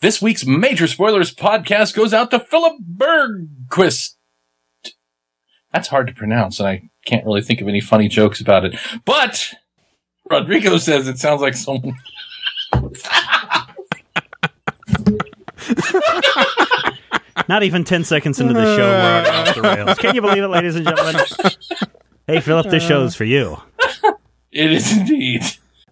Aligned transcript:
This 0.00 0.22
week's 0.22 0.46
Major 0.46 0.86
Spoilers 0.86 1.34
podcast 1.34 1.94
goes 1.94 2.14
out 2.14 2.30
to 2.30 2.40
Philip 2.40 2.76
Bergquist. 2.96 4.14
That's 5.74 5.88
hard 5.88 6.06
to 6.06 6.14
pronounce, 6.14 6.58
and 6.58 6.66
I 6.66 6.88
can't 7.04 7.26
really 7.26 7.42
think 7.42 7.60
of 7.60 7.68
any 7.68 7.82
funny 7.82 8.08
jokes 8.08 8.40
about 8.40 8.64
it. 8.64 8.76
But 9.04 9.52
Rodrigo 10.30 10.78
says 10.78 11.06
it 11.06 11.18
sounds 11.18 11.42
like 11.42 11.52
someone. 11.52 11.98
Not 17.46 17.62
even 17.62 17.84
10 17.84 18.04
seconds 18.04 18.40
into 18.40 18.54
the 18.54 18.76
show, 18.76 18.88
we're 18.88 19.02
already 19.02 19.28
off 19.28 19.54
the 19.54 19.62
rails. 19.62 19.98
Can 19.98 20.14
you 20.14 20.22
believe 20.22 20.42
it, 20.42 20.48
ladies 20.48 20.76
and 20.76 20.86
gentlemen? 20.86 21.16
Hey, 22.26 22.40
Philip, 22.40 22.70
this 22.70 22.82
show's 22.82 23.14
for 23.14 23.24
you. 23.24 23.58
It 24.50 24.72
is 24.72 24.96
indeed. 24.96 25.42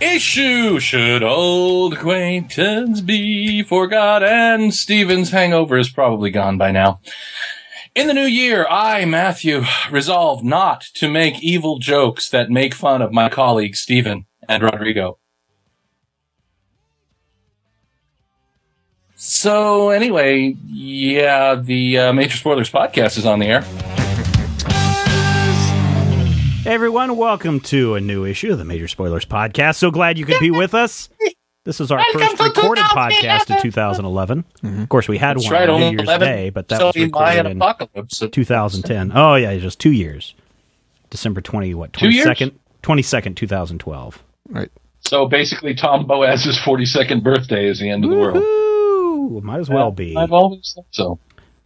issue, 0.00 0.78
should 0.80 1.22
old 1.22 1.94
acquaintance 1.94 3.00
be 3.00 3.62
forgot? 3.62 4.22
And 4.22 4.72
Steven's 4.74 5.30
hangover 5.30 5.78
is 5.78 5.90
probably 5.90 6.30
gone 6.30 6.58
by 6.58 6.70
now. 6.70 7.00
In 7.94 8.06
the 8.06 8.14
new 8.14 8.26
year, 8.26 8.66
I, 8.70 9.04
Matthew, 9.04 9.64
resolve 9.90 10.44
not 10.44 10.82
to 10.94 11.08
make 11.08 11.42
evil 11.42 11.78
jokes 11.78 12.28
that 12.30 12.50
make 12.50 12.74
fun 12.74 13.02
of 13.02 13.12
my 13.12 13.28
colleagues 13.28 13.80
Steven 13.80 14.26
and 14.48 14.62
Rodrigo. 14.62 15.18
So 19.16 19.90
anyway, 19.90 20.56
yeah, 20.66 21.56
the 21.56 21.98
uh, 21.98 22.12
Major 22.12 22.36
Spoilers 22.36 22.70
podcast 22.70 23.18
is 23.18 23.26
on 23.26 23.40
the 23.40 23.46
air. 23.46 23.97
Hey, 26.68 26.74
everyone, 26.74 27.16
welcome 27.16 27.60
to 27.60 27.94
a 27.94 28.00
new 28.02 28.26
issue 28.26 28.52
of 28.52 28.58
the 28.58 28.64
Major 28.66 28.88
Spoilers 28.88 29.24
Podcast. 29.24 29.76
So 29.76 29.90
glad 29.90 30.18
you 30.18 30.26
could 30.26 30.38
be 30.38 30.50
with 30.50 30.74
us. 30.74 31.08
This 31.64 31.80
is 31.80 31.90
our 31.90 31.98
first 32.12 32.38
recorded 32.38 32.84
podcast 32.84 33.48
of 33.56 33.62
2011. 33.62 34.44
Mm-hmm. 34.62 34.82
Of 34.82 34.88
course, 34.90 35.08
we 35.08 35.16
had 35.16 35.38
That's 35.38 35.46
one 35.46 35.54
right, 35.54 35.62
on 35.70 35.76
only 35.76 35.90
New 35.92 35.96
Year's 35.96 36.08
11 36.08 36.28
Day, 36.28 36.50
but 36.50 36.68
that 36.68 36.80
so 36.80 36.86
was 36.88 36.94
be 36.94 37.08
Mayan 37.08 37.46
recorded 37.46 37.50
in 37.52 37.56
apocalypse. 37.56 38.18
2010. 38.18 39.12
Oh, 39.14 39.36
yeah, 39.36 39.56
just 39.56 39.80
two 39.80 39.92
years. 39.92 40.34
December 41.08 41.40
20, 41.40 41.72
what, 41.72 41.92
22nd? 41.94 42.52
22nd, 42.82 43.34
2012. 43.34 44.22
Right. 44.50 44.70
So 45.00 45.24
basically, 45.24 45.74
Tom 45.74 46.06
Boaz's 46.06 46.58
42nd 46.58 47.22
birthday 47.22 47.66
is 47.66 47.80
the 47.80 47.88
end 47.88 48.04
of 48.04 48.10
the 48.10 48.16
world. 48.16 48.36
Woo! 48.36 49.40
Might 49.40 49.60
as 49.60 49.70
well 49.70 49.90
be. 49.90 50.14
I've 50.14 50.32
always 50.32 50.70
thought 50.74 50.84
so. 50.90 51.18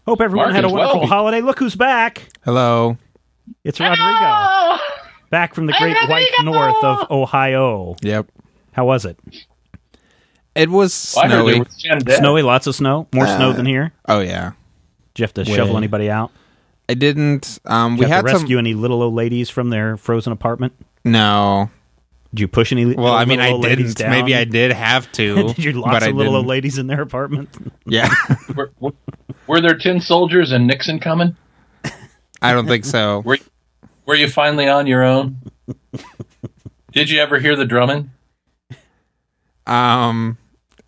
Hope 0.06 0.20
everyone 0.20 0.46
Mark 0.46 0.54
had 0.54 0.62
a 0.62 0.68
as 0.68 0.72
well. 0.72 0.86
wonderful 0.86 1.08
holiday. 1.08 1.40
Look 1.40 1.58
who's 1.58 1.74
back. 1.74 2.28
Hello. 2.44 2.98
It's 3.64 3.78
Rodrigo. 3.80 4.78
Back 5.30 5.54
from 5.54 5.66
the 5.66 5.72
great 5.78 5.96
white 6.08 6.28
north 6.42 6.82
of 6.84 7.10
Ohio. 7.10 7.96
Yep. 8.02 8.26
How 8.72 8.84
was 8.84 9.04
it? 9.04 9.18
It 10.54 10.68
was 10.68 11.16
I 11.16 11.22
heard 11.28 11.30
snowy. 11.30 11.52
there 11.52 11.96
was 12.04 12.16
Snowy, 12.16 12.42
lots 12.42 12.66
of 12.66 12.74
snow. 12.74 13.08
More 13.14 13.26
snow 13.26 13.52
than 13.52 13.64
here. 13.66 13.92
Oh 14.06 14.20
yeah. 14.20 14.52
Did 15.14 15.20
you 15.20 15.24
have 15.24 15.34
to 15.34 15.50
Way. 15.50 15.56
shovel 15.56 15.76
anybody 15.78 16.10
out? 16.10 16.30
I 16.88 16.94
didn't. 16.94 17.58
Um, 17.64 17.96
Did 17.96 18.00
we 18.04 18.10
have 18.10 18.16
had 18.16 18.22
to 18.26 18.28
some. 18.32 18.42
rescue 18.42 18.58
any 18.58 18.74
little 18.74 19.02
old 19.02 19.14
ladies 19.14 19.48
from 19.48 19.70
their 19.70 19.96
frozen 19.96 20.32
apartment? 20.32 20.74
No. 21.04 21.70
Did 22.34 22.40
you 22.40 22.48
push 22.48 22.72
any? 22.72 22.94
Well, 22.94 23.12
I 23.12 23.24
mean, 23.24 23.40
I 23.40 23.44
little 23.44 23.56
old 23.58 23.64
ladies 23.64 23.94
didn't. 23.94 24.10
down? 24.10 24.20
Maybe 24.20 24.34
I 24.34 24.44
did 24.44 24.72
have 24.72 25.10
to. 25.12 25.48
Did 25.54 25.58
you 25.64 25.72
but 25.74 25.80
lots 25.92 26.04
I 26.04 26.08
of 26.08 26.16
little 26.16 26.34
old 26.34 26.42
didn't. 26.44 26.50
ladies 26.50 26.78
in 26.78 26.86
their 26.86 27.00
apartment? 27.02 27.48
Yeah. 27.86 28.08
Were, 28.54 28.70
were- 28.80 28.92
were 29.46 29.60
there 29.60 29.76
tin 29.76 30.00
soldiers 30.00 30.52
and 30.52 30.66
Nixon 30.66 30.98
coming? 31.00 31.36
I 32.40 32.52
don't 32.52 32.66
think 32.66 32.84
so. 32.84 33.20
Were 33.20 33.38
Were 34.06 34.14
you 34.14 34.28
finally 34.28 34.68
on 34.68 34.86
your 34.86 35.02
own? 35.04 35.36
Did 36.92 37.08
you 37.10 37.20
ever 37.20 37.38
hear 37.38 37.56
the 37.56 37.64
drumming? 37.64 38.10
Um, 39.66 40.36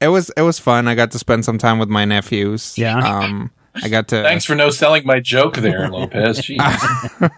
it 0.00 0.08
was 0.08 0.30
it 0.36 0.42
was 0.42 0.58
fun. 0.58 0.88
I 0.88 0.94
got 0.94 1.12
to 1.12 1.18
spend 1.18 1.44
some 1.44 1.58
time 1.58 1.78
with 1.78 1.88
my 1.88 2.04
nephews. 2.04 2.76
Yeah. 2.76 2.98
Um, 2.98 3.50
I 3.76 3.88
got 3.88 4.08
to. 4.08 4.22
Thanks 4.22 4.44
for 4.44 4.54
no 4.54 4.70
selling 4.70 5.06
my 5.06 5.20
joke 5.20 5.56
there, 5.56 5.88
Lopez. 5.88 6.40
Jeez. 6.40 7.30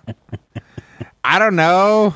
I 1.25 1.39
don't 1.39 1.57
know. 1.57 2.15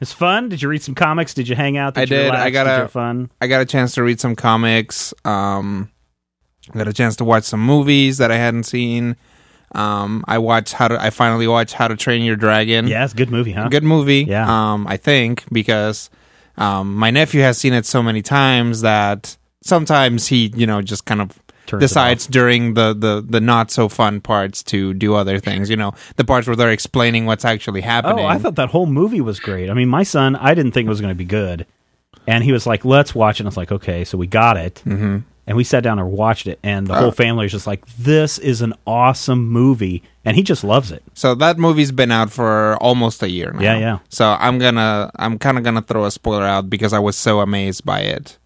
It's 0.00 0.12
fun. 0.12 0.48
Did 0.48 0.62
you 0.62 0.68
read 0.68 0.82
some 0.82 0.94
comics? 0.94 1.32
Did 1.34 1.48
you 1.48 1.54
hang 1.54 1.76
out? 1.76 1.96
I 1.96 2.04
did. 2.04 2.24
relax? 2.26 2.42
I 2.42 2.50
got 2.50 2.64
Did 2.64 2.84
a- 2.84 2.88
fun. 2.88 3.30
I 3.40 3.46
got 3.46 3.60
a 3.60 3.64
chance 3.64 3.94
to 3.94 4.02
read 4.02 4.20
some 4.20 4.34
comics. 4.34 5.14
Um, 5.24 5.90
I 6.74 6.78
got 6.78 6.88
a 6.88 6.92
chance 6.92 7.16
to 7.16 7.24
watch 7.24 7.44
some 7.44 7.60
movies 7.64 8.18
that 8.18 8.30
I 8.32 8.36
hadn't 8.36 8.64
seen. 8.64 9.16
Um, 9.74 10.24
I 10.28 10.38
watched 10.38 10.74
how 10.74 10.88
to. 10.88 11.00
I 11.00 11.10
finally 11.10 11.46
watched 11.46 11.74
How 11.74 11.88
to 11.88 11.96
Train 11.96 12.22
Your 12.22 12.36
Dragon. 12.36 12.86
Yeah, 12.86 13.04
it's 13.04 13.14
a 13.14 13.16
good 13.16 13.30
movie, 13.30 13.52
huh? 13.52 13.68
good 13.68 13.84
movie. 13.84 14.24
Yeah. 14.24 14.72
Um, 14.72 14.86
I 14.86 14.96
think 14.96 15.44
because 15.50 16.10
um, 16.56 16.94
my 16.94 17.10
nephew 17.10 17.40
has 17.40 17.58
seen 17.58 17.72
it 17.72 17.86
so 17.86 18.02
many 18.02 18.22
times 18.22 18.82
that 18.82 19.36
sometimes 19.62 20.26
he, 20.26 20.52
you 20.54 20.66
know, 20.66 20.82
just 20.82 21.06
kind 21.06 21.20
of 21.20 21.38
Turns 21.66 21.80
decides 21.80 22.26
during 22.26 22.74
the, 22.74 22.92
the 22.92 23.24
the 23.26 23.40
not 23.40 23.70
so 23.70 23.88
fun 23.88 24.20
parts 24.20 24.62
to 24.64 24.92
do 24.94 25.14
other 25.14 25.38
things. 25.38 25.70
You 25.70 25.76
know, 25.76 25.94
the 26.16 26.24
parts 26.24 26.46
where 26.46 26.56
they're 26.56 26.72
explaining 26.72 27.24
what's 27.24 27.44
actually 27.44 27.80
happening. 27.80 28.24
Oh, 28.24 28.28
I 28.28 28.38
thought 28.38 28.56
that 28.56 28.70
whole 28.70 28.86
movie 28.86 29.20
was 29.20 29.40
great. 29.40 29.70
I 29.70 29.74
mean, 29.74 29.88
my 29.88 30.02
son, 30.02 30.36
I 30.36 30.54
didn't 30.54 30.72
think 30.72 30.86
it 30.86 30.90
was 30.90 31.00
going 31.00 31.12
to 31.12 31.18
be 31.18 31.24
good, 31.24 31.66
and 32.26 32.44
he 32.44 32.52
was 32.52 32.66
like, 32.66 32.84
"Let's 32.84 33.14
watch 33.14 33.36
it." 33.36 33.40
And 33.40 33.46
I 33.46 33.50
was 33.50 33.56
like, 33.56 33.72
"Okay," 33.72 34.04
so 34.04 34.18
we 34.18 34.26
got 34.26 34.56
it, 34.56 34.82
mm-hmm. 34.84 35.18
And 35.46 35.56
we 35.56 35.64
sat 35.64 35.82
down 35.82 35.98
and 35.98 36.12
watched 36.12 36.46
it, 36.46 36.58
and 36.62 36.86
the 36.86 36.96
oh. 36.96 37.00
whole 37.00 37.10
family 37.10 37.44
was 37.44 37.52
just 37.52 37.66
like, 37.66 37.84
"This 37.96 38.38
is 38.38 38.62
an 38.62 38.74
awesome 38.86 39.48
movie," 39.48 40.02
and 40.24 40.36
he 40.36 40.42
just 40.42 40.64
loves 40.64 40.92
it. 40.92 41.02
So 41.14 41.34
that 41.36 41.58
movie's 41.58 41.92
been 41.92 42.10
out 42.10 42.30
for 42.30 42.76
almost 42.76 43.22
a 43.22 43.30
year 43.30 43.52
now. 43.52 43.60
Yeah, 43.60 43.78
yeah. 43.78 43.98
So 44.08 44.36
I'm 44.38 44.58
gonna, 44.58 45.10
I'm 45.16 45.38
kind 45.38 45.58
of 45.58 45.64
gonna 45.64 45.82
throw 45.82 46.04
a 46.04 46.10
spoiler 46.10 46.44
out 46.44 46.70
because 46.70 46.92
I 46.92 46.98
was 46.98 47.16
so 47.16 47.40
amazed 47.40 47.84
by 47.84 48.00
it. 48.00 48.38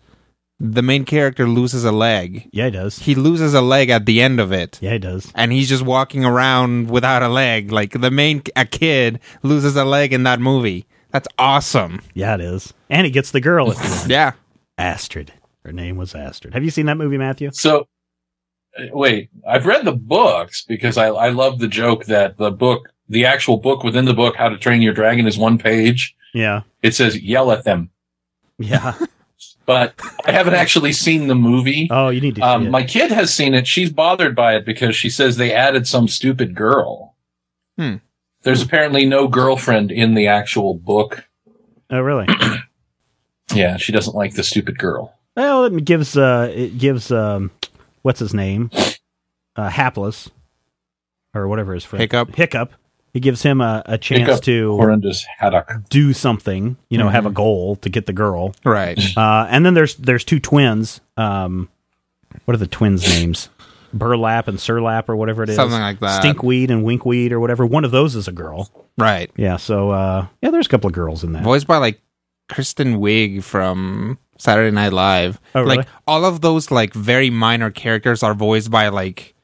The 0.58 0.82
main 0.82 1.04
character 1.04 1.46
loses 1.46 1.84
a 1.84 1.92
leg. 1.92 2.48
Yeah, 2.50 2.66
he 2.66 2.70
does. 2.70 2.98
He 2.98 3.14
loses 3.14 3.52
a 3.52 3.60
leg 3.60 3.90
at 3.90 4.06
the 4.06 4.22
end 4.22 4.40
of 4.40 4.52
it. 4.52 4.78
Yeah, 4.80 4.92
he 4.92 4.98
does. 4.98 5.30
and 5.34 5.52
he's 5.52 5.68
just 5.68 5.82
walking 5.82 6.24
around 6.24 6.88
without 6.88 7.22
a 7.22 7.28
leg. 7.28 7.72
Like 7.72 8.00
the 8.00 8.10
main 8.10 8.42
a 8.56 8.64
kid 8.64 9.20
loses 9.42 9.76
a 9.76 9.84
leg 9.84 10.14
in 10.14 10.22
that 10.22 10.40
movie. 10.40 10.86
That's 11.10 11.28
awesome. 11.38 12.00
Yeah, 12.14 12.34
it 12.34 12.40
is. 12.40 12.72
And 12.88 13.04
he 13.04 13.10
gets 13.10 13.30
the 13.30 13.40
girl 13.40 13.70
at 13.70 13.76
the 13.76 13.84
end. 13.84 14.10
Yeah. 14.10 14.32
Astrid. 14.78 15.32
Her 15.66 15.72
name 15.72 15.96
was 15.96 16.14
Astrid. 16.14 16.54
Have 16.54 16.62
you 16.62 16.70
seen 16.70 16.86
that 16.86 16.96
movie, 16.96 17.18
Matthew? 17.18 17.50
So, 17.52 17.88
uh, 18.78 18.84
wait, 18.92 19.30
I've 19.46 19.66
read 19.66 19.84
the 19.84 19.90
books 19.92 20.64
because 20.64 20.96
I, 20.96 21.08
I 21.08 21.30
love 21.30 21.58
the 21.58 21.66
joke 21.66 22.04
that 22.04 22.36
the 22.36 22.52
book, 22.52 22.92
the 23.08 23.24
actual 23.26 23.56
book 23.56 23.82
within 23.82 24.04
the 24.04 24.14
book, 24.14 24.36
How 24.36 24.48
to 24.48 24.56
Train 24.58 24.80
Your 24.80 24.94
Dragon, 24.94 25.26
is 25.26 25.36
one 25.36 25.58
page. 25.58 26.14
Yeah. 26.32 26.60
It 26.82 26.94
says 26.94 27.20
yell 27.20 27.50
at 27.50 27.64
them, 27.64 27.90
Yeah. 28.60 28.94
but 29.66 30.00
I 30.24 30.30
haven't 30.30 30.54
actually 30.54 30.92
seen 30.92 31.26
the 31.26 31.34
movie. 31.34 31.88
Oh, 31.90 32.10
you 32.10 32.20
need 32.20 32.36
to 32.36 32.42
see 32.42 32.46
Um, 32.46 32.68
it. 32.68 32.70
my 32.70 32.84
kid 32.84 33.10
has 33.10 33.34
seen 33.34 33.52
it. 33.52 33.66
She's 33.66 33.90
bothered 33.90 34.36
by 34.36 34.54
it 34.54 34.64
because 34.64 34.94
she 34.94 35.10
says 35.10 35.36
they 35.36 35.52
added 35.52 35.88
some 35.88 36.06
stupid 36.06 36.54
girl. 36.54 37.16
Hmm. 37.76 37.96
There's 38.42 38.62
apparently 38.62 39.04
no 39.04 39.26
girlfriend 39.26 39.90
in 39.90 40.14
the 40.14 40.28
actual 40.28 40.74
book. 40.74 41.24
oh, 41.90 42.00
really? 42.00 42.28
Yeah, 43.54 43.76
she 43.76 43.92
doesn't 43.92 44.16
like 44.16 44.34
the 44.34 44.42
stupid 44.42 44.76
girl. 44.76 45.15
Well, 45.36 45.64
it 45.64 45.84
gives 45.84 46.16
uh, 46.16 46.50
it 46.54 46.78
gives 46.78 47.10
um, 47.12 47.50
what's 48.02 48.20
his 48.20 48.34
name, 48.34 48.70
uh, 49.56 49.68
hapless, 49.68 50.30
or 51.34 51.46
whatever 51.48 51.74
his 51.74 51.84
friend 51.84 52.00
Hiccup. 52.00 52.34
Hiccup. 52.34 52.72
It 53.14 53.20
gives 53.20 53.42
him 53.42 53.62
a, 53.62 53.82
a 53.86 53.96
chance 53.96 54.20
Hiccup, 54.28 54.42
to 54.42 54.76
horrendous 54.76 55.24
haddock. 55.38 55.88
do 55.88 56.12
something. 56.12 56.76
You 56.90 56.98
know, 56.98 57.08
have 57.08 57.24
a 57.24 57.30
goal 57.30 57.76
to 57.76 57.88
get 57.88 58.04
the 58.06 58.12
girl. 58.12 58.54
Right. 58.64 58.98
Uh, 59.16 59.46
and 59.48 59.64
then 59.64 59.72
there's 59.74 59.94
there's 59.96 60.24
two 60.24 60.38
twins. 60.40 61.00
Um, 61.16 61.68
what 62.44 62.54
are 62.54 62.58
the 62.58 62.66
twins' 62.66 63.08
names? 63.08 63.48
Burlap 63.94 64.48
and 64.48 64.58
Surlap 64.58 65.08
or 65.08 65.16
whatever 65.16 65.42
it 65.42 65.48
is. 65.48 65.56
Something 65.56 65.80
like 65.80 66.00
that. 66.00 66.22
Stinkweed 66.22 66.68
and 66.70 66.84
Winkweed 66.84 67.32
or 67.32 67.40
whatever. 67.40 67.64
One 67.64 67.86
of 67.86 67.90
those 67.90 68.14
is 68.16 68.28
a 68.28 68.32
girl. 68.32 68.70
right. 68.98 69.30
Yeah. 69.36 69.56
So 69.56 69.90
uh, 69.90 70.26
yeah, 70.42 70.50
there's 70.50 70.66
a 70.66 70.68
couple 70.68 70.88
of 70.88 70.92
girls 70.92 71.24
in 71.24 71.32
that. 71.32 71.42
Voiced 71.42 71.66
by 71.66 71.78
like 71.78 72.02
Kristen 72.50 72.96
Wiig 72.98 73.42
from 73.42 74.18
Saturday 74.38 74.70
Night 74.74 74.92
Live. 74.92 75.40
Oh, 75.54 75.62
really? 75.62 75.78
Like 75.78 75.88
all 76.06 76.24
of 76.24 76.40
those 76.40 76.70
like 76.70 76.92
very 76.94 77.30
minor 77.30 77.70
characters 77.70 78.22
are 78.22 78.34
voiced 78.34 78.70
by 78.70 78.88
like 78.88 79.34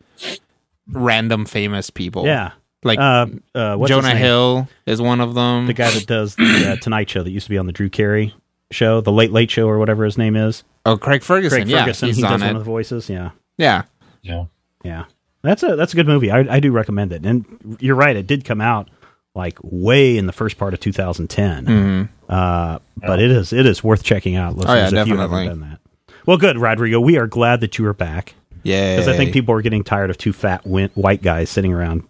random 0.88 1.44
famous 1.46 1.90
people. 1.90 2.24
Yeah. 2.24 2.52
Like 2.84 2.98
Uh, 2.98 3.26
uh, 3.54 3.76
what's 3.76 3.90
Jonah? 3.90 4.14
Hill 4.14 4.68
is 4.86 5.00
one 5.00 5.20
of 5.20 5.34
them. 5.34 5.66
the 5.66 5.72
guy 5.72 5.90
that 5.90 6.06
does 6.06 6.34
the 6.36 6.72
uh, 6.72 6.76
Tonight 6.82 7.08
Show 7.08 7.22
that 7.22 7.30
used 7.30 7.46
to 7.46 7.50
be 7.50 7.58
on 7.58 7.66
the 7.66 7.72
Drew 7.72 7.88
Carey 7.88 8.34
show, 8.72 9.00
the 9.00 9.12
Late 9.12 9.30
Late 9.32 9.50
Show 9.50 9.68
or 9.68 9.78
whatever 9.78 10.04
his 10.04 10.18
name 10.18 10.34
is. 10.34 10.64
oh, 10.86 10.96
Craig 10.96 11.22
Ferguson. 11.22 11.58
Craig 11.58 11.68
yeah, 11.68 11.80
Ferguson. 11.82 12.08
he's 12.08 12.16
He 12.16 12.22
does 12.22 12.32
on 12.32 12.40
one 12.40 12.48
it. 12.50 12.52
of 12.56 12.58
the 12.58 12.64
voices. 12.64 13.08
Yeah. 13.08 13.30
yeah. 13.56 13.82
Yeah. 14.22 14.46
Yeah. 14.84 15.04
That's 15.42 15.62
a 15.62 15.74
that's 15.76 15.92
a 15.92 15.96
good 15.96 16.06
movie. 16.06 16.30
I, 16.30 16.40
I 16.56 16.60
do 16.60 16.70
recommend 16.72 17.12
it. 17.12 17.24
And 17.26 17.76
you're 17.80 17.96
right, 17.96 18.14
it 18.16 18.26
did 18.26 18.44
come 18.44 18.60
out 18.60 18.88
like 19.34 19.58
way 19.62 20.16
in 20.18 20.26
the 20.26 20.32
first 20.32 20.58
part 20.58 20.74
of 20.74 20.80
2010. 20.80 22.08
Uh, 22.28 22.78
but 22.96 23.20
it 23.20 23.30
is 23.30 23.52
it 23.52 23.66
is 23.66 23.82
worth 23.84 24.02
checking 24.02 24.36
out, 24.36 24.56
listeners, 24.56 24.92
Mm-hmm. 24.92 24.94
Oh, 24.94 24.96
yeah, 24.96 25.02
if 25.02 25.08
you 25.08 25.14
definitely. 25.16 25.44
haven't 25.46 25.60
done 25.60 25.70
that. 25.70 25.78
Well, 26.26 26.36
good, 26.38 26.58
Rodrigo. 26.58 27.00
We 27.00 27.16
are 27.18 27.26
glad 27.26 27.60
that 27.62 27.78
you 27.78 27.86
are 27.86 27.92
back 27.94 28.34
Yeah, 28.62 28.94
because 28.96 29.08
I 29.08 29.16
think 29.16 29.32
people 29.32 29.54
are 29.54 29.62
getting 29.62 29.82
tired 29.84 30.10
of 30.10 30.18
two 30.18 30.32
fat 30.32 30.64
win- 30.66 30.90
white 30.94 31.20
guys 31.22 31.50
sitting 31.50 31.72
around 31.72 32.04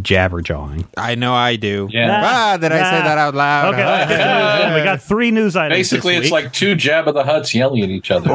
jabber 0.00 0.40
jawing. 0.42 0.86
I 0.96 1.14
know 1.14 1.32
I 1.34 1.56
do. 1.56 1.88
Yeah. 1.90 2.20
Ah, 2.22 2.56
did 2.58 2.70
I 2.72 2.76
say 2.78 3.02
that 3.02 3.18
out 3.18 3.34
loud? 3.34 3.74
Okay, 3.74 3.84
let's 3.84 4.08
get 4.10 4.16
to 4.18 4.24
news 4.24 4.60
then. 4.62 4.74
we 4.74 4.82
got 4.84 5.02
three 5.02 5.30
news 5.30 5.56
items. 5.56 5.78
Basically, 5.78 6.14
this 6.16 6.26
it's 6.26 6.32
week. 6.32 6.44
like 6.44 6.52
two 6.52 6.74
Jabba 6.74 7.12
the 7.14 7.22
Hutts 7.22 7.54
yelling 7.54 7.82
at 7.82 7.90
each 7.90 8.10
other. 8.10 8.28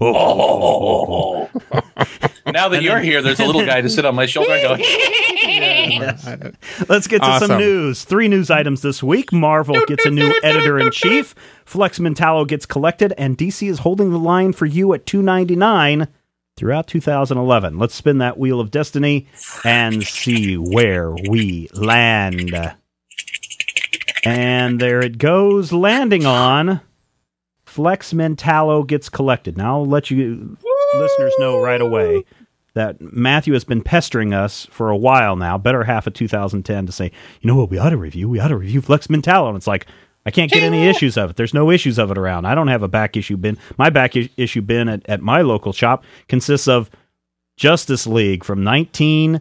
Oh, 0.00 1.48
now 2.46 2.68
that 2.68 2.82
you're 2.82 3.00
here, 3.00 3.22
there's 3.22 3.40
a 3.40 3.46
little 3.46 3.64
guy 3.64 3.80
to 3.80 3.88
sit 3.88 4.04
on 4.04 4.14
my 4.14 4.26
shoulder 4.26 4.52
and 4.52 4.78
go. 4.78 4.84
Let's 6.88 7.06
get 7.06 7.22
to 7.22 7.38
some 7.40 7.58
news. 7.58 8.04
Three 8.04 8.28
news 8.28 8.50
items 8.50 8.82
this 8.82 9.02
week. 9.02 9.32
Marvel 9.32 9.84
gets 9.86 10.06
a 10.06 10.10
new 10.10 10.34
editor 10.42 10.78
in 10.78 10.90
chief. 10.90 11.34
Flex 11.64 11.98
Mentallo 11.98 12.46
gets 12.46 12.66
collected, 12.66 13.12
and 13.16 13.36
DC 13.36 13.68
is 13.68 13.80
holding 13.80 14.10
the 14.10 14.18
line 14.18 14.52
for 14.52 14.66
you 14.66 14.92
at 14.94 15.06
two 15.06 15.22
ninety 15.22 15.56
nine 15.56 16.08
throughout 16.56 16.86
2011. 16.86 17.78
Let's 17.78 17.94
spin 17.94 18.18
that 18.18 18.38
wheel 18.38 18.60
of 18.60 18.70
destiny 18.70 19.26
and 19.64 20.02
see 20.02 20.56
where 20.56 21.10
we 21.10 21.68
land. 21.72 22.74
And 24.24 24.80
there 24.80 25.00
it 25.00 25.18
goes, 25.18 25.72
landing 25.72 26.26
on 26.26 26.80
Flex 27.72 28.12
Mentallo 28.12 28.86
gets 28.86 29.08
collected. 29.08 29.56
Now 29.56 29.78
I'll 29.78 29.86
let 29.86 30.10
you 30.10 30.58
listeners 30.94 31.32
know 31.38 31.58
right 31.58 31.80
away 31.80 32.22
that 32.74 33.00
Matthew 33.00 33.54
has 33.54 33.64
been 33.64 33.80
pestering 33.80 34.34
us 34.34 34.66
for 34.70 34.90
a 34.90 34.96
while 34.96 35.36
now, 35.36 35.56
better 35.56 35.84
half 35.84 36.06
of 36.06 36.12
2010, 36.12 36.84
to 36.84 36.92
say, 36.92 37.10
you 37.40 37.48
know 37.48 37.56
what, 37.56 37.70
we 37.70 37.78
ought 37.78 37.88
to 37.88 37.96
review, 37.96 38.28
we 38.28 38.38
ought 38.40 38.48
to 38.48 38.58
review 38.58 38.82
Flex 38.82 39.06
Mentallo. 39.06 39.48
And 39.48 39.56
it's 39.56 39.66
like, 39.66 39.86
I 40.26 40.30
can't 40.30 40.52
get 40.52 40.62
any 40.62 40.86
issues 40.86 41.16
of 41.16 41.30
it. 41.30 41.36
There's 41.36 41.54
no 41.54 41.70
issues 41.70 41.98
of 41.98 42.10
it 42.10 42.18
around. 42.18 42.44
I 42.44 42.54
don't 42.54 42.68
have 42.68 42.82
a 42.82 42.88
back 42.88 43.16
issue 43.16 43.38
bin. 43.38 43.56
My 43.78 43.88
back 43.88 44.16
issue 44.16 44.60
bin 44.60 44.90
at, 44.90 45.08
at 45.08 45.22
my 45.22 45.40
local 45.40 45.72
shop 45.72 46.04
consists 46.28 46.68
of 46.68 46.90
Justice 47.56 48.06
League 48.06 48.44
from 48.44 48.62
19 48.62 49.40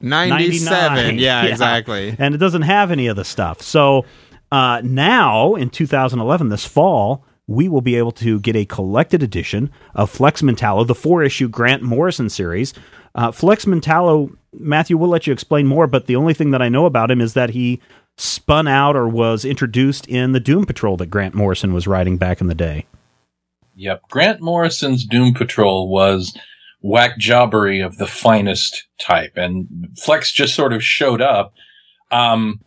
97. 0.00 0.94
99. 0.94 1.18
Yeah, 1.18 1.44
exactly. 1.44 2.16
and 2.18 2.34
it 2.34 2.38
doesn't 2.38 2.62
have 2.62 2.90
any 2.90 3.08
of 3.08 3.16
the 3.16 3.24
stuff. 3.24 3.60
So 3.60 4.06
uh, 4.50 4.80
now 4.82 5.54
in 5.54 5.68
2011, 5.68 6.48
this 6.48 6.64
fall, 6.64 7.24
we 7.48 7.68
will 7.68 7.80
be 7.80 7.96
able 7.96 8.12
to 8.12 8.38
get 8.38 8.54
a 8.54 8.66
collected 8.66 9.22
edition 9.22 9.70
of 9.94 10.10
Flex 10.10 10.42
Mentallo, 10.42 10.86
the 10.86 10.94
four 10.94 11.24
issue 11.24 11.48
Grant 11.48 11.82
Morrison 11.82 12.28
series. 12.28 12.74
Uh, 13.14 13.32
Flex 13.32 13.66
Mentallo, 13.66 14.30
Matthew, 14.52 14.96
we'll 14.96 15.08
let 15.08 15.26
you 15.26 15.32
explain 15.32 15.66
more, 15.66 15.86
but 15.86 16.06
the 16.06 16.14
only 16.14 16.34
thing 16.34 16.52
that 16.52 16.62
I 16.62 16.68
know 16.68 16.86
about 16.86 17.10
him 17.10 17.20
is 17.20 17.32
that 17.34 17.50
he 17.50 17.80
spun 18.18 18.68
out 18.68 18.94
or 18.94 19.08
was 19.08 19.44
introduced 19.44 20.06
in 20.06 20.32
the 20.32 20.40
Doom 20.40 20.66
Patrol 20.66 20.96
that 20.98 21.06
Grant 21.06 21.34
Morrison 21.34 21.72
was 21.72 21.86
writing 21.86 22.18
back 22.18 22.40
in 22.40 22.48
the 22.48 22.54
day. 22.54 22.86
Yep. 23.76 24.02
Grant 24.10 24.40
Morrison's 24.40 25.06
Doom 25.06 25.32
Patrol 25.32 25.88
was 25.88 26.36
whack 26.82 27.18
jobbery 27.18 27.80
of 27.80 27.96
the 27.96 28.06
finest 28.06 28.86
type, 29.00 29.32
and 29.36 29.66
Flex 29.96 30.32
just 30.32 30.54
sort 30.54 30.72
of 30.72 30.84
showed 30.84 31.22
up. 31.22 31.54
Um, 32.10 32.60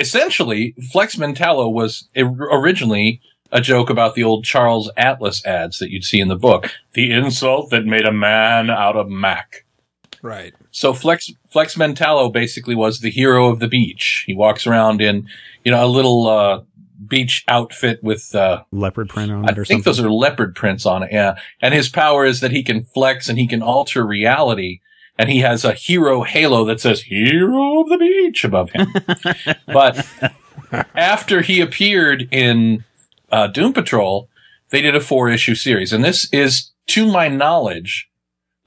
essentially, 0.00 0.74
Flex 0.92 1.16
Mentallo 1.16 1.68
was 1.68 2.08
originally 2.16 3.20
a 3.52 3.60
joke 3.60 3.90
about 3.90 4.14
the 4.14 4.24
old 4.24 4.44
Charles 4.44 4.90
Atlas 4.96 5.44
ads 5.46 5.78
that 5.78 5.90
you'd 5.90 6.04
see 6.04 6.20
in 6.20 6.28
the 6.28 6.36
book. 6.36 6.70
The 6.92 7.12
insult 7.12 7.70
that 7.70 7.86
made 7.86 8.06
a 8.06 8.12
man 8.12 8.70
out 8.70 8.96
of 8.96 9.08
Mac. 9.08 9.64
Right. 10.22 10.54
So 10.70 10.92
Flex 10.92 11.30
Flex 11.48 11.76
Mentallo 11.76 12.28
basically 12.32 12.74
was 12.74 13.00
the 13.00 13.10
hero 13.10 13.48
of 13.48 13.60
the 13.60 13.68
beach. 13.68 14.24
He 14.26 14.34
walks 14.34 14.66
around 14.66 15.00
in, 15.00 15.28
you 15.64 15.70
know, 15.70 15.84
a 15.84 15.86
little 15.86 16.26
uh, 16.26 16.62
beach 17.06 17.44
outfit 17.48 18.02
with 18.02 18.34
uh, 18.34 18.62
Leopard 18.72 19.08
print 19.08 19.30
on 19.30 19.48
I 19.48 19.52
it 19.52 19.58
or 19.58 19.64
think 19.64 19.84
something. 19.84 20.02
those 20.02 20.04
are 20.04 20.10
leopard 20.10 20.54
prints 20.54 20.86
on 20.86 21.02
it. 21.04 21.10
Yeah, 21.12 21.38
and 21.62 21.72
his 21.72 21.88
power 21.88 22.24
is 22.24 22.40
that 22.40 22.50
he 22.50 22.62
can 22.62 22.84
flex 22.84 23.28
and 23.28 23.38
he 23.38 23.46
can 23.46 23.62
alter 23.62 24.04
reality. 24.04 24.80
And 25.20 25.28
he 25.28 25.40
has 25.40 25.64
a 25.64 25.72
hero 25.72 26.22
halo 26.22 26.64
that 26.66 26.80
says 26.80 27.02
"Hero 27.02 27.80
of 27.80 27.88
the 27.88 27.98
Beach" 27.98 28.44
above 28.44 28.70
him. 28.70 28.94
but 29.66 30.06
after 30.94 31.42
he 31.42 31.60
appeared 31.60 32.28
in 32.30 32.84
uh, 33.30 33.46
Doom 33.48 33.72
Patrol, 33.72 34.28
they 34.70 34.80
did 34.82 34.94
a 34.94 35.00
four 35.00 35.28
issue 35.28 35.54
series, 35.54 35.92
and 35.92 36.04
this 36.04 36.28
is, 36.32 36.72
to 36.88 37.06
my 37.10 37.28
knowledge, 37.28 38.08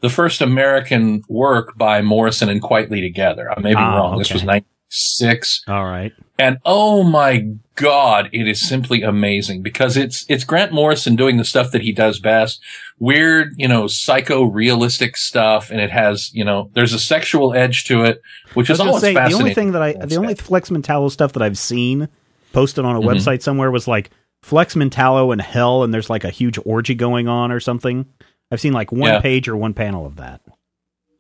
the 0.02 0.10
first 0.10 0.42
American 0.42 1.22
work 1.30 1.78
by 1.78 2.02
Morrison 2.02 2.50
and 2.50 2.62
Quitely 2.62 3.02
together. 3.02 3.52
I 3.56 3.60
may 3.60 3.72
be 3.72 3.76
Ah, 3.78 3.98
wrong. 3.98 4.18
This 4.18 4.34
was 4.34 4.44
ninety 4.44 4.66
six. 4.90 5.64
All 5.68 5.86
right. 5.86 6.12
And 6.40 6.58
oh 6.66 7.04
my 7.04 7.48
God, 7.76 8.28
it 8.34 8.48
is 8.48 8.60
simply 8.68 9.04
amazing 9.04 9.62
because 9.62 9.96
it's, 9.96 10.26
it's 10.28 10.44
Grant 10.44 10.72
Morrison 10.74 11.16
doing 11.16 11.38
the 11.38 11.46
stuff 11.46 11.72
that 11.72 11.82
he 11.84 11.92
does 11.92 12.20
best. 12.20 12.60
Weird, 13.00 13.54
you 13.58 13.68
know, 13.68 13.86
psycho 13.88 14.44
realistic 14.44 15.18
stuff. 15.18 15.70
And 15.70 15.80
it 15.80 15.92
has, 15.92 16.34
you 16.34 16.44
know, 16.44 16.72
there's 16.74 16.94
a 16.94 17.00
sexual 17.00 17.54
edge 17.54 17.84
to 17.86 18.04
it, 18.04 18.22
which 18.56 18.70
is 18.72 18.80
was 18.80 18.88
always 18.88 19.02
say 19.02 19.14
the 19.14 19.34
only 19.34 19.54
thing 19.54 19.72
that 19.74 19.84
I, 19.84 19.94
the 19.94 20.18
only 20.18 20.34
Flex 20.36 20.70
Mentallo 20.72 21.10
stuff 21.12 21.34
that 21.34 21.44
I've 21.44 21.60
seen 21.60 22.10
posted 22.54 22.84
on 22.86 22.96
a 22.96 23.00
Mm-hmm. 23.00 23.10
website 23.10 23.42
somewhere 23.44 23.70
was 23.72 23.88
like 23.88 24.10
Flex 24.44 24.76
Mentallo 24.76 25.32
in 25.32 25.40
hell, 25.40 25.84
and 25.84 25.94
there's 25.94 26.10
like 26.10 26.24
a 26.24 26.30
huge 26.30 26.58
orgy 26.66 26.96
going 26.96 27.28
on 27.28 27.52
or 27.52 27.60
something. 27.60 28.06
I've 28.52 28.60
seen 28.62 28.74
like 28.74 28.92
one 28.92 29.12
Yeah. 29.14 29.22
page 29.22 29.48
or 29.48 29.56
one 29.56 29.74
panel 29.74 30.06
of 30.06 30.16
that. 30.18 30.42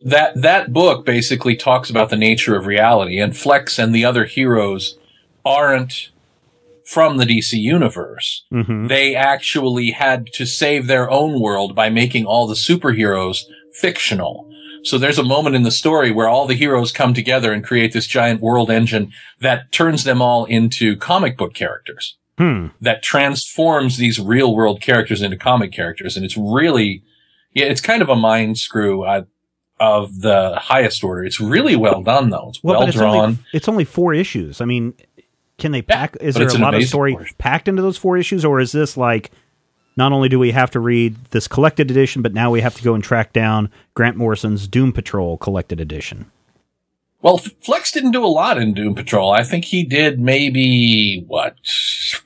that 0.04 0.42
that 0.42 0.74
book 0.74 1.06
basically 1.06 1.56
talks 1.56 1.90
about 1.90 2.10
the 2.10 2.18
nature 2.18 2.56
of 2.56 2.66
reality 2.66 3.20
and 3.20 3.38
Flex 3.38 3.78
and 3.78 3.94
the 3.94 4.04
other 4.04 4.26
heroes 4.26 4.98
aren't 5.46 6.10
from 6.84 7.18
the 7.18 7.26
DC 7.26 7.54
universe. 7.54 8.44
Mm-hmm. 8.52 8.88
They 8.88 9.16
actually 9.16 9.92
had 9.92 10.26
to 10.34 10.46
save 10.48 10.88
their 10.88 11.10
own 11.12 11.40
world 11.40 11.76
by 11.76 11.90
making 11.90 12.26
all 12.26 12.48
the 12.48 12.56
superheroes 12.56 13.44
fictional. 13.74 14.50
So 14.84 14.98
there's 14.98 15.20
a 15.20 15.24
moment 15.24 15.56
in 15.56 15.62
the 15.62 15.70
story 15.72 16.12
where 16.12 16.28
all 16.28 16.48
the 16.48 16.56
heroes 16.56 16.92
come 16.92 17.14
together 17.14 17.54
and 17.54 17.64
create 17.64 17.94
this 17.94 18.08
giant 18.08 18.42
world 18.42 18.72
engine 18.72 19.12
that 19.40 19.72
turns 19.72 20.04
them 20.04 20.20
all 20.22 20.46
into 20.46 20.98
comic 20.98 21.38
book 21.38 21.54
characters. 21.54 22.18
Hmm. 22.42 22.68
That 22.82 23.04
transforms 23.04 23.98
these 23.98 24.20
real 24.20 24.56
world 24.56 24.82
characters 24.82 25.22
into 25.22 25.38
comic 25.38 25.72
characters. 25.72 26.18
And 26.18 26.26
it's 26.26 26.36
really, 26.36 27.04
yeah, 27.54 27.66
it's 27.66 27.82
kind 27.82 28.02
of 28.02 28.10
a 28.10 28.16
mind 28.16 28.58
screw 28.58 29.04
uh, 29.04 29.25
of 29.80 30.22
the 30.22 30.58
highest 30.60 31.04
order. 31.04 31.24
It's 31.24 31.39
really 31.39 31.75
well 31.75 32.01
done 32.01 32.32
though. 32.32 32.50
It's 32.50 32.63
well, 32.63 32.82
it's 32.82 32.98
drawn. 32.98 33.15
only 33.15 33.38
it's 33.54 33.70
only 33.70 33.86
four 33.86 34.15
issues. 34.15 34.60
I 34.60 34.65
mean, 34.65 34.96
can 35.60 35.72
they 35.72 35.84
pack? 35.84 36.18
is 36.20 36.34
there 36.34 36.48
a 36.48 36.58
lot 36.58 36.74
of 36.74 36.84
story 36.86 37.13
portion. 37.13 37.36
packed 37.38 37.68
into 37.68 37.84
those 37.84 37.98
four 37.98 38.18
issues, 38.18 38.44
or 38.44 38.60
is 38.60 38.72
this 38.72 38.98
like? 38.98 39.30
Not 39.96 40.12
only 40.12 40.27
do 40.30 40.39
we 40.39 40.50
have 40.51 40.72
to 40.72 40.80
read 40.80 41.15
this 41.30 41.48
collected 41.48 41.92
edition, 41.92 42.24
but 42.24 42.34
now 42.34 42.50
we 42.50 42.62
have 42.62 42.74
to 42.75 42.82
go 42.82 42.96
and 42.96 43.04
track 43.04 43.34
down 43.34 43.70
Grant 43.94 44.18
Morrison's 44.18 44.68
Doom 44.68 44.94
Patrol 44.94 45.38
collected 45.38 45.80
edition. 45.80 46.32
Well, 47.22 47.38
Flex 47.38 47.92
didn't 47.92 48.12
do 48.12 48.25
a 48.25 48.27
lot 48.27 48.58
in 48.58 48.74
Doom 48.74 48.96
Patrol. 48.96 49.32
I 49.32 49.44
think 49.44 49.65
he 49.65 49.84
did 49.84 50.20
maybe 50.20 51.24
what 51.27 51.56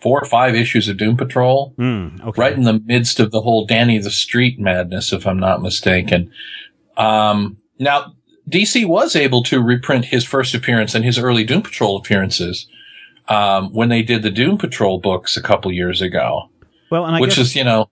four 0.01 0.21
or 0.21 0.25
five 0.25 0.55
issues 0.55 0.87
of 0.87 0.97
Doom 0.97 1.17
Patrol, 1.17 1.73
Hmm. 1.77 2.07
okay. 2.23 2.41
right 2.41 2.53
in 2.53 2.63
the 2.63 2.79
midst 2.85 3.19
of 3.19 3.31
the 3.31 3.41
whole 3.41 3.65
Danny 3.65 3.97
the 3.97 4.11
Street 4.11 4.59
madness, 4.59 5.11
if 5.13 5.25
I'm 5.25 5.39
not 5.39 5.61
mistaken. 5.61 6.31
Um, 6.97 7.57
now, 7.79 8.13
DC 8.49 8.85
was 8.85 9.15
able 9.15 9.41
to 9.43 9.61
reprint 9.61 10.05
his 10.05 10.23
first 10.23 10.53
appearance 10.53 10.93
and 10.95 11.03
his 11.03 11.17
early 11.17 11.43
Doom 11.43 11.61
Patrol 11.63 11.97
appearances 11.97 12.67
um, 13.27 13.73
when 13.73 13.89
they 13.89 14.01
did 14.03 14.21
the 14.21 14.29
Doom 14.29 14.57
Patrol 14.57 14.99
books 14.99 15.35
a 15.35 15.41
couple 15.41 15.71
years 15.71 16.01
ago, 16.01 16.49
Well, 16.91 17.05
and 17.05 17.15
I 17.15 17.19
which 17.19 17.31
guess 17.37 17.39
is 17.47 17.55
you 17.55 17.63
know 17.63 17.89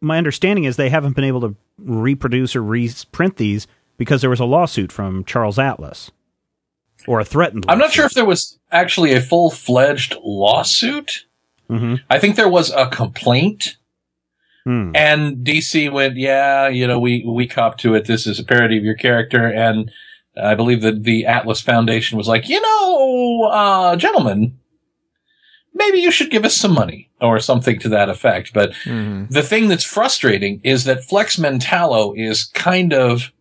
my 0.00 0.16
understanding 0.18 0.64
is 0.64 0.76
they 0.76 0.90
haven't 0.90 1.16
been 1.16 1.24
able 1.24 1.40
to 1.40 1.56
reproduce 1.78 2.54
or 2.54 2.62
reprint 2.62 3.36
these 3.36 3.66
because 3.96 4.20
there 4.20 4.30
was 4.30 4.38
a 4.40 4.44
lawsuit 4.44 4.92
from 4.92 5.24
Charles 5.24 5.58
Atlas 5.58 6.12
or 7.08 7.18
a 7.18 7.24
threatened. 7.24 7.64
I'm 7.68 7.78
not 7.78 7.92
sure 7.92 8.04
if 8.06 8.12
there 8.14 8.24
was 8.24 8.58
actually 8.70 9.12
a 9.12 9.20
full 9.20 9.50
fledged 9.50 10.16
lawsuit. 10.22 11.25
Hmm 11.68 11.94
I 12.10 12.18
think 12.18 12.36
there 12.36 12.48
was 12.48 12.70
a 12.70 12.86
complaint. 12.88 13.76
Hmm. 14.64 14.90
And 14.96 15.46
DC 15.46 15.90
went, 15.92 16.16
yeah, 16.16 16.66
you 16.68 16.86
know, 16.86 16.98
we, 16.98 17.24
we 17.24 17.46
cop 17.46 17.78
to 17.78 17.94
it. 17.94 18.06
This 18.06 18.26
is 18.26 18.38
a 18.40 18.44
parody 18.44 18.76
of 18.76 18.84
your 18.84 18.96
character. 18.96 19.46
And 19.46 19.90
I 20.40 20.54
believe 20.56 20.82
that 20.82 21.04
the 21.04 21.24
Atlas 21.24 21.60
Foundation 21.60 22.18
was 22.18 22.26
like, 22.26 22.48
you 22.48 22.60
know, 22.60 23.44
uh, 23.52 23.94
gentlemen, 23.96 24.58
maybe 25.72 25.98
you 25.98 26.10
should 26.10 26.30
give 26.30 26.44
us 26.44 26.56
some 26.56 26.72
money 26.74 27.10
or 27.20 27.38
something 27.38 27.78
to 27.78 27.88
that 27.90 28.08
effect. 28.08 28.52
But 28.52 28.72
Mhm. 28.84 29.30
the 29.30 29.42
thing 29.42 29.68
that's 29.68 29.84
frustrating 29.84 30.60
is 30.64 30.84
that 30.84 31.04
Flex 31.04 31.36
Mentallo 31.38 32.12
is 32.16 32.44
kind 32.44 32.92
of 32.92 33.32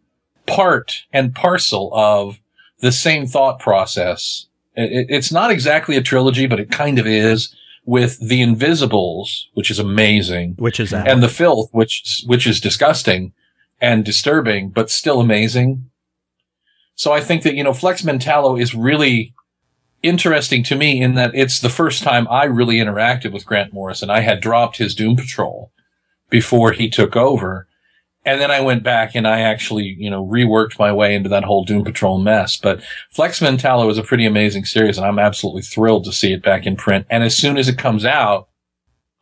part 0.45 1.03
and 1.11 1.33
parcel 1.33 1.89
of 1.93 2.39
the 2.81 2.91
same 2.91 3.25
thought 3.25 3.59
process. 3.59 4.45
It- 4.75 5.07
it's 5.09 5.31
not 5.31 5.49
exactly 5.49 5.95
a 5.97 6.01
trilogy, 6.01 6.45
but 6.45 6.59
it 6.59 6.69
kind 6.69 6.99
of 6.99 7.07
is 7.07 7.55
with 7.85 8.17
the 8.19 8.41
Invisibles, 8.41 9.49
which 9.53 9.69
is 9.71 9.79
amazing, 9.79 10.55
Which 10.57 10.79
is 10.79 10.93
out. 10.93 11.07
and 11.07 11.21
the 11.21 11.29
Filth, 11.29 11.69
which 11.71 12.23
which 12.25 12.47
is 12.47 12.59
disgusting 12.59 13.33
and 13.81 14.03
disturbing, 14.03 14.69
but 14.69 14.89
still 14.89 15.19
amazing. 15.21 15.89
So 16.95 17.11
I 17.11 17.21
think 17.21 17.43
that 17.43 17.55
you 17.55 17.63
know 17.63 17.73
Flex 17.73 18.01
Mentallo 18.03 18.59
is 18.59 18.73
really 18.73 19.33
interesting 20.01 20.63
to 20.63 20.75
me 20.75 21.01
in 21.01 21.15
that 21.15 21.31
it's 21.33 21.59
the 21.59 21.69
first 21.69 22.03
time 22.03 22.27
I 22.29 22.43
really 22.45 22.75
interacted 22.77 23.31
with 23.31 23.45
Grant 23.45 23.73
Morrison. 23.73 24.09
I 24.09 24.19
had 24.21 24.39
dropped 24.41 24.77
his 24.77 24.93
Doom 24.95 25.15
Patrol 25.15 25.71
before 26.29 26.71
he 26.73 26.89
took 26.89 27.15
over. 27.15 27.67
And 28.25 28.41
then 28.41 28.49
I 28.49 28.59
went 28.59 28.81
back 28.81 29.13
and 29.13 29.27
I 29.27 29.41
actually, 29.41 29.95
you 29.99 30.09
know, 30.09 30.25
reworked 30.25 30.79
my 30.79 30.91
way 30.91 31.13
into 31.13 31.29
that 31.29 31.43
whole 31.43 31.63
Doom 31.63 31.83
Patrol 31.83 32.17
mess. 32.17 32.57
But 32.57 32.81
Flex 33.11 33.39
Mentallo 33.39 33.89
is 33.89 33.99
a 33.99 34.03
pretty 34.03 34.25
amazing 34.25 34.65
series 34.65 34.97
and 34.97 35.05
I'm 35.05 35.19
absolutely 35.19 35.61
thrilled 35.61 36.05
to 36.05 36.11
see 36.11 36.33
it 36.33 36.41
back 36.41 36.65
in 36.65 36.75
print. 36.75 37.05
And 37.09 37.23
as 37.23 37.37
soon 37.37 37.57
as 37.57 37.69
it 37.69 37.77
comes 37.77 38.03
out, 38.03 38.49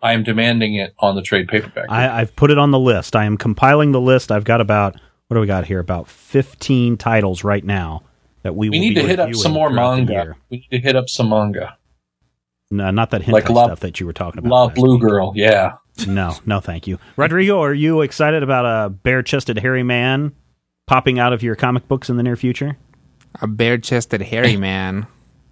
I 0.02 0.14
am 0.14 0.24
demanding 0.24 0.76
it 0.76 0.94
on 1.00 1.16
the 1.16 1.22
trade 1.22 1.48
paperback. 1.48 1.90
I, 1.90 2.22
I've 2.22 2.36
put 2.36 2.52
it 2.52 2.58
on 2.58 2.72
the 2.72 2.80
list. 2.80 3.16
I 3.16 3.26
am 3.26 3.38
compiling 3.38 3.92
the 3.92 4.02
list. 4.02 4.32
I've 4.32 4.44
got 4.44 4.62
about 4.62 4.96
what 5.28 5.36
do 5.36 5.42
we 5.42 5.48
got 5.48 5.66
here? 5.66 5.80
About 5.80 6.08
fifteen 6.08 6.98
titles 6.98 7.44
right 7.44 7.64
now 7.64 8.04
that 8.44 8.56
we 8.56 8.70
we 8.70 8.78
will 8.78 8.86
need 8.86 8.96
be 8.96 9.02
to 9.02 9.08
hit 9.08 9.20
up 9.20 9.34
some 9.34 9.54
more 9.54 9.70
manga. 9.70 10.36
We 10.50 10.58
need 10.58 10.70
to 10.72 10.80
hit 10.80 10.96
up 10.96 11.10
some 11.10 11.30
manga. 11.30 11.78
No, 12.70 12.92
not 12.92 13.12
that 13.12 13.22
hentai 13.22 13.32
Like 13.32 13.50
La- 13.50 13.66
stuff 13.66 13.80
that 13.80 14.00
you 14.00 14.06
were 14.06 14.14
talking 14.14 14.40
about. 14.40 14.50
La 14.50 14.68
Blue 14.68 14.94
week. 14.94 15.02
Girl, 15.02 15.32
yeah. 15.36 15.74
No, 16.08 16.36
no, 16.46 16.60
thank 16.60 16.88
you, 16.88 16.98
Rodrigo. 17.18 17.62
Are 17.62 17.74
you 17.74 18.02
excited 18.02 18.44
about 18.44 18.66
a 18.66 18.90
bare-chested 18.90 19.60
hairy 19.60 19.84
man 19.84 20.34
popping 20.88 21.20
out 21.20 21.34
of 21.34 21.44
your 21.44 21.56
comic 21.56 21.88
books 21.88 22.10
in 22.10 22.18
the 22.18 22.24
near 22.24 22.36
future? 22.36 22.78
A 23.42 23.48
bare 23.48 23.78
chested 23.78 24.22
hairy 24.22 24.58
man. 24.70 25.08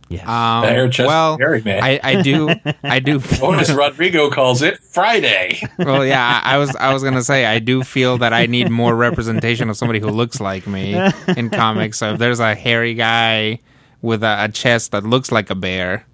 Yes. 0.10 0.28
Um, 0.28 0.64
Bare-chested 0.64 1.06
well, 1.08 1.38
hairy 1.38 1.62
man. 1.62 1.82
I, 1.82 2.00
I 2.04 2.22
do, 2.22 2.50
I 2.84 3.00
do. 3.00 3.22
Or 3.42 3.56
as 3.56 3.72
Rodrigo 3.72 4.30
calls 4.30 4.62
it, 4.62 4.78
Friday. 4.80 5.62
well, 5.80 6.06
yeah, 6.06 6.42
I, 6.44 6.56
I 6.56 6.58
was, 6.58 6.76
I 6.76 6.92
was 6.92 7.02
gonna 7.02 7.24
say, 7.24 7.46
I 7.46 7.60
do 7.60 7.82
feel 7.82 8.18
that 8.18 8.34
I 8.34 8.46
need 8.46 8.70
more 8.70 8.94
representation 8.94 9.70
of 9.70 9.78
somebody 9.78 10.00
who 10.00 10.10
looks 10.10 10.42
like 10.42 10.68
me 10.68 10.96
in 11.38 11.50
comics. 11.50 12.00
So 12.00 12.14
if 12.14 12.20
there's 12.20 12.42
a 12.42 12.56
hairy 12.56 12.94
guy 12.94 13.60
with 14.02 14.22
a, 14.22 14.46
a 14.46 14.50
chest 14.50 14.92
that 14.92 15.06
looks 15.06 15.32
like 15.32 15.50
a 15.50 15.56
bear, 15.56 16.06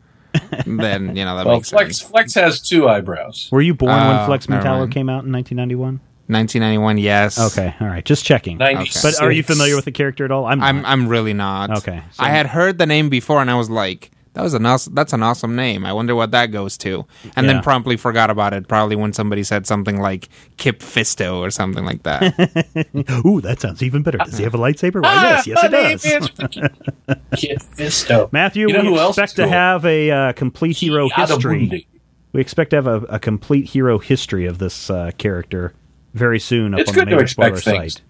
then 0.66 1.16
you 1.16 1.26
know 1.26 1.38
that 1.38 1.46
Well, 1.46 1.58
makes 1.58 1.70
Flex 1.70 1.98
sense. 1.98 2.10
Flex 2.10 2.34
has 2.36 2.62
two 2.62 2.88
eyebrows. 2.88 3.50
Were 3.52 3.62
you 3.62 3.74
born 3.74 3.92
when 3.92 4.00
uh, 4.00 4.26
Flex 4.26 4.48
never 4.50 4.62
Mentallo 4.64 4.92
came 4.92 5.10
out 5.10 5.24
in 5.26 5.32
1991? 5.32 6.00
1991, 6.30 6.98
yes. 6.98 7.40
Okay, 7.40 7.74
all 7.80 7.88
right, 7.88 8.04
just 8.04 8.26
checking. 8.26 8.58
Ninety. 8.58 8.92
But 9.02 9.22
are 9.22 9.32
you 9.32 9.44
familiar 9.44 9.76
with 9.76 9.86
the 9.86 9.92
character 9.92 10.26
at 10.26 10.32
all? 10.32 10.46
I'm. 10.46 10.62
I'm. 10.62 10.86
I'm 10.86 11.08
really 11.08 11.34
not. 11.34 11.70
Okay, 11.80 12.04
so- 12.12 12.24
I 12.24 12.30
had 12.30 12.48
heard 12.48 12.78
the 12.78 12.86
name 12.86 13.10
before, 13.10 13.42
and 13.42 13.50
I 13.50 13.56
was 13.56 13.70
like, 13.70 14.12
"That 14.38 14.44
was 14.44 14.54
an 14.54 14.66
awesome, 14.68 14.94
that's 14.94 15.14
an 15.14 15.24
awesome 15.24 15.56
name. 15.56 15.84
I 15.84 15.92
wonder 15.94 16.14
what 16.16 16.30
that 16.32 16.48
goes 16.52 16.78
to." 16.78 17.06
And 17.36 17.48
Yeah. 17.48 17.54
then 17.54 17.64
promptly 17.64 17.98
forgot 17.98 18.30
about 18.30 18.54
it. 18.54 18.68
Probably 18.68 18.96
when 18.96 19.12
somebody 19.12 19.44
said 19.44 19.66
something 19.66 20.00
like 20.00 20.30
Kit 20.58 20.80
Fisto 20.80 21.38
or 21.40 21.50
something 21.50 21.84
like 21.84 22.04
that. 22.04 22.22
Ooh, 23.26 23.42
that 23.42 23.60
sounds 23.60 23.82
even 23.82 24.04
better. 24.04 24.20
Does 24.20 24.38
he 24.38 24.44
have 24.44 24.54
a 24.54 24.60
lightsaber? 24.60 25.02
Why, 25.02 25.10
Ah, 25.12 25.24
yes, 25.24 25.48
yes, 25.48 25.58
my 25.62 25.66
it 25.68 25.72
does. 25.72 26.06
is 26.06 26.30
Kit 27.36 27.58
Fisto. 27.76 28.32
Matthew, 28.32 28.68
You 28.68 28.74
know 28.76 28.82
we 28.84 28.88
who 28.98 29.08
expect 29.08 29.32
is 29.32 29.36
to 29.38 29.44
cool? 29.44 29.52
have 29.52 29.86
a 29.86 30.12
uh, 30.12 30.34
complete 30.34 30.78
hero 30.78 31.10
history. 31.10 31.88
We 32.34 32.42
expect 32.42 32.70
to 32.72 32.76
have 32.76 32.88
a, 32.88 32.98
a 33.10 33.20
complete 33.20 33.66
hero 33.70 33.98
history 34.00 34.46
of 34.46 34.60
this 34.60 34.90
uh, 34.92 35.12
character 35.18 35.74
very 36.14 36.40
soon 36.40 36.74
up 36.76 36.82
It's 36.82 36.90
on 36.90 36.96
good 36.96 37.02
the 37.08 37.12
to 37.12 37.16
Major 37.16 37.24
expect 37.24 37.58
Spoiler 37.60 37.80
things. 37.80 37.94
site. 37.96 38.02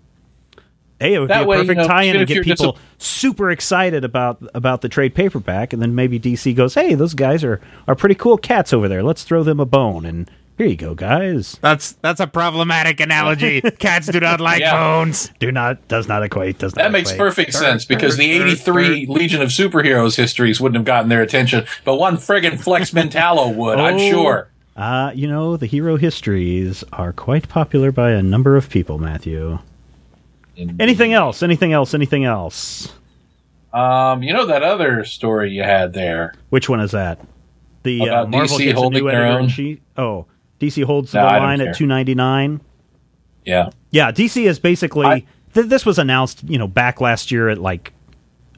Hey, 0.99 1.13
it 1.13 1.19
would 1.19 1.29
That 1.29 1.39
be 1.39 1.43
a 1.43 1.47
way, 1.47 1.57
you 1.57 1.63
perfect 1.63 1.77
know, 1.81 1.87
tie-in 1.87 2.09
even 2.09 2.21
and 2.21 2.27
get 2.27 2.35
you're 2.35 2.43
just 2.43 2.61
people 2.61 2.77
super 2.97 3.51
excited 3.51 4.03
about 4.03 4.41
about 4.55 4.81
the 4.81 4.89
trade 4.89 5.13
paperback, 5.13 5.71
and 5.73 5.81
then 5.81 5.93
maybe 5.95 6.19
DC 6.19 6.55
goes, 6.55 6.73
"Hey, 6.73 6.95
those 6.95 7.13
guys 7.13 7.43
are 7.43 7.61
are 7.87 7.95
pretty 7.95 8.15
cool 8.15 8.37
cats 8.37 8.73
over 8.73 8.87
there. 8.87 9.03
Let's 9.03 9.23
throw 9.23 9.43
them 9.43 9.59
a 9.59 9.65
bone." 9.65 10.05
And 10.05 10.29
here 10.57 10.65
you 10.65 10.75
go, 10.75 10.95
guys. 10.95 11.59
that's 11.61 11.91
that's 12.01 12.19
a 12.19 12.25
problematic 12.25 12.99
analogy. 12.99 13.61
Cats 13.79 14.07
do 14.07 14.19
not 14.19 14.41
like 14.41 14.59
Yeah. 14.61 14.75
bones. 14.75 15.29
Do 15.37 15.51
not 15.51 15.87
does 15.87 16.07
not 16.07 16.23
equate. 16.23 16.57
Does 16.57 16.75
not. 16.75 16.81
That 16.81 16.91
makes 16.91 17.11
equate. 17.11 17.19
perfect 17.29 17.53
sense 17.53 17.85
because 17.85 18.17
the 18.17 18.31
83 18.31 19.05
Legion 19.07 19.43
of 19.43 19.49
Superheroes 19.49 20.15
histories 20.15 20.59
wouldn't 20.59 20.77
have 20.77 20.85
gotten 20.85 21.09
their 21.09 21.21
attention, 21.21 21.65
but 21.85 21.97
one 21.97 22.17
friggin' 22.17 22.59
Flex 22.59 22.89
Mentallo 22.95 23.53
would, 23.53 23.77
I'm 23.79 23.97
Oh. 23.97 24.09
sure. 24.09 24.47
Uh, 24.75 25.11
you 25.13 25.27
know, 25.27 25.57
the 25.57 25.67
hero 25.67 25.95
histories 25.97 26.83
are 26.91 27.13
quite 27.13 27.49
popular 27.49 27.91
by 27.91 28.11
a 28.11 28.23
number 28.23 28.55
of 28.57 28.67
people, 28.71 28.97
Matthew. 28.97 29.59
Anything 30.79 31.13
else? 31.13 31.43
Anything 31.43 31.73
else? 31.73 31.93
Anything 31.93 32.25
else? 32.25 32.91
Um, 33.73 34.23
you 34.23 34.33
know 34.33 34.45
that 34.47 34.63
other 34.63 35.03
story 35.05 35.51
you 35.51 35.63
had 35.63 35.93
there? 35.93 36.33
Which 36.49 36.67
one 36.69 36.79
is 36.79 36.91
that? 36.91 37.19
The 37.83 38.01
uh, 38.09 38.25
Marvel 38.27 38.57
DC 38.57 38.63
gets 38.65 38.81
a 38.81 38.89
new 38.89 39.09
editor 39.09 39.39
in 39.39 39.49
chief. 39.49 39.79
Oh, 39.97 40.25
DC 40.59 40.83
holds 40.83 41.13
No, 41.13 41.21
the 41.21 41.25
line 41.27 41.61
at 41.61 41.75
two 41.75 41.85
ninety 41.85 42.15
nine. 42.15 42.61
Yeah. 43.45 43.69
Yeah, 43.91 44.11
DC 44.11 44.43
is 44.47 44.59
basically. 44.59 45.05
I- 45.05 45.25
th- 45.53 45.67
this 45.67 45.85
was 45.85 45.99
announced, 45.99 46.43
you 46.43 46.57
know, 46.57 46.67
back 46.67 46.99
last 47.01 47.31
year 47.31 47.49
at 47.49 47.59
like, 47.59 47.93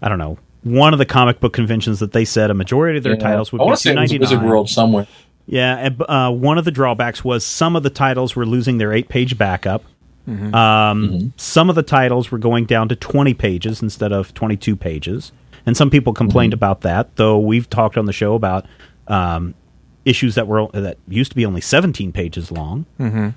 I 0.01 0.09
don't 0.09 0.17
know, 0.19 0.37
one 0.63 0.93
of 0.93 0.99
the 0.99 1.05
comic 1.05 1.39
book 1.39 1.53
conventions 1.53 1.99
that 1.99 2.11
they 2.13 2.25
said 2.25 2.49
a 2.49 2.53
majority 2.53 2.97
of 2.97 3.03
their 3.03 3.13
Yeah. 3.13 3.19
titles 3.19 3.51
would 3.51 3.61
I 3.61 3.63
be 3.63 3.65
want 3.67 3.77
to 3.77 3.81
say 3.83 3.89
two 3.91 3.95
ninety 3.95 4.17
Wizard. 4.19 4.41
World 4.41 4.69
somewhere. 4.69 5.07
Yeah, 5.45 5.75
and, 5.77 6.01
uh, 6.07 6.31
one 6.31 6.57
of 6.59 6.65
the 6.65 6.71
drawbacks 6.71 7.23
was 7.23 7.43
some 7.45 7.75
of 7.75 7.83
the 7.83 7.89
titles 7.89 8.35
were 8.35 8.45
losing 8.45 8.77
their 8.77 8.93
eight 8.93 9.09
page 9.09 9.37
backup. 9.37 9.83
Mm-hmm. 10.27 10.53
Um, 10.53 11.33
Some 11.37 11.69
of 11.69 11.75
the 11.75 11.83
titles 11.83 12.31
were 12.31 12.37
going 12.37 12.65
down 12.65 12.89
to 12.89 12.95
20 12.95 13.33
pages 13.33 13.81
instead 13.81 14.11
of 14.11 14.33
22 14.33 14.75
pages. 14.75 15.31
And 15.65 15.75
some 15.75 15.89
people 15.89 16.13
complained 16.13 16.51
Mm-hmm. 16.53 16.57
about 16.59 16.81
that, 16.81 17.15
though 17.15 17.37
we've 17.39 17.69
talked 17.69 17.97
on 17.97 18.05
the 18.05 18.13
show 18.13 18.33
about 18.35 18.65
um, 19.07 19.53
issues 20.05 20.35
that 20.35 20.47
were 20.47 20.67
that 20.73 20.97
used 21.07 21.31
to 21.31 21.35
be 21.35 21.45
only 21.45 21.61
17 21.61 22.11
pages 22.11 22.51
long. 22.51 22.85
Mm-hmm. 22.99 23.29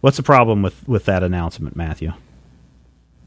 What's 0.00 0.16
the 0.16 0.22
problem 0.22 0.62
with, 0.62 0.86
with 0.88 1.04
that 1.06 1.22
announcement, 1.22 1.76
Matthew? 1.76 2.12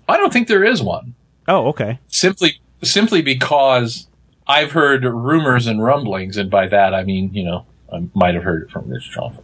I 0.08 0.18
don't 0.18 0.32
think 0.34 0.48
there 0.48 0.64
is 0.64 0.82
one. 0.82 1.14
Oh, 1.48 1.68
okay. 1.68 2.00
Simply 2.08 2.60
simply 2.82 3.22
because 3.22 4.08
I've 4.48 4.72
heard 4.72 5.04
rumors 5.04 5.68
and 5.68 5.84
rumblings, 5.84 6.38
and 6.38 6.50
by 6.50 6.68
that 6.68 6.94
I 6.94 7.04
mean, 7.04 7.34
you 7.34 7.44
know, 7.44 7.66
I 7.94 8.08
might 8.14 8.34
have 8.36 8.44
heard 8.44 8.64
it 8.64 8.72
from 8.72 8.90
Rich 8.90 9.12
Johnston, 9.12 9.44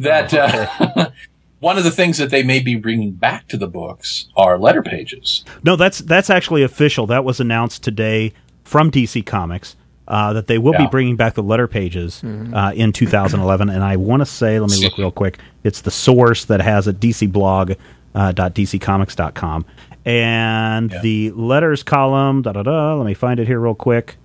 that 0.00 0.32
uh, 0.32 1.10
one 1.60 1.78
of 1.78 1.84
the 1.84 1.90
things 1.90 2.18
that 2.18 2.30
they 2.30 2.42
may 2.42 2.60
be 2.60 2.76
bringing 2.76 3.12
back 3.12 3.48
to 3.48 3.56
the 3.56 3.66
books 3.66 4.28
are 4.36 4.58
letter 4.58 4.82
pages. 4.82 5.44
No, 5.64 5.76
that's 5.76 5.98
that's 6.00 6.30
actually 6.30 6.62
official. 6.62 7.06
That 7.06 7.24
was 7.24 7.40
announced 7.40 7.82
today 7.82 8.32
from 8.64 8.90
DC 8.90 9.24
Comics 9.24 9.76
uh, 10.08 10.32
that 10.34 10.46
they 10.48 10.58
will 10.58 10.72
be 10.76 10.86
bringing 10.86 11.16
back 11.16 11.34
the 11.34 11.42
letter 11.42 11.66
pages 11.68 12.22
uh, 12.24 12.72
in 12.74 12.92
2011. 12.92 13.68
and 13.70 13.82
I 13.82 13.96
want 13.96 14.20
to 14.20 14.26
say, 14.26 14.58
let 14.60 14.70
me 14.70 14.82
look 14.84 14.98
real 14.98 15.10
quick. 15.10 15.38
It's 15.64 15.80
the 15.80 15.90
source 15.90 16.44
that 16.46 16.60
has 16.60 16.86
a 16.86 16.92
DC 16.92 17.30
blog. 17.32 17.72
Uh, 18.14 18.32
.dccomics.com 18.32 19.66
and 20.06 20.90
Yeah. 20.90 21.00
the 21.02 21.30
letters 21.32 21.82
column 21.82 22.40
da 22.40 22.52
da 22.52 22.62
da 22.62 22.94
let 22.94 23.04
me 23.04 23.12
find 23.12 23.38
it 23.40 23.46
here 23.46 23.60
real 23.60 23.74
quick 23.74 24.16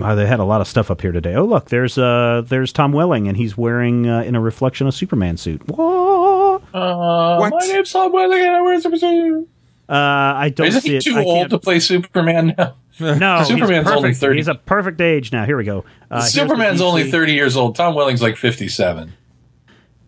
Oh, 0.00 0.16
they 0.16 0.26
had 0.26 0.40
a 0.40 0.44
lot 0.44 0.60
of 0.60 0.66
stuff 0.66 0.90
up 0.90 1.00
here 1.00 1.12
today. 1.12 1.34
Oh, 1.36 1.44
look, 1.44 1.68
there's 1.68 1.96
uh, 1.96 2.42
there's 2.46 2.72
Tom 2.72 2.92
Welling, 2.92 3.28
and 3.28 3.36
he's 3.36 3.56
wearing 3.56 4.08
uh, 4.08 4.22
in 4.22 4.34
a 4.34 4.40
reflection 4.40 4.86
a 4.88 4.92
Superman 4.92 5.36
suit. 5.36 5.62
Whoa! 5.68 6.56
Uh, 6.74 7.36
What? 7.38 7.52
My 7.52 7.66
name's 7.72 7.92
Tom 7.92 8.10
Welling, 8.12 8.40
and 8.40 8.50
I 8.50 8.62
wear 8.62 8.80
Superman. 8.80 9.46
Uh, 9.88 9.92
I 9.94 10.48
don't 10.54 10.66
Isn't 10.66 10.80
see 10.80 10.88
he 10.90 10.96
it. 10.96 11.02
too 11.04 11.14
I 11.16 11.22
old 11.22 11.36
can't- 11.36 11.50
to 11.50 11.58
play 11.58 11.78
Superman 11.80 12.54
now? 12.58 12.74
No, 13.00 13.38
he's 13.38 13.48
Superman's 13.48 13.88
only 13.88 14.14
30. 14.14 14.38
He's 14.38 14.46
a 14.46 14.54
perfect 14.54 15.00
age 15.00 15.32
now. 15.32 15.44
Here 15.44 15.56
we 15.56 15.64
go. 15.64 15.84
Uh, 16.12 16.20
Superman's 16.22 16.80
only 16.80 17.10
30 17.10 17.32
years 17.32 17.56
old. 17.56 17.74
Tom 17.74 17.94
Welling's 17.96 18.22
like 18.22 18.36
57. 18.36 19.12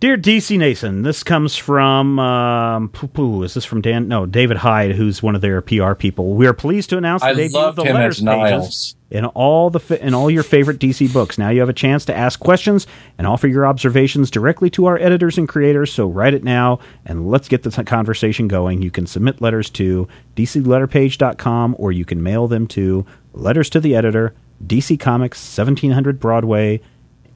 Dear 0.06 0.16
DC 0.16 0.56
Nation, 0.56 1.02
this 1.02 1.24
comes 1.24 1.56
from 1.56 2.20
um, 2.20 2.90
poo 2.90 3.08
poo. 3.08 3.42
Is 3.42 3.54
this 3.54 3.64
from 3.64 3.80
Dan? 3.80 4.06
No, 4.06 4.24
David 4.24 4.58
Hyde, 4.58 4.92
who's 4.92 5.20
one 5.20 5.34
of 5.34 5.40
their 5.40 5.60
PR 5.60 5.94
people. 5.94 6.34
We 6.34 6.46
are 6.46 6.52
pleased 6.52 6.90
to 6.90 6.96
announce 6.96 7.22
the 7.22 7.30
I 7.30 7.34
debut 7.34 7.58
of 7.58 7.74
the 7.74 7.82
letters 7.82 8.22
pages 8.22 8.94
in 9.10 9.24
all 9.24 9.68
the 9.68 9.80
fa- 9.80 10.00
in 10.00 10.14
all 10.14 10.30
your 10.30 10.44
favorite 10.44 10.78
DC 10.78 11.12
books. 11.12 11.38
Now 11.38 11.48
you 11.48 11.58
have 11.58 11.68
a 11.68 11.72
chance 11.72 12.04
to 12.04 12.14
ask 12.14 12.38
questions 12.38 12.86
and 13.18 13.26
offer 13.26 13.48
your 13.48 13.66
observations 13.66 14.30
directly 14.30 14.70
to 14.70 14.86
our 14.86 14.96
editors 14.96 15.38
and 15.38 15.48
creators. 15.48 15.92
So 15.92 16.06
write 16.06 16.34
it 16.34 16.44
now 16.44 16.78
and 17.04 17.28
let's 17.28 17.48
get 17.48 17.64
the 17.64 17.82
conversation 17.82 18.46
going. 18.46 18.82
You 18.82 18.92
can 18.92 19.08
submit 19.08 19.40
letters 19.40 19.68
to 19.70 20.06
dcletterpage.com 20.36 21.74
or 21.80 21.90
you 21.90 22.04
can 22.04 22.22
mail 22.22 22.46
them 22.46 22.68
to 22.68 23.04
letters 23.32 23.68
to 23.70 23.80
the 23.80 23.96
editor, 23.96 24.34
DC 24.64 25.00
Comics, 25.00 25.40
1700 25.40 26.20
Broadway, 26.20 26.80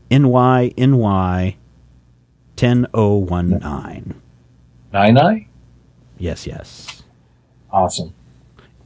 NY 0.09 0.73
NY 0.79 1.57
10019. 2.61 4.15
Nine 4.93 5.15
Nine? 5.15 5.49
Yes, 6.19 6.47
yes. 6.47 7.03
Awesome. 7.71 8.13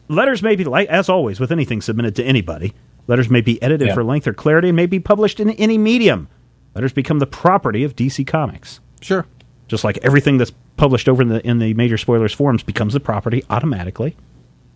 Letters 0.09 0.43
may 0.43 0.55
be, 0.55 0.65
like 0.65 0.89
as 0.89 1.09
always, 1.09 1.41
with 1.41 1.51
anything 1.51 1.81
submitted 1.81 2.15
to 2.17 2.25
anybody. 2.25 2.73
Letters 3.07 3.29
may 3.29 3.41
be 3.41 3.61
edited 3.63 3.89
Yeah. 3.89 3.95
for 3.95 4.05
length 4.05 4.27
or 4.27 4.33
clarity 4.35 4.69
and 4.69 4.77
may 4.77 4.87
be 4.87 5.01
published 5.01 5.41
in 5.41 5.51
any 5.51 5.77
medium. 5.79 6.29
Letters 6.75 6.93
become 6.93 7.19
the 7.19 7.27
property 7.27 7.85
of 7.85 7.97
DC 7.97 8.25
Comics. 8.27 8.81
Sure. 9.01 9.27
Just 9.69 9.85
like 9.85 9.99
everything 10.03 10.39
that's 10.39 10.53
published 10.77 11.09
over 11.09 11.23
in 11.23 11.29
the 11.29 11.47
in 11.47 11.59
the 11.59 11.73
major 11.75 11.97
spoilers 11.99 12.33
forums 12.33 12.63
becomes 12.63 12.93
the 12.95 13.01
property 13.01 13.43
automatically 13.49 14.17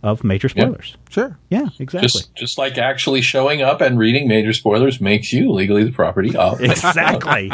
of 0.02 0.22
major 0.22 0.48
spoilers. 0.48 0.96
Sure. 1.10 1.36
Yeah, 1.50 1.66
exactly. 1.78 2.08
Just 2.08 2.34
just 2.34 2.58
like 2.58 2.78
actually 2.78 3.20
showing 3.20 3.62
up 3.62 3.80
and 3.80 3.98
reading 3.98 4.28
major 4.28 4.52
spoilers 4.52 5.00
makes 5.00 5.32
you 5.32 5.50
legally 5.50 5.84
the 5.84 5.90
property 5.92 6.36
of. 6.36 6.60
exactly. 6.60 7.50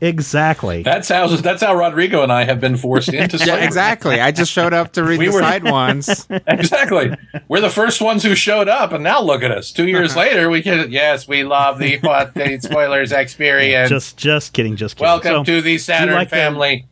exactly. 0.00 0.82
That's 0.82 1.08
how 1.08 1.28
that's 1.28 1.62
how 1.62 1.74
Rodrigo 1.74 2.22
and 2.22 2.30
I 2.30 2.44
have 2.44 2.60
been 2.60 2.76
forced 2.76 3.08
into 3.08 3.38
Yeah, 3.46 3.56
exactly. 3.56 4.20
I 4.20 4.30
just 4.30 4.52
showed 4.52 4.74
up 4.74 4.92
to 4.92 5.04
read 5.04 5.18
We 5.18 5.28
the 5.28 5.32
were- 5.32 5.40
side 5.40 5.64
ones. 5.64 6.26
exactly. 6.46 7.14
We're 7.48 7.60
the 7.60 7.70
first 7.70 8.02
ones 8.02 8.22
who 8.22 8.34
showed 8.34 8.68
up, 8.68 8.92
and 8.92 9.02
now 9.02 9.22
look 9.22 9.42
at 9.42 9.50
us. 9.50 9.72
Two 9.72 9.88
years 9.88 10.10
uh-huh. 10.12 10.20
later, 10.20 10.50
we 10.50 10.62
can. 10.62 10.90
Yes, 10.92 11.26
we 11.26 11.44
love 11.44 11.78
the 11.78 11.98
what 12.00 12.34
the 12.34 12.58
spoilers 12.58 13.10
experience. 13.12 13.88
just 13.88 14.18
just 14.18 14.52
kidding, 14.52 14.76
just 14.76 14.96
kidding. 14.96 15.08
Welcome 15.08 15.32
So, 15.32 15.44
to 15.44 15.62
the 15.62 15.78
Saturn 15.78 16.14
like 16.14 16.28
the- 16.28 16.36
family. 16.36 16.86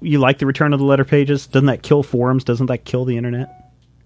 you 0.00 0.18
like 0.18 0.38
the 0.38 0.46
return 0.46 0.72
of 0.72 0.80
the 0.80 0.86
letter 0.86 1.04
pages? 1.04 1.46
Doesn't 1.46 1.66
that 1.66 1.82
kill 1.82 2.02
forums? 2.02 2.42
Doesn't 2.42 2.66
that 2.66 2.84
kill 2.84 3.04
the 3.04 3.16
internet? 3.16 3.61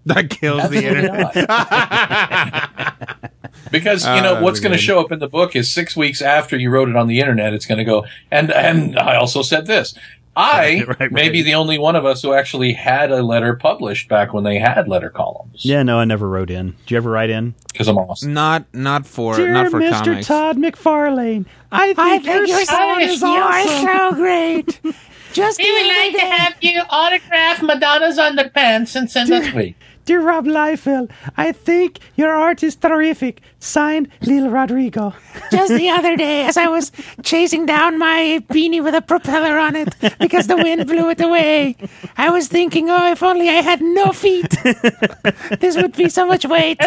That 0.06 0.30
kills 0.30 0.70
the 0.70 0.84
internet. 0.84 1.34
because 3.70 4.04
you 4.04 4.22
know 4.22 4.36
ah, 4.36 4.40
what's 4.40 4.60
going 4.60 4.72
to 4.72 4.78
show 4.78 5.00
up 5.00 5.12
in 5.12 5.18
the 5.18 5.28
book 5.28 5.54
is 5.56 5.70
six 5.70 5.96
weeks 5.96 6.22
after 6.22 6.56
you 6.56 6.70
wrote 6.70 6.88
it 6.88 6.96
on 6.96 7.08
the 7.08 7.20
internet. 7.20 7.52
It's 7.52 7.66
going 7.66 7.78
to 7.78 7.84
go. 7.84 8.06
And 8.30 8.50
and 8.52 8.98
I 8.98 9.16
also 9.16 9.42
said 9.42 9.66
this. 9.66 9.94
I 10.36 10.84
Right, 10.86 11.00
right, 11.00 11.12
may 11.12 11.28
be 11.30 11.42
the 11.42 11.54
only 11.54 11.78
one 11.78 11.96
of 11.96 12.04
us 12.04 12.22
who 12.22 12.34
actually 12.34 12.74
had 12.74 13.10
a 13.10 13.22
letter 13.22 13.56
published 13.56 14.08
back 14.08 14.34
when 14.34 14.44
they 14.44 14.58
had 14.58 14.86
letter 14.86 15.08
columns. 15.10 15.64
Yeah, 15.64 15.82
no, 15.82 15.98
I 15.98 16.04
never 16.04 16.28
wrote 16.28 16.50
in. 16.50 16.72
Did 16.82 16.90
you 16.90 16.96
ever 16.98 17.10
write 17.10 17.30
in? 17.30 17.54
because 17.76 17.88
I'm 17.88 17.98
awesome. 17.98 18.32
Not 18.32 18.64
not 18.72 19.06
for 19.06 19.36
Dear 19.36 19.52
not 19.52 19.70
for 19.70 19.80
Mr. 19.80 20.04
comics. 20.04 20.26
Todd 20.26 20.56
McFarlane, 20.56 21.44
I 21.70 21.92
think, 21.94 22.48
your 22.48 22.64
son 22.64 23.02
is 23.02 23.22
awesome. 23.22 23.86
so 23.86 24.12
great. 24.12 24.80
Just 25.32 25.58
We 25.58 25.70
would 25.70 25.86
like 25.86 26.12
to 26.12 26.20
have 26.20 26.56
you 26.62 26.80
autograph 26.88 27.62
Madonna's 27.62 28.16
underpants 28.16 28.96
and 28.96 29.10
send 29.10 29.30
us. 29.30 29.52
Wait, 29.52 29.76
Dear 30.06 30.22
Rob 30.22 30.46
Liefeld, 30.46 31.10
I 31.36 31.50
think 31.52 31.98
your 32.14 32.30
art 32.32 32.62
is 32.62 32.76
terrific. 32.76 33.42
Signed, 33.58 34.08
Lil 34.22 34.48
Rodrigo. 34.50 35.12
Just 35.50 35.72
the 35.74 35.88
other 35.90 36.16
day, 36.16 36.46
as 36.46 36.56
I 36.56 36.68
was 36.68 36.92
chasing 37.24 37.66
down 37.66 37.98
my 37.98 38.40
beanie 38.48 38.82
with 38.82 38.94
a 38.94 39.02
propeller 39.02 39.58
on 39.58 39.74
it 39.74 39.94
because 40.20 40.46
the 40.46 40.56
wind 40.56 40.86
blew 40.86 41.10
it 41.10 41.20
away, 41.20 41.76
I 42.16 42.30
was 42.30 42.46
thinking, 42.46 42.88
oh, 42.88 43.10
if 43.10 43.22
only 43.24 43.48
I 43.48 43.62
had 43.62 43.80
no 43.82 44.12
feet, 44.12 44.50
this 45.60 45.76
would 45.76 45.96
be 45.96 46.08
so 46.08 46.24
much 46.24 46.44
weight. 46.46 46.80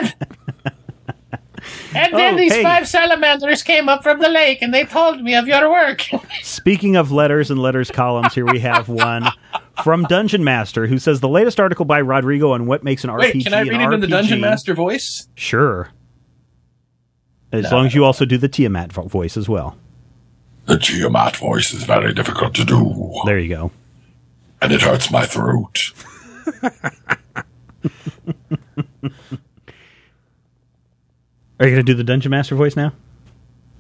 And 1.93 2.13
then 2.15 2.35
Oh, 2.35 2.37
these 2.37 2.53
hey. 2.53 2.63
five 2.63 2.87
salamanders 2.87 3.63
came 3.63 3.89
up 3.89 4.01
from 4.01 4.19
the 4.19 4.29
lake 4.29 4.61
and 4.61 4.73
they 4.73 4.85
told 4.85 5.21
me 5.21 5.35
of 5.35 5.45
your 5.47 5.69
work. 5.69 6.03
Speaking 6.41 6.95
of 6.95 7.11
letters 7.11 7.51
and 7.51 7.59
letters 7.59 7.91
columns, 7.91 8.33
here 8.33 8.45
we 8.45 8.59
have 8.59 8.87
one 8.87 9.27
from 9.83 10.03
Dungeon 10.03 10.43
Master 10.43 10.87
who 10.87 10.97
says 10.99 11.19
the 11.21 11.29
latest 11.29 11.59
article 11.59 11.85
by 11.85 11.99
Rodrigo 12.01 12.51
on 12.51 12.65
what 12.65 12.83
makes 12.83 13.03
an 13.03 13.09
RPG. 13.09 13.19
Wait, 13.19 13.43
can 13.43 13.53
I 13.53 13.61
read 13.61 13.81
it 13.81 13.93
in 13.93 13.99
the 13.99 14.07
Dungeon 14.07 14.41
Master 14.41 14.73
voice? 14.73 15.27
Sure. 15.35 15.89
As 17.51 17.71
long 17.71 17.85
as 17.87 17.95
you 17.95 18.05
also 18.05 18.25
do 18.25 18.37
the 18.37 18.47
Tiamat 18.47 18.91
voice 18.93 19.35
as 19.35 19.49
well. 19.49 19.75
The 20.65 20.77
Tiamat 20.77 21.35
voice 21.37 21.73
is 21.73 21.83
very 21.83 22.13
difficult 22.13 22.53
to 22.55 22.63
do, 22.65 23.13
There 23.25 23.39
you 23.39 23.49
go. 23.49 23.71
and 24.61 24.71
it 24.71 24.81
hurts 24.81 25.09
my 25.11 25.25
throat. 25.25 25.91
Are 31.59 31.67
you 31.67 31.73
going 31.75 31.85
to 31.85 31.91
do 31.91 31.93
the 31.95 32.03
Dungeon 32.03 32.29
Master 32.31 32.55
voice 32.55 32.75
now? 32.75 32.93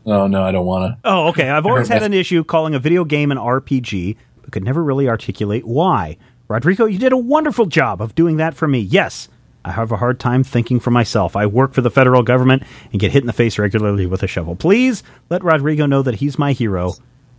Oh 0.05 0.27
no, 0.27 0.43
I 0.43 0.51
don't 0.51 0.65
want 0.65 0.93
to. 0.93 0.97
Oh, 1.09 1.27
okay. 1.27 1.49
I've 1.49 1.65
always 1.65 1.87
had 1.87 2.03
an 2.03 2.13
issue 2.13 2.43
calling 2.43 2.73
a 2.73 2.79
video 2.79 3.03
game 3.05 3.31
an 3.31 3.37
RPG, 3.37 4.15
could 4.49 4.63
never 4.63 4.83
really 4.83 5.07
articulate 5.09 5.65
why. 5.65 6.17
Rodrigo, 6.47 6.85
you 6.85 6.97
did 6.99 7.11
a 7.13 7.17
wonderful 7.17 7.65
job 7.67 8.01
of 8.01 8.15
doing 8.15 8.37
that 8.37 8.55
for 8.55 8.67
me. 8.67 8.79
Yes, 8.79 9.27
I 9.63 9.71
have 9.71 9.91
a 9.91 9.97
hard 9.97 10.19
time 10.19 10.43
thinking 10.43 10.79
for 10.79 10.89
myself. 10.91 11.35
I 11.35 11.45
work 11.45 11.73
for 11.73 11.81
the 11.81 11.91
federal 11.91 12.23
government 12.23 12.63
and 12.91 12.99
get 12.99 13.11
hit 13.11 13.21
in 13.23 13.27
the 13.27 13.33
face 13.33 13.59
regularly 13.59 14.05
with 14.05 14.23
a 14.23 14.27
shovel. 14.27 14.55
Please 14.55 15.03
let 15.29 15.43
Rodrigo 15.43 15.85
know 15.85 16.01
that 16.01 16.15
he's 16.15 16.39
my 16.39 16.53
hero 16.53 16.93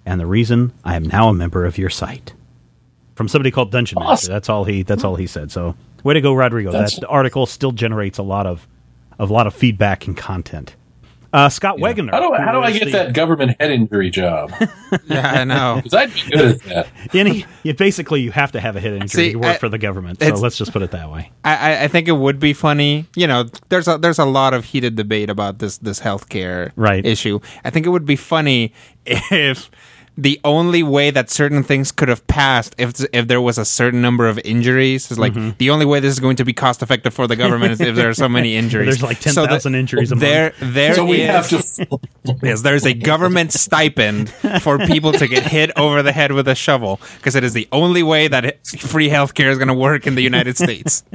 and 0.06 0.20
the 0.20 0.26
reason 0.26 0.72
I 0.84 0.96
am 0.96 1.04
now 1.04 1.28
a 1.28 1.34
member 1.34 1.64
of 1.64 1.76
your 1.78 1.90
site. 1.90 2.32
From 3.16 3.28
somebody 3.28 3.50
called 3.50 3.70
Dungeon 3.70 3.98
Master. 3.98 4.12
Awesome. 4.12 4.32
That's 4.32 4.48
all 4.48 4.64
he. 4.64 4.82
That's 4.82 5.04
all 5.04 5.16
he 5.16 5.26
said. 5.26 5.50
So, 5.52 5.74
way 6.04 6.14
to 6.14 6.20
go, 6.20 6.32
Rodrigo. 6.32 6.70
That's- 6.72 6.98
that 7.00 7.06
article 7.08 7.44
still 7.46 7.72
generates 7.72 8.16
a 8.18 8.22
lot 8.22 8.46
of, 8.46 8.66
a 9.18 9.26
lot 9.26 9.46
of 9.46 9.54
feedback 9.54 10.06
and 10.06 10.16
content. 10.16 10.74
Uh, 11.32 11.48
Scott 11.48 11.76
Wegener. 11.78 12.10
How 12.10 12.20
do 12.20 12.32
I, 12.32 12.40
how 12.42 12.52
do 12.52 12.60
I 12.60 12.72
get 12.72 12.86
the- 12.86 12.90
that 12.92 13.12
government 13.12 13.56
head 13.60 13.70
injury 13.70 14.10
job? 14.10 14.52
Yeah, 15.06 15.30
I 15.40 15.44
know. 15.44 15.74
Because 15.82 15.94
I'd 15.94 16.12
be 16.12 16.22
good 16.30 16.40
at 16.56 16.62
that. 16.64 16.86
Any, 17.14 17.46
you 17.62 17.74
basically 17.74 18.20
you 18.22 18.32
have 18.32 18.50
to 18.52 18.60
have 18.60 18.74
a 18.74 18.80
head 18.80 18.94
injury 18.94 19.08
See, 19.08 19.32
to 19.32 19.36
work 19.38 19.46
I- 19.56 19.58
for 19.58 19.68
the 19.68 19.78
government. 19.78 20.20
So 20.20 20.34
let's 20.34 20.56
just 20.58 20.72
put 20.72 20.82
it 20.82 20.90
that 20.90 21.10
way. 21.10 21.30
I, 21.44 21.56
I- 21.74 21.84
I 21.84 21.88
think 21.88 22.08
it 22.08 22.12
would 22.12 22.40
be 22.40 22.52
funny. 22.52 23.06
You 23.14 23.28
know, 23.28 23.44
there's 23.68 23.86
a 23.86 23.98
there's 23.98 24.18
a 24.18 24.24
lot 24.24 24.52
of 24.54 24.64
heated 24.64 24.96
debate 24.96 25.30
about 25.30 25.58
this 25.60 25.78
this 25.78 26.00
healthcare 26.00 26.72
Right. 26.74 27.04
issue. 27.06 27.38
I 27.64 27.70
think 27.70 27.86
it 27.86 27.90
would 27.90 28.04
be 28.06 28.16
funny 28.16 28.72
if 29.06 29.70
the 30.22 30.38
only 30.44 30.82
way 30.82 31.10
that 31.10 31.30
certain 31.30 31.62
things 31.62 31.90
could 31.92 32.08
have 32.08 32.26
passed 32.26 32.74
if 32.78 32.92
if 33.12 33.26
there 33.28 33.40
was 33.40 33.56
a 33.58 33.64
certain 33.64 34.02
number 34.02 34.28
of 34.28 34.38
injuries 34.44 35.10
is 35.10 35.18
like 35.18 35.32
Mm-hmm. 35.32 35.50
the 35.58 35.70
only 35.70 35.86
way 35.86 36.00
this 36.00 36.12
is 36.12 36.20
going 36.20 36.36
to 36.36 36.44
be 36.44 36.52
cost 36.52 36.82
effective 36.82 37.14
for 37.14 37.26
the 37.26 37.36
government 37.36 37.72
is 37.72 37.80
if 37.80 37.94
there 37.96 38.08
are 38.10 38.14
so 38.14 38.28
many 38.28 38.56
injuries. 38.62 38.86
There's 38.98 39.02
like 39.02 39.16
So 39.22 39.42
that- 39.42 39.62
10,000 39.62 39.74
injuries 39.74 40.12
a 40.12 40.16
month. 40.16 40.20
There, 40.20 40.52
there 40.60 40.94
So 40.94 41.04
we 41.06 41.22
is- 41.22 41.30
have 41.30 41.48
to. 41.48 41.98
Yes, 42.42 42.62
there's 42.62 42.84
a 42.86 42.94
government 42.94 43.52
stipend 43.52 44.30
for 44.62 44.78
people 44.78 45.12
to 45.12 45.26
get 45.26 45.42
hit 45.44 45.70
over 45.76 46.02
the 46.02 46.12
head 46.12 46.32
with 46.32 46.46
a 46.48 46.54
shovel 46.54 47.00
because 47.16 47.34
it 47.34 47.44
is 47.44 47.52
the 47.54 47.66
only 47.72 48.02
way 48.02 48.28
that 48.28 48.44
it- 48.44 48.66
free 48.66 49.08
healthcare 49.08 49.50
is 49.50 49.58
going 49.58 49.68
to 49.68 49.74
work 49.74 50.06
in 50.06 50.14
the 50.16 50.22
United 50.22 50.56
States. 50.58 51.02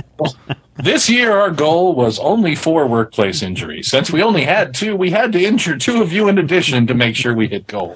This 0.78 1.10
year, 1.10 1.32
our 1.32 1.52
goal 1.52 1.96
was 1.96 2.20
only 2.20 2.54
four 2.54 2.86
workplace 2.86 3.42
injuries. 3.42 3.88
Since 3.90 4.12
we 4.12 4.22
only 4.22 4.44
had 4.44 4.74
two, 4.74 4.94
we 4.98 5.10
had 5.12 5.32
to 5.32 5.42
injure 5.42 5.78
two 5.78 6.02
of 6.02 6.12
you 6.12 6.28
in 6.28 6.38
addition 6.38 6.86
to 6.88 6.94
make 6.94 7.16
sure 7.16 7.34
we 7.34 7.48
hit 7.48 7.66
goal. 7.66 7.96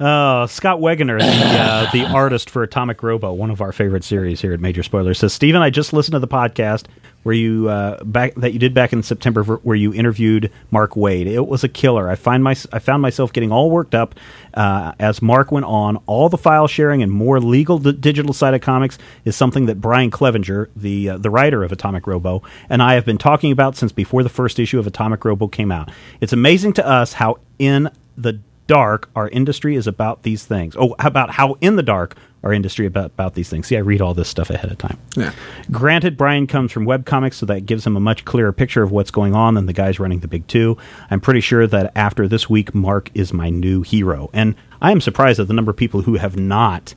Uh, 0.00 0.46
Scott 0.46 0.78
Wegener, 0.78 1.18
the 1.18 1.58
uh, 1.58 1.90
the 1.92 2.04
artist 2.04 2.50
for 2.50 2.62
Atomic 2.62 3.02
Robo, 3.02 3.32
one 3.32 3.50
of 3.50 3.60
our 3.60 3.72
favorite 3.72 4.04
series 4.04 4.40
here 4.40 4.52
at 4.52 4.60
Major 4.60 4.84
Spoilers, 4.84 5.18
says 5.18 5.32
Stephen, 5.32 5.60
I 5.60 5.70
just 5.70 5.92
listened 5.92 6.12
to 6.12 6.20
the 6.20 6.28
podcast 6.28 6.84
where 7.24 7.34
you 7.34 7.68
uh, 7.68 8.02
back 8.04 8.34
that 8.36 8.52
you 8.52 8.60
did 8.60 8.72
back 8.72 8.92
in 8.92 9.02
September 9.02 9.42
where 9.42 9.76
you 9.76 9.92
interviewed 9.92 10.52
Mark 10.70 10.92
Waid. 10.92 11.26
It 11.26 11.48
was 11.48 11.64
a 11.64 11.68
killer. 11.68 12.08
I 12.08 12.14
find 12.14 12.44
my 12.44 12.54
I 12.72 12.78
found 12.78 13.02
myself 13.02 13.32
getting 13.32 13.50
all 13.50 13.70
worked 13.70 13.94
up 13.94 14.14
uh, 14.54 14.92
as 15.00 15.20
Mark 15.20 15.50
went 15.50 15.66
on. 15.66 15.96
All 16.06 16.28
the 16.28 16.38
file 16.38 16.68
sharing 16.68 17.02
and 17.02 17.10
more 17.10 17.40
legal 17.40 17.78
d- 17.78 17.92
digital 17.92 18.32
side 18.32 18.54
of 18.54 18.60
comics 18.60 18.98
is 19.24 19.34
something 19.34 19.66
that 19.66 19.80
Brian 19.80 20.10
Clevenger, 20.10 20.70
the 20.76 21.10
uh, 21.10 21.18
the 21.18 21.30
writer 21.30 21.64
of 21.64 21.72
Atomic 21.72 22.06
Robo, 22.06 22.42
and 22.70 22.82
I 22.82 22.94
have 22.94 23.04
been 23.04 23.18
talking 23.18 23.50
about 23.50 23.76
since 23.76 23.90
before 23.90 24.22
the 24.22 24.28
first 24.28 24.60
issue 24.60 24.78
of 24.78 24.86
Atomic 24.86 25.24
Robo 25.24 25.48
came 25.48 25.72
out. 25.72 25.90
It's 26.20 26.32
amazing 26.32 26.74
to 26.74 26.86
us 26.86 27.14
how 27.14 27.38
in 27.58 27.90
the 28.16 28.40
dark 28.68 29.10
our 29.16 29.28
industry 29.30 29.74
is 29.74 29.88
about 29.88 30.22
these 30.22 30.44
things. 30.44 30.76
Oh, 30.78 30.94
how 31.00 31.08
about 31.08 31.30
how 31.30 31.56
in 31.60 31.74
the 31.74 31.82
dark 31.82 32.16
our 32.42 32.52
industry 32.52 32.86
about 32.86 33.06
about 33.06 33.34
these 33.34 33.48
things. 33.48 33.66
See, 33.66 33.76
I 33.76 33.80
read 33.80 34.00
all 34.00 34.14
this 34.14 34.28
stuff 34.28 34.50
ahead 34.50 34.70
of 34.70 34.78
time. 34.78 34.98
Yeah. 35.16 35.32
Granted, 35.70 36.16
Brian 36.16 36.46
comes 36.46 36.72
from 36.72 36.86
webcomics, 36.86 37.34
so 37.34 37.46
that 37.46 37.66
gives 37.66 37.86
him 37.86 37.96
a 37.96 38.00
much 38.00 38.24
clearer 38.24 38.52
picture 38.52 38.82
of 38.82 38.92
what's 38.92 39.10
going 39.10 39.34
on 39.34 39.54
than 39.54 39.66
the 39.66 39.72
guys 39.72 39.98
running 39.98 40.20
the 40.20 40.28
big 40.28 40.46
two. 40.46 40.76
I'm 41.10 41.20
pretty 41.20 41.40
sure 41.40 41.66
that 41.66 41.92
after 41.96 42.28
this 42.28 42.48
week, 42.48 42.74
Mark 42.74 43.10
is 43.14 43.32
my 43.32 43.50
new 43.50 43.82
hero, 43.82 44.30
and 44.32 44.54
I 44.80 44.92
am 44.92 45.00
surprised 45.00 45.40
at 45.40 45.48
the 45.48 45.54
number 45.54 45.70
of 45.70 45.76
people 45.76 46.02
who 46.02 46.14
have 46.14 46.36
not 46.36 46.94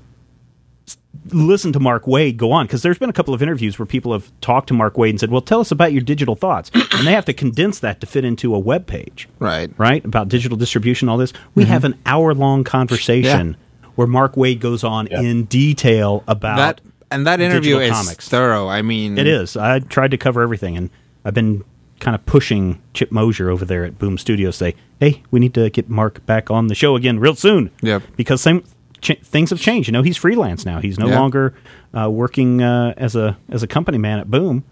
listened 1.30 1.74
to 1.74 1.80
Mark 1.80 2.06
Waid 2.06 2.38
go 2.38 2.52
on 2.52 2.66
because 2.66 2.82
there's 2.82 2.98
been 2.98 3.10
a 3.10 3.14
couple 3.14 3.34
of 3.34 3.42
interviews 3.42 3.78
where 3.78 3.86
people 3.86 4.12
have 4.14 4.32
talked 4.42 4.68
to 4.70 4.74
Mark 4.74 4.96
Waid 4.96 5.12
and 5.12 5.20
said, 5.20 5.30
"Well, 5.32 5.42
tell 5.42 5.60
us 5.60 5.72
about 5.72 5.92
your 5.94 6.02
digital 6.02 6.36
thoughts," 6.36 6.72
and 6.94 7.06
they 7.06 7.14
have 7.14 7.26
to 7.26 7.34
condense 7.34 7.80
that 7.80 8.02
to 8.02 8.08
fit 8.08 8.26
into 8.26 8.56
a 8.56 8.60
web 8.60 8.88
page 8.88 9.30
Right. 9.40 9.72
right? 9.78 10.04
About 10.04 10.30
digital 10.30 10.58
distribution, 10.58 11.10
all 11.10 11.18
this. 11.18 11.34
We 11.56 11.64
mm-hmm. 11.64 11.72
have 11.72 11.84
an 11.84 12.00
hour 12.06 12.34
long 12.34 12.64
conversation 12.64 13.56
where 13.96 14.08
Mark 14.08 14.36
Waid 14.36 14.60
goes 14.60 14.84
on 14.84 15.08
Yeah. 15.12 15.22
in 15.22 15.44
detail 15.46 16.24
about 16.28 16.58
That 16.58 16.82
and 17.12 17.28
that 17.28 17.42
interview 17.42 17.78
is 17.78 17.92
comics. 17.92 18.30
thorough. 18.30 18.68
I 18.68 18.82
mean, 18.82 19.18
It 19.18 19.28
is. 19.28 19.58
I 19.58 19.80
tried 19.80 20.12
to 20.12 20.18
cover 20.18 20.42
everything, 20.42 20.78
and 20.78 20.90
I've 21.26 21.34
been 21.34 21.64
kind 22.00 22.16
of 22.16 22.26
pushing 22.26 22.82
Chip 22.94 23.12
Mosher 23.12 23.50
over 23.50 23.64
there 23.64 23.84
at 23.84 24.00
Boom 24.00 24.18
Studios. 24.18 24.56
Say, 24.56 24.76
hey, 25.00 25.22
we 25.30 25.40
need 25.40 25.54
to 25.54 25.70
get 25.70 25.88
Mark 25.90 26.26
back 26.26 26.50
on 26.50 26.68
the 26.68 26.74
show 26.74 26.96
again 26.96 27.20
real 27.20 27.36
soon. 27.36 27.70
Yep. 27.82 28.04
Because 28.16 28.42
same 28.42 28.64
ch- 29.02 29.20
things 29.24 29.50
have 29.50 29.60
changed. 29.60 29.88
You 29.88 29.94
know, 29.94 30.02
he's 30.04 30.18
freelance 30.18 30.66
now. 30.66 30.80
He's 30.80 30.98
no 31.00 31.08
Yeah. 31.08 31.20
longer 31.20 31.54
uh, 31.98 32.10
working 32.10 32.62
uh, 32.62 32.94
as 32.98 33.16
a 33.16 33.38
as 33.50 33.64
a 33.64 33.68
company 33.68 33.98
man 33.98 34.20
at 34.20 34.30
Boom, 34.32 34.64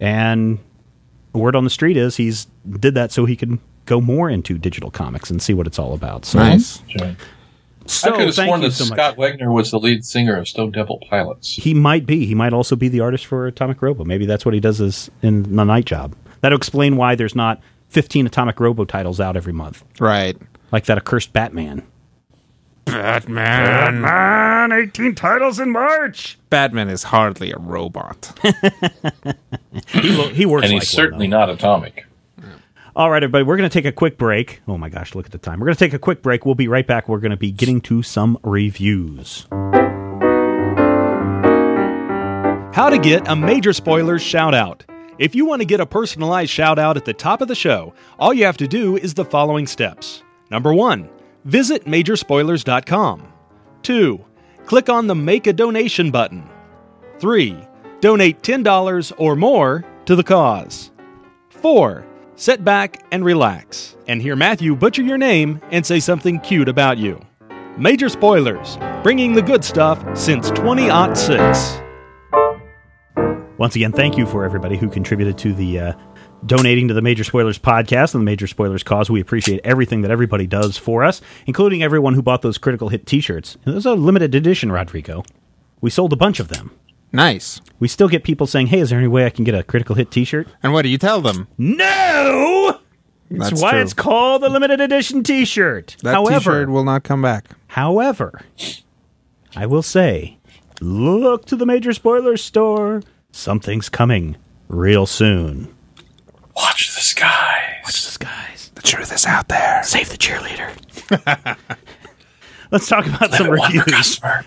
and 0.00 0.58
the 1.32 1.38
word 1.38 1.56
on 1.56 1.64
the 1.64 1.70
street 1.70 1.96
is 1.96 2.16
he's 2.16 2.46
did 2.80 2.94
that 2.94 3.12
so 3.12 3.24
he 3.24 3.36
can 3.36 3.60
go 3.86 4.00
more 4.00 4.28
into 4.28 4.58
digital 4.58 4.90
comics 4.90 5.30
and 5.30 5.40
see 5.40 5.54
what 5.54 5.66
it's 5.66 5.78
all 5.78 5.94
about. 5.94 6.24
So, 6.24 6.38
Nice. 6.40 6.82
so 7.86 8.08
I 8.12 8.16
could 8.16 8.26
have 8.26 8.34
sworn 8.34 8.60
that 8.62 8.72
so 8.72 8.84
much. 8.86 8.96
Scott 8.98 9.16
Wegner 9.16 9.52
was 9.52 9.70
the 9.70 9.78
lead 9.78 10.04
singer 10.04 10.36
of 10.36 10.48
Stone 10.48 10.72
Temple 10.72 11.00
Pilots. 11.08 11.54
He 11.54 11.72
might 11.72 12.04
be. 12.04 12.26
He 12.26 12.34
might 12.34 12.52
also 12.52 12.74
be 12.74 12.88
the 12.88 13.00
artist 13.00 13.26
for 13.26 13.46
Atomic 13.46 13.80
Robo. 13.80 14.04
Maybe 14.04 14.26
that's 14.26 14.44
what 14.44 14.54
he 14.54 14.60
does 14.60 14.80
is 14.80 15.08
in 15.22 15.54
the 15.54 15.64
night 15.64 15.84
job. 15.84 16.16
That'll 16.40 16.56
explain 16.58 16.96
why 16.96 17.14
there's 17.14 17.36
not 17.36 17.60
15 17.90 18.26
Atomic 18.26 18.58
Robo 18.58 18.84
titles 18.84 19.20
out 19.20 19.36
every 19.36 19.52
month, 19.52 19.84
Right. 20.00 20.36
like 20.72 20.86
that 20.86 20.98
accursed 20.98 21.32
Batman. 21.32 21.82
Batman. 22.86 24.00
Man, 24.00 24.72
18 24.72 25.14
titles 25.14 25.58
in 25.60 25.70
March. 25.70 26.38
Batman 26.50 26.88
is 26.88 27.02
hardly 27.04 27.52
a 27.52 27.58
robot. 27.58 28.32
He, 29.88 30.10
lo- 30.10 30.28
he 30.30 30.46
works 30.46 30.64
And 30.64 30.72
he's 30.72 30.80
one, 30.82 30.86
certainly 30.86 31.26
though. 31.26 31.36
not 31.38 31.50
atomic. 31.50 32.06
All 32.96 33.10
right, 33.10 33.22
everybody, 33.22 33.44
we're 33.44 33.56
going 33.58 33.68
to 33.68 33.72
take 33.72 33.84
a 33.84 33.92
quick 33.92 34.16
break. 34.18 34.62
Oh 34.66 34.78
my 34.78 34.88
gosh, 34.88 35.14
look 35.14 35.26
at 35.26 35.32
the 35.32 35.38
time. 35.38 35.60
We're 35.60 35.66
going 35.66 35.76
to 35.76 35.84
take 35.84 35.92
a 35.92 35.98
quick 35.98 36.22
break. 36.22 36.46
We'll 36.46 36.54
be 36.54 36.66
right 36.66 36.86
back. 36.86 37.08
We're 37.08 37.20
going 37.20 37.30
to 37.30 37.36
be 37.36 37.52
getting 37.52 37.80
to 37.82 38.02
some 38.02 38.38
reviews. 38.42 39.46
How 42.74 42.88
to 42.90 42.98
get 42.98 43.28
a 43.28 43.36
major 43.36 43.72
spoilers 43.72 44.22
shout 44.22 44.54
out. 44.54 44.84
If 45.18 45.34
you 45.34 45.46
want 45.46 45.60
to 45.62 45.66
get 45.66 45.80
a 45.80 45.86
personalized 45.86 46.50
shout 46.50 46.78
out 46.78 46.96
at 46.96 47.04
the 47.04 47.14
top 47.14 47.40
of 47.42 47.48
the 47.48 47.54
show, 47.54 47.94
all 48.18 48.34
you 48.34 48.44
have 48.44 48.56
to 48.58 48.66
do 48.68 48.96
is 48.96 49.14
the 49.14 49.24
following 49.24 49.66
steps. 49.66 50.22
Number 50.50 50.74
one, 50.74 51.08
visit 51.46 51.84
majorspoilers.com. 51.84 53.32
Two, 53.82 54.24
click 54.66 54.88
on 54.88 55.06
the 55.06 55.14
Make 55.14 55.46
a 55.46 55.52
Donation 55.52 56.10
button. 56.10 56.48
Three, 57.18 57.56
donate 58.00 58.42
$10 58.42 59.12
or 59.16 59.36
more 59.36 59.84
to 60.04 60.16
the 60.16 60.24
cause. 60.24 60.90
Four, 61.48 62.04
sit 62.34 62.64
back 62.64 63.04
and 63.12 63.24
relax 63.24 63.96
and 64.08 64.20
hear 64.20 64.36
Matthew 64.36 64.76
butcher 64.76 65.02
your 65.02 65.18
name 65.18 65.60
and 65.70 65.86
say 65.86 66.00
something 66.00 66.40
cute 66.40 66.68
about 66.68 66.98
you. 66.98 67.20
Major 67.78 68.08
Spoilers, 68.08 68.78
bringing 69.02 69.32
the 69.34 69.42
good 69.42 69.64
stuff 69.64 70.04
since 70.16 70.50
2006. 70.50 71.80
Once 73.58 73.74
again, 73.76 73.92
thank 73.92 74.18
you 74.18 74.26
for 74.26 74.44
everybody 74.44 74.76
who 74.76 74.88
contributed 74.88 75.38
to 75.38 75.54
the 75.54 75.78
uh, 75.78 75.92
donating 76.44 76.88
to 76.88 76.94
the 76.94 77.02
Major 77.02 77.24
Spoilers 77.24 77.58
podcast 77.58 78.14
and 78.14 78.20
the 78.22 78.24
Major 78.26 78.46
Spoilers 78.46 78.82
cause. 78.82 79.08
We 79.10 79.20
appreciate 79.20 79.60
everything 79.64 80.02
that 80.02 80.10
everybody 80.10 80.46
does 80.46 80.76
for 80.76 81.04
us, 81.04 81.20
including 81.46 81.82
everyone 81.82 82.14
who 82.14 82.22
bought 82.22 82.42
those 82.42 82.58
critical 82.58 82.88
hit 82.88 83.06
T-shirts. 83.06 83.56
It 83.64 83.70
was 83.70 83.86
a 83.86 83.94
limited 83.94 84.34
edition, 84.34 84.70
Rodrigo. 84.70 85.24
We 85.80 85.90
sold 85.90 86.12
a 86.12 86.16
bunch 86.16 86.40
of 86.40 86.48
them. 86.48 86.70
nice. 87.12 87.60
We 87.78 87.88
still 87.88 88.08
get 88.08 88.24
people 88.24 88.46
saying, 88.46 88.68
"Hey, 88.68 88.80
is 88.80 88.90
there 88.90 88.98
any 88.98 89.08
way 89.08 89.24
I 89.26 89.30
can 89.30 89.44
get 89.44 89.54
a 89.54 89.62
critical 89.62 89.94
hit 89.94 90.10
T-shirt?" 90.10 90.48
And 90.62 90.72
what 90.72 90.82
do 90.82 90.88
you 90.88 90.98
tell 90.98 91.20
them? 91.20 91.46
No. 91.58 92.78
That's, 93.30 93.50
That's 93.50 93.62
why 93.62 93.72
true. 93.72 93.80
it's 93.80 93.92
called 93.92 94.44
a 94.44 94.48
limited 94.48 94.80
edition 94.80 95.22
T-shirt. 95.22 95.96
That 96.02 96.14
however, 96.14 96.38
t-shirt 96.38 96.68
will 96.68 96.84
not 96.84 97.02
come 97.04 97.22
back. 97.22 97.48
however, 97.68 98.42
I 99.56 99.66
will 99.66 99.82
say, 99.82 100.38
look 100.80 101.44
to 101.46 101.56
the 101.56 101.66
Major 101.66 101.92
Spoilers 101.92 102.42
store. 102.44 103.02
Something's 103.32 103.88
coming 103.88 104.36
real 104.68 105.06
soon. 105.06 105.74
Watch 106.56 106.94
the 106.94 107.00
skies. 107.00 107.74
Watch 107.84 108.04
the 108.04 108.10
skies. 108.12 108.70
The 108.74 108.82
truth 108.82 109.12
is 109.12 109.26
out 109.26 109.48
there. 109.48 109.82
Save 109.82 110.08
the 110.10 110.16
cheerleader. 110.16 111.56
Let's 112.72 112.88
talk 112.88 113.06
about 113.06 113.32
some 113.32 113.48
Wonder 113.48 113.78
reviews. 113.78 113.84
customer. 113.84 114.44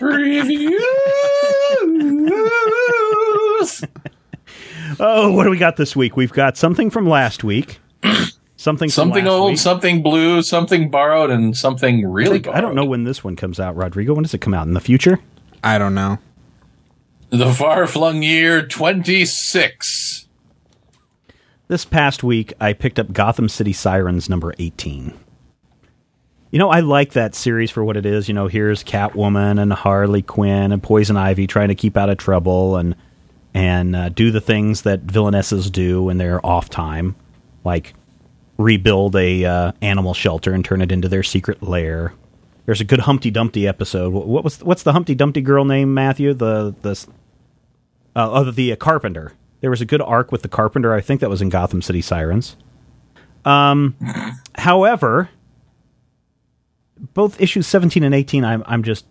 Reviews. 0.00 0.80
Oh, 5.00 5.32
what 5.32 5.44
do 5.44 5.50
we 5.50 5.58
got 5.58 5.76
this 5.76 5.94
week? 5.94 6.16
We've 6.16 6.32
got 6.32 6.56
something 6.56 6.88
from 6.90 7.06
last 7.08 7.44
week. 7.44 7.80
Something 8.60 8.88
from 8.88 8.92
Something 8.92 9.24
last 9.26 9.32
old, 9.32 9.50
week. 9.52 9.58
something 9.58 10.02
blue, 10.02 10.42
something 10.42 10.90
borrowed, 10.90 11.30
and 11.30 11.56
something 11.56 12.04
really 12.10 12.40
borrowed. 12.40 12.56
I 12.56 12.60
don't 12.60 12.74
know 12.74 12.84
when 12.84 13.04
this 13.04 13.22
one 13.22 13.36
comes 13.36 13.60
out, 13.60 13.76
Rodrigo. 13.76 14.14
When 14.14 14.24
does 14.24 14.34
it 14.34 14.40
come 14.40 14.52
out? 14.52 14.66
In 14.66 14.74
the 14.74 14.80
future? 14.80 15.20
I 15.62 15.78
don't 15.78 15.94
know. 15.94 16.18
The 17.30 17.52
far 17.52 17.86
flung 17.86 18.24
year 18.24 18.66
26. 18.66 20.26
This 21.68 21.84
past 21.84 22.24
week, 22.24 22.54
I 22.58 22.72
picked 22.72 22.98
up 22.98 23.12
Gotham 23.12 23.50
City 23.50 23.74
Sirens 23.74 24.30
number 24.30 24.54
18. 24.58 25.12
You 26.50 26.58
know, 26.58 26.70
I 26.70 26.80
like 26.80 27.12
that 27.12 27.34
series 27.34 27.70
for 27.70 27.84
what 27.84 27.98
it 27.98 28.06
is. 28.06 28.26
You 28.26 28.32
know, 28.32 28.46
here's 28.46 28.82
Catwoman 28.82 29.60
and 29.60 29.70
Harley 29.70 30.22
Quinn 30.22 30.72
and 30.72 30.82
Poison 30.82 31.18
Ivy 31.18 31.46
trying 31.46 31.68
to 31.68 31.74
keep 31.74 31.98
out 31.98 32.08
of 32.08 32.16
trouble 32.16 32.76
and 32.76 32.96
and 33.52 33.94
uh, 33.94 34.08
do 34.08 34.30
the 34.30 34.40
things 34.40 34.82
that 34.82 35.06
villainesses 35.06 35.70
do 35.70 36.04
when 36.04 36.16
they're 36.16 36.44
off 36.44 36.70
time, 36.70 37.16
like 37.64 37.92
rebuild 38.56 39.14
a 39.16 39.44
uh, 39.44 39.72
animal 39.82 40.14
shelter 40.14 40.54
and 40.54 40.64
turn 40.64 40.80
it 40.80 40.90
into 40.90 41.08
their 41.08 41.22
secret 41.22 41.62
lair. 41.62 42.14
There's 42.64 42.80
a 42.80 42.84
good 42.84 43.00
Humpty 43.00 43.30
Dumpty 43.30 43.68
episode. 43.68 44.14
What, 44.14 44.42
was 44.42 44.62
what's 44.62 44.84
the 44.84 44.92
Humpty 44.94 45.14
Dumpty 45.14 45.42
girl 45.42 45.66
name? 45.66 45.92
Matthew 45.92 46.32
the 46.32 46.74
the 46.80 46.92
uh, 48.16 48.30
oh, 48.32 48.50
the 48.50 48.72
uh, 48.72 48.76
Carpenter. 48.76 49.34
There 49.60 49.70
was 49.70 49.80
a 49.80 49.84
good 49.86 50.00
arc 50.00 50.30
with 50.30 50.42
the 50.42 50.48
Carpenter. 50.48 50.92
I 50.94 51.00
think 51.00 51.20
that 51.20 51.30
was 51.30 51.42
in 51.42 51.48
Gotham 51.48 51.82
City 51.82 52.00
Sirens. 52.00 52.56
Um, 53.44 53.96
however, 54.56 55.30
both 57.14 57.40
issues 57.40 57.66
17 57.66 58.02
and 58.02 58.14
18, 58.14 58.44
I'm 58.44 58.62
I'm 58.66 58.82
just 58.82 59.06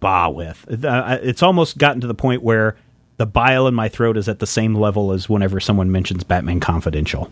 bah 0.00 0.28
with. 0.28 0.84
Uh, 0.84 1.18
It's 1.22 1.42
almost 1.42 1.78
gotten 1.78 2.00
to 2.00 2.06
the 2.06 2.14
point 2.14 2.42
where 2.42 2.76
the 3.16 3.26
bile 3.26 3.66
in 3.66 3.74
my 3.74 3.88
throat 3.88 4.16
is 4.16 4.28
at 4.28 4.40
the 4.40 4.46
same 4.46 4.74
level 4.74 5.12
as 5.12 5.28
whenever 5.28 5.60
someone 5.60 5.90
mentions 5.90 6.24
Batman 6.24 6.60
Confidential. 6.60 7.30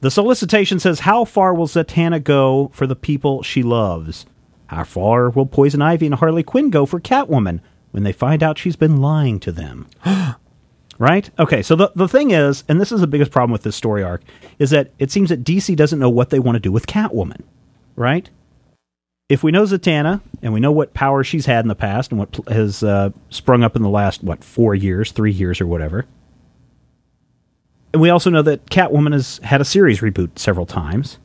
The 0.00 0.10
solicitation 0.10 0.78
says, 0.78 1.00
"How 1.00 1.24
far 1.24 1.52
will 1.52 1.66
Zatanna 1.66 2.22
go 2.22 2.70
for 2.72 2.86
the 2.86 2.94
people 2.94 3.42
she 3.42 3.64
loves? 3.64 4.26
How 4.66 4.84
far 4.84 5.30
will 5.30 5.46
Poison 5.46 5.82
Ivy 5.82 6.06
and 6.06 6.14
Harley 6.16 6.44
Quinn 6.44 6.70
go 6.70 6.86
for 6.86 7.00
Catwoman 7.00 7.60
when 7.90 8.04
they 8.04 8.12
find 8.12 8.42
out 8.42 8.58
she's 8.58 8.76
been 8.76 8.98
lying 8.98 9.40
to 9.40 9.50
them?" 9.50 9.86
right? 10.98 11.30
Okay, 11.38 11.62
so 11.62 11.76
the 11.76 11.92
the 11.94 12.08
thing 12.08 12.30
is, 12.30 12.64
and 12.68 12.80
this 12.80 12.92
is 12.92 13.00
the 13.00 13.06
biggest 13.06 13.30
problem 13.30 13.52
with 13.52 13.62
this 13.62 13.76
story 13.76 14.02
arc, 14.02 14.22
is 14.58 14.70
that 14.70 14.92
it 14.98 15.10
seems 15.10 15.30
that 15.30 15.44
DC 15.44 15.74
doesn't 15.76 15.98
know 15.98 16.10
what 16.10 16.30
they 16.30 16.38
want 16.38 16.56
to 16.56 16.60
do 16.60 16.72
with 16.72 16.86
Catwoman, 16.86 17.42
right? 17.96 18.28
If 19.28 19.42
we 19.42 19.52
know 19.52 19.64
Zatanna 19.64 20.22
and 20.42 20.52
we 20.52 20.60
know 20.60 20.72
what 20.72 20.94
power 20.94 21.22
she's 21.22 21.46
had 21.46 21.64
in 21.64 21.68
the 21.68 21.74
past 21.74 22.10
and 22.10 22.18
what 22.18 22.32
pl- 22.32 22.52
has 22.52 22.82
uh, 22.82 23.10
sprung 23.28 23.62
up 23.62 23.76
in 23.76 23.82
the 23.82 23.88
last 23.88 24.22
what 24.22 24.42
four 24.42 24.74
years, 24.74 25.12
three 25.12 25.32
years, 25.32 25.60
or 25.60 25.66
whatever, 25.66 26.06
and 27.92 28.02
we 28.02 28.10
also 28.10 28.30
know 28.30 28.42
that 28.42 28.66
Catwoman 28.66 29.12
has 29.12 29.38
had 29.42 29.60
a 29.60 29.64
series 29.64 30.00
reboot 30.00 30.38
several 30.38 30.66
times. 30.66 31.18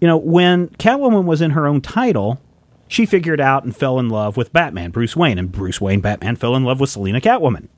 You 0.00 0.08
know, 0.08 0.16
when 0.16 0.68
Catwoman 0.68 1.24
was 1.24 1.42
in 1.42 1.50
her 1.50 1.66
own 1.66 1.80
title, 1.80 2.40
she 2.88 3.04
figured 3.04 3.40
out 3.40 3.64
and 3.64 3.76
fell 3.76 3.98
in 3.98 4.08
love 4.08 4.36
with 4.36 4.52
Batman, 4.52 4.90
Bruce 4.90 5.14
Wayne, 5.14 5.38
and 5.38 5.52
Bruce 5.52 5.80
Wayne, 5.80 6.00
Batman, 6.00 6.36
fell 6.36 6.56
in 6.56 6.64
love 6.64 6.80
with 6.80 6.90
Selina 6.90 7.20
Catwoman. 7.20 7.68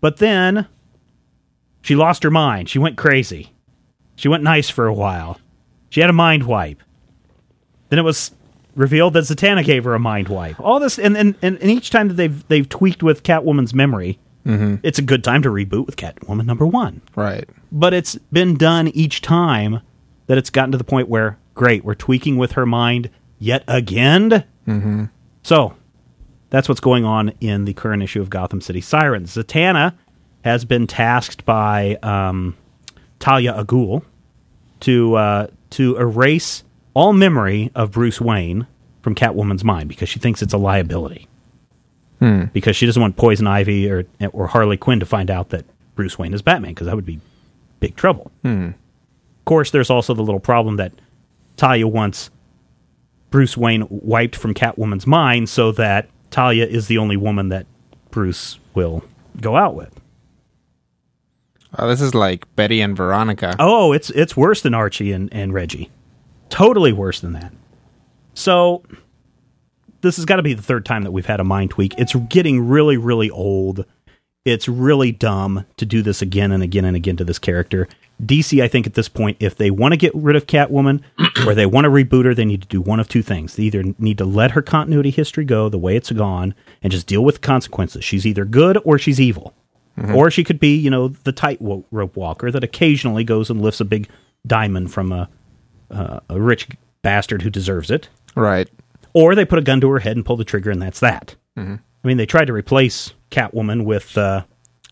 But 0.00 0.18
then 0.18 0.66
she 1.82 1.96
lost 1.96 2.22
her 2.22 2.30
mind. 2.30 2.68
She 2.68 2.78
went 2.78 2.96
crazy. 2.96 3.52
She 4.16 4.28
went 4.28 4.42
nice 4.42 4.70
for 4.70 4.86
a 4.86 4.94
while. 4.94 5.40
She 5.90 6.00
had 6.00 6.10
a 6.10 6.14
mind 6.14 6.44
wipe. 6.44 6.82
Then 7.88 7.98
it 7.98 8.02
was 8.02 8.32
revealed 8.74 9.14
that 9.14 9.24
Zatanna 9.24 9.64
gave 9.64 9.84
her 9.84 9.94
a 9.94 9.98
mind 9.98 10.28
wipe. 10.28 10.58
All 10.60 10.80
this, 10.80 10.98
and 10.98 11.16
and, 11.16 11.34
and, 11.42 11.58
and 11.60 11.70
each 11.70 11.90
time 11.90 12.08
that 12.08 12.14
they've 12.14 12.46
they've 12.48 12.68
tweaked 12.68 13.02
with 13.02 13.22
Catwoman's 13.22 13.74
memory, 13.74 14.18
it's 14.82 14.98
a 14.98 15.02
good 15.02 15.24
time 15.24 15.42
to 15.42 15.48
reboot 15.48 15.86
with 15.86 15.96
Catwoman 15.96 16.46
number 16.46 16.66
one. 16.66 17.02
Right. 17.14 17.48
But 17.72 17.94
it's 17.94 18.14
been 18.32 18.56
done 18.56 18.88
each 18.88 19.20
time 19.20 19.80
that 20.26 20.38
it's 20.38 20.50
gotten 20.50 20.72
to 20.72 20.78
the 20.78 20.84
point 20.84 21.08
where 21.08 21.38
great, 21.54 21.84
we're 21.84 21.94
tweaking 21.94 22.36
with 22.36 22.52
her 22.52 22.66
mind 22.66 23.10
yet 23.38 23.64
again. 23.66 24.44
Mm-hmm. 24.66 25.04
So 25.42 25.74
that's 26.50 26.68
what's 26.68 26.80
going 26.80 27.04
on 27.04 27.32
in 27.40 27.64
the 27.64 27.74
current 27.74 28.02
issue 28.02 28.20
of 28.20 28.30
Gotham 28.30 28.60
City 28.60 28.80
Sirens. 28.80 29.34
Zatanna 29.36 29.94
has 30.44 30.64
been 30.64 30.86
tasked 30.86 31.44
by 31.44 31.96
um, 32.02 32.56
Talia 33.18 33.54
al 33.56 33.64
Ghul 33.64 34.02
to 34.80 35.14
uh, 35.14 35.46
to 35.70 35.96
erase 35.96 36.62
all 36.94 37.12
memory 37.12 37.70
of 37.74 37.92
Bruce 37.92 38.20
Wayne 38.20 38.66
from 39.02 39.14
Catwoman's 39.14 39.64
mind 39.64 39.88
because 39.88 40.08
she 40.08 40.18
thinks 40.18 40.42
it's 40.42 40.54
a 40.54 40.58
liability. 40.58 41.28
Because 42.52 42.76
she 42.76 42.86
doesn't 42.86 43.00
want 43.00 43.16
Poison 43.16 43.46
Ivy 43.46 43.90
or 43.90 44.04
or 44.32 44.46
Harley 44.46 44.76
Quinn 44.76 45.00
to 45.00 45.06
find 45.06 45.30
out 45.30 45.50
that 45.50 45.64
Bruce 45.96 46.18
Wayne 46.18 46.32
is 46.32 46.42
Batman 46.42 46.70
because 46.72 46.86
that 46.86 46.94
would 46.96 47.06
be 47.06 47.20
big 47.80 47.96
trouble. 47.96 48.30
Of 48.70 49.44
course, 49.44 49.70
there's 49.70 49.90
also 49.90 50.14
the 50.14 50.22
little 50.22 50.40
problem 50.40 50.76
that 50.76 50.92
Talia 51.56 51.86
wants 51.86 52.30
Bruce 53.30 53.56
Wayne 53.56 53.86
wiped 53.90 54.36
from 54.36 54.54
Catwoman's 54.54 55.06
mind 55.06 55.48
so 55.48 55.72
that 55.72 56.08
Talia 56.30 56.66
is 56.66 56.86
the 56.86 56.98
only 56.98 57.16
woman 57.16 57.48
that 57.48 57.66
Bruce 58.10 58.58
will 58.74 59.04
go 59.40 59.56
out 59.56 59.74
with. 59.74 60.00
Oh, 61.78 61.88
this 61.88 62.00
is 62.00 62.14
like 62.14 62.46
Betty 62.56 62.80
and 62.80 62.96
Veronica. 62.96 63.54
Oh, 63.58 63.92
it's 63.92 64.10
it's 64.10 64.36
worse 64.36 64.62
than 64.62 64.74
Archie 64.74 65.12
and, 65.12 65.32
and 65.32 65.52
Reggie. 65.52 65.90
Totally 66.48 66.92
worse 66.92 67.20
than 67.20 67.32
that. 67.34 67.52
So 68.34 68.82
this 70.00 70.16
has 70.16 70.24
got 70.24 70.36
to 70.36 70.42
be 70.42 70.54
the 70.54 70.62
third 70.62 70.86
time 70.86 71.02
that 71.02 71.10
we've 71.10 71.26
had 71.26 71.40
a 71.40 71.44
mind 71.44 71.70
tweak. 71.70 71.94
It's 71.98 72.14
getting 72.28 72.66
really, 72.66 72.96
really 72.96 73.30
old. 73.30 73.84
It's 74.44 74.68
really 74.68 75.10
dumb 75.10 75.66
to 75.76 75.84
do 75.84 76.02
this 76.02 76.22
again 76.22 76.52
and 76.52 76.62
again 76.62 76.84
and 76.84 76.96
again 76.96 77.16
to 77.16 77.24
this 77.24 77.38
character. 77.38 77.88
DC, 78.22 78.62
I 78.62 78.68
think 78.68 78.86
at 78.86 78.94
this 78.94 79.08
point, 79.08 79.36
if 79.40 79.56
they 79.56 79.70
want 79.70 79.92
to 79.92 79.96
get 79.96 80.14
rid 80.14 80.36
of 80.36 80.46
Catwoman 80.46 81.02
or 81.46 81.54
they 81.54 81.66
want 81.66 81.84
to 81.84 81.90
reboot 81.90 82.24
her, 82.24 82.34
they 82.34 82.44
need 82.46 82.62
to 82.62 82.68
do 82.68 82.80
one 82.80 82.98
of 82.98 83.08
two 83.08 83.22
things. 83.22 83.56
They 83.56 83.64
either 83.64 83.84
need 83.98 84.16
to 84.18 84.24
let 84.24 84.52
her 84.52 84.62
continuity 84.62 85.10
history 85.10 85.44
go 85.44 85.68
the 85.68 85.76
way 85.78 85.96
it's 85.96 86.10
gone 86.10 86.54
and 86.82 86.90
just 86.90 87.06
deal 87.06 87.22
with 87.24 87.36
the 87.36 87.40
consequences. 87.42 88.04
She's 88.04 88.26
either 88.26 88.44
good 88.46 88.78
or 88.84 88.98
she's 88.98 89.20
evil. 89.20 89.54
Or 90.14 90.30
she 90.30 90.44
could 90.44 90.60
be, 90.60 90.76
you 90.76 90.90
know, 90.90 91.08
the 91.08 91.32
tightrope 91.32 92.16
walker 92.16 92.50
that 92.50 92.62
occasionally 92.62 93.24
goes 93.24 93.48
and 93.48 93.62
lifts 93.62 93.80
a 93.80 93.84
big 93.86 94.10
diamond 94.46 94.92
from 94.92 95.10
a 95.10 95.30
uh, 95.90 96.20
a 96.28 96.38
rich 96.38 96.68
bastard 97.00 97.40
who 97.42 97.48
deserves 97.48 97.90
it, 97.90 98.10
Right. 98.34 98.68
or 99.14 99.34
they 99.34 99.46
put 99.46 99.58
a 99.58 99.62
gun 99.62 99.80
to 99.80 99.88
her 99.90 100.00
head 100.00 100.14
and 100.16 100.26
pull 100.26 100.36
the 100.36 100.44
trigger, 100.44 100.70
and 100.70 100.82
that's 100.82 101.00
that. 101.00 101.34
I 101.56 101.78
mean, 102.04 102.18
they 102.18 102.26
tried 102.26 102.44
to 102.46 102.52
replace 102.52 103.14
Catwoman 103.30 103.84
with 103.86 104.18
uh, 104.18 104.42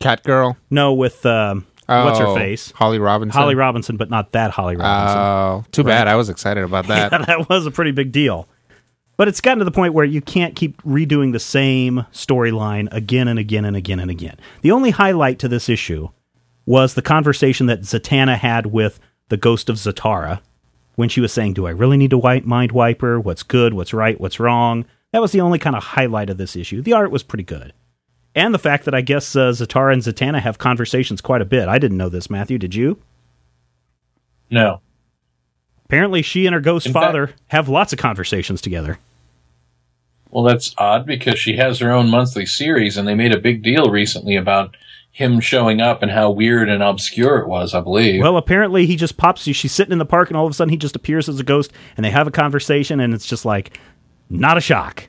Cat 0.01 0.23
girl. 0.23 0.57
no, 0.71 0.95
with 0.95 1.27
um, 1.27 1.67
what's 1.87 2.18
her 2.18 2.27
Oh, 2.27 2.35
face, 2.35 2.70
Holly 2.73 2.99
Robinson. 2.99 3.38
Holly 3.40 3.55
Robinson, 3.55 3.97
but 3.97 4.11
not 4.11 4.33
that 4.33 4.51
Holly 4.51 4.77
Robinson. 4.77 5.18
Oh, 5.18 5.64
too 5.73 5.85
bad. 5.85 6.09
I 6.09 6.16
was 6.16 6.29
excited 6.29 6.64
about 6.64 6.87
that. 6.88 7.11
that 7.27 7.49
was 7.49 7.66
a 7.66 7.70
pretty 7.70 7.90
big 7.92 8.12
deal. 8.12 8.49
But 9.16 9.29
it's 9.29 9.40
gotten 9.40 9.61
to 9.61 9.64
the 9.64 9.70
point 9.70 9.94
where 9.94 10.05
you 10.05 10.20
can't 10.20 10.57
keep 10.57 10.83
redoing 10.83 11.33
the 11.33 11.38
same 11.38 12.05
storyline 12.12 12.88
again 12.92 13.29
and 13.29 13.38
again 13.38 13.64
and 13.64 13.77
again 13.77 14.01
and 14.01 14.11
again. 14.11 14.37
The 14.62 14.73
only 14.73 14.90
highlight 14.90 15.38
to 15.40 15.49
this 15.49 15.68
issue 15.68 16.09
was 16.66 16.94
the 16.94 17.03
conversation 17.03 17.66
that 17.66 17.83
Zatanna 17.83 18.37
had 18.37 18.66
with 18.66 18.99
the 19.29 19.37
ghost 19.37 19.68
of 19.68 19.77
Zatara 19.77 20.40
when 20.97 21.09
she 21.09 21.20
was 21.20 21.33
saying, 21.33 21.55
Do 21.55 21.66
I 21.66 21.70
really 21.70 21.97
need 21.97 22.11
to 22.11 22.18
wipe 22.18 22.44
mind 22.44 22.73
wiper? 22.73 23.20
What's 23.20 23.42
good? 23.44 23.75
What's 23.75 23.94
right? 23.94 24.20
What's 24.20 24.40
wrong? 24.40 24.85
That 25.12 25.20
was 25.23 25.31
the 25.31 25.42
only 25.42 25.61
kind 25.61 25.77
of 25.77 25.85
highlight 25.85 26.29
of 26.31 26.38
this 26.38 26.57
issue. 26.57 26.83
The 26.83 26.94
art 26.94 27.12
was 27.12 27.23
pretty 27.23 27.44
good. 27.44 27.73
And 28.35 28.53
the 28.53 28.59
fact 28.59 28.85
that 28.85 28.94
I 28.94 29.01
guess 29.01 29.37
uh, 29.37 29.51
Zatara 29.51 29.92
and 29.92 30.03
Zatanna 30.03 30.40
have 30.40 30.59
conversations 30.59 31.20
quite 31.20 31.40
a 31.40 31.44
bit. 31.44 31.68
I 31.68 31.79
didn't 31.79 31.99
know 31.99 32.09
this, 32.09 32.29
Matthew. 32.29 32.59
Did 32.59 32.75
you? 32.75 32.99
No. 34.51 34.81
Apparently, 35.85 36.23
she 36.23 36.47
and 36.47 36.55
her 36.55 36.61
ghost 36.61 36.87
In 36.87 36.92
fact- 36.92 37.07
father 37.07 37.31
have 37.49 37.68
lots 37.68 37.92
of 37.92 37.99
conversations 37.99 38.61
together. 38.61 38.99
Well, 40.31 40.42
that's 40.42 40.75
odd 40.79 41.07
because 41.07 41.38
she 41.38 41.57
has 41.59 41.79
her 41.79 41.92
own 41.92 42.11
monthly 42.11 42.44
series, 42.44 42.97
and 42.97 43.07
they 43.07 43.14
made 43.14 43.33
a 43.33 43.38
big 43.38 43.62
deal 43.62 43.88
recently 43.88 44.35
about 44.35 44.77
him 45.12 45.38
showing 45.38 45.81
up 45.81 46.03
and 46.03 46.11
how 46.11 46.29
weird 46.29 46.68
and 46.68 46.83
obscure 46.83 47.38
it 47.38 47.47
was. 47.47 47.73
I 47.73 47.81
believe. 47.81 48.20
Well, 48.20 48.37
apparently 48.37 48.85
he 48.85 48.97
just 48.97 49.16
pops. 49.16 49.42
She's 49.42 49.70
sitting 49.70 49.92
in 49.92 49.99
the 49.99 50.05
park, 50.05 50.31
and 50.31 50.37
all 50.37 50.44
of 50.44 50.51
a 50.51 50.55
sudden 50.55 50.73
he 50.73 50.77
just 50.77 50.97
appears 50.97 51.29
as 51.29 51.38
a 51.38 51.44
ghost, 51.44 51.73
and 51.97 52.05
they 52.05 52.11
have 52.11 52.27
a 52.27 52.33
conversation, 52.33 52.99
and 52.99 53.14
it's 53.14 53.27
just 53.27 53.44
like 53.44 53.79
not 54.29 54.59
a 54.59 54.61
shock. 54.61 55.09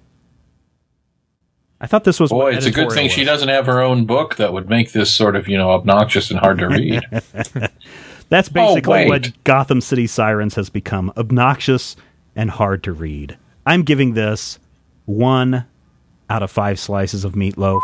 I 1.82 1.88
thought 1.88 2.04
this 2.06 2.20
was 2.20 2.32
Boy, 2.32 2.56
it's 2.56 2.66
a 2.66 2.72
good 2.72 2.92
thing 2.92 3.10
she 3.10 3.24
doesn't 3.26 3.50
have 3.50 3.66
her 3.66 3.82
own 3.82 4.06
book 4.06 4.38
that 4.38 4.54
would 4.54 4.70
make 4.70 4.94
this 4.94 5.14
sort 5.14 5.36
of 5.36 5.48
you 5.48 5.58
know 5.58 5.72
obnoxious 5.72 6.32
and 6.32 6.40
hard 6.40 6.58
to 6.60 6.68
read. 6.70 7.02
That's 8.30 8.50
basically 8.50 9.06
Oh, 9.06 9.08
what. 9.10 9.44
Gotham 9.44 9.82
City 9.82 10.08
Sirens 10.08 10.56
has 10.56 10.70
become: 10.70 11.12
obnoxious 11.18 11.96
and 12.36 12.50
hard 12.50 12.84
to 12.84 12.94
read. 12.94 13.38
I'm 13.66 13.84
giving 13.84 14.14
this 14.14 14.58
one 15.06 15.66
out 16.30 16.42
of 16.42 16.50
five 16.50 16.80
slices 16.80 17.24
of 17.24 17.34
meatloaf. 17.34 17.82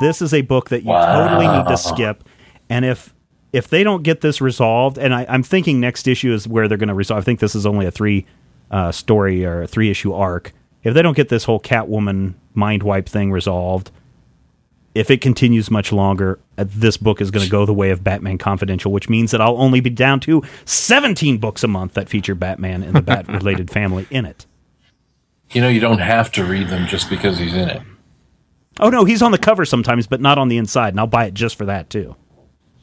This 0.00 0.22
is 0.22 0.32
a 0.32 0.40
book 0.42 0.70
that 0.70 0.82
you 0.82 0.92
totally 0.92 1.46
need 1.46 1.66
to 1.68 1.76
skip, 1.76 2.24
and 2.70 2.84
if 2.84 3.12
if 3.52 3.68
they 3.68 3.84
don't 3.84 4.02
get 4.02 4.22
this 4.22 4.40
resolved, 4.40 4.96
and 4.98 5.12
I, 5.12 5.26
I'm 5.28 5.42
thinking 5.42 5.78
next 5.80 6.08
issue 6.08 6.32
is 6.32 6.48
where 6.48 6.68
they're 6.68 6.78
going 6.78 6.88
to 6.88 6.94
resolve. 6.94 7.20
I 7.20 7.24
think 7.24 7.40
this 7.40 7.54
is 7.54 7.66
only 7.66 7.84
a 7.86 7.90
three 7.90 8.24
uh, 8.70 8.92
story 8.92 9.44
or 9.44 9.62
a 9.62 9.66
three 9.66 9.90
issue 9.90 10.14
arc. 10.14 10.52
If 10.82 10.94
they 10.94 11.02
don't 11.02 11.16
get 11.16 11.28
this 11.28 11.44
whole 11.44 11.60
Catwoman 11.60 12.34
mind 12.54 12.82
wipe 12.82 13.08
thing 13.08 13.32
resolved, 13.32 13.90
if 14.94 15.10
it 15.10 15.20
continues 15.20 15.70
much 15.70 15.90
longer, 15.92 16.38
uh, 16.58 16.64
this 16.68 16.96
book 16.96 17.20
is 17.20 17.30
going 17.30 17.44
to 17.44 17.50
go 17.50 17.64
the 17.64 17.72
way 17.72 17.90
of 17.90 18.04
Batman 18.04 18.36
Confidential, 18.38 18.92
which 18.92 19.08
means 19.08 19.30
that 19.30 19.40
I'll 19.40 19.56
only 19.56 19.80
be 19.80 19.90
down 19.90 20.20
to 20.20 20.42
17 20.66 21.38
books 21.38 21.64
a 21.64 21.68
month 21.68 21.94
that 21.94 22.08
feature 22.10 22.34
Batman 22.34 22.82
and 22.82 22.94
the 22.94 23.00
Bat 23.02 23.28
related 23.32 23.70
family 23.70 24.06
in 24.10 24.26
it. 24.26 24.46
you 25.50 25.60
know, 25.60 25.68
you 25.68 25.80
don't 25.80 25.98
have 25.98 26.30
to 26.32 26.44
read 26.44 26.68
them 26.68 26.86
just 26.86 27.08
because 27.08 27.38
he's 27.38 27.54
in 27.54 27.68
it. 27.70 27.82
Oh, 28.80 28.88
no, 28.88 29.04
he's 29.04 29.22
on 29.22 29.32
the 29.32 29.38
cover 29.38 29.64
sometimes, 29.64 30.06
but 30.06 30.20
not 30.20 30.38
on 30.38 30.48
the 30.48 30.56
inside, 30.56 30.94
and 30.94 31.00
I'll 31.00 31.06
buy 31.06 31.26
it 31.26 31.34
just 31.34 31.56
for 31.56 31.66
that, 31.66 31.90
too. 31.90 32.16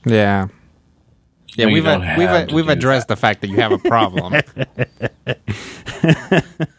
Yeah. 0.06 0.48
Yeah, 1.56 1.66
No, 1.66 1.70
you 1.70 1.74
we've 1.76 1.84
don't 1.84 2.02
we've 2.02 2.30
have 2.30 2.48
to 2.48 2.56
we've 2.56 2.66
do 2.66 2.72
addressed 2.72 3.08
the 3.08 3.16
fact 3.16 3.42
that 3.42 3.50
you 3.50 3.58
have 3.58 3.72
a 3.72 3.78
problem. 3.78 4.34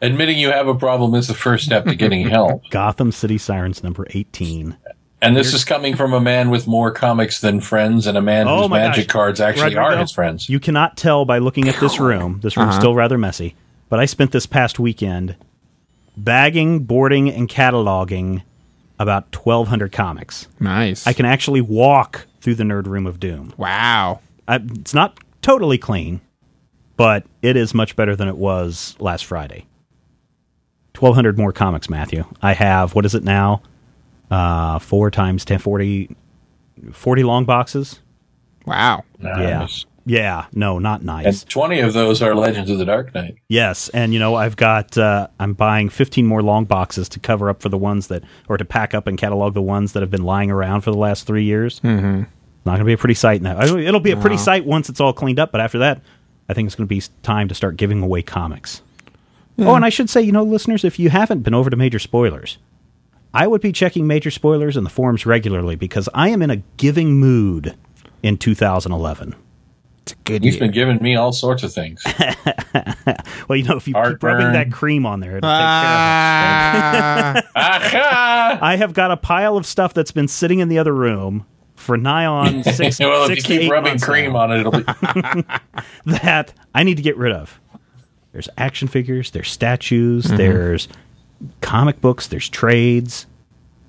Admitting 0.02 0.38
you 0.38 0.50
have 0.50 0.68
a 0.68 0.74
problem 0.74 1.14
is 1.14 1.28
the 1.28 1.34
first 1.34 1.64
step 1.64 1.84
to 1.84 1.94
getting 1.94 2.28
help. 2.28 2.62
Gotham 2.70 3.12
City 3.12 3.38
Sirens 3.38 3.82
number 3.82 4.06
18. 4.10 4.76
And 5.22 5.36
this 5.36 5.52
is 5.52 5.64
coming 5.64 5.96
from 5.96 6.14
a 6.14 6.20
man 6.20 6.48
with 6.48 6.66
more 6.66 6.90
comics 6.90 7.40
than 7.40 7.60
friends, 7.60 8.06
and 8.06 8.16
a 8.16 8.22
man 8.22 8.48
Oh 8.48 8.62
whose 8.62 8.70
my 8.70 8.78
magic 8.78 9.06
gosh. 9.08 9.12
cards 9.12 9.40
actually 9.40 9.74
Rodrigo, 9.74 9.82
are 9.82 9.96
his 9.98 10.12
friends. 10.12 10.48
You 10.48 10.58
cannot 10.58 10.96
tell 10.96 11.26
by 11.26 11.38
looking 11.38 11.68
at 11.68 11.76
this 11.76 12.00
room. 12.00 12.40
This 12.42 12.56
room's 12.56 12.70
uh-huh. 12.70 12.80
still 12.80 12.94
rather 12.94 13.18
messy. 13.18 13.54
But 13.90 14.00
I 14.00 14.06
spent 14.06 14.32
this 14.32 14.46
past 14.46 14.78
weekend 14.78 15.36
bagging, 16.16 16.84
boarding, 16.84 17.28
and 17.28 17.48
cataloging 17.48 18.42
about 18.98 19.34
1,200 19.34 19.92
comics. 19.92 20.46
nice. 20.58 21.06
I 21.06 21.12
can 21.12 21.26
actually 21.26 21.60
walk 21.60 22.26
through 22.40 22.54
the 22.54 22.64
Nerd 22.64 22.86
Room 22.86 23.06
of 23.06 23.20
Doom. 23.20 23.52
wow. 23.58 24.20
I, 24.50 24.56
it's 24.80 24.92
not 24.92 25.18
totally 25.42 25.78
clean, 25.78 26.20
but 26.96 27.24
it 27.40 27.56
is 27.56 27.72
much 27.72 27.94
better 27.94 28.16
than 28.16 28.26
it 28.28 28.36
was 28.36 28.96
last 28.98 29.24
Friday. 29.24 29.66
1,200 30.98 31.38
more 31.38 31.52
comics, 31.52 31.88
Matthew. 31.88 32.24
I 32.42 32.52
have, 32.54 32.94
what 32.94 33.06
is 33.06 33.14
it 33.14 33.22
now? 33.22 33.62
Uh, 34.30 34.80
four 34.80 35.10
times 35.10 35.44
10, 35.44 35.60
40, 35.60 36.16
40 36.92 37.22
long 37.22 37.44
boxes? 37.44 38.00
Wow. 38.66 39.04
Nice. 39.18 39.86
Yeah. 39.86 39.90
Yeah. 40.06 40.46
No, 40.52 40.80
not 40.80 41.04
nice. 41.04 41.42
And 41.42 41.50
20 41.50 41.80
of 41.80 41.92
those 41.92 42.20
are 42.20 42.34
Legends 42.34 42.70
of 42.70 42.78
the 42.78 42.84
Dark 42.84 43.14
Knight. 43.14 43.36
Yes, 43.48 43.88
and 43.90 44.12
you 44.12 44.18
know 44.18 44.34
I've 44.34 44.56
got 44.56 44.96
uh, 44.98 45.28
I'm 45.38 45.52
buying 45.52 45.88
15 45.88 46.26
more 46.26 46.42
long 46.42 46.64
boxes 46.64 47.08
to 47.10 47.20
cover 47.20 47.48
up 47.48 47.62
for 47.62 47.68
the 47.68 47.78
ones 47.78 48.08
that, 48.08 48.24
or 48.48 48.56
to 48.56 48.64
pack 48.64 48.94
up 48.94 49.06
and 49.06 49.16
catalog 49.16 49.54
the 49.54 49.62
ones 49.62 49.92
that 49.92 50.00
have 50.00 50.10
been 50.10 50.24
lying 50.24 50.50
around 50.50 50.80
for 50.80 50.90
the 50.90 50.98
last 50.98 51.26
three 51.26 51.44
years. 51.44 51.80
Mm-hmm. 51.80 52.24
Not 52.64 52.72
going 52.72 52.80
to 52.80 52.84
be 52.84 52.92
a 52.92 52.98
pretty 52.98 53.14
sight 53.14 53.40
now. 53.42 53.60
It'll 53.62 54.00
be 54.00 54.10
a 54.10 54.16
pretty 54.16 54.36
sight 54.36 54.64
once 54.66 54.88
it's 54.88 55.00
all 55.00 55.12
cleaned 55.12 55.38
up, 55.38 55.50
but 55.52 55.60
after 55.60 55.78
that, 55.78 56.02
I 56.48 56.54
think 56.54 56.66
it's 56.66 56.74
going 56.74 56.86
to 56.86 56.94
be 56.94 57.02
time 57.22 57.48
to 57.48 57.54
start 57.54 57.76
giving 57.76 58.02
away 58.02 58.22
comics. 58.22 58.82
Oh, 59.58 59.74
and 59.74 59.84
I 59.84 59.88
should 59.90 60.08
say, 60.08 60.22
you 60.22 60.32
know, 60.32 60.42
listeners, 60.42 60.84
if 60.84 60.98
you 60.98 61.10
haven't 61.10 61.40
been 61.42 61.54
over 61.54 61.68
to 61.70 61.76
Major 61.76 61.98
Spoilers, 61.98 62.58
I 63.32 63.46
would 63.46 63.60
be 63.60 63.72
checking 63.72 64.06
Major 64.06 64.30
Spoilers 64.30 64.76
in 64.76 64.84
the 64.84 64.90
forums 64.90 65.26
regularly 65.26 65.76
because 65.76 66.08
I 66.14 66.30
am 66.30 66.42
in 66.42 66.50
a 66.50 66.56
giving 66.76 67.14
mood 67.14 67.76
in 68.22 68.36
2011. 68.38 69.34
It's 70.02 70.12
a 70.12 70.16
good 70.24 70.42
He's 70.42 70.54
year. 70.54 70.60
been 70.60 70.70
giving 70.72 71.02
me 71.02 71.14
all 71.14 71.32
sorts 71.32 71.62
of 71.62 71.72
things. 71.72 72.02
Well, 73.48 73.56
you 73.56 73.64
know, 73.64 73.76
if 73.76 73.88
you 73.88 73.94
keep 73.94 74.00
Heartburn. 74.00 74.36
rubbing 74.36 74.52
that 74.52 74.70
cream 74.70 75.04
on 75.04 75.18
there, 75.18 75.38
it'll 75.38 75.48
take 75.48 75.56
care 75.58 75.58
of 75.58 77.36
it. 77.36 77.44
Ah, 77.56 78.58
I 78.62 78.76
have 78.76 78.92
got 78.92 79.10
a 79.10 79.16
pile 79.16 79.56
of 79.56 79.66
stuff 79.66 79.92
that's 79.92 80.12
been 80.12 80.28
sitting 80.28 80.60
in 80.60 80.68
the 80.68 80.78
other 80.78 80.94
room 80.94 81.44
for 81.90 81.96
nigh 81.96 82.24
on 82.26 82.62
six, 82.74 83.00
well, 83.00 83.28
if 83.28 83.36
you 83.36 83.42
keep 83.42 83.70
rubbing 83.70 83.98
cream 83.98 84.32
now, 84.32 84.38
on 84.40 84.52
it, 84.52 84.60
it'll 84.60 84.72
be. 84.72 85.44
that 86.22 86.52
I 86.74 86.84
need 86.84 86.96
to 86.98 87.02
get 87.02 87.16
rid 87.16 87.32
of. 87.32 87.58
There's 88.32 88.48
action 88.56 88.86
figures, 88.86 89.32
there's 89.32 89.50
statues, 89.50 90.26
Mm-hmm. 90.26 90.36
there's 90.36 90.86
comic 91.60 92.00
books, 92.00 92.28
there's 92.28 92.48
trades. 92.48 93.26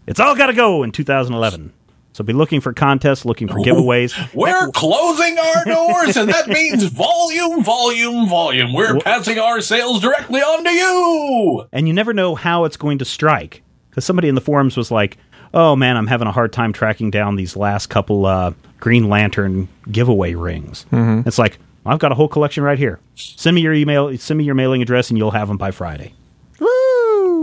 It's 0.07 0.19
all 0.19 0.35
got 0.35 0.47
to 0.47 0.53
go 0.53 0.81
in 0.83 0.91
2011. 0.91 1.73
So 2.13 2.23
be 2.23 2.33
looking 2.33 2.59
for 2.59 2.73
contests, 2.73 3.23
looking 3.23 3.47
for 3.47 3.59
giveaways. 3.59 4.33
We're 4.33 4.69
closing 4.71 5.37
our 5.37 5.63
doors, 5.65 6.17
and 6.17 6.27
that 6.29 6.47
means 6.49 6.83
volume, 6.85 7.63
volume, 7.63 8.27
volume. 8.27 8.73
We're 8.73 8.99
passing 8.99 9.37
our 9.39 9.61
sales 9.61 10.01
directly 10.01 10.41
on 10.41 10.63
to 10.63 10.71
you. 10.71 11.67
and 11.71 11.87
you 11.87 11.93
never 11.93 12.13
know 12.13 12.35
how 12.35 12.65
it's 12.65 12.77
going 12.77 12.97
to 12.97 13.05
strike. 13.05 13.61
Because 13.89 14.05
somebody 14.05 14.27
in 14.27 14.35
the 14.35 14.41
forums 14.41 14.75
was 14.75 14.89
like, 14.91 15.17
"Oh 15.53 15.75
man, 15.75 15.97
I'm 15.97 16.07
having 16.07 16.27
a 16.27 16.31
hard 16.31 16.53
time 16.53 16.73
tracking 16.73 17.11
down 17.11 17.35
these 17.35 17.55
last 17.55 17.87
couple 17.87 18.25
uh, 18.25 18.53
Green 18.79 19.09
Lantern 19.09 19.67
giveaway 19.91 20.33
rings." 20.33 20.85
Mm-hmm. 20.91 21.27
It's 21.27 21.37
like 21.37 21.59
I've 21.85 21.99
got 21.99 22.11
a 22.11 22.15
whole 22.15 22.27
collection 22.27 22.63
right 22.63 22.77
here. 22.77 22.99
Send 23.15 23.55
me 23.55 23.61
your 23.61 23.73
email, 23.73 24.15
send 24.17 24.37
me 24.37 24.43
your 24.43 24.55
mailing 24.55 24.81
address, 24.81 25.09
and 25.09 25.17
you'll 25.17 25.31
have 25.31 25.47
them 25.47 25.57
by 25.57 25.71
Friday. 25.71 26.13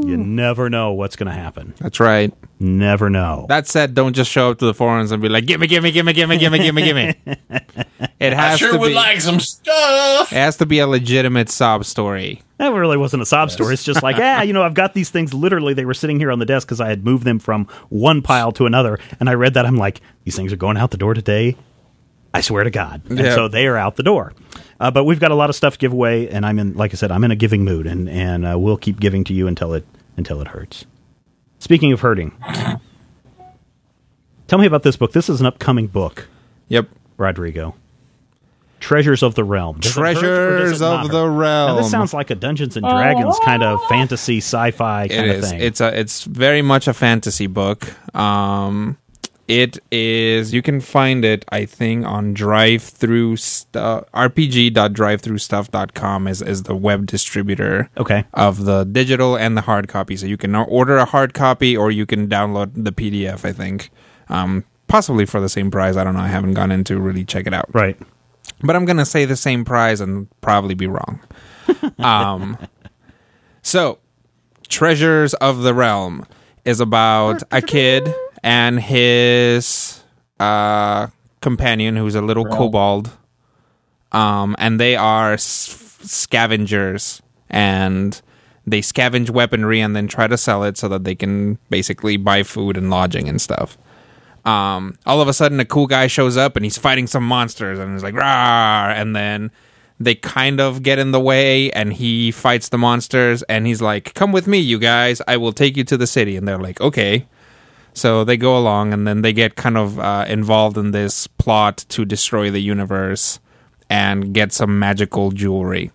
You 0.07 0.17
never 0.17 0.69
know 0.71 0.93
what's 0.93 1.17
going 1.17 1.27
to 1.29 1.33
happen. 1.33 1.75
That's 1.79 2.01
right. 2.01 2.33
Never 2.61 3.09
know. 3.11 3.47
That 3.49 3.67
said, 3.67 3.95
don't 3.95 4.13
just 4.15 4.31
show 4.31 4.51
up 4.51 4.59
to 4.59 4.67
the 4.67 4.75
forums 4.75 5.13
and 5.13 5.23
be 5.23 5.29
like, 5.29 5.47
"Gimme, 5.47 5.67
gimme, 5.67 5.91
gimme, 5.93 6.13
gimme, 6.13 6.39
gimme, 6.39 6.59
gimme, 6.59 6.83
gimme." 6.83 7.15
It 8.21 8.33
has 8.33 8.39
I 8.41 8.49
has 8.49 8.59
sure 8.59 8.73
to 8.73 8.79
would 8.79 8.89
be. 8.89 8.95
like 8.95 9.21
some 9.21 9.39
stuff. 9.39 10.33
it 10.33 10.37
has 10.37 10.57
to 10.57 10.67
be 10.67 10.81
a 10.81 10.89
legitimate 10.89 11.49
sob 11.49 11.85
story. 11.85 12.43
That 12.57 12.73
really 12.73 12.97
wasn't 12.97 13.23
a 13.23 13.27
sob 13.27 13.53
story. 13.53 13.75
It's 13.75 13.85
just 13.85 14.03
like, 14.03 14.17
yeah, 14.17 14.43
you 14.43 14.53
know, 14.53 14.65
I've 14.65 14.75
got 14.75 14.93
these 14.93 15.09
things. 15.11 15.33
Literally, 15.33 15.73
they 15.73 15.85
were 15.85 15.95
sitting 15.95 16.19
here 16.19 16.33
on 16.33 16.41
the 16.41 16.45
desk 16.47 16.67
because 16.67 16.81
I 16.81 16.89
had 16.89 17.05
moved 17.05 17.23
them 17.23 17.39
from 17.39 17.69
one 17.91 18.21
pile 18.23 18.51
to 18.53 18.67
another. 18.67 18.99
And 19.21 19.29
I 19.31 19.35
read 19.35 19.55
that. 19.55 19.67
I'm 19.67 19.77
like, 19.77 20.01
these 20.25 20.35
things 20.35 20.53
are 20.53 20.57
going 20.57 20.77
out 20.77 20.91
the 20.91 20.97
door 20.97 21.15
today. 21.15 21.57
I 22.35 22.41
swear 22.41 22.65
to 22.65 22.71
God. 22.71 23.03
And 23.09 23.21
Yeah. 23.21 23.37
so 23.37 23.47
they 23.47 23.69
are 23.69 23.77
out 23.77 23.95
the 23.95 24.03
door. 24.03 24.33
Uh, 24.81 24.91
but 24.91 25.05
we've 25.05 25.19
got 25.21 25.31
a 25.31 25.35
lot 25.35 25.51
of 25.51 25.57
stuff 25.57 25.75
to 25.75 25.79
give 25.79 25.93
away, 25.93 26.29
and 26.29 26.47
I'm 26.47 26.59
in, 26.59 26.75
like 26.75 26.93
I 26.93 26.97
said, 26.97 27.11
I'm 27.11 27.25
in 27.25 27.31
a 27.33 27.37
giving 27.37 27.65
mood, 27.65 27.87
and 27.87 28.09
and 28.09 28.47
uh, 28.47 28.57
we'll 28.59 28.77
keep 28.77 29.01
giving 29.01 29.25
to 29.25 29.33
you 29.35 29.47
until 29.49 29.75
it 29.75 29.85
until 30.17 30.41
it 30.41 30.49
hurts. 30.49 30.85
Speaking 31.59 31.93
of 31.93 32.01
hurting, 32.01 32.33
tell 34.47 34.59
me 34.59 34.67
about 34.67 34.83
this 34.83 34.97
book. 34.97 35.13
This 35.13 35.29
is 35.29 35.41
an 35.41 35.47
upcoming 35.47 35.87
book, 35.89 36.29
Yep. 36.69 36.89
Rodrigo. 37.17 37.75
Treasures 38.81 39.25
of 39.25 39.35
the 39.35 39.43
Realm. 39.43 39.81
Does 39.81 39.97
it 39.97 40.01
hurt 40.01 40.09
or 40.09 40.13
does 40.13 40.21
it 40.21 40.23
Treasures 40.79 40.83
of 40.83 41.01
hurt? 41.01 41.11
the 41.11 41.27
Now, 41.27 41.37
realm. 41.37 41.77
this 41.79 41.91
sounds 41.91 42.15
like 42.15 42.31
a 42.31 42.37
Dungeons 42.37 42.77
and 42.77 42.87
Dragons 42.89 43.37
kind 43.45 43.65
of 43.65 43.81
fantasy 43.89 44.39
sci-fi 44.39 45.05
It 45.05 45.09
kind 45.09 45.31
of 45.31 45.37
is. 45.39 45.51
thing. 45.51 45.61
It's 45.61 45.81
a. 45.81 45.99
It's 45.99 46.23
very 46.23 46.63
much 46.63 46.87
a 46.87 46.95
fantasy 46.95 47.49
book. 47.49 47.89
Um, 48.15 48.97
It 49.49 49.79
is. 49.91 50.53
You 50.53 50.61
can 50.61 50.81
find 50.81 51.25
it. 51.25 51.47
I 51.49 51.65
think 51.65 52.05
on 52.05 52.35
drive 52.35 52.83
through 52.83 53.37
stuff. 53.37 54.05
rpg.drivethrustuff.com 54.13 56.29
is 56.29 56.43
is 56.43 56.65
the 56.65 56.77
web 56.77 57.07
distributor. 57.07 57.89
Okay. 57.97 58.27
Of 58.35 58.67
the 58.67 58.85
digital 58.85 59.37
and 59.37 59.57
the 59.57 59.63
hard 59.63 59.89
copy, 59.89 60.19
so 60.19 60.27
you 60.27 60.37
can 60.37 60.55
order 60.55 60.99
a 60.99 61.07
hard 61.07 61.33
copy 61.33 61.75
or 61.75 61.91
you 61.91 62.05
can 62.05 62.29
download 62.29 62.73
the 62.75 62.93
PDF. 62.93 63.47
I 63.47 63.55
think, 63.55 63.89
um, 64.29 64.65
possibly 64.87 65.25
for 65.25 65.41
the 65.41 65.49
same 65.49 65.71
price. 65.71 65.97
I 65.97 66.05
don't 66.05 66.13
know. 66.13 66.21
I 66.21 66.29
haven't 66.29 66.53
gone 66.53 66.71
into 66.71 67.01
really 67.01 67.25
check 67.25 67.47
it 67.47 67.55
out. 67.55 67.71
Right. 67.73 67.99
But 68.63 68.77
I'm 68.77 68.85
gonna 68.85 69.07
say 69.07 69.25
the 69.25 69.37
same 69.37 69.65
price 69.65 70.01
and 70.01 70.29
probably 70.43 70.75
be 70.75 70.89
wrong. 70.89 71.21
um, 71.99 72.59
so, 73.63 73.99
Treasures 74.69 75.33
of 75.35 75.63
the 75.63 75.73
Realm 75.73 76.27
is 76.67 76.81
about 76.81 77.43
a 77.51 77.63
kid 77.63 78.15
and 78.43 78.81
his 78.81 80.03
uh, 80.41 81.09
companion 81.41 81.97
who's 81.97 82.15
a 82.15 82.23
little 82.23 82.45
kobold. 82.57 83.11
Um, 84.13 84.57
and 84.59 84.81
they 84.81 84.97
are 84.97 85.35
s- 85.35 85.99
scavengers 86.03 87.21
and 87.51 88.21
they 88.67 88.81
scavenge 88.81 89.31
weaponry 89.31 89.81
and 89.81 89.95
then 89.95 90.09
try 90.09 90.27
to 90.27 90.37
sell 90.39 90.63
it 90.65 90.79
so 90.79 90.89
that 90.89 91.05
they 91.05 91.15
can 91.15 91.59
basically 91.71 92.17
buy 92.17 92.43
food 92.43 92.77
and 92.77 92.91
lodging 92.91 93.29
and 93.29 93.41
stuff. 93.41 93.77
Um, 94.45 94.97
all 95.05 95.21
of 95.21 95.29
a 95.29 95.35
sudden, 95.35 95.61
a 95.61 95.65
cool 95.67 95.87
guy 95.87 96.07
shows 96.07 96.37
up 96.39 96.57
and 96.57 96.65
he's 96.65 96.79
fighting 96.79 97.07
some 97.07 97.25
monsters 97.27 97.79
and 97.79 97.93
he's 97.93 98.03
like, 98.03 98.15
Rawr! 98.15 98.95
and 98.95 99.15
then 99.15 99.51
they 100.01 100.15
kind 100.15 100.61
of 100.61 100.83
get 100.83 100.99
in 100.99 101.11
the 101.11 101.21
way 101.21 101.71
and 101.73 101.93
he 101.93 102.31
fights 102.31 102.69
the 102.71 102.79
monsters 102.79 103.43
and 103.43 103.67
he's 103.67 103.83
like, 103.83 104.15
Come 104.15 104.33
with 104.33 104.47
me, 104.47 104.59
you 104.59 104.79
guys. 104.79 105.21
I 105.29 105.37
will 105.37 105.53
take 105.53 105.77
you 105.77 105.85
to 105.85 105.97
the 105.99 106.07
city. 106.07 106.37
And 106.37 106.47
they're 106.49 106.57
like, 106.59 106.81
Okay. 106.81 107.27
So 107.95 108.25
they 108.25 108.37
go 108.37 108.57
along 108.57 108.93
and 108.93 109.07
then 109.07 109.23
they 109.23 109.33
get 109.33 109.57
kind 109.57 109.77
of 109.77 109.99
uh, 109.99 110.25
involved 110.29 110.79
in 110.79 110.93
this 110.93 111.27
plot 111.27 111.85
to 111.89 112.05
destroy 112.05 112.51
the 112.51 112.61
universe 112.61 113.41
and 113.91 114.33
get 114.33 114.53
some 114.53 114.79
magical 114.79 115.31
jewelry. 115.33 115.91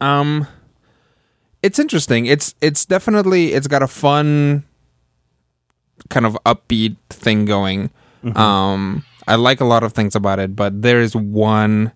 Um, 0.00 0.46
it's 1.62 1.78
interesting. 1.78 2.26
It's 2.26 2.54
it's 2.60 2.86
definitely 2.86 3.52
it's 3.52 3.66
got 3.66 3.82
a 3.82 3.88
fun 3.88 4.64
kind 6.08 6.26
of 6.26 6.38
upbeat 6.46 6.96
thing 7.10 7.44
going. 7.44 7.90
Um, 8.36 9.04
I 9.28 9.36
like 9.36 9.60
a 9.60 9.64
lot 9.64 9.82
of 9.82 9.92
things 9.92 10.14
about 10.14 10.38
it, 10.38 10.56
but 10.56 10.82
there 10.82 11.00
is 11.00 11.14
one 11.14 11.92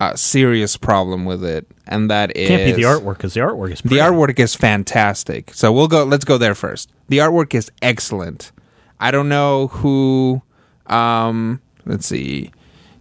uh, 0.00 0.16
serious 0.16 0.76
problem 0.76 1.24
with 1.24 1.44
it, 1.44 1.66
and 1.86 2.10
that 2.10 2.36
is 2.36 2.48
Can't 2.48 2.64
be 2.64 2.72
the 2.72 2.88
artwork 2.88 3.18
because 3.18 3.34
the 3.34 3.40
artwork 3.40 3.70
is 3.72 3.80
the 3.82 3.90
pretty. 3.90 4.02
artwork 4.02 4.38
is 4.38 4.54
fantastic. 4.54 5.52
So 5.54 5.70
we'll 5.72 5.88
go. 5.88 6.04
Let's 6.04 6.24
go 6.24 6.38
there 6.38 6.54
first. 6.54 6.90
The 7.08 7.18
artwork 7.18 7.54
is 7.54 7.70
excellent. 7.82 8.50
I 8.98 9.10
don't 9.10 9.28
know 9.28 9.68
who. 9.68 10.42
Um, 10.86 11.60
let's 11.86 12.06
see, 12.06 12.50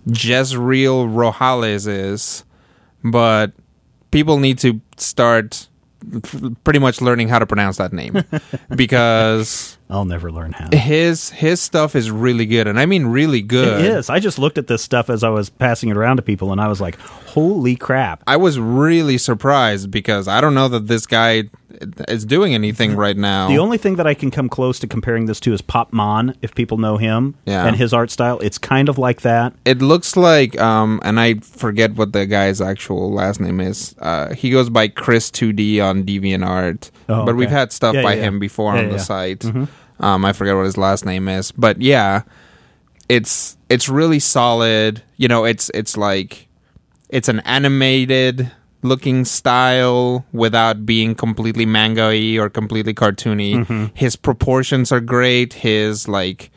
Jezreel 0.06 1.08
Rojales 1.08 1.88
is, 1.88 2.44
but 3.04 3.54
people 4.12 4.38
need 4.38 4.60
to 4.60 4.80
start 4.98 5.68
pretty 6.64 6.80
much 6.80 7.02
learning 7.02 7.30
how 7.30 7.40
to 7.40 7.46
pronounce 7.48 7.78
that 7.78 7.92
name 7.94 8.24
because 8.76 9.79
I'll 9.90 10.06
never 10.06 10.32
learn 10.32 10.52
how. 10.52 10.70
his 10.72 11.30
his 11.32 11.60
stuff 11.62 11.96
is 11.96 12.12
really 12.12 12.46
good, 12.46 12.68
and 12.68 12.80
I 12.80 12.86
mean 12.86 13.08
really 13.08 13.42
good. 13.42 13.80
It 13.84 13.86
is. 13.86 14.10
I 14.10 14.20
just 14.20 14.38
looked 14.38 14.58
at 14.60 14.68
this 14.68 14.82
stuff 14.84 15.10
as 15.10 15.24
I 15.24 15.30
was 15.30 15.50
passing 15.50 15.90
it 15.90 15.98
around 15.98 16.18
to 16.18 16.22
people, 16.22 16.52
and 16.52 16.62
I 16.62 16.68
was 16.68 16.80
like, 16.80 17.00
"Holy 17.00 17.76
crap!" 17.76 18.22
I 18.28 18.38
was 18.38 18.60
really 18.60 19.18
surprised 19.18 19.90
because 19.90 20.28
I 20.28 20.42
don't 20.42 20.54
know 20.54 20.68
that 20.68 20.88
this 20.88 21.08
guy 21.08 21.46
is 22.08 22.26
doing 22.26 22.54
anything 22.54 22.96
right 22.96 23.16
now. 23.18 23.48
The 23.48 23.58
only 23.60 23.78
thing 23.78 23.96
that 23.96 24.06
I 24.08 24.14
can 24.14 24.32
come 24.32 24.50
close 24.50 24.80
to 24.80 24.88
comparing 24.88 25.26
this 25.28 25.40
to 25.42 25.54
is 25.54 25.62
Pop 25.62 25.94
Mon, 25.94 26.36
if 26.42 26.54
people 26.54 26.78
know 26.78 26.98
him, 26.98 27.36
Yeah. 27.46 27.66
and 27.66 27.76
his 27.76 27.94
art 27.94 28.12
style. 28.12 28.40
It's 28.40 28.58
kind 28.58 28.90
of 28.90 28.98
like 28.98 29.22
that. 29.22 29.54
it 29.66 29.82
looks 29.82 30.16
like 30.18 30.60
um 30.60 31.00
and 31.04 31.20
i 31.20 31.36
forget 31.36 31.96
what 31.96 32.12
the 32.14 32.26
guy's 32.26 32.60
actual 32.62 33.12
last 33.14 33.40
name 33.40 33.60
is 33.60 33.96
uh 34.00 34.34
he 34.34 34.50
goes 34.50 34.70
by 34.70 34.88
chris 34.88 35.30
2d 35.32 35.80
on 35.84 36.04
deviantart 36.04 36.90
Oh, 37.10 37.26
but 37.26 37.36
we've 37.36 37.50
had 37.50 37.72
stuff 37.74 37.96
Yeah, 37.96 38.04
by 38.04 38.14
yeah, 38.16 38.24
him 38.24 38.40
before 38.40 38.74
Yeah, 38.76 38.82
on 38.82 38.86
the 38.90 38.96
yeah. 38.96 39.00
Mm-hmm. 39.02 39.64
site 39.64 39.68
um 40.00 40.24
i 40.24 40.32
forget 40.32 40.56
what 40.56 40.64
his 40.66 40.78
last 40.78 41.06
name 41.06 41.28
is 41.28 41.52
but 41.52 41.82
yeah 41.82 42.22
it's 43.10 43.58
it's 43.70 43.90
really 43.90 44.20
solid 44.20 45.02
you 45.18 45.28
know 45.28 45.44
it's 45.46 45.70
it's 45.74 45.98
like 45.98 46.48
it's 47.10 47.28
an 47.28 47.40
animated 47.42 48.52
looking 48.82 49.26
style 49.26 50.24
without 50.32 50.86
being 50.86 51.14
completely 51.16 51.66
manga-y 51.66 52.38
or 52.40 52.50
completely 52.50 52.94
cartoony 52.94 53.56
Mm-hmm. 53.56 53.86
his 53.94 54.16
proportions 54.16 54.92
are 54.92 55.02
great 55.02 55.54
his 55.54 56.08
like 56.08 56.52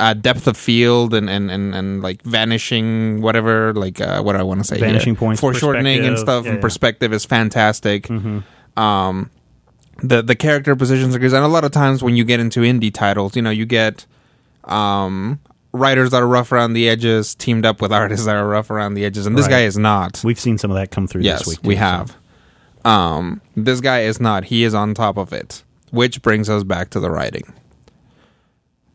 uh, 0.00 0.12
depth 0.12 0.48
of 0.48 0.56
field 0.56 1.14
and, 1.14 1.30
and, 1.30 1.50
and, 1.52 1.72
and 1.74 2.02
like 2.02 2.20
vanishing 2.22 3.20
whatever 3.22 3.72
like 3.74 4.00
uh, 4.00 4.20
what 4.22 4.32
do 4.32 4.38
I 4.38 4.42
want 4.42 4.58
to 4.60 4.64
say 4.64 4.76
here? 4.76 4.88
Vanishing 4.88 5.14
points, 5.14 5.40
foreshortening 5.40 6.04
and 6.04 6.18
stuff 6.18 6.44
yeah, 6.44 6.50
and 6.50 6.58
yeah. 6.58 6.62
perspective 6.62 7.12
is 7.12 7.24
fantastic 7.24 8.04
Mm-hmm. 8.08 8.40
um 8.78 9.30
the 10.02 10.22
the 10.22 10.34
character 10.34 10.74
positions 10.76 11.14
are 11.14 11.18
good 11.18 11.32
and 11.32 11.44
a 11.44 11.48
lot 11.48 11.64
of 11.64 11.70
times 11.72 12.02
when 12.02 12.16
you 12.16 12.24
get 12.24 12.40
into 12.40 12.60
indie 12.60 12.92
titles 12.92 13.36
you 13.36 13.42
know 13.42 13.50
you 13.50 13.64
get 13.66 14.06
um 14.64 15.38
writers 15.72 16.10
that 16.10 16.22
are 16.22 16.26
rough 16.26 16.52
around 16.52 16.72
the 16.72 16.88
edges 16.88 17.34
teamed 17.34 17.64
up 17.66 17.80
with 17.80 17.92
artists 17.92 18.26
that 18.26 18.36
are 18.36 18.46
rough 18.48 18.70
around 18.70 18.94
the 18.94 19.04
edges 19.04 19.26
and 19.26 19.36
this 19.36 19.44
Right. 19.46 19.50
guy 19.52 19.60
is 19.64 19.76
not 19.76 20.20
We've 20.24 20.38
seen 20.40 20.58
some 20.58 20.70
of 20.70 20.76
that 20.76 20.90
come 20.90 21.06
through 21.06 21.22
yes 21.22 21.40
this 21.40 21.48
week. 21.48 21.60
we 21.64 21.74
too, 21.74 21.80
so. 21.80 21.84
have 21.84 22.16
um 22.84 23.40
this 23.56 23.80
guy 23.80 24.00
is 24.02 24.20
not 24.20 24.44
he 24.44 24.64
is 24.64 24.74
on 24.74 24.94
top 24.94 25.16
of 25.16 25.32
it 25.32 25.62
which 25.90 26.22
brings 26.22 26.48
us 26.50 26.64
back 26.64 26.90
to 26.90 27.00
the 27.00 27.10
writing 27.10 27.52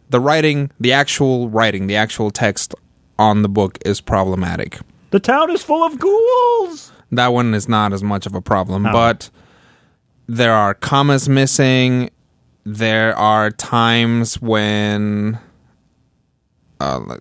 the 0.10 0.20
writing 0.20 0.72
the 0.80 0.92
actual 0.94 1.50
writing 1.50 1.88
the 1.88 1.96
actual 1.96 2.32
text 2.32 2.74
on 3.18 3.42
the 3.42 3.50
book 3.50 3.78
is 3.86 4.02
problematic 4.02 4.80
The 5.12 5.20
town 5.20 5.50
is 5.52 5.64
full 5.64 5.84
of 5.84 6.00
ghouls. 6.00 6.92
that 7.12 7.28
one 7.34 7.54
is 7.54 7.68
not 7.68 7.94
as 7.94 8.04
much 8.04 8.26
of 8.26 8.36
a 8.36 8.42
problem 8.42 8.86
Oh. 8.86 8.92
but 8.92 9.30
there 10.32 10.54
are 10.54 10.76
commas 10.76 11.28
missing 11.28 12.10
there 12.63 13.15
are 13.18 13.50
times 13.50 14.39
when 14.39 15.39
uh, 16.80 17.18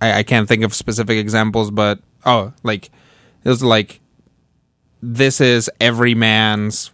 I, 0.00 0.18
I 0.18 0.22
can't 0.22 0.46
think 0.46 0.62
of 0.62 0.72
specific 0.72 1.18
examples 1.18 1.70
but 1.72 1.98
oh 2.24 2.52
like 2.62 2.86
it 3.44 3.48
was 3.48 3.62
like 3.64 4.00
this 5.02 5.40
is 5.40 5.68
every 5.80 6.14
man's 6.14 6.92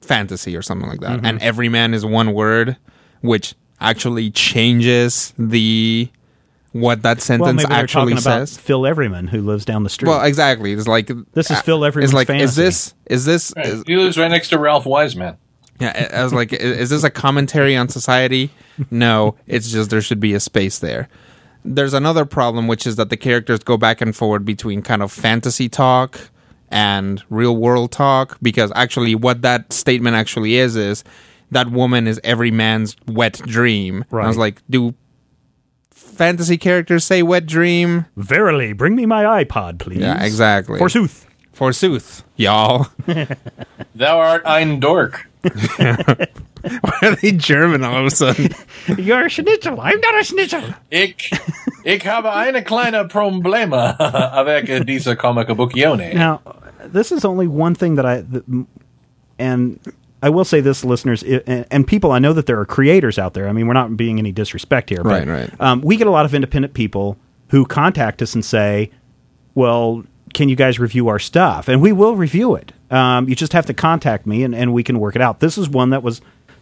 fantasy 0.00 0.56
or 0.56 0.62
something 0.62 0.88
like 0.88 1.00
that 1.00 1.18
Mm-hmm. 1.18 1.26
and 1.26 1.42
every 1.42 1.68
man 1.68 1.94
is 1.94 2.04
one 2.04 2.32
word 2.32 2.76
which 3.20 3.54
actually 3.80 4.30
changes 4.32 5.32
the 5.38 6.08
what 6.80 7.02
that 7.02 7.18
Well, 7.18 7.22
sentence 7.24 7.62
maybe 7.62 7.72
actually 7.74 8.12
talking 8.14 8.24
about 8.24 8.48
says 8.48 8.56
Phil 8.58 8.86
Everyman, 8.86 9.28
who 9.28 9.40
lives 9.42 9.64
down 9.64 9.82
the 9.84 9.90
street. 9.90 10.08
well, 10.08 10.24
exactly. 10.24 10.72
It's 10.72 10.86
like 10.88 11.10
This 11.32 11.50
is 11.50 11.58
uh, 11.58 11.62
Phil 11.62 11.84
Everyone's 11.84 12.12
It's 12.12 12.14
like 12.14 12.30
is 12.30 12.56
this 12.56 12.94
is 13.06 13.24
this 13.24 13.52
Right. 13.56 13.66
is, 13.66 13.84
He 13.86 13.96
lives 13.96 14.16
right 14.18 14.30
next 14.30 14.48
to 14.50 14.58
Ralph 14.58 14.86
Wiseman. 14.86 15.36
yeah? 15.80 16.08
I 16.12 16.20
I 16.20 16.24
was 16.24 16.32
like, 16.32 16.52
is 16.52 16.90
this 16.90 17.04
a 17.04 17.10
commentary 17.10 17.76
on 17.76 17.88
society? 17.88 18.50
No, 18.90 19.34
it's 19.46 19.70
just 19.70 19.90
there 19.90 20.00
should 20.02 20.20
be 20.20 20.34
a 20.34 20.40
space 20.40 20.78
there. 20.78 21.08
There's 21.64 21.92
another 21.94 22.24
problem, 22.24 22.66
which 22.68 22.86
is 22.86 22.96
that 22.96 23.10
the 23.10 23.16
characters 23.16 23.58
go 23.60 23.76
back 23.76 24.00
and 24.00 24.14
forward 24.14 24.44
between 24.44 24.80
kind 24.82 25.02
of 25.02 25.10
fantasy 25.12 25.68
talk 25.68 26.30
and 26.70 27.22
real 27.30 27.56
world 27.56 27.90
talk 27.92 28.38
because 28.40 28.70
actually, 28.74 29.14
what 29.14 29.42
that 29.42 29.72
statement 29.72 30.14
actually 30.16 30.56
is 30.56 30.76
is 30.76 31.02
that 31.50 31.70
woman 31.70 32.06
is 32.06 32.20
every 32.22 32.50
man's 32.50 32.94
wet 33.06 33.34
dream. 33.46 34.04
And 34.10 34.20
I 34.20 34.26
was 34.28 34.36
like, 34.36 34.62
do 34.70 34.94
fantasy 35.98 36.56
characters 36.58 37.04
say 37.04 37.22
wet 37.22 37.46
dream? 37.46 38.06
Verily, 38.16 38.72
bring 38.72 38.94
me 38.96 39.06
my 39.06 39.44
iPod, 39.44 39.78
please. 39.78 39.98
Yeah, 40.00 40.22
exactly. 40.24 40.78
Forsooth. 40.78 41.26
Forsooth, 41.52 42.22
y'all. 42.36 42.86
Thou 43.94 44.18
art 44.18 44.42
ein 44.46 44.78
Dork. 44.80 45.26
Why 45.78 46.98
are 47.02 47.14
they 47.16 47.32
German 47.32 47.84
all 47.84 48.00
of 48.00 48.06
a 48.06 48.10
sudden? 48.10 48.50
You're 48.98 49.26
a 49.26 49.28
schnitzel. 49.28 49.80
I'm 49.80 50.00
not 50.00 50.18
a 50.20 50.24
schnitzel. 50.24 50.62
Ich, 50.90 51.30
ich 51.84 52.02
habe 52.04 52.32
eine 52.32 52.62
kleine 52.62 53.08
Probleme 53.08 53.96
avec 53.98 54.84
diese 54.86 55.16
comic 55.16 55.48
bookione. 55.48 56.14
Now, 56.14 56.40
this 56.84 57.12
is 57.12 57.24
only 57.24 57.46
one 57.46 57.74
thing 57.74 57.94
that 57.96 58.06
I, 58.06 58.22
th- 58.22 58.44
and 59.38 59.78
I 60.22 60.30
will 60.30 60.44
say 60.44 60.60
this, 60.60 60.84
listeners, 60.84 61.22
and, 61.22 61.66
and 61.70 61.86
people. 61.86 62.12
I 62.12 62.18
know 62.18 62.32
that 62.32 62.46
there 62.46 62.58
are 62.60 62.66
creators 62.66 63.18
out 63.18 63.34
there. 63.34 63.48
I 63.48 63.52
mean, 63.52 63.66
we're 63.66 63.74
not 63.74 63.96
being 63.96 64.18
any 64.18 64.32
disrespect 64.32 64.90
here, 64.90 65.02
but, 65.02 65.26
Right, 65.26 65.28
right. 65.28 65.60
Um, 65.60 65.80
we 65.80 65.96
get 65.96 66.06
a 66.06 66.10
lot 66.10 66.24
of 66.24 66.34
independent 66.34 66.74
people 66.74 67.16
who 67.48 67.64
contact 67.64 68.20
us 68.20 68.34
and 68.34 68.44
say, 68.44 68.90
"Well, 69.54 70.04
can 70.34 70.48
you 70.48 70.56
guys 70.56 70.78
review 70.78 71.08
our 71.08 71.18
stuff?" 71.18 71.68
And 71.68 71.80
we 71.80 71.92
will 71.92 72.16
review 72.16 72.54
it. 72.54 72.72
Um, 72.90 73.28
you 73.28 73.36
just 73.36 73.52
have 73.52 73.66
to 73.66 73.74
contact 73.74 74.26
me, 74.26 74.42
and, 74.42 74.54
and 74.54 74.72
we 74.72 74.82
can 74.82 74.98
work 74.98 75.14
it 75.14 75.22
out. 75.22 75.40
This 75.40 75.56
is 75.58 75.68
one 75.68 75.90
that 75.90 76.02
was. 76.02 76.20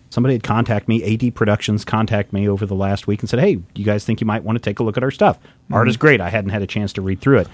Somebody 0.09 0.35
had 0.35 0.45
contact 0.45 0.87
me, 0.87 1.03
AD 1.15 1.35
Productions 1.35 1.85
contact 1.85 2.33
me 2.33 2.49
over 2.49 2.65
the 2.65 2.77
last 2.77 3.09
week 3.09 3.21
and 3.21 3.29
said, 3.29 3.41
"Hey, 3.41 3.59
you 3.75 3.85
guys 3.85 4.05
think 4.05 4.21
you 4.21 4.27
might 4.27 4.45
want 4.45 4.57
to 4.57 4.63
take 4.63 4.79
a 4.79 4.85
look 4.85 4.97
at 4.97 5.03
our 5.03 5.11
stuff? 5.11 5.39
Art 5.73 5.89
is 5.89 5.97
great. 5.97 6.21
I 6.21 6.29
hadn't 6.29 6.51
had 6.51 6.63
a 6.63 6.67
chance 6.67 6.93
to 6.95 7.03
read 7.03 7.21
through 7.21 7.39
it." 7.39 7.49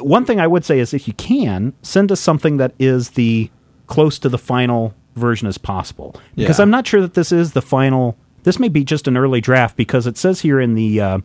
one 0.00 0.24
thing 0.24 0.38
I 0.40 0.46
would 0.46 0.64
say 0.64 0.78
is 0.78 0.92
if 0.92 1.08
you 1.08 1.14
can 1.14 1.72
send 1.82 2.12
us 2.12 2.20
something 2.20 2.58
that 2.58 2.74
is 2.78 3.10
the 3.10 3.50
close 3.86 4.18
to 4.18 4.28
the 4.28 4.38
final 4.38 4.94
version 5.18 5.46
as 5.48 5.58
possible 5.58 6.14
because 6.36 6.58
Yeah. 6.58 6.62
I'm 6.62 6.70
not 6.70 6.86
sure 6.86 7.00
that 7.00 7.14
this 7.14 7.32
is 7.32 7.52
the 7.52 7.62
final 7.62 8.16
this 8.44 8.58
may 8.58 8.68
be 8.68 8.84
just 8.84 9.06
an 9.08 9.16
early 9.16 9.40
draft 9.40 9.76
because 9.76 10.06
it 10.06 10.16
says 10.16 10.40
here 10.40 10.60
in 10.60 10.74
the 10.74 11.00
uh, 11.00 11.18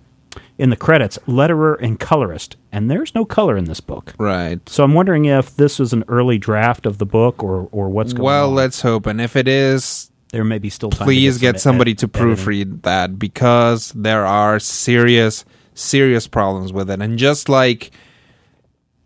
in 0.58 0.72
the 0.72 0.76
credits, 0.76 1.20
letterer 1.28 1.80
and 1.80 2.00
colorist, 2.00 2.58
and 2.72 2.90
there's 2.90 3.14
no 3.14 3.24
color 3.24 3.56
in 3.56 3.66
this 3.66 3.80
book. 3.80 4.14
Right. 4.18 4.68
So 4.68 4.84
I'm 4.84 4.94
wondering 4.96 5.26
if 5.26 5.56
this 5.56 5.78
was 5.78 5.94
an 5.94 6.04
early 6.08 6.40
draft 6.40 6.86
of 6.88 6.98
the 6.98 7.06
book 7.06 7.44
or 7.44 7.70
or 7.72 7.90
what's 7.90 8.14
going 8.14 8.26
Well, 8.26 8.46
on. 8.50 8.56
Well, 8.56 8.64
let's 8.64 8.82
hope. 8.82 9.06
And 9.06 9.22
if 9.22 9.36
it 9.36 9.48
is, 9.48 10.10
there 10.32 10.44
may 10.44 10.58
be 10.58 10.70
still 10.72 10.90
time. 10.90 11.06
please 11.06 11.36
to 11.36 11.42
get 11.42 11.56
some 11.62 11.74
somebody 11.74 11.92
ed- 11.92 12.00
to 12.00 12.06
editing. 12.08 12.36
proofread 12.36 12.82
that 12.82 13.20
because 13.20 13.92
there 13.96 14.26
are 14.26 14.60
serious 14.60 15.46
serious 15.76 16.28
problems 16.28 16.74
with 16.74 16.90
it 16.90 17.00
and 17.02 17.18
just 17.20 17.48
like 17.50 17.92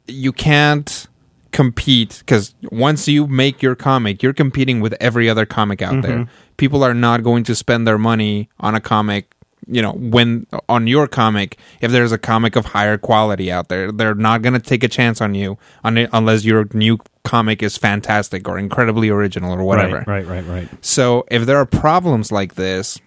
you 0.08 0.32
can't 0.32 1.08
compete 1.52 2.18
because 2.20 2.54
once 2.72 3.08
you 3.08 3.28
make 3.28 3.62
your 3.62 3.76
comic 3.76 4.22
you're 4.24 4.34
competing 4.34 4.80
with 4.82 4.94
every 5.00 5.30
other 5.30 5.46
comic 5.46 5.82
out 5.82 6.02
there 6.02 6.20
Mm-hmm. 6.20 6.32
people 6.58 6.84
are 6.84 6.94
not 6.94 7.24
going 7.24 7.44
to 7.46 7.56
spend 7.56 7.88
their 7.88 7.98
money 7.98 8.50
on 8.60 8.76
a 8.76 8.82
comic 8.82 9.34
you 9.68 9.82
know 9.82 9.92
when 9.94 10.46
on 10.70 10.88
your 10.88 11.08
comic 11.08 11.58
if 11.82 11.92
there's 11.92 12.12
a 12.12 12.18
comic 12.18 12.56
of 12.56 12.66
higher 12.66 12.98
quality 12.98 13.52
out 13.52 13.68
there 13.70 13.92
they're 13.92 14.16
not 14.16 14.42
going 14.42 14.54
to 14.54 14.60
take 14.60 14.84
a 14.84 14.88
chance 14.88 15.20
on 15.22 15.34
you 15.36 15.58
on 15.84 15.98
it, 15.98 16.10
unless 16.14 16.44
your 16.46 16.68
new 16.74 16.98
comic 17.24 17.62
is 17.62 17.78
fantastic 17.78 18.48
or 18.48 18.58
incredibly 18.58 19.10
original 19.10 19.52
or 19.54 19.64
whatever 19.64 20.04
Right, 20.08 20.26
right, 20.26 20.26
right, 20.28 20.46
right. 20.46 20.70
so 20.86 21.26
if 21.30 21.46
there 21.46 21.58
are 21.58 21.66
problems 21.66 22.32
like 22.32 22.56
this, 22.56 23.00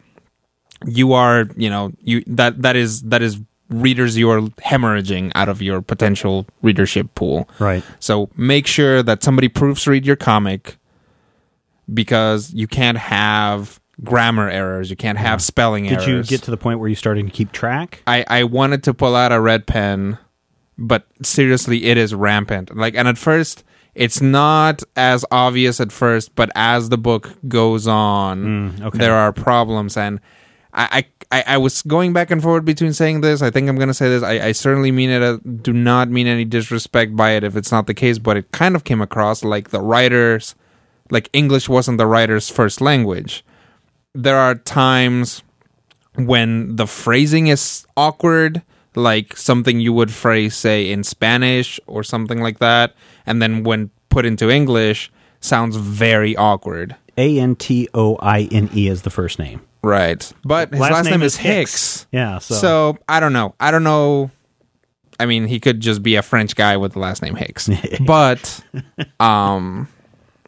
you 0.87 1.13
are, 1.13 1.47
you 1.57 1.69
know, 1.71 1.93
you 2.01 2.23
that 2.27 2.63
that 2.63 2.75
is 2.77 3.03
that 3.03 3.23
is 3.23 3.41
readers 3.71 4.17
you 4.19 4.29
are 4.31 4.41
hemorrhaging 4.41 5.33
out 5.35 5.49
of 5.49 5.63
your 5.63 5.81
potential 5.81 6.47
readership 6.63 7.15
pool. 7.15 7.49
Right. 7.59 7.83
So 8.01 8.29
make 8.37 8.67
sure 8.67 9.03
that 9.03 9.23
somebody 9.23 9.49
proofread 9.49 10.05
your 10.05 10.17
comic 10.17 10.77
because 11.93 12.53
you 12.53 12.67
can't 12.67 12.99
have 12.99 13.81
grammar 14.03 14.49
errors, 14.49 14.91
you 14.91 14.97
can't 14.97 15.19
have 15.19 15.43
spelling 15.43 15.85
Did 15.85 15.93
errors. 16.01 16.31
you 16.31 16.37
get 16.39 16.43
to 16.45 16.51
the 16.51 16.57
point 16.57 16.79
where 16.79 16.89
you're 16.89 16.97
starting 16.97 17.27
to 17.27 17.33
keep 17.33 17.53
track? 17.53 18.03
I, 18.07 18.25
I 18.29 18.45
wanted 18.45 18.83
to 18.85 18.95
pull 18.95 19.15
out 19.17 19.33
a 19.33 19.41
red 19.41 19.67
pen, 19.67 20.19
but 20.79 21.07
seriously, 21.23 21.85
it 21.85 21.97
is 21.99 22.15
rampant. 22.15 22.75
Like, 22.77 22.95
and 22.95 23.07
at 23.09 23.19
first, 23.19 23.65
it's 23.95 24.21
not 24.23 24.83
as 24.97 25.25
obvious 25.31 25.81
at 25.81 25.93
first, 25.93 26.35
but 26.35 26.51
as 26.55 26.89
the 26.89 26.99
book 26.99 27.37
goes 27.49 27.87
on, 27.87 28.45
Mm, 28.79 28.83
okay. 28.87 28.99
there 28.99 29.15
are 29.15 29.33
problems. 29.33 29.97
And 29.97 30.21
I, 30.73 31.05
I, 31.31 31.39
I- 31.39 31.55
I 31.55 31.57
was 31.59 31.83
going 31.83 32.13
back 32.13 32.31
and 32.31 32.43
forward 32.43 32.65
between 32.65 32.93
saying 32.93 33.21
this. 33.21 33.41
I 33.43 33.51
think 33.51 33.69
I'm 33.69 33.77
going 33.77 33.89
to 33.89 33.95
say 33.95 34.09
this. 34.09 34.23
I, 34.23 34.49
I 34.49 34.53
certainly 34.53 34.91
mean 34.93 35.11
it. 35.11 35.23
Uh, 35.23 35.39
do 35.63 35.73
not 35.73 36.09
mean 36.09 36.27
any 36.27 36.45
disrespect 36.45 37.15
by 37.17 37.31
it 37.33 37.45
if 37.45 37.55
it's 37.57 37.71
not 37.73 37.87
the 37.87 37.95
case, 37.95 38.19
but 38.19 38.37
it 38.37 38.51
kind 38.53 38.75
of 38.75 38.85
came 38.85 39.01
across 39.01 39.45
like 39.45 39.71
the 39.71 39.81
writers, 39.81 40.55
like 41.11 41.29
English 41.33 41.69
wasn't 41.69 41.99
the 41.99 42.07
writer's 42.07 42.51
first 42.51 42.81
language. 42.81 43.45
There 44.15 44.37
are 44.37 44.55
times 44.57 45.43
when 46.17 46.75
the 46.77 46.87
phrasing 46.87 47.47
is 47.47 47.87
awkward, 47.97 48.63
like 48.97 49.37
something 49.37 49.79
you 49.81 49.93
would 49.93 50.11
phrase, 50.11 50.57
say, 50.57 50.91
in 50.91 51.05
Spanish 51.05 51.79
or 51.87 52.03
something 52.03 52.41
like 52.41 52.59
that, 52.59 52.95
and 53.25 53.41
then 53.41 53.63
when 53.63 53.91
put 54.09 54.27
into 54.27 54.51
English, 54.51 55.13
sounds 55.41 55.77
very 55.77 56.35
awkward. 56.37 56.97
A 57.17 57.39
N 57.39 57.55
T 57.55 57.89
O 57.95 58.17
I 58.21 58.49
N 58.51 58.69
E 58.75 58.89
is 58.89 59.03
the 59.03 59.11
first 59.11 59.39
name. 59.39 59.61
Right. 59.83 60.33
But 60.45 60.71
his 60.71 60.81
last, 60.81 61.07
name, 61.07 61.23
is 61.23 61.37
Hicks. 61.37 62.07
Yeah. 62.13 62.39
So, 62.39 62.55
So. 62.55 62.99
I 63.09 63.21
don't 63.21 63.33
know. 63.33 63.55
I 63.59 63.71
don't 63.71 63.85
know. 63.85 64.31
I 65.19 65.27
mean, 65.27 65.47
he 65.47 65.61
could 65.61 65.81
just 65.81 66.03
be 66.03 66.17
a 66.17 66.23
French 66.23 66.55
guy 66.57 66.77
with 66.77 66.93
the 66.93 66.99
last 66.99 67.23
name 67.23 67.35
Hicks. 67.37 67.69
but 68.07 68.63
um 69.19 69.89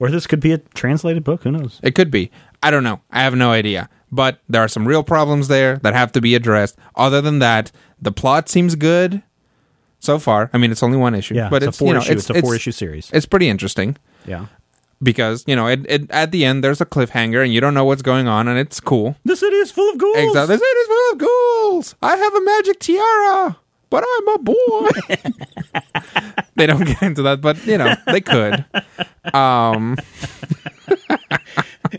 or 0.01 0.11
this 0.11 0.27
could 0.27 0.41
be 0.41 0.53
a 0.53 0.59
translated 0.59 1.25
book. 1.25 1.43
Who 1.45 1.51
knows? 1.51 1.79
It 1.83 1.95
could 1.95 2.11
be. 2.11 2.31
I 2.63 2.71
don't 2.71 2.83
know. 2.85 3.01
I 3.11 3.23
have 3.23 3.35
no 3.35 3.51
idea. 3.51 3.89
But 4.11 4.41
there 4.49 4.63
are 4.63 4.69
some 4.69 4.87
real 4.87 5.03
problems 5.03 5.49
there 5.49 5.79
that 5.79 5.95
have 5.95 6.13
to 6.13 6.21
be 6.21 6.35
addressed. 6.35 6.77
Other 6.97 7.21
than 7.21 7.39
that, 7.39 7.73
the 8.01 8.13
plot 8.13 8.49
seems 8.49 8.75
good 8.75 9.23
so 10.01 10.19
far. 10.19 10.51
I 10.53 10.59
mean, 10.59 10.71
it's 10.71 10.83
only 10.83 10.99
one 10.99 11.15
issue, 11.15 11.35
Yeah. 11.35 11.49
but 11.49 11.63
it's, 11.63 11.69
it's, 11.69 11.77
a 11.77 11.79
four 11.79 11.89
you 11.89 11.95
know, 11.95 12.01
issue. 12.01 12.13
it's, 12.13 12.31
It's, 12.31 12.39
a 12.39 12.43
four 12.43 12.55
issue 12.55 12.73
series. 12.73 13.11
It's 13.13 13.27
pretty 13.27 13.49
interesting 13.49 13.97
yeah. 14.27 14.47
Because 15.03 15.45
you 15.47 15.57
know, 15.57 15.67
it, 15.67 15.85
it, 15.89 16.11
at 16.11 16.31
the 16.31 16.45
end 16.45 16.63
there's 16.63 16.81
a 16.81 16.87
cliffhanger 16.87 17.43
and 17.43 17.53
you 17.53 17.61
don't 17.61 17.75
know 17.75 17.85
what's 17.85 18.03
going 18.03 18.29
on, 18.29 18.49
and 18.49 18.59
it's 18.59 18.81
cool. 18.81 19.17
The 19.25 19.37
city 19.37 19.57
is 19.57 19.71
full 19.71 19.89
of 19.91 19.99
ghouls. 19.99 20.17
Exactly. 20.17 20.55
It 20.57 20.59
is 20.61 20.87
full 20.89 21.13
of 21.13 21.19
ghouls. 21.19 21.95
I 22.03 22.17
have 22.17 22.35
a 22.35 22.41
magic 22.41 22.79
tiara, 22.81 23.57
but 23.91 24.05
I'm 24.07 24.29
a 24.29 24.39
boy. 24.39 24.89
they 26.57 26.67
don't 26.67 26.85
get 26.85 27.03
into 27.03 27.23
that, 27.23 27.41
but 27.41 27.65
you 27.67 27.79
know, 27.79 27.95
they 28.07 28.21
could. 28.21 28.65
Um, 29.35 29.97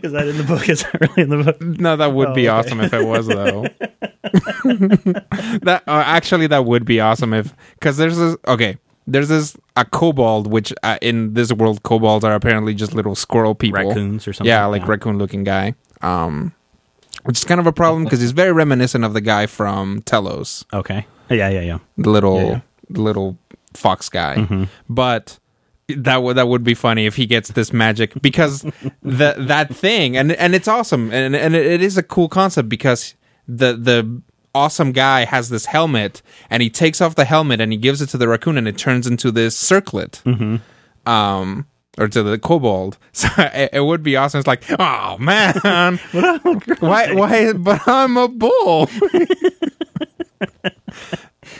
Is 0.02 0.10
that 0.12 0.26
in 0.26 0.36
the 0.38 0.42
book? 0.44 0.68
Is 0.68 0.82
that 0.82 1.00
really 1.00 1.22
in 1.22 1.28
the 1.28 1.44
book? 1.44 1.60
No, 1.60 1.94
that 1.96 2.12
would 2.12 2.28
Oh, 2.30 2.34
be 2.34 2.48
okay. 2.48 2.56
awesome 2.68 2.80
if 2.80 2.92
it 2.92 3.04
was 3.06 3.26
though. 3.28 3.62
that 5.62 5.82
uh, 5.86 6.02
actually 6.06 6.46
that 6.48 6.64
would 6.64 6.84
be 6.84 6.98
awesome 7.00 7.32
if 7.32 7.54
because 7.74 7.96
there's 7.96 8.16
this 8.18 8.36
okay 8.48 8.76
there's 9.06 9.28
this 9.28 9.56
a 9.76 9.84
kobold 9.84 10.46
which 10.46 10.72
uh, 10.82 10.98
in 11.02 11.34
this 11.34 11.52
world 11.52 11.82
kobolds 11.82 12.24
are 12.24 12.34
apparently 12.34 12.74
just 12.74 12.94
little 12.94 13.14
squirrel 13.14 13.54
people 13.54 13.86
Raccoons 13.88 14.26
or 14.28 14.32
something 14.32 14.48
yeah 14.48 14.64
like 14.66 14.82
that. 14.82 14.88
raccoon 14.88 15.18
looking 15.18 15.44
guy 15.44 15.74
um 16.02 16.52
which 17.24 17.38
is 17.38 17.44
kind 17.44 17.60
of 17.60 17.66
a 17.66 17.72
problem 17.72 18.04
because 18.04 18.20
he's 18.20 18.32
very 18.32 18.52
reminiscent 18.52 19.04
of 19.04 19.12
the 19.14 19.20
guy 19.20 19.46
from 19.46 20.02
Tellos 20.02 20.64
Okay. 20.72 21.06
Yeah, 21.30 21.48
yeah, 21.48 21.60
yeah. 21.60 21.78
the 21.98 22.10
little 22.10 22.36
Yeah, 22.40 22.46
yeah. 22.48 22.60
little 23.02 23.36
fox 23.74 24.08
guy 24.08 24.36
Mm-hmm. 24.36 24.64
but 24.88 25.38
that 25.88 26.22
would 26.22 26.36
that 26.36 26.48
would 26.48 26.64
be 26.64 26.74
funny 26.74 27.04
if 27.06 27.16
he 27.16 27.26
gets 27.26 27.50
this 27.50 27.72
magic 27.72 28.12
because 28.22 28.62
the 29.02 29.34
that 29.38 29.74
thing 29.74 30.16
and 30.16 30.32
and 30.32 30.54
it's 30.54 30.66
awesome 30.68 31.10
and 31.12 31.36
and 31.36 31.54
it 31.54 31.82
is 31.82 31.98
a 31.98 32.02
cool 32.02 32.28
concept 32.28 32.68
because 32.70 33.14
the 33.48 33.76
the 33.76 34.22
awesome 34.54 34.92
guy 34.92 35.24
has 35.24 35.48
this 35.48 35.66
helmet 35.66 36.22
and 36.50 36.62
he 36.62 36.70
takes 36.70 37.00
off 37.00 37.14
the 37.14 37.24
helmet 37.24 37.60
and 37.60 37.72
he 37.72 37.78
gives 37.78 38.00
it 38.00 38.06
to 38.08 38.16
the 38.18 38.28
raccoon 38.28 38.56
and 38.58 38.68
it 38.68 38.78
turns 38.78 39.06
into 39.06 39.30
this 39.30 39.56
circlet. 39.56 40.22
Mm-hmm. 40.24 41.08
um 41.10 41.66
or 41.96 42.08
to 42.08 42.22
the 42.24 42.38
kobold. 42.38 42.98
So 43.12 43.28
it, 43.38 43.70
it 43.74 43.80
would 43.80 44.02
be 44.02 44.16
awesome. 44.16 44.38
It's 44.40 44.46
like 44.48 44.64
oh 44.78 45.16
man. 45.18 45.54
Why 46.80 47.12
why 47.12 47.52
but 47.52 47.86
i'm 47.86 48.16
a 48.16 48.28
bull. 48.28 48.88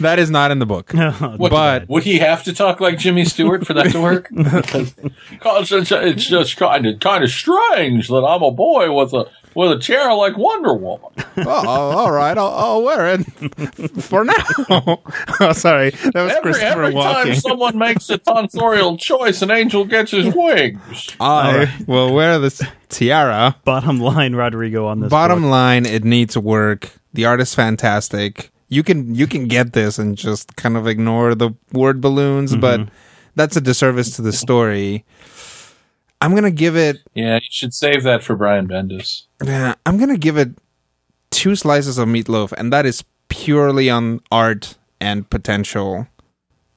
That 0.00 0.18
is 0.18 0.28
not 0.28 0.50
in 0.50 0.58
the 0.58 0.66
book. 0.66 0.92
What, 0.92 1.50
But- 1.50 1.88
would 1.88 2.02
he 2.02 2.18
have 2.18 2.42
to 2.44 2.52
talk 2.52 2.80
like 2.80 2.98
Jimmy 2.98 3.24
Stewart 3.24 3.64
for 3.66 3.74
that 3.74 3.92
to 3.92 4.00
work? 4.00 4.28
Because 4.34 5.70
it's, 5.70 5.92
it's 5.92 6.24
just 6.24 6.56
kind 6.56 6.84
of 6.86 6.98
kind 6.98 7.22
of 7.22 7.30
strange 7.30 8.08
that 8.08 8.24
I'm 8.26 8.42
a 8.42 8.50
boy 8.50 8.90
with 8.92 9.12
a 9.12 9.30
with 9.54 9.72
a 9.72 9.78
chair 9.78 10.12
like 10.14 10.36
Wonder 10.36 10.74
Woman. 10.74 11.10
Oh, 11.36 11.42
oh, 11.46 11.68
all 11.98 12.12
right, 12.12 12.38
I'll, 12.38 12.46
I'll 12.46 12.82
wear 12.84 13.14
it 13.14 13.24
for 14.02 14.24
now. 14.24 14.34
oh, 15.40 15.52
sorry, 15.52 15.90
that 15.90 16.14
was 16.14 16.32
Every, 16.32 16.52
Christopher 16.52 16.82
every 16.84 16.94
time 16.94 17.34
someone 17.34 17.76
makes 17.86 18.08
a 18.08 18.18
tonsorial 18.18 18.96
choice, 18.96 19.42
an 19.42 19.50
angel 19.50 19.84
gets 19.84 20.12
his 20.12 20.32
wings. 20.32 21.08
I 21.18 21.74
will 21.88 22.14
wear 22.14 22.38
this 22.38 22.62
tiara. 22.88 23.56
Bottom 23.64 23.98
line, 23.98 24.36
Rodrigo, 24.36 24.86
on 24.86 25.00
this. 25.00 25.10
Bottom 25.10 25.42
book. 25.42 25.50
line, 25.50 25.86
it 25.86 26.04
needs 26.04 26.38
work. 26.38 26.92
The 27.14 27.24
art 27.24 27.40
is 27.40 27.52
fantastic. 27.52 28.52
You 28.68 28.84
can 28.84 29.16
you 29.16 29.26
can 29.26 29.48
get 29.48 29.72
this 29.72 29.98
and 29.98 30.16
just 30.16 30.54
kind 30.54 30.76
of 30.76 30.86
ignore 30.86 31.34
the 31.34 31.50
word 31.72 32.00
balloons, 32.00 32.54
but 32.54 32.78
mm-hmm. 32.78 32.94
that's 33.34 33.56
a 33.56 33.60
disservice 33.60 34.14
to 34.16 34.22
the 34.22 34.32
story. 34.32 35.04
I'm 36.20 36.34
gonna 36.34 36.50
give 36.50 36.76
it. 36.76 36.98
Yeah, 37.14 37.34
you 37.36 37.48
should 37.50 37.74
save 37.74 38.02
that 38.04 38.22
for 38.22 38.34
Brian 38.36 38.66
Bendis. 38.68 39.22
Yeah, 39.44 39.74
I'm 39.84 39.98
gonna 39.98 40.16
give 40.18 40.36
it 40.36 40.50
two 41.30 41.54
slices 41.56 41.98
of 41.98 42.08
meatloaf, 42.08 42.52
and 42.52 42.72
that 42.72 42.86
is 42.86 43.04
purely 43.28 43.90
on 43.90 44.20
art 44.30 44.76
and 45.00 45.28
potential. 45.28 46.06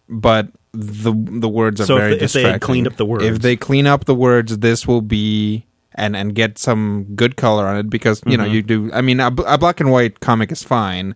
But 0.10 0.50
the 0.74 1.14
the 1.14 1.50
words 1.50 1.80
are 1.82 1.86
So 1.86 1.96
if 1.98 2.02
very 2.02 2.16
they- 2.18 2.26
if 2.26 2.34
they 2.34 2.42
had 2.42 2.48
distracting. 2.60 2.66
cleaned 2.66 2.88
up 2.88 2.98
the 2.98 3.06
words. 3.06 3.24
if 3.24 3.40
they 3.40 3.56
clean 3.56 3.88
up 3.88 4.06
the 4.06 4.16
words, 4.16 4.58
this 4.60 4.86
will 4.88 5.02
be 5.02 5.66
and 5.96 6.16
and 6.16 6.36
get 6.36 6.58
some 6.58 7.06
good 7.16 7.36
color 7.38 7.66
on 7.68 7.78
it 7.78 7.90
because 7.90 8.22
you 8.26 8.38
know 8.38 8.44
Mm-hmm. 8.44 8.54
you 8.54 8.62
do. 8.64 8.92
I 8.94 9.02
mean, 9.02 9.20
a, 9.20 9.28
a 9.48 9.58
black 9.58 9.80
and 9.80 9.92
white 9.92 10.20
comic 10.20 10.52
is 10.52 10.64
fine. 10.64 11.16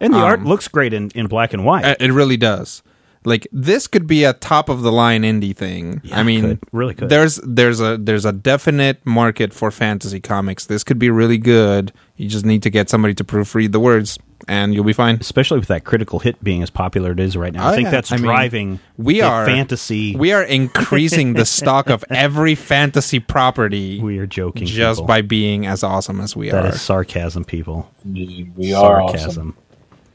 and 0.00 0.12
the 0.12 0.18
art 0.18 0.40
um, 0.40 0.46
looks 0.46 0.68
great 0.68 0.92
in, 0.92 1.10
in 1.14 1.26
black 1.28 1.52
and 1.54 1.64
white. 1.64 1.84
Uh, 1.84 1.94
It 2.00 2.10
really 2.12 2.36
does. 2.36 2.82
Like 3.26 3.46
this 3.52 3.86
could 3.86 4.06
be 4.06 4.24
a 4.24 4.34
top 4.34 4.68
of 4.68 4.82
the 4.82 4.92
line 4.92 5.22
indie 5.22 5.56
thing. 5.56 6.02
Yeah, 6.04 6.20
I 6.20 6.22
mean, 6.22 6.42
could. 6.42 6.58
Really 6.72 6.94
could. 6.94 7.08
There's 7.08 7.36
there's 7.44 7.80
a 7.80 7.96
there's 7.96 8.24
a 8.26 8.32
definite 8.32 9.04
market 9.06 9.54
for 9.54 9.70
fantasy 9.70 10.20
comics. 10.20 10.66
This 10.66 10.84
could 10.84 10.98
be 10.98 11.08
really 11.08 11.38
good. 11.38 11.92
You 12.16 12.28
just 12.28 12.44
need 12.44 12.62
to 12.64 12.70
get 12.70 12.90
somebody 12.90 13.14
to 13.14 13.24
proofread 13.24 13.72
the 13.72 13.80
words, 13.80 14.18
and 14.46 14.74
you'll 14.74 14.84
be 14.84 14.92
fine. 14.92 15.16
Especially 15.22 15.58
with 15.58 15.68
that 15.68 15.84
critical 15.84 16.18
hit 16.18 16.44
being 16.44 16.62
as 16.62 16.68
popular 16.68 17.12
as 17.12 17.14
it 17.14 17.20
is 17.20 17.36
right 17.38 17.52
now. 17.54 17.66
Oh, 17.66 17.72
I 17.72 17.74
think 17.74 17.86
yeah. 17.86 17.90
that's 17.92 18.12
I 18.12 18.16
mean, 18.16 18.24
driving 18.26 18.80
we 18.98 19.14
the 19.20 19.22
are- 19.26 19.46
fantasy. 19.46 20.14
We 20.14 20.32
are 20.32 20.42
increasing 20.42 21.32
the 21.32 21.46
stock 21.46 21.88
of 21.88 22.04
every 22.10 22.54
fantasy 22.54 23.20
property 23.20 24.00
we 24.00 24.18
are 24.18 24.26
joking. 24.26 24.66
just 24.66 24.98
people. 24.98 25.06
by 25.06 25.22
being 25.22 25.66
as 25.66 25.82
awesome 25.82 26.20
as 26.20 26.36
we 26.36 26.50
That 26.50 26.66
are. 26.66 26.68
is 26.74 26.82
sarcasm, 26.82 27.46
people. 27.46 27.90
Indeed, 28.04 28.52
we 28.54 28.74
are 28.74 29.00
awesome. 29.00 29.18
sarcasm. 29.18 29.46
And 29.46 29.54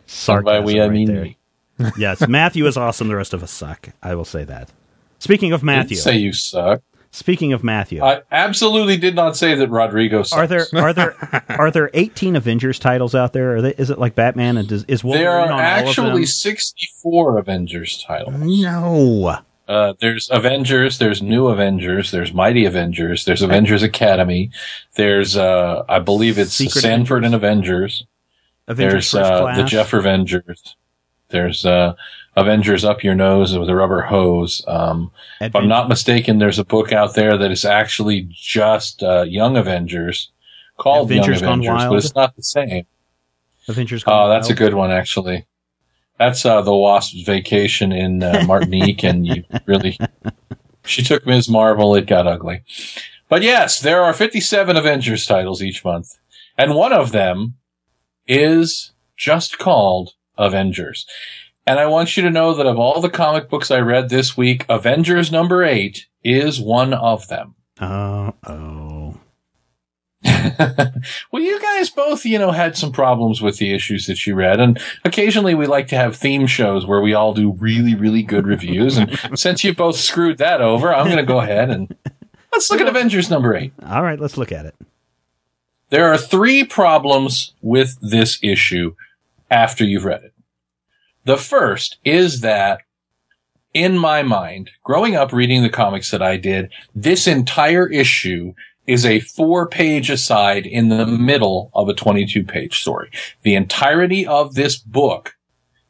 Sarcasm. 0.05 0.45
by 0.45 0.60
we, 0.60 0.80
I 0.80 0.84
right 0.86 0.91
mean 0.91 1.07
there. 1.14 1.28
yes, 1.97 2.27
Matthew 2.27 2.65
is 2.65 2.77
awesome. 2.77 3.07
The 3.07 3.15
rest 3.15 3.34
of 3.34 3.43
us 3.43 3.51
suck. 3.51 3.89
I 4.01 4.15
will 4.15 4.25
say 4.25 4.43
that. 4.45 4.71
Speaking 5.19 5.51
of 5.51 5.63
Matthew, 5.63 5.97
say 5.97 6.17
you 6.17 6.34
suck. 6.34 6.82
Speaking 7.11 7.53
of 7.53 7.63
Matthew, 7.63 8.03
I 8.03 8.21
absolutely 8.32 8.95
did 8.95 9.15
not 9.15 9.36
say 9.36 9.55
that 9.55 9.69
Rodrigo. 9.69 10.21
Sucks. 10.21 10.38
are 10.38 10.47
there 10.47 10.65
are 10.75 10.93
there 10.93 11.43
are 11.49 11.71
there 11.71 11.89
18 11.93 12.36
Avengers 12.36 12.77
titles 12.77 13.15
out 13.15 13.34
there? 13.34 13.55
Are 13.55 13.61
they, 13.61 13.71
is 13.71 13.89
it 13.89 13.97
like 13.97 14.13
Batman 14.13 14.57
and 14.57 14.67
does, 14.67 14.84
is 14.84 15.03
Wolverine 15.03 15.23
There 15.23 15.32
are 15.32 15.41
on 15.41 15.51
all 15.51 15.57
of 15.59 15.63
actually 15.63 16.25
64 16.25 17.39
Avengers 17.39 18.03
titles. 18.03 18.36
No. 18.36 19.39
Uh, 19.67 19.93
there's 19.99 20.30
Avengers, 20.32 20.97
there's 20.97 21.21
New 21.21 21.47
Avengers, 21.47 22.09
there's 22.09 22.34
Mighty 22.34 22.65
Avengers, 22.65 23.25
there's 23.25 23.43
Avengers 23.43 23.84
Academy, 23.84 24.49
there's, 24.95 25.38
uh, 25.38 25.84
I 25.88 25.99
believe 25.99 26.39
it's 26.39 26.53
Secret 26.53 26.82
Sanford 26.82 27.23
and 27.23 27.36
Avengers, 27.36 28.03
Avengers 28.67 29.11
there's, 29.11 29.23
uh, 29.23 29.53
the 29.55 29.63
Jeff 29.63 29.93
Avengers, 29.93 30.75
there's, 31.30 31.65
uh, 31.65 31.93
Avengers 32.36 32.86
Up 32.86 33.03
Your 33.03 33.15
Nose 33.15 33.57
with 33.57 33.69
a 33.69 33.75
rubber 33.75 34.01
hose. 34.01 34.63
Um, 34.67 35.11
if 35.41 35.55
I'm 35.55 35.67
not 35.67 35.89
mistaken, 35.89 36.38
there's 36.38 36.59
a 36.59 36.63
book 36.63 36.91
out 36.91 37.15
there 37.15 37.38
that 37.38 37.51
is 37.51 37.65
actually 37.65 38.27
just, 38.32 39.03
uh, 39.03 39.23
Young 39.23 39.57
Avengers 39.57 40.32
called 40.77 41.11
Avengers 41.11 41.41
Young 41.41 41.59
Avengers, 41.59 41.69
Wild? 41.69 41.89
but 41.89 41.97
it's 41.97 42.15
not 42.15 42.36
the 42.36 42.43
same. 42.43 42.86
Avengers. 43.67 44.03
Oh, 44.05 44.09
Gone 44.09 44.30
that's 44.30 44.49
a 44.49 44.55
good 44.55 44.73
one, 44.73 44.91
actually. 44.91 45.45
That's 46.17 46.45
uh, 46.45 46.61
the 46.61 46.75
Wasp's 46.75 47.21
vacation 47.21 47.91
in 47.91 48.23
uh, 48.23 48.43
Martinique, 48.45 49.03
and 49.03 49.25
you 49.25 49.43
really, 49.65 49.97
she 50.86 51.01
took 51.01 51.25
Ms. 51.25 51.47
Marvel. 51.49 51.95
It 51.95 52.07
got 52.07 52.27
ugly, 52.27 52.63
but 53.30 53.41
yes, 53.41 53.80
there 53.80 54.03
are 54.03 54.13
57 54.13 54.75
Avengers 54.75 55.25
titles 55.25 55.61
each 55.61 55.86
month, 55.86 56.17
and 56.57 56.75
one 56.75 56.91
of 56.91 57.11
them 57.11 57.55
is 58.27 58.91
just 59.15 59.59
called 59.59 60.13
Avengers. 60.40 61.06
And 61.68 61.80
I 61.80 61.86
want 61.86 62.18
you 62.18 62.24
to 62.24 62.32
know 62.32 62.56
that 62.56 62.66
of 62.66 62.80
all 62.80 63.00
the 63.00 63.12
comic 63.12 63.48
books 63.48 63.70
I 63.70 63.80
read 63.80 64.10
this 64.10 64.36
week, 64.36 64.66
Avengers 64.70 65.32
number 65.32 65.64
eight 65.64 66.08
is 66.24 66.60
one 66.60 66.96
of 66.96 67.28
them. 67.28 67.54
Oh, 67.80 68.34
oh. 68.48 69.20
well, 71.32 71.42
you 71.42 71.62
guys 71.62 71.90
both, 71.90 72.26
you 72.26 72.40
know, 72.40 72.52
had 72.52 72.76
some 72.76 72.92
problems 72.92 73.42
with 73.42 73.58
the 73.58 73.74
issues 73.74 74.08
that 74.08 74.26
you 74.26 74.36
read, 74.36 74.60
and 74.60 74.82
occasionally 75.06 75.56
we 75.56 75.66
like 75.66 75.88
to 75.88 75.96
have 75.96 76.16
theme 76.16 76.46
shows 76.46 76.86
where 76.86 77.02
we 77.02 77.14
all 77.14 77.34
do 77.34 77.54
really, 77.54 77.96
really 77.96 78.24
good 78.24 78.46
reviews. 78.46 78.98
And 78.98 79.18
since 79.40 79.64
you 79.64 79.74
both 79.74 79.96
screwed 79.96 80.38
that 80.40 80.62
over, 80.62 80.94
I'm 80.94 81.06
going 81.06 81.18
to 81.18 81.24
go 81.24 81.40
ahead 81.40 81.70
and 81.70 81.96
let's 82.52 82.70
look 82.70 82.82
at 82.82 82.88
Avengers 82.88 83.30
number 83.30 83.56
eight. 83.56 83.74
All 83.86 84.04
right, 84.04 84.20
let's 84.20 84.38
look 84.38 84.52
at 84.52 84.66
it. 84.66 84.76
There 85.90 86.12
are 86.12 86.18
three 86.18 86.64
problems 86.64 87.54
with 87.62 87.98
this 88.02 88.40
issue 88.42 88.96
after 89.50 89.84
you've 89.84 90.06
read 90.06 90.24
it. 90.24 90.34
The 91.26 91.38
first 91.38 91.97
is 92.04 92.41
that 92.41 92.82
in 93.74 93.97
my 93.97 94.24
mind, 94.24 94.72
growing 94.84 95.16
up 95.16 95.32
reading 95.32 95.62
the 95.62 95.70
comics 95.70 96.12
that 96.12 96.22
I 96.22 96.38
did, 96.38 96.72
this 96.95 97.28
entire 97.28 97.88
issue 97.88 98.54
is 98.88 99.06
a 99.06 99.20
four 99.20 99.68
page 99.68 100.10
aside 100.10 100.66
in 100.66 100.89
the 100.89 101.06
middle 101.06 101.70
of 101.76 101.88
a 101.88 101.93
22 101.93 102.43
page 102.43 102.82
story. 102.82 103.12
The 103.43 103.54
entirety 103.54 104.26
of 104.26 104.56
this 104.56 104.78
book 104.78 105.36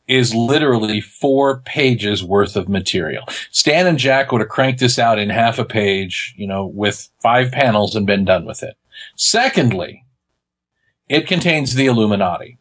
is 0.10 0.36
literally 0.36 1.00
four 1.00 1.62
pages 1.62 2.24
worth 2.24 2.58
of 2.58 2.68
material. 2.68 3.24
Stan 3.52 3.88
and 3.88 3.98
Jack 3.98 4.32
would 4.32 4.42
have 4.42 4.50
cranked 4.50 4.82
this 4.82 5.00
out 5.00 5.20
in 5.20 5.30
half 5.30 5.60
a 5.60 5.64
page, 5.64 6.34
you 6.36 6.48
know, 6.48 6.66
with 6.66 7.10
five 7.22 7.52
panels 7.52 7.96
and 7.96 8.06
been 8.06 8.26
done 8.26 8.44
with 8.44 8.64
it. 8.64 8.76
Secondly, 9.16 10.04
it 11.08 11.28
contains 11.28 11.76
the 11.76 11.86
Illuminati. 11.86 12.59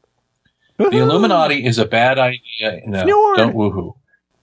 The 0.79 0.99
Illuminati 0.99 1.65
is 1.65 1.79
a 1.79 1.85
bad 1.85 2.19
idea. 2.19 2.81
No, 2.87 3.03
Snort. 3.05 3.37
don't 3.37 3.55
woohoo. 3.57 3.95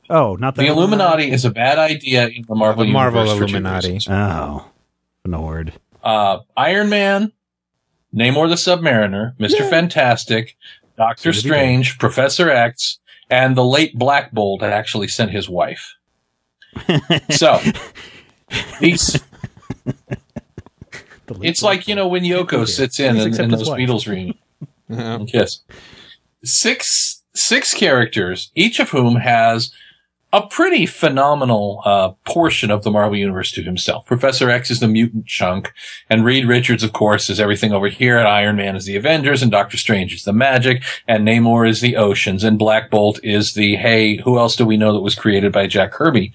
Oh, 0.09 0.35
not 0.35 0.55
The 0.55 0.67
Illuminati 0.67 1.31
is 1.31 1.45
a 1.45 1.49
bad 1.49 1.79
idea 1.79 2.27
in 2.27 2.43
the 2.47 2.55
Marvel 2.55 2.85
The 2.85 2.91
Marvel 2.91 3.25
universe 3.25 3.51
Illuminati. 3.51 3.87
reasons. 3.93 4.07
Oh, 4.09 4.65
Nord. 5.25 5.73
Uh, 6.03 6.39
Iron 6.55 6.89
Man, 6.89 7.31
Namor 8.13 8.47
the 8.49 8.55
Submariner, 8.55 9.35
Mr. 9.37 9.67
Fantastic, 9.69 10.55
Doctor 10.97 11.33
Soon 11.33 11.41
to 11.41 11.43
be 11.43 11.49
Strange, 11.49 11.97
Professor 11.97 12.49
X, 12.49 12.99
and 13.29 13.55
the 13.57 13.63
late 13.65 13.97
Black 13.97 14.31
Bolt 14.31 14.61
had 14.61 14.71
actually 14.73 15.07
sent 15.07 15.31
his 15.31 15.49
wife. 15.49 15.95
so, 17.31 17.59
these, 18.79 19.19
The 21.25 21.33
late 21.33 21.49
it's 21.49 21.63
like, 21.63 21.87
you 21.87 21.95
know, 21.95 22.07
when 22.07 22.23
Yoko 22.23 22.67
sits 22.67 22.99
in 22.99 23.15
Please 23.15 23.21
in, 23.23 23.27
accept 23.29 23.43
in 23.45 23.49
his 23.51 23.59
those 23.61 23.69
wife. 23.69 23.79
Beatles 23.79 24.07
reunions. 24.07 24.37
Yeah. 25.33 25.45
Six 26.45 27.23
six 27.33 27.73
characters, 27.73 28.51
each 28.55 28.79
of 28.79 28.91
whom 28.91 29.17
has 29.17 29.71
a 30.31 30.45
pretty 30.45 30.85
phenomenal 30.85 31.81
uh, 31.85 32.09
portion 32.25 32.69
of 32.69 32.83
the 32.83 32.91
Marvel 32.91 33.17
Universe 33.17 33.51
to 33.53 33.63
himself. 33.63 34.05
Professor 34.05 34.49
X 34.49 34.69
is 34.69 34.81
the 34.81 34.87
mutant 34.87 35.25
chunk, 35.27 35.71
and 36.09 36.25
Reed 36.25 36.45
Richards, 36.45 36.83
of 36.83 36.91
course, 36.91 37.29
is 37.29 37.39
everything 37.39 37.71
over 37.71 37.87
here. 37.87 38.17
And 38.17 38.27
Iron 38.27 38.57
Man 38.57 38.75
is 38.75 38.85
the 38.85 38.97
Avengers, 38.97 39.41
and 39.41 39.49
Doctor 39.49 39.77
Strange 39.77 40.13
is 40.13 40.23
the 40.23 40.33
magic, 40.33 40.83
and 41.07 41.25
Namor 41.25 41.69
is 41.69 41.79
the 41.79 41.95
oceans, 41.95 42.43
and 42.43 42.59
Black 42.59 42.89
Bolt 42.89 43.19
is 43.23 43.53
the 43.53 43.77
hey, 43.77 44.17
who 44.17 44.37
else 44.37 44.55
do 44.55 44.65
we 44.65 44.77
know 44.77 44.91
that 44.93 44.99
was 44.99 45.15
created 45.15 45.51
by 45.53 45.67
Jack 45.67 45.91
Kirby? 45.91 46.33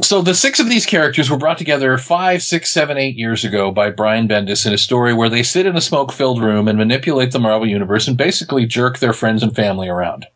So 0.00 0.22
the 0.22 0.34
six 0.34 0.60
of 0.60 0.68
these 0.68 0.86
characters 0.86 1.28
were 1.28 1.36
brought 1.36 1.58
together 1.58 1.98
five, 1.98 2.42
six, 2.42 2.70
seven, 2.70 2.96
eight 2.96 3.16
years 3.16 3.44
ago 3.44 3.72
by 3.72 3.90
Brian 3.90 4.28
Bendis 4.28 4.64
in 4.64 4.72
a 4.72 4.78
story 4.78 5.12
where 5.12 5.28
they 5.28 5.42
sit 5.42 5.66
in 5.66 5.76
a 5.76 5.80
smoke-filled 5.80 6.40
room 6.40 6.68
and 6.68 6.78
manipulate 6.78 7.32
the 7.32 7.40
Marvel 7.40 7.66
Universe 7.66 8.06
and 8.06 8.16
basically 8.16 8.64
jerk 8.64 8.98
their 8.98 9.12
friends 9.12 9.42
and 9.42 9.54
family 9.54 9.88
around. 9.88 10.26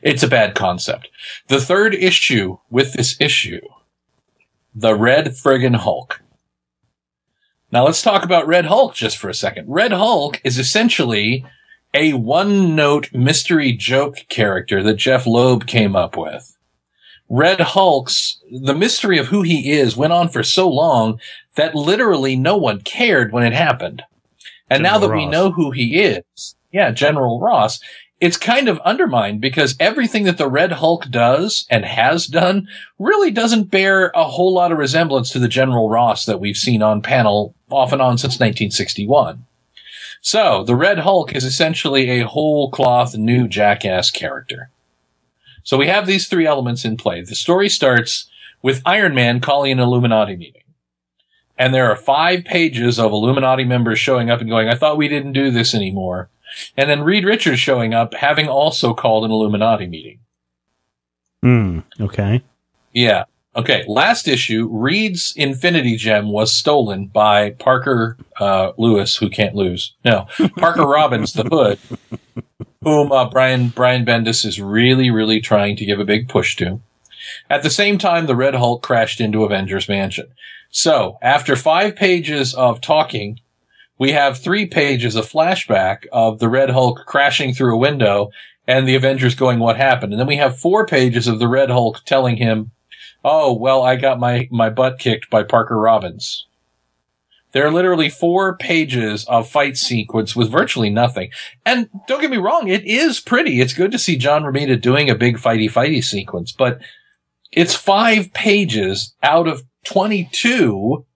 It's 0.00 0.22
a 0.22 0.28
bad 0.28 0.54
concept. 0.54 1.08
The 1.48 1.60
third 1.60 1.94
issue 1.94 2.58
with 2.70 2.94
this 2.94 3.20
issue, 3.20 3.60
the 4.74 4.94
Red 4.94 5.26
Friggin' 5.26 5.76
Hulk. 5.76 6.22
Now 7.70 7.84
let's 7.84 8.02
talk 8.02 8.24
about 8.24 8.46
Red 8.46 8.66
Hulk 8.66 8.94
just 8.94 9.18
for 9.18 9.28
a 9.28 9.34
second. 9.34 9.68
Red 9.68 9.92
Hulk 9.92 10.40
is 10.42 10.58
essentially 10.58 11.44
a 11.92 12.14
one-note 12.14 13.12
mystery 13.12 13.72
joke 13.72 14.24
character 14.28 14.82
that 14.82 14.94
Jeph 14.94 15.26
Loeb 15.26 15.66
came 15.66 15.94
up 15.94 16.16
with. 16.16 16.53
Red 17.28 17.60
Hulk's, 17.60 18.38
the 18.50 18.74
mystery 18.74 19.18
of 19.18 19.28
who 19.28 19.42
he 19.42 19.72
is 19.72 19.96
went 19.96 20.12
on 20.12 20.28
for 20.28 20.42
so 20.42 20.68
long 20.68 21.18
that 21.56 21.74
literally 21.74 22.36
no 22.36 22.56
one 22.56 22.80
cared 22.80 23.32
when 23.32 23.44
it 23.44 23.52
happened. 23.52 24.02
And 24.68 24.82
now 24.82 24.98
General 24.98 25.08
that 25.08 25.16
we 25.16 25.26
know 25.26 25.50
who 25.52 25.70
he 25.70 26.00
is, 26.00 26.56
yeah, 26.72 26.90
General 26.90 27.40
Ross, 27.40 27.80
it's 28.20 28.36
kind 28.36 28.68
of 28.68 28.78
undermined 28.80 29.40
because 29.40 29.76
everything 29.78 30.24
that 30.24 30.38
the 30.38 30.48
Red 30.48 30.72
Hulk 30.72 31.10
does 31.10 31.66
and 31.68 31.84
has 31.84 32.26
done 32.26 32.68
really 32.98 33.30
doesn't 33.30 33.70
bear 33.70 34.10
a 34.14 34.24
whole 34.24 34.54
lot 34.54 34.72
of 34.72 34.78
resemblance 34.78 35.30
to 35.30 35.38
the 35.38 35.48
General 35.48 35.90
Ross 35.90 36.24
that 36.24 36.40
we've 36.40 36.56
seen 36.56 36.82
on 36.82 37.02
panel 37.02 37.54
off 37.70 37.92
and 37.92 38.00
on 38.00 38.16
since 38.16 38.34
1961. 38.34 39.44
So, 40.22 40.64
the 40.64 40.76
Red 40.76 41.00
Hulk 41.00 41.34
is 41.34 41.44
essentially 41.44 42.08
a 42.08 42.26
whole 42.26 42.70
cloth 42.70 43.14
new 43.14 43.46
jackass 43.46 44.10
character. 44.10 44.70
So 45.64 45.76
we 45.76 45.88
have 45.88 46.06
these 46.06 46.28
three 46.28 46.46
elements 46.46 46.84
in 46.84 46.96
play. 46.96 47.22
The 47.22 47.34
story 47.34 47.68
starts 47.68 48.28
with 48.62 48.82
Iron 48.86 49.14
Man 49.14 49.40
calling 49.40 49.72
an 49.72 49.78
Illuminati 49.80 50.36
meeting. 50.36 50.62
And 51.56 51.72
there 51.72 51.90
are 51.90 51.96
five 51.96 52.44
pages 52.44 52.98
of 52.98 53.12
Illuminati 53.12 53.64
members 53.64 53.98
showing 53.98 54.30
up 54.30 54.40
and 54.40 54.50
going, 54.50 54.68
I 54.68 54.74
thought 54.74 54.96
we 54.96 55.08
didn't 55.08 55.32
do 55.32 55.50
this 55.50 55.74
anymore. 55.74 56.28
And 56.76 56.90
then 56.90 57.02
Reed 57.02 57.24
Richards 57.24 57.60
showing 57.60 57.94
up, 57.94 58.14
having 58.14 58.48
also 58.48 58.92
called 58.94 59.24
an 59.24 59.30
Illuminati 59.30 59.86
meeting. 59.86 60.18
Hmm. 61.42 61.80
Okay. 62.00 62.42
Yeah. 62.92 63.24
Okay. 63.56 63.84
Last 63.86 64.26
issue, 64.26 64.68
Reed's 64.70 65.32
Infinity 65.36 65.96
Gem 65.96 66.30
was 66.30 66.52
stolen 66.52 67.06
by 67.06 67.50
Parker 67.50 68.16
uh, 68.40 68.72
Lewis, 68.76 69.16
who 69.16 69.30
can't 69.30 69.54
lose. 69.54 69.94
No, 70.04 70.26
Parker 70.56 70.86
Robbins, 70.86 71.32
the 71.32 71.44
Hood, 71.44 71.78
whom 72.84 73.12
uh, 73.12 73.28
Brian 73.28 73.68
Brian 73.68 74.04
Bendis 74.04 74.44
is 74.44 74.60
really, 74.60 75.10
really 75.10 75.40
trying 75.40 75.76
to 75.76 75.84
give 75.84 75.98
a 75.98 76.04
big 76.04 76.28
push 76.28 76.56
to. 76.56 76.80
At 77.48 77.62
the 77.62 77.70
same 77.70 77.98
time, 77.98 78.26
the 78.26 78.36
Red 78.36 78.54
Hulk 78.54 78.82
crashed 78.82 79.20
into 79.20 79.44
Avengers 79.44 79.88
Mansion. 79.88 80.28
So, 80.70 81.18
after 81.22 81.56
five 81.56 81.96
pages 81.96 82.54
of 82.54 82.80
talking, 82.80 83.40
we 83.98 84.12
have 84.12 84.38
three 84.38 84.66
pages 84.66 85.14
of 85.14 85.30
flashback 85.30 86.06
of 86.12 86.40
the 86.40 86.48
Red 86.48 86.70
Hulk 86.70 87.04
crashing 87.06 87.54
through 87.54 87.74
a 87.74 87.78
window 87.78 88.30
and 88.66 88.88
the 88.88 88.94
Avengers 88.94 89.34
going, 89.34 89.58
what 89.58 89.76
happened? 89.76 90.12
And 90.12 90.20
then 90.20 90.26
we 90.26 90.36
have 90.36 90.58
four 90.58 90.86
pages 90.86 91.28
of 91.28 91.38
the 91.38 91.48
Red 91.48 91.70
Hulk 91.70 92.04
telling 92.04 92.36
him, 92.36 92.72
oh, 93.24 93.52
well, 93.52 93.82
I 93.82 93.96
got 93.96 94.18
my, 94.18 94.48
my 94.50 94.70
butt 94.70 94.98
kicked 94.98 95.30
by 95.30 95.42
Parker 95.42 95.78
Robbins. 95.78 96.46
There 97.54 97.64
are 97.64 97.72
literally 97.72 98.10
four 98.10 98.56
pages 98.56 99.24
of 99.26 99.48
fight 99.48 99.78
sequence 99.78 100.34
with 100.34 100.50
virtually 100.50 100.90
nothing. 100.90 101.30
And 101.64 101.88
don't 102.08 102.20
get 102.20 102.30
me 102.30 102.36
wrong, 102.36 102.68
it 102.68 102.84
is 102.84 103.20
pretty. 103.20 103.60
It's 103.60 103.72
good 103.72 103.92
to 103.92 103.98
see 103.98 104.16
John 104.16 104.42
Romita 104.42 104.78
doing 104.78 105.08
a 105.08 105.14
big 105.14 105.38
fighty 105.38 105.70
fighty 105.70 106.02
sequence, 106.04 106.50
but 106.50 106.80
it's 107.52 107.74
five 107.76 108.32
pages 108.32 109.14
out 109.22 109.46
of 109.46 109.62
22 109.84 111.06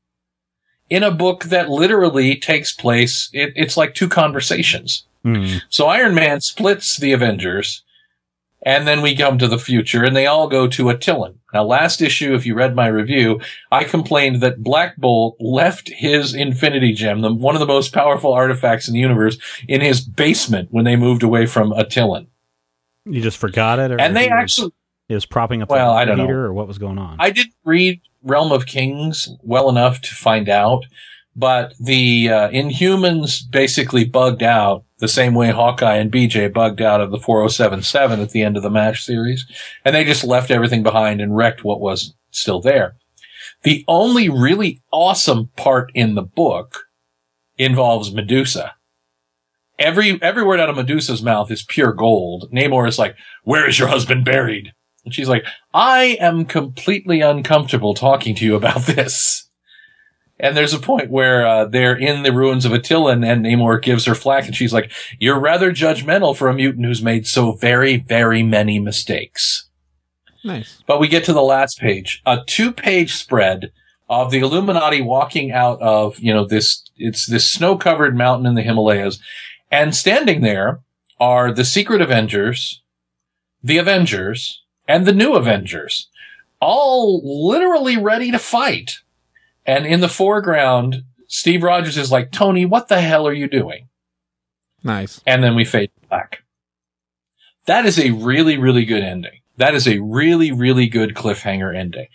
in 0.89 1.03
a 1.03 1.11
book 1.11 1.45
that 1.45 1.68
literally 1.68 2.36
takes 2.36 2.72
place. 2.72 3.28
It, 3.32 3.53
it's 3.57 3.76
like 3.76 3.95
two 3.95 4.09
conversations. 4.09 5.07
Hmm. 5.24 5.57
So 5.68 5.89
Iron 5.89 6.14
Man 6.14 6.41
splits 6.41 6.97
the 6.97 7.12
Avengers, 7.12 7.82
And 8.62 8.88
then 8.88 9.02
we 9.02 9.14
come 9.14 9.38
to 9.38 9.46
the 9.46 9.59
future 9.59 10.02
and 10.04 10.16
they 10.16 10.26
all 10.26 10.48
go 10.48 10.66
to 10.66 10.84
Attilan. 10.84 11.36
Now, 11.54 11.64
last 11.64 12.02
issue, 12.02 12.34
if 12.34 12.44
you 12.44 12.54
read 12.54 12.74
my 12.74 12.88
review, 12.88 13.40
I 13.70 13.84
complained 13.84 14.40
that 14.42 14.62
Black 14.62 14.96
Bolt 14.96 15.36
left 15.40 15.88
his 15.94 16.34
Infinity 16.34 16.92
Gem, 16.92 17.20
the, 17.20 17.32
one 17.32 17.54
of 17.54 17.61
the 17.61 17.66
most 17.66 17.92
powerful 17.92 18.32
artifacts 18.32 18.88
in 18.88 18.94
the 18.94 19.00
universe, 19.00 19.38
in 19.68 19.80
his 19.80 20.00
basement 20.00 20.68
when 20.72 20.84
they 20.84 20.96
moved 20.96 21.22
away 21.22 21.46
from 21.46 21.70
Attilan. 21.70 22.26
You 23.06 23.22
just 23.22 23.38
forgot 23.38 23.78
it, 23.78 23.92
or 23.92 24.00
And 24.00 24.14
they 24.16 24.28
actually, 24.28 24.72
it 25.09 25.14
was 25.14 25.24
propping 25.24 25.62
up 25.62 25.70
Well, 25.70 25.92
the 25.94 26.00
I 26.00 26.04
don't 26.04 26.18
know. 26.18 26.28
or 26.28 26.52
what 26.52 26.66
was 26.68 26.78
going 26.78 26.98
on? 26.98 27.16
I 27.18 27.30
didn't 27.30 27.54
read 27.64 28.00
Realm 28.22 28.52
of 28.52 28.66
Kings 28.66 29.28
well 29.42 29.70
enough 29.70 30.00
to 30.02 30.14
find 30.14 30.48
out, 30.48 30.84
but 31.34 31.72
the 31.78 32.28
uh, 32.28 32.48
Inhumans 32.50 33.48
basically 33.50 34.04
bugged 34.04 34.42
out 34.42 34.84
the 34.99 35.09
same 35.09 35.34
way 35.34 35.51
Hawkeye 35.51 35.96
and 35.96 36.11
BJ 36.11 36.53
bugged 36.53 36.80
out 36.80 37.01
of 37.01 37.11
the 37.11 37.18
4077 37.18 38.20
at 38.20 38.30
the 38.30 38.42
end 38.42 38.57
of 38.57 38.62
the 38.62 38.70
MASH 38.70 39.05
series, 39.05 39.46
and 39.84 39.94
they 39.94 40.05
just 40.05 40.24
left 40.24 40.51
everything 40.51 40.82
behind 40.82 41.20
and 41.20 41.36
wrecked 41.36 41.64
what 41.64 41.80
was 41.80 42.14
still 42.30 42.61
there. 42.61 42.96
The 43.62 43.84
only 43.88 44.28
really 44.28 44.82
awesome 44.92 45.51
part 45.57 45.90
in 45.94 46.14
the 46.14 46.22
book 46.22 46.86
involves 47.57 48.14
Medusa. 48.14 48.74
Every 49.78 50.20
every 50.22 50.42
word 50.42 50.59
out 50.59 50.68
of 50.68 50.76
Medusa's 50.76 51.22
mouth 51.22 51.51
is 51.51 51.62
pure 51.62 51.92
gold. 51.92 52.51
Namor 52.53 52.88
is 52.88 52.99
like, 52.99 53.16
"Where 53.44 53.68
is 53.68 53.78
your 53.78 53.88
husband 53.88 54.24
buried?" 54.24 54.72
And 55.09 55.14
she's 55.14 55.28
like, 55.28 55.46
I 55.72 56.18
am 56.20 56.44
completely 56.44 57.22
uncomfortable 57.22 57.94
talking 57.94 58.34
to 58.34 58.44
you 58.44 58.55
about 58.55 58.82
this. 58.86 59.47
And 60.41 60.57
there's 60.57 60.74
a 60.74 60.78
point 60.78 61.11
where 61.11 61.47
uh, 61.47 61.64
they're 61.64 61.97
in 61.97 62.22
the 62.22 62.32
ruins 62.32 62.64
of 62.64 62.72
Attilan 62.72 63.26
and 63.26 63.45
Namor 63.45 63.82
gives 63.82 64.05
her 64.05 64.14
flack 64.14 64.47
and 64.47 64.55
she's 64.55 64.72
like, 64.72 64.93
you're 65.18 65.39
rather 65.39 65.72
judgmental 65.72 66.36
for 66.36 66.49
a 66.49 66.55
mutant 66.55 66.86
who's 66.86 67.03
made 67.03 67.26
so 67.26 67.53
very, 67.53 67.97
very 67.97 68.43
many 68.43 68.78
mistakes. 68.78 69.68
Nice. 70.45 70.82
But 70.86 71.01
we 71.01 71.09
get 71.09 71.24
to 71.24 71.32
the 71.32 71.43
last 71.43 71.80
page, 71.80 72.22
a 72.24 72.43
two 72.47 72.72
page 72.72 73.14
spread 73.14 73.72
of 74.09 74.30
the 74.30 74.39
Illuminati 74.39 75.01
walking 75.01 75.51
out 75.51 75.80
of, 75.82 76.18
you 76.20 76.32
know, 76.32 76.47
this, 76.47 76.84
it's 76.97 77.26
this 77.26 77.51
snow 77.51 77.76
covered 77.76 78.16
mountain 78.16 78.47
in 78.47 78.55
the 78.55 78.62
Himalayas. 78.62 79.18
And 79.70 79.95
standing 79.95 80.41
there 80.41 80.80
are 81.20 81.53
the 81.53 81.64
Secret 81.64 82.01
Avengers, 82.01 82.80
the 83.62 83.78
Avengers, 83.78 84.62
and 84.86 85.05
the 85.05 85.12
new 85.12 85.34
Avengers, 85.34 86.09
all 86.61 87.49
literally 87.49 87.97
ready 87.97 88.30
to 88.30 88.39
fight. 88.39 89.01
And 89.69 89.85
in 89.85 90.01
the 90.01 90.09
foreground, 90.09 91.05
Steve 91.29 91.62
Rogers 91.62 91.99
is 91.99 92.11
like, 92.11 92.33
Tony, 92.33 92.64
what 92.64 92.89
the 92.89 93.03
hell 93.03 93.29
are 93.29 93.35
you 93.35 93.47
doing? 93.47 93.89
Nice. 94.83 95.21
and 95.27 95.45
then 95.45 95.55
we 95.55 95.64
fade 95.64 95.91
to 96.01 96.09
black. 96.09 96.43
That 97.66 97.85
is 97.85 97.99
a 97.99 98.12
really, 98.12 98.57
really 98.57 98.87
good 98.87 99.03
ending. 99.03 99.41
That 99.59 99.75
is 99.75 99.87
a 99.87 99.99
really, 99.99 100.53
really 100.53 100.87
good 100.87 101.14
cliffhanger 101.14 101.77
ending. 101.77 102.07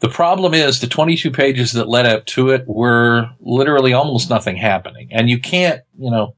The 0.00 0.08
problem 0.08 0.52
is 0.52 0.80
the 0.80 0.88
22 0.88 1.30
pages 1.30 1.72
that 1.72 1.88
led 1.88 2.06
up 2.06 2.26
to 2.26 2.50
it 2.50 2.64
were 2.66 3.30
literally 3.38 3.92
almost 3.92 4.28
nothing 4.28 4.56
happening. 4.56 5.08
And 5.12 5.30
you 5.30 5.38
can't, 5.38 5.82
you 5.96 6.10
know, 6.10 6.34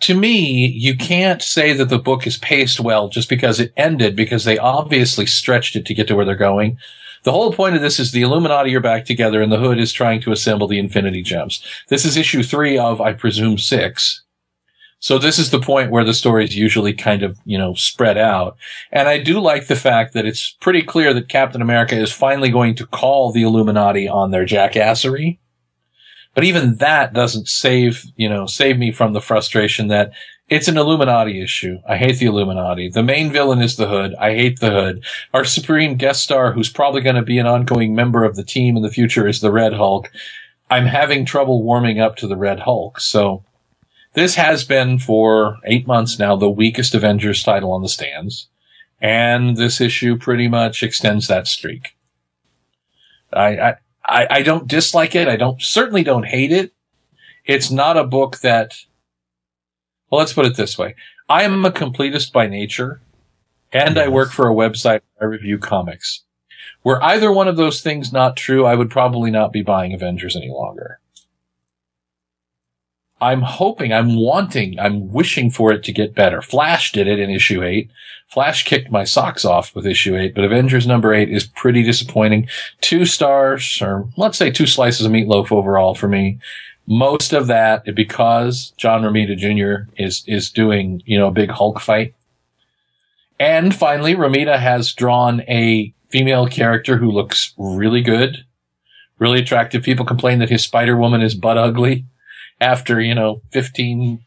to 0.00 0.14
me, 0.14 0.66
you 0.66 0.96
can't 0.96 1.42
say 1.42 1.72
that 1.74 1.90
the 1.90 1.98
book 1.98 2.26
is 2.26 2.38
paced 2.38 2.80
well 2.80 3.08
just 3.08 3.28
because 3.28 3.60
it 3.60 3.72
ended 3.76 4.16
because 4.16 4.44
they 4.44 4.58
obviously 4.58 5.26
stretched 5.26 5.76
it 5.76 5.86
to 5.86 5.94
get 5.94 6.08
to 6.08 6.16
where 6.16 6.24
they're 6.24 6.34
going. 6.34 6.78
The 7.22 7.32
whole 7.32 7.52
point 7.52 7.76
of 7.76 7.82
this 7.82 8.00
is 8.00 8.12
the 8.12 8.22
Illuminati 8.22 8.74
are 8.74 8.80
back 8.80 9.04
together 9.04 9.42
and 9.42 9.52
the 9.52 9.58
Hood 9.58 9.78
is 9.78 9.92
trying 9.92 10.20
to 10.22 10.32
assemble 10.32 10.66
the 10.66 10.78
Infinity 10.78 11.22
Gems. 11.22 11.62
This 11.88 12.04
is 12.04 12.16
issue 12.16 12.42
three 12.42 12.76
of, 12.76 13.00
I 13.00 13.12
presume, 13.12 13.58
six. 13.58 14.22
So 14.98 15.18
this 15.18 15.38
is 15.38 15.50
the 15.50 15.60
point 15.60 15.90
where 15.90 16.04
the 16.04 16.14
story 16.14 16.44
is 16.44 16.56
usually 16.56 16.92
kind 16.92 17.24
of, 17.24 17.38
you 17.44 17.58
know, 17.58 17.74
spread 17.74 18.16
out. 18.16 18.56
And 18.92 19.08
I 19.08 19.18
do 19.18 19.40
like 19.40 19.66
the 19.66 19.76
fact 19.76 20.14
that 20.14 20.26
it's 20.26 20.56
pretty 20.60 20.82
clear 20.82 21.12
that 21.12 21.28
Captain 21.28 21.60
America 21.60 21.96
is 21.96 22.12
finally 22.12 22.50
going 22.50 22.76
to 22.76 22.86
call 22.86 23.32
the 23.32 23.42
Illuminati 23.42 24.08
on 24.08 24.30
their 24.30 24.46
jackassery. 24.46 25.38
But 26.34 26.44
even 26.44 26.76
that 26.76 27.12
doesn't 27.12 27.48
save, 27.48 28.04
you 28.16 28.28
know, 28.28 28.46
save 28.46 28.78
me 28.78 28.92
from 28.92 29.12
the 29.12 29.20
frustration 29.20 29.88
that 29.88 30.12
it's 30.52 30.68
an 30.68 30.76
Illuminati 30.76 31.40
issue. 31.40 31.80
I 31.88 31.96
hate 31.96 32.18
the 32.18 32.26
Illuminati. 32.26 32.90
The 32.90 33.02
main 33.02 33.32
villain 33.32 33.62
is 33.62 33.76
the 33.76 33.88
Hood. 33.88 34.14
I 34.16 34.34
hate 34.34 34.60
the 34.60 34.70
Hood. 34.70 35.02
Our 35.32 35.46
supreme 35.46 35.96
guest 35.96 36.22
star, 36.22 36.52
who's 36.52 36.68
probably 36.68 37.00
going 37.00 37.16
to 37.16 37.22
be 37.22 37.38
an 37.38 37.46
ongoing 37.46 37.94
member 37.94 38.22
of 38.22 38.36
the 38.36 38.44
team 38.44 38.76
in 38.76 38.82
the 38.82 38.90
future, 38.90 39.26
is 39.26 39.40
the 39.40 39.50
Red 39.50 39.72
Hulk. 39.72 40.12
I'm 40.70 40.84
having 40.84 41.24
trouble 41.24 41.62
warming 41.62 42.00
up 42.00 42.16
to 42.16 42.26
the 42.26 42.36
Red 42.36 42.60
Hulk. 42.60 43.00
So 43.00 43.44
this 44.12 44.34
has 44.34 44.62
been 44.62 44.98
for 44.98 45.56
eight 45.64 45.86
months 45.86 46.18
now 46.18 46.36
the 46.36 46.50
weakest 46.50 46.94
Avengers 46.94 47.42
title 47.42 47.72
on 47.72 47.80
the 47.80 47.88
stands. 47.88 48.48
And 49.00 49.56
this 49.56 49.80
issue 49.80 50.18
pretty 50.18 50.48
much 50.48 50.82
extends 50.82 51.28
that 51.28 51.46
streak. 51.46 51.96
I, 53.32 53.76
I, 54.04 54.26
I, 54.30 54.42
don't 54.42 54.68
dislike 54.68 55.14
it. 55.14 55.28
I 55.28 55.36
don't, 55.36 55.62
certainly 55.62 56.02
don't 56.02 56.26
hate 56.26 56.52
it. 56.52 56.74
It's 57.46 57.70
not 57.70 57.96
a 57.96 58.04
book 58.04 58.40
that, 58.40 58.76
well, 60.12 60.18
let's 60.18 60.34
put 60.34 60.44
it 60.44 60.56
this 60.56 60.76
way. 60.76 60.94
I 61.26 61.42
am 61.42 61.64
a 61.64 61.70
completist 61.70 62.32
by 62.32 62.46
nature 62.46 63.00
and 63.72 63.98
I 63.98 64.08
work 64.08 64.30
for 64.30 64.46
a 64.46 64.54
website 64.54 65.00
where 65.16 65.30
I 65.30 65.32
review 65.32 65.56
comics. 65.56 66.24
Were 66.84 67.02
either 67.02 67.32
one 67.32 67.48
of 67.48 67.56
those 67.56 67.80
things 67.80 68.12
not 68.12 68.36
true, 68.36 68.66
I 68.66 68.74
would 68.74 68.90
probably 68.90 69.30
not 69.30 69.54
be 69.54 69.62
buying 69.62 69.94
Avengers 69.94 70.36
any 70.36 70.50
longer. 70.50 70.98
I'm 73.22 73.40
hoping, 73.40 73.90
I'm 73.90 74.16
wanting, 74.16 74.78
I'm 74.78 75.12
wishing 75.12 75.50
for 75.50 75.72
it 75.72 75.82
to 75.84 75.92
get 75.92 76.14
better. 76.14 76.42
Flash 76.42 76.92
did 76.92 77.06
it 77.06 77.18
in 77.18 77.30
issue 77.30 77.62
8. 77.62 77.88
Flash 78.26 78.64
kicked 78.64 78.90
my 78.90 79.04
socks 79.04 79.46
off 79.46 79.74
with 79.74 79.86
issue 79.86 80.16
8, 80.16 80.34
but 80.34 80.44
Avengers 80.44 80.86
number 80.86 81.14
8 81.14 81.30
is 81.30 81.46
pretty 81.46 81.82
disappointing. 81.84 82.48
Two 82.82 83.06
stars, 83.06 83.80
or 83.80 84.08
let's 84.18 84.36
say 84.36 84.50
two 84.50 84.66
slices 84.66 85.06
of 85.06 85.12
meatloaf 85.12 85.52
overall 85.52 85.94
for 85.94 86.08
me. 86.08 86.38
Most 86.92 87.32
of 87.32 87.46
that 87.46 87.94
because 87.94 88.74
John 88.76 89.00
Romita 89.00 89.34
Jr. 89.34 89.90
is, 89.96 90.22
is 90.26 90.50
doing, 90.50 91.00
you 91.06 91.16
know, 91.16 91.28
a 91.28 91.32
big 91.32 91.48
Hulk 91.48 91.80
fight. 91.80 92.14
And 93.40 93.74
finally, 93.74 94.14
Romita 94.14 94.58
has 94.58 94.92
drawn 94.92 95.40
a 95.48 95.94
female 96.10 96.46
character 96.46 96.98
who 96.98 97.10
looks 97.10 97.54
really 97.56 98.02
good, 98.02 98.44
really 99.18 99.40
attractive. 99.40 99.82
People 99.82 100.04
complain 100.04 100.38
that 100.40 100.50
his 100.50 100.64
Spider 100.64 100.94
Woman 100.94 101.22
is 101.22 101.34
butt 101.34 101.56
ugly 101.56 102.04
after, 102.60 103.00
you 103.00 103.14
know, 103.14 103.40
15, 103.52 104.20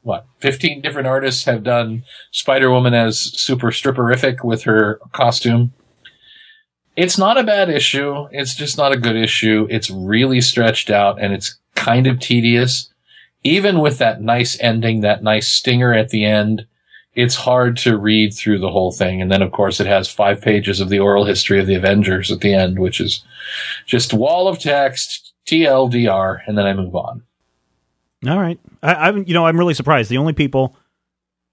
what, 0.00 0.24
15 0.40 0.80
different 0.80 1.08
artists 1.08 1.44
have 1.44 1.62
done 1.62 2.04
Spider 2.30 2.70
Woman 2.70 2.94
as 2.94 3.20
super 3.20 3.70
stripperific 3.70 4.42
with 4.42 4.62
her 4.62 4.98
costume. 5.12 5.74
It's 6.98 7.16
not 7.16 7.38
a 7.38 7.44
bad 7.44 7.70
issue. 7.70 8.26
It's 8.32 8.56
just 8.56 8.76
not 8.76 8.90
a 8.90 8.96
good 8.96 9.14
issue. 9.14 9.68
It's 9.70 9.88
really 9.88 10.40
stretched 10.40 10.90
out 10.90 11.22
and 11.22 11.32
it's 11.32 11.56
kind 11.76 12.08
of 12.08 12.18
tedious. 12.18 12.92
Even 13.44 13.78
with 13.78 13.98
that 13.98 14.20
nice 14.20 14.58
ending, 14.58 15.02
that 15.02 15.22
nice 15.22 15.46
stinger 15.46 15.94
at 15.94 16.08
the 16.08 16.24
end, 16.24 16.66
it's 17.14 17.36
hard 17.36 17.76
to 17.76 17.96
read 17.96 18.34
through 18.34 18.58
the 18.58 18.72
whole 18.72 18.90
thing. 18.90 19.22
And 19.22 19.30
then, 19.30 19.42
of 19.42 19.52
course, 19.52 19.78
it 19.78 19.86
has 19.86 20.10
five 20.10 20.40
pages 20.40 20.80
of 20.80 20.88
the 20.88 20.98
oral 20.98 21.24
history 21.24 21.60
of 21.60 21.68
the 21.68 21.76
Avengers 21.76 22.32
at 22.32 22.40
the 22.40 22.52
end, 22.52 22.80
which 22.80 23.00
is 23.00 23.24
just 23.86 24.12
wall 24.12 24.48
of 24.48 24.58
text, 24.58 25.32
TLDR, 25.46 26.40
and 26.48 26.58
then 26.58 26.66
I 26.66 26.74
move 26.74 26.96
on. 26.96 27.22
All 28.26 28.40
right. 28.40 28.58
I, 28.82 28.94
I'm, 28.94 29.22
you 29.24 29.34
know, 29.34 29.46
I'm 29.46 29.56
really 29.56 29.74
surprised. 29.74 30.10
The 30.10 30.18
only 30.18 30.32
people, 30.32 30.74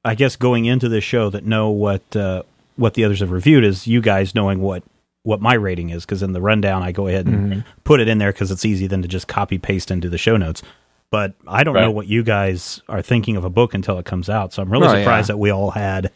I 0.03 0.15
guess, 0.15 0.37
going 0.37 0.65
into 0.65 0.89
this 0.89 1.03
show 1.03 1.29
that 1.29 1.45
know 1.45 1.69
what 1.69 2.15
uh, 2.15 2.41
what 2.77 2.95
the 2.95 3.05
others 3.05 3.19
have 3.19 3.29
reviewed 3.29 3.63
is 3.63 3.85
you 3.85 4.01
guys 4.01 4.33
knowing 4.33 4.59
what 4.59 4.81
what 5.25 5.41
my 5.41 5.53
rating 5.55 5.89
is. 5.89 6.05
Because 6.05 6.23
in 6.23 6.31
the 6.31 6.41
rundown, 6.41 6.83
I 6.83 6.91
go 6.91 7.07
ahead 7.07 7.25
and 7.25 7.51
mm-hmm. 7.51 7.69
put 7.83 7.99
it 7.99 8.07
in 8.07 8.17
there 8.19 8.31
because 8.31 8.51
it's 8.51 8.63
easy 8.65 8.87
then 8.87 9.01
to 9.01 9.07
just 9.07 9.27
copy 9.27 9.57
paste 9.57 9.91
into 9.91 10.09
the 10.09 10.17
show 10.17 10.37
notes. 10.37 10.61
But 11.11 11.33
I 11.47 11.63
don't 11.63 11.75
know 11.75 11.91
what 11.91 12.07
you 12.07 12.23
guys 12.23 12.81
are 12.89 13.01
thinking 13.01 13.35
of 13.37 13.45
a 13.45 13.49
book 13.49 13.73
until 13.73 13.99
it 13.99 14.05
comes 14.05 14.29
out. 14.29 14.53
So 14.53 14.61
I'm 14.61 14.71
really 14.71 14.87
Oh, 14.87 14.95
surprised 14.95 15.29
yeah. 15.29 15.33
that 15.33 15.37
we 15.37 15.49
all 15.49 15.71
had 15.71 16.11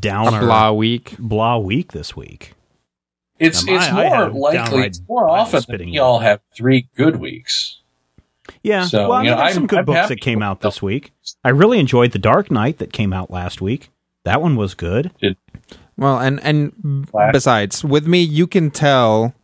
downer 0.00 0.38
A 0.38 0.40
blah 0.40 0.72
week. 0.72 1.14
blah 1.18 1.58
week 1.58 1.92
this 1.92 2.16
week. 2.16 2.54
It's 3.38 3.64
Now, 3.64 3.76
it's 3.76 3.86
I- 3.86 3.90
I 3.90 4.08
more 4.08 4.16
had 4.24 4.34
likely, 4.34 4.58
downright 4.58 4.86
it's 4.86 5.02
more 5.08 5.28
often 5.28 5.52
that 5.52 5.62
spitting 5.62 5.90
we 5.90 5.98
all 5.98 6.18
have 6.18 6.40
three 6.56 6.88
good 6.96 7.16
weeks. 7.16 7.78
Yeah. 8.62 8.86
So, 8.86 9.08
well, 9.08 9.12
I 9.12 9.22
you 9.22 9.30
mean, 9.30 9.36
know, 9.38 9.42
there's 9.44 9.54
some 9.54 9.62
I'm- 9.62 9.66
good 9.68 9.78
I'm 9.80 9.84
books 9.84 10.08
that 10.08 10.20
came 10.20 10.42
out 10.42 10.60
this 10.62 10.82
week. 10.82 11.12
I 11.44 11.50
really 11.50 11.78
enjoyed 11.78 12.12
The 12.12 12.18
Dark 12.18 12.50
Knight 12.50 12.78
that 12.78 12.92
came 12.92 13.12
out 13.12 13.30
last 13.30 13.60
week. 13.60 13.90
That 14.24 14.42
one 14.42 14.56
was 14.56 14.74
good. 14.74 15.12
Well, 15.98 16.18
and 16.20 16.40
and 16.42 17.08
Flash. 17.10 17.32
besides, 17.32 17.84
with 17.84 18.06
me, 18.06 18.22
you 18.22 18.46
can 18.46 18.70
tell 18.70 19.34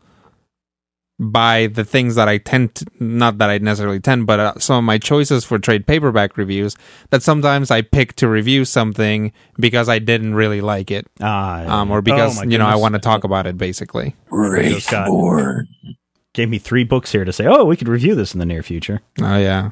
by 1.18 1.68
the 1.68 1.84
things 1.84 2.16
that 2.16 2.28
I 2.28 2.38
tend 2.38 2.74
to, 2.76 2.86
not 2.98 3.38
that 3.38 3.48
I 3.48 3.58
necessarily 3.58 4.00
tend, 4.00 4.26
but 4.26 4.40
uh, 4.40 4.58
some 4.58 4.78
of 4.78 4.84
my 4.84 4.98
choices 4.98 5.44
for 5.44 5.58
trade 5.60 5.86
paperback 5.86 6.36
reviews 6.36 6.76
that 7.10 7.22
sometimes 7.22 7.70
I 7.70 7.82
pick 7.82 8.14
to 8.16 8.28
review 8.28 8.64
something 8.64 9.32
because 9.58 9.88
I 9.88 10.00
didn't 10.00 10.34
really 10.34 10.60
like 10.60 10.90
it, 10.90 11.06
Uh, 11.20 11.64
um, 11.68 11.90
or 11.90 12.02
because 12.02 12.40
oh 12.40 12.44
you 12.44 12.58
know 12.58 12.66
I 12.66 12.76
want 12.76 12.94
to 12.94 13.00
talk 13.00 13.24
about 13.24 13.46
it. 13.46 13.58
Basically, 13.58 14.14
Just 14.30 14.90
Wraithborn. 14.90 15.66
Gave 16.32 16.48
me 16.48 16.58
three 16.58 16.82
books 16.82 17.12
here 17.12 17.24
to 17.24 17.32
say, 17.32 17.46
oh, 17.46 17.64
we 17.64 17.76
could 17.76 17.86
review 17.88 18.16
this 18.16 18.34
in 18.34 18.40
the 18.40 18.46
near 18.46 18.62
future. 18.64 19.00
oh 19.20 19.38
yeah, 19.38 19.70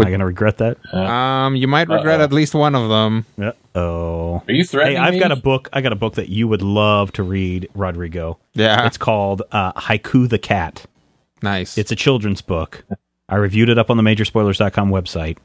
Am 0.00 0.06
I 0.06 0.10
going 0.10 0.20
to 0.20 0.26
regret 0.26 0.58
that? 0.58 0.94
Um, 0.94 1.56
you 1.56 1.66
might 1.68 1.88
regret 1.88 2.20
Uh-oh. 2.20 2.24
at 2.24 2.32
least 2.32 2.54
one 2.54 2.74
of 2.74 2.88
them. 2.88 3.26
Oh. 3.74 4.42
Are 4.46 4.52
you 4.52 4.64
threatening 4.64 4.96
Hey, 4.96 5.02
I've 5.02 5.14
me? 5.14 5.20
got 5.20 5.32
a 5.32 5.36
book. 5.36 5.68
I 5.72 5.80
got 5.80 5.92
a 5.92 5.96
book 5.96 6.14
that 6.14 6.28
you 6.28 6.48
would 6.48 6.62
love 6.62 7.12
to 7.12 7.22
read, 7.22 7.68
Rodrigo. 7.74 8.38
Yeah, 8.54 8.86
It's 8.86 8.98
called 8.98 9.42
uh, 9.52 9.72
Haiku 9.74 10.28
the 10.28 10.38
Cat. 10.38 10.86
nice. 11.42 11.76
It's 11.78 11.90
a 11.92 11.96
children's 11.96 12.40
book. 12.42 12.84
I 13.28 13.36
reviewed 13.36 13.68
it 13.68 13.78
up 13.78 13.90
on 13.90 13.96
the 13.96 14.02
majorspoilers.com 14.02 14.90
website. 14.90 15.38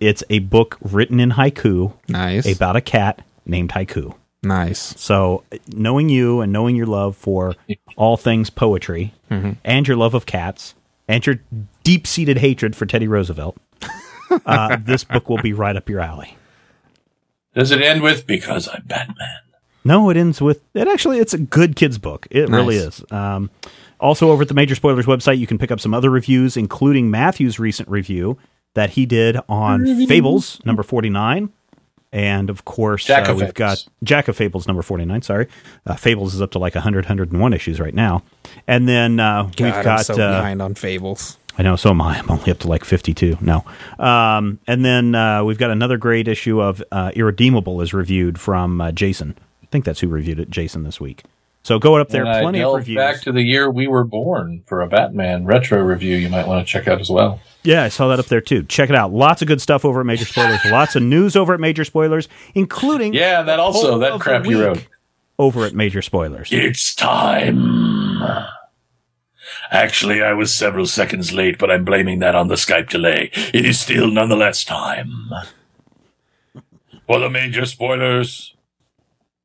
It's 0.00 0.22
a 0.30 0.38
book 0.40 0.78
written 0.80 1.20
in 1.20 1.30
haiku 1.32 1.92
nice. 2.08 2.46
about 2.56 2.74
a 2.76 2.80
cat 2.80 3.22
named 3.46 3.70
Haiku. 3.70 4.14
nice. 4.42 4.94
So, 5.00 5.44
knowing 5.72 6.08
you 6.08 6.40
and 6.40 6.52
knowing 6.52 6.74
your 6.76 6.86
love 6.86 7.16
for 7.16 7.54
all 7.96 8.16
things 8.16 8.50
poetry 8.50 9.12
and 9.30 9.86
your 9.88 9.96
love 9.96 10.14
of 10.14 10.26
cats 10.26 10.74
and 11.08 11.24
your 11.26 11.36
deep 11.82 12.06
seated 12.06 12.38
hatred 12.38 12.76
for 12.76 12.86
Teddy 12.86 13.08
Roosevelt, 13.08 13.56
uh, 14.46 14.76
this 14.84 15.04
book 15.04 15.28
will 15.28 15.42
be 15.42 15.52
right 15.52 15.76
up 15.76 15.88
your 15.88 16.00
alley. 16.00 16.36
Does 17.54 17.70
it 17.70 17.82
end 17.82 18.02
with 18.02 18.26
because 18.26 18.68
I'm 18.68 18.82
Batman? 18.86 19.40
No, 19.84 20.10
it 20.10 20.16
ends 20.16 20.40
with 20.40 20.60
it. 20.74 20.88
Actually, 20.88 21.18
it's 21.18 21.34
a 21.34 21.38
good 21.38 21.76
kids 21.76 21.98
book. 21.98 22.26
It 22.30 22.48
really 22.48 22.76
is. 22.76 23.04
Um, 23.10 23.50
also, 24.00 24.30
over 24.30 24.42
at 24.42 24.48
the 24.48 24.54
Major 24.54 24.74
Spoilers 24.74 25.06
website, 25.06 25.38
you 25.38 25.46
can 25.46 25.58
pick 25.58 25.70
up 25.70 25.80
some 25.80 25.92
other 25.92 26.10
reviews, 26.10 26.56
including 26.56 27.10
Matthew's 27.10 27.58
recent 27.58 27.88
review 27.88 28.38
that 28.74 28.90
he 28.90 29.06
did 29.06 29.36
on 29.48 30.06
Fables 30.06 30.60
number 30.64 30.82
forty 30.82 31.10
nine, 31.10 31.52
and 32.12 32.48
of 32.48 32.64
course, 32.64 33.04
Jack 33.04 33.28
uh, 33.28 33.32
of 33.32 33.40
we've 33.40 33.54
got 33.54 33.84
Jack 34.02 34.28
of 34.28 34.36
Fables 34.36 34.66
number 34.66 34.82
forty 34.82 35.04
nine. 35.04 35.22
Sorry, 35.22 35.48
uh, 35.86 35.94
Fables 35.96 36.34
is 36.34 36.40
up 36.42 36.52
to 36.52 36.58
like 36.58 36.74
100, 36.74 37.04
101 37.04 37.52
issues 37.52 37.80
right 37.80 37.94
now, 37.94 38.22
and 38.66 38.88
then 38.88 39.20
uh, 39.20 39.44
we've 39.44 39.56
got 39.56 39.86
I'm 39.86 40.04
so 40.04 40.14
uh, 40.14 40.38
behind 40.38 40.62
on 40.62 40.74
Fables. 40.74 41.38
I 41.58 41.62
know, 41.62 41.76
so 41.76 41.90
am 41.90 42.00
I. 42.00 42.18
I'm 42.18 42.30
only 42.30 42.50
up 42.50 42.58
to 42.60 42.68
like 42.68 42.84
52. 42.84 43.38
No. 43.40 43.64
Um, 43.98 44.58
and 44.66 44.84
then 44.84 45.14
uh, 45.14 45.44
we've 45.44 45.58
got 45.58 45.70
another 45.70 45.98
great 45.98 46.26
issue 46.28 46.60
of 46.62 46.82
uh, 46.90 47.12
Irredeemable 47.14 47.80
is 47.82 47.92
reviewed 47.92 48.40
from 48.40 48.80
uh, 48.80 48.90
Jason. 48.92 49.36
I 49.62 49.66
think 49.66 49.84
that's 49.84 50.00
who 50.00 50.08
reviewed 50.08 50.40
it, 50.40 50.48
Jason, 50.50 50.82
this 50.84 51.00
week. 51.00 51.24
So 51.64 51.78
go 51.78 51.96
up 51.96 52.08
there, 52.08 52.22
And 52.22 52.30
I 52.30 52.40
plenty 52.42 52.60
of 52.62 52.74
reviews. 52.74 52.96
back 52.96 53.20
to 53.20 53.30
the 53.32 53.42
year 53.42 53.70
we 53.70 53.86
were 53.86 54.02
born 54.02 54.64
for 54.66 54.80
a 54.82 54.88
Batman 54.88 55.44
retro 55.44 55.78
review. 55.80 56.16
You 56.16 56.28
might 56.28 56.48
want 56.48 56.66
to 56.66 56.70
check 56.70 56.88
out 56.88 57.00
as 57.00 57.08
well. 57.08 57.38
yeah, 57.62 57.84
I 57.84 57.88
saw 57.88 58.08
that 58.08 58.18
up 58.18 58.26
there 58.26 58.40
too. 58.40 58.64
Check 58.64 58.90
it 58.90 58.96
out. 58.96 59.12
Lots 59.12 59.42
of 59.42 59.48
good 59.48 59.60
stuff 59.60 59.84
over 59.84 60.00
at 60.00 60.06
Major 60.06 60.24
Spoilers. 60.24 60.58
Lots 60.64 60.96
of 60.96 61.04
news 61.04 61.36
over 61.36 61.54
at 61.54 61.60
Major 61.60 61.84
Spoilers, 61.84 62.28
including 62.56 63.12
Yeah, 63.14 63.42
that 63.42 63.60
also 63.60 63.98
that 63.98 64.18
crap 64.18 64.44
you 64.46 64.60
wrote. 64.64 64.86
over 65.38 65.64
at 65.64 65.72
Major 65.74 66.02
Spoilers. 66.02 66.48
It's 66.50 66.96
time. 66.96 68.18
Actually, 69.72 70.22
I 70.22 70.34
was 70.34 70.54
several 70.54 70.84
seconds 70.84 71.32
late, 71.32 71.58
but 71.58 71.70
I'm 71.70 71.84
blaming 71.84 72.18
that 72.18 72.34
on 72.34 72.48
the 72.48 72.56
Skype 72.56 72.90
delay. 72.90 73.30
It 73.54 73.64
is 73.64 73.80
still 73.80 74.10
nonetheless 74.10 74.64
time. 74.64 75.30
For 77.06 77.18
the 77.18 77.30
major 77.30 77.64
spoilers. 77.64 78.54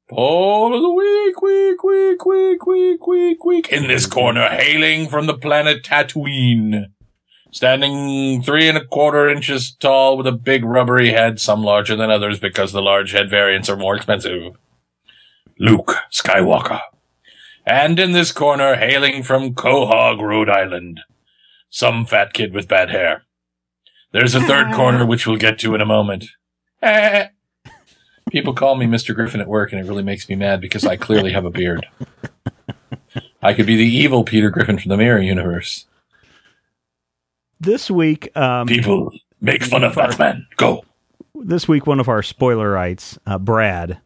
Poll 0.09 0.75
of 0.75 0.81
the 0.81 0.89
week, 0.89 1.41
week, 1.41 1.81
week, 1.81 2.25
week, 2.25 2.65
week, 2.67 3.07
week, 3.07 3.45
week. 3.45 3.71
In 3.71 3.87
this 3.87 4.05
corner, 4.05 4.49
hailing 4.49 5.07
from 5.07 5.27
the 5.27 5.37
planet 5.37 5.83
Tatooine. 5.83 6.87
Standing 7.51 8.43
three 8.43 8.67
and 8.67 8.77
a 8.77 8.85
quarter 8.85 9.29
inches 9.29 9.71
tall 9.71 10.17
with 10.17 10.27
a 10.27 10.33
big 10.33 10.65
rubbery 10.65 11.11
head, 11.11 11.39
some 11.39 11.63
larger 11.63 11.95
than 11.95 12.11
others 12.11 12.37
because 12.37 12.73
the 12.73 12.81
large 12.81 13.13
head 13.13 13.29
variants 13.29 13.69
are 13.69 13.77
more 13.77 13.95
expensive. 13.95 14.57
Luke 15.57 15.95
Skywalker. 16.11 16.81
And 17.67 17.99
in 17.99 18.13
this 18.13 18.31
corner, 18.31 18.75
hailing 18.75 19.23
from 19.23 19.53
Quahog, 19.53 20.21
Rhode 20.21 20.49
Island, 20.49 21.01
some 21.69 22.05
fat 22.05 22.31
kid 22.31 22.53
with 22.53 22.69
bad 22.69 22.89
hair. 22.89 23.25
There's 24.13 24.33
a 24.33 24.39
third 24.39 24.73
corner, 24.73 25.05
which 25.05 25.27
we'll 25.27 25.35
get 25.35 25.59
to 25.59 25.75
in 25.75 25.81
a 25.81 25.85
moment. 25.85 26.27
Eh. 26.81 27.27
People 28.31 28.53
call 28.53 28.75
me 28.75 28.85
Mr. 28.85 29.13
Griffin 29.13 29.41
at 29.41 29.49
work, 29.49 29.73
and 29.73 29.81
it 29.81 29.87
really 29.87 30.01
makes 30.01 30.29
me 30.29 30.35
mad 30.35 30.61
because 30.61 30.85
I 30.85 30.95
clearly 30.95 31.33
have 31.33 31.43
a 31.43 31.49
beard. 31.49 31.85
I 33.41 33.53
could 33.53 33.65
be 33.65 33.75
the 33.75 33.83
evil 33.83 34.23
Peter 34.23 34.49
Griffin 34.49 34.79
from 34.79 34.87
the 34.87 34.97
Mirror 34.97 35.23
Universe. 35.23 35.87
This 37.59 37.91
week, 37.91 38.35
um, 38.37 38.67
People 38.67 39.11
make 39.41 39.63
fun 39.63 39.83
of 39.83 39.95
Batman. 39.95 40.47
Go. 40.55 40.85
this 41.35 41.67
week, 41.67 41.85
one 41.85 41.99
of 41.99 42.07
our 42.07 42.21
spoilerites, 42.21 43.17
uh, 43.25 43.37
Brad, 43.37 43.99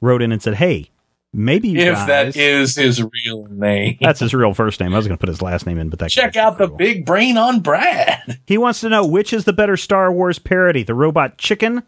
wrote 0.00 0.22
in 0.22 0.30
and 0.30 0.40
said, 0.42 0.54
"Hey, 0.54 0.89
maybe 1.32 1.78
If 1.78 1.94
guys, 1.94 2.06
that 2.06 2.36
is 2.36 2.76
his 2.76 3.02
real 3.02 3.46
name. 3.50 3.98
that's 4.00 4.20
his 4.20 4.34
real 4.34 4.54
first 4.54 4.80
name. 4.80 4.92
I 4.94 4.96
was 4.96 5.06
going 5.06 5.16
to 5.16 5.20
put 5.20 5.28
his 5.28 5.42
last 5.42 5.66
name 5.66 5.78
in, 5.78 5.88
but 5.88 5.98
that 6.00 6.10
Check 6.10 6.36
out 6.36 6.58
the 6.58 6.66
cruel. 6.66 6.76
big 6.78 7.06
brain 7.06 7.36
on 7.36 7.60
Brad. 7.60 8.38
He 8.46 8.58
wants 8.58 8.80
to 8.80 8.88
know 8.88 9.06
which 9.06 9.32
is 9.32 9.44
the 9.44 9.52
better 9.52 9.76
Star 9.76 10.12
Wars 10.12 10.38
parody, 10.38 10.82
the 10.82 10.94
Robot 10.94 11.38
Chicken 11.38 11.82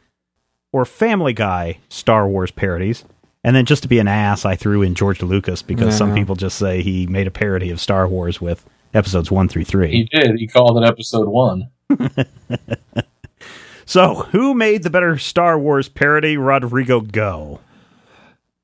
or 0.72 0.84
Family 0.84 1.32
Guy 1.32 1.78
Star 1.88 2.26
Wars 2.28 2.50
parodies. 2.50 3.04
And 3.44 3.56
then 3.56 3.64
just 3.66 3.82
to 3.82 3.88
be 3.88 3.98
an 3.98 4.06
ass, 4.06 4.44
I 4.44 4.54
threw 4.54 4.82
in 4.82 4.94
George 4.94 5.20
Lucas 5.22 5.62
because 5.62 5.96
some 5.96 6.14
people 6.14 6.36
just 6.36 6.56
say 6.56 6.80
he 6.82 7.06
made 7.08 7.26
a 7.26 7.30
parody 7.32 7.70
of 7.70 7.80
Star 7.80 8.06
Wars 8.06 8.40
with 8.40 8.64
episodes 8.94 9.30
one 9.32 9.48
through 9.48 9.64
three. 9.64 9.90
He 9.90 10.04
did. 10.04 10.38
He 10.38 10.46
called 10.46 10.78
it 10.82 10.86
episode 10.86 11.26
one. 11.28 11.70
So, 13.84 14.14
who 14.30 14.54
made 14.54 14.84
the 14.84 14.90
better 14.90 15.18
Star 15.18 15.58
Wars 15.58 15.88
parody? 15.88 16.36
Rodrigo, 16.36 17.00
go. 17.00 17.60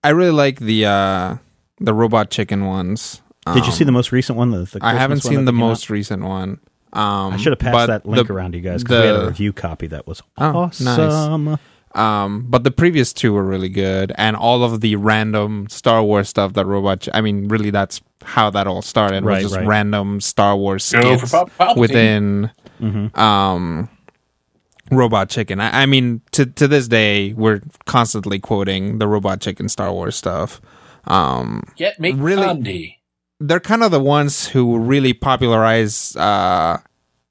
I 0.05 0.11
really 0.11 0.31
like 0.33 0.59
the 0.61 0.87
uh 0.87 1.37
the 1.81 1.95
robot 1.95 2.31
chicken 2.31 2.67
ones. 2.67 3.21
Did 3.47 3.57
you 3.65 3.71
Um, 3.71 3.71
see 3.73 3.85
the 3.85 3.93
most 3.93 4.13
recent 4.13 4.37
one? 4.37 4.51
The, 4.51 4.59
the 4.65 4.79
I 4.83 4.95
haven't 4.95 5.21
seen 5.23 5.45
the 5.47 5.53
came 5.53 5.63
out? 5.63 5.69
most 5.69 5.91
recent 5.91 6.23
one. 6.23 6.61
Um, 6.93 7.35
I 7.35 7.37
should 7.39 7.53
have 7.53 7.59
passed 7.59 7.87
that 7.87 8.07
link 8.07 8.27
the- 8.29 8.33
around 8.35 8.53
to 8.53 8.59
you 8.59 8.65
guys 8.65 8.83
because 8.83 9.01
we 9.03 9.07
had 9.07 9.17
a 9.17 9.27
review 9.27 9.53
copy 9.53 9.87
that 9.89 10.07
was 10.07 10.23
Oh, 10.39 10.65
nice. 10.67 10.81
awesome. 10.87 11.59
Um, 11.95 12.45
but 12.49 12.65
the 12.65 12.71
previous 12.71 13.13
two 13.15 13.33
were 13.33 13.43
really 13.45 13.71
good, 13.71 14.13
and 14.17 14.37
all 14.37 14.63
of 14.63 14.81
the 14.83 14.97
random 14.97 15.67
Star 15.71 16.03
Wars 16.03 16.29
stuff 16.29 16.53
that 16.53 16.67
Robot. 16.67 17.01
Ch- 17.01 17.09
I 17.15 17.23
mean, 17.23 17.49
really, 17.49 17.71
that's 17.71 18.03
how 18.23 18.51
that 18.51 18.67
all 18.67 18.83
started. 18.83 19.25
Right, 19.25 19.43
was 19.43 19.53
just 19.53 19.57
right. 19.57 19.67
random 19.67 20.21
Star 20.21 20.55
Wars 20.57 20.91
Go 20.93 21.17
skits 21.17 21.31
Pal- 21.33 21.51
Palpatine. 21.59 21.77
within 21.79 22.51
Mhm. 22.83 23.17
um, 23.19 23.89
Robot 24.91 25.29
Chicken. 25.29 25.61
I, 25.61 25.83
I 25.83 25.87
mean, 25.87 26.21
to 26.33 26.47
to 26.47 26.69
this 26.69 26.89
day, 26.89 27.33
we're 27.35 27.61
constantly 27.87 28.39
quoting 28.39 28.99
the 28.99 29.09
Robot 29.09 29.41
Chicken 29.41 29.69
Star 29.69 29.93
Wars 29.93 30.17
stuff. 30.17 30.61
Um, 31.05 31.63
Get 31.77 31.99
me 32.01 32.13
Really? 32.13 32.43
Gandhi. 32.43 32.99
they're 33.41 33.61
kind 33.61 33.83
of 33.83 33.91
the 33.91 34.01
ones 34.01 34.49
who 34.49 34.79
really 34.79 35.13
popularize 35.15 36.15
uh, 36.17 36.79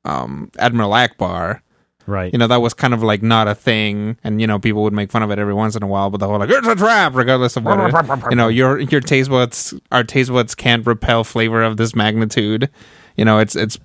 um, 0.05 0.49
Admiral 0.57 0.91
Ackbar. 0.91 1.61
Right. 2.05 2.31
You 2.31 2.39
know, 2.39 2.47
that 2.47 2.61
was 2.61 2.73
kind 2.73 2.93
of 2.93 3.03
like 3.03 3.21
not 3.21 3.49
a 3.49 3.53
thing, 3.55 4.17
and 4.23 4.39
you 4.39 4.47
know, 4.47 4.59
people 4.59 4.81
would 4.83 4.93
make 4.93 5.11
fun 5.11 5.23
of 5.23 5.29
it 5.31 5.39
every 5.39 5.53
once 5.53 5.75
in 5.75 5.83
a 5.83 5.87
while. 5.87 6.09
But 6.09 6.19
the 6.19 6.27
whole 6.27 6.39
like 6.39 6.49
it's 6.49 6.65
a 6.65 6.75
trap, 6.75 7.13
regardless 7.15 7.57
of 7.57 7.65
what 7.65 7.77
it, 7.93 8.19
you 8.29 8.37
know, 8.37 8.47
your 8.47 8.79
your 8.79 9.01
taste 9.01 9.29
buds, 9.29 9.73
our 9.91 10.05
taste 10.05 10.31
buds 10.31 10.55
can't 10.55 10.87
repel 10.87 11.25
flavor 11.25 11.61
of 11.61 11.75
this 11.75 11.93
magnitude. 11.93 12.69
You 13.17 13.25
know, 13.25 13.39
it's 13.39 13.57
it's 13.57 13.77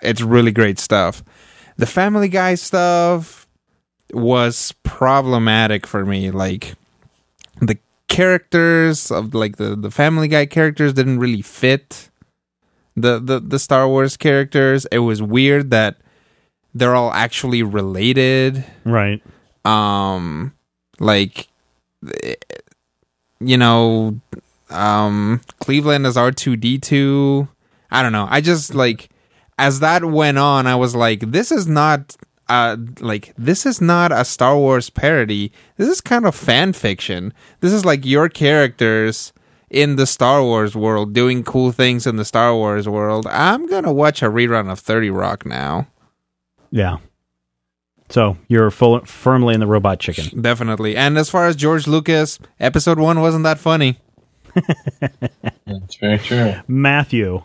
it's 0.00 0.20
really 0.20 0.52
great 0.52 0.78
stuff. 0.78 1.24
The 1.76 1.86
Family 1.86 2.28
Guy 2.28 2.54
stuff 2.54 3.46
was 4.12 4.74
problematic 4.82 5.86
for 5.86 6.04
me. 6.04 6.30
Like 6.30 6.74
the 7.60 7.78
characters 8.08 9.10
of 9.10 9.34
like 9.34 9.56
the 9.56 9.74
the 9.74 9.90
Family 9.90 10.28
Guy 10.28 10.46
characters 10.46 10.92
didn't 10.92 11.18
really 11.18 11.42
fit 11.42 12.10
the 12.96 13.18
the 13.18 13.40
the 13.40 13.58
Star 13.58 13.88
Wars 13.88 14.16
characters. 14.16 14.86
It 14.92 15.00
was 15.00 15.20
weird 15.20 15.70
that 15.70 15.96
they're 16.74 16.94
all 16.94 17.12
actually 17.12 17.62
related. 17.62 18.64
right. 18.84 19.22
Um, 19.64 20.52
like 21.00 21.48
you 23.40 23.56
know, 23.56 24.20
um, 24.70 25.40
Cleveland 25.60 26.06
is 26.06 26.16
R 26.16 26.30
two 26.30 26.56
D 26.56 26.78
two. 26.78 27.48
I 27.90 28.02
don't 28.02 28.12
know. 28.12 28.26
I 28.28 28.40
just 28.40 28.74
like 28.74 29.08
as 29.58 29.80
that 29.80 30.04
went 30.04 30.38
on, 30.38 30.66
I 30.66 30.76
was 30.76 30.94
like, 30.94 31.20
this 31.20 31.50
is 31.52 31.66
not. 31.66 32.16
Uh, 32.46 32.76
like 33.00 33.32
this 33.38 33.64
is 33.64 33.80
not 33.80 34.12
a 34.12 34.22
Star 34.22 34.58
Wars 34.58 34.90
parody. 34.90 35.50
This 35.78 35.88
is 35.88 36.02
kind 36.02 36.26
of 36.26 36.34
fan 36.34 36.74
fiction. 36.74 37.32
This 37.60 37.72
is 37.72 37.86
like 37.86 38.04
your 38.04 38.28
characters 38.28 39.32
in 39.70 39.96
the 39.96 40.06
Star 40.06 40.42
Wars 40.42 40.76
world 40.76 41.14
doing 41.14 41.42
cool 41.42 41.72
things 41.72 42.06
in 42.06 42.16
the 42.16 42.24
Star 42.24 42.54
Wars 42.54 42.86
world. 42.86 43.26
I'm 43.28 43.66
gonna 43.66 43.94
watch 43.94 44.20
a 44.20 44.26
rerun 44.26 44.70
of 44.70 44.78
Thirty 44.78 45.08
Rock 45.08 45.46
now. 45.46 45.86
Yeah. 46.70 46.98
So 48.10 48.36
you're 48.48 48.70
full, 48.70 49.00
firmly 49.06 49.54
in 49.54 49.60
the 49.60 49.66
robot 49.66 49.98
chicken. 49.98 50.40
Definitely. 50.42 50.96
And 50.96 51.16
as 51.16 51.30
far 51.30 51.46
as 51.46 51.56
George 51.56 51.86
Lucas, 51.86 52.38
episode 52.60 52.98
one 52.98 53.20
wasn't 53.20 53.44
that 53.44 53.58
funny. 53.58 53.98
That's 55.66 55.96
very 55.96 56.18
true. 56.18 56.54
Matthew. 56.68 57.42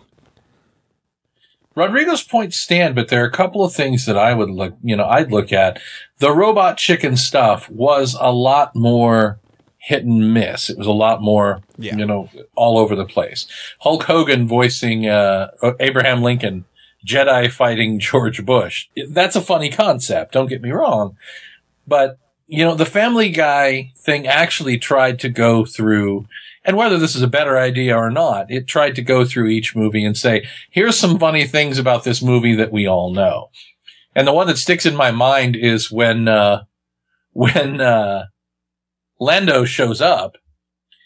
Rodrigo's 1.80 2.24
points 2.24 2.58
stand, 2.60 2.94
but 2.96 3.08
there 3.08 3.24
are 3.24 3.28
a 3.28 3.32
couple 3.32 3.64
of 3.64 3.74
things 3.74 4.06
that 4.06 4.18
I 4.18 4.34
would 4.34 4.50
look, 4.50 4.76
you 4.84 4.96
know, 4.96 5.06
I'd 5.06 5.32
look 5.32 5.52
at. 5.54 5.80
The 6.20 6.32
robot 6.32 6.78
chicken 6.78 7.16
stuff 7.18 7.70
was 7.70 8.16
a 8.20 8.32
lot 8.32 8.76
more 8.76 9.40
hit 9.78 10.04
and 10.04 10.34
miss. 10.34 10.70
It 10.70 10.78
was 10.78 10.88
a 10.88 10.92
lot 10.92 11.22
more, 11.22 11.62
Yeah. 11.78 11.96
you 11.96 12.06
know, 12.06 12.30
all 12.56 12.78
over 12.78 12.96
the 12.96 13.06
place. 13.06 13.48
Hulk 13.80 14.04
Hogan 14.04 14.48
voicing 14.48 15.08
uh, 15.08 15.52
Abraham 15.80 16.22
Lincoln 16.22 16.66
Jedi 17.08 17.50
fighting 17.50 17.98
George 18.08 18.46
Bush. 18.46 18.88
That's 19.08 19.38
a 19.38 19.42
funny 19.42 19.70
concept. 19.70 20.34
Don't 20.34 20.48
get 20.50 20.62
me 20.62 20.72
wrong. 20.72 21.16
But, 21.88 22.20
you 22.46 22.66
know, 22.66 22.76
the 22.76 22.86
Family 22.86 23.30
Guy 23.30 23.94
thing 23.96 24.28
actually 24.28 24.78
tried 24.78 25.18
to 25.22 25.30
go 25.30 25.64
through, 25.66 26.28
and 26.70 26.78
whether 26.78 27.00
this 27.00 27.16
is 27.16 27.24
a 27.24 27.28
better 27.28 27.58
idea 27.58 27.98
or 27.98 28.12
not, 28.12 28.52
it 28.52 28.68
tried 28.68 28.94
to 28.94 29.02
go 29.02 29.26
through 29.26 29.48
each 29.48 29.76
movie 29.76 30.06
and 30.06 30.16
say, 30.16 30.46
here's 30.70 30.96
some 31.00 31.18
funny 31.18 31.48
things 31.48 31.80
about 31.80 32.04
this 32.04 32.22
movie 32.22 32.54
that 32.54 32.72
we 32.72 32.86
all 32.86 33.12
know. 33.12 33.50
And 34.14 34.28
the 34.28 34.34
one 34.34 34.46
that 34.46 34.60
sticks 34.60 34.86
in 34.86 34.96
my 34.96 35.10
mind 35.10 35.56
is 35.56 35.90
when, 35.92 36.28
uh, 36.28 36.66
when, 37.32 37.82
uh, 37.82 38.26
Lando 39.20 39.66
shows 39.66 40.00
up 40.00 40.38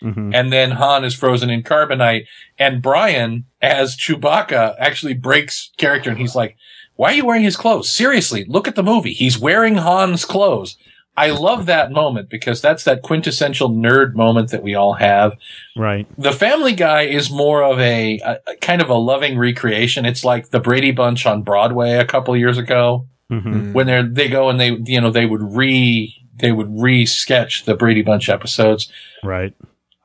Mhm. 0.04 0.36
and 0.36 0.52
then 0.52 0.72
Han 0.72 1.06
is 1.06 1.16
frozen 1.16 1.50
in 1.50 1.64
carbonite, 1.64 2.26
and 2.60 2.82
Brian, 2.82 3.46
as 3.62 3.96
Chewbacca, 3.96 4.76
actually 4.78 5.14
breaks 5.14 5.72
character, 5.78 6.10
and 6.10 6.20
he's 6.20 6.36
like, 6.36 6.58
"Why 6.96 7.14
are 7.14 7.16
you 7.16 7.26
wearing 7.26 7.44
his 7.44 7.56
clothes? 7.56 7.90
Seriously, 7.90 8.44
look 8.50 8.68
at 8.68 8.76
the 8.76 8.84
movie. 8.84 9.14
He's 9.14 9.40
wearing 9.40 9.78
Han's 9.78 10.26
clothes." 10.26 10.76
I 11.16 11.30
love 11.30 11.68
that 11.68 11.92
moment 11.92 12.30
because 12.30 12.62
that's 12.62 12.84
that 12.86 13.04
quintessential 13.04 13.70
nerd 13.70 14.16
moment 14.16 14.50
that 14.50 14.64
we 14.64 14.74
all 14.74 14.94
have. 14.94 15.38
Right. 15.78 16.08
The 16.18 16.32
Family 16.32 16.74
Guy 16.74 17.04
is 17.04 17.30
more 17.30 17.64
of 17.64 17.80
a, 17.80 18.20
a 18.20 18.40
a 18.48 18.56
kind 18.58 18.82
of 18.82 18.90
a 18.90 18.96
loving 18.96 19.38
recreation. 19.38 20.06
It's 20.06 20.26
like 20.26 20.50
the 20.50 20.60
Brady 20.60 20.92
Bunch 20.92 21.26
on 21.26 21.44
Broadway 21.44 21.94
a 21.94 22.06
couple 22.06 22.36
years 22.36 22.58
ago 22.58 23.08
hmm 23.30 23.72
when 23.74 23.88
they 23.88 24.02
they 24.04 24.28
go 24.28 24.50
and 24.50 24.60
they 24.60 24.78
you 24.86 25.00
know 25.00 25.10
they 25.10 25.26
would 25.26 25.42
re 25.56 26.14
they 26.36 26.52
would 26.52 26.68
re-sketch 26.70 27.66
the 27.66 27.76
Brady 27.76 28.02
Bunch 28.02 28.28
episodes. 28.28 28.92
Right. 29.24 29.54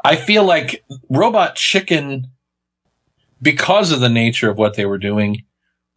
I 0.05 0.17
feel 0.17 0.45
like 0.45 0.85
Robot 1.09 1.57
Chicken, 1.57 2.29
because 3.41 3.91
of 3.91 4.01
the 4.01 4.09
nature 4.09 4.51
of 4.51 4.59
what 4.59 4.75
they 4.75 4.85
were 4.85 4.99
doing, 4.99 5.45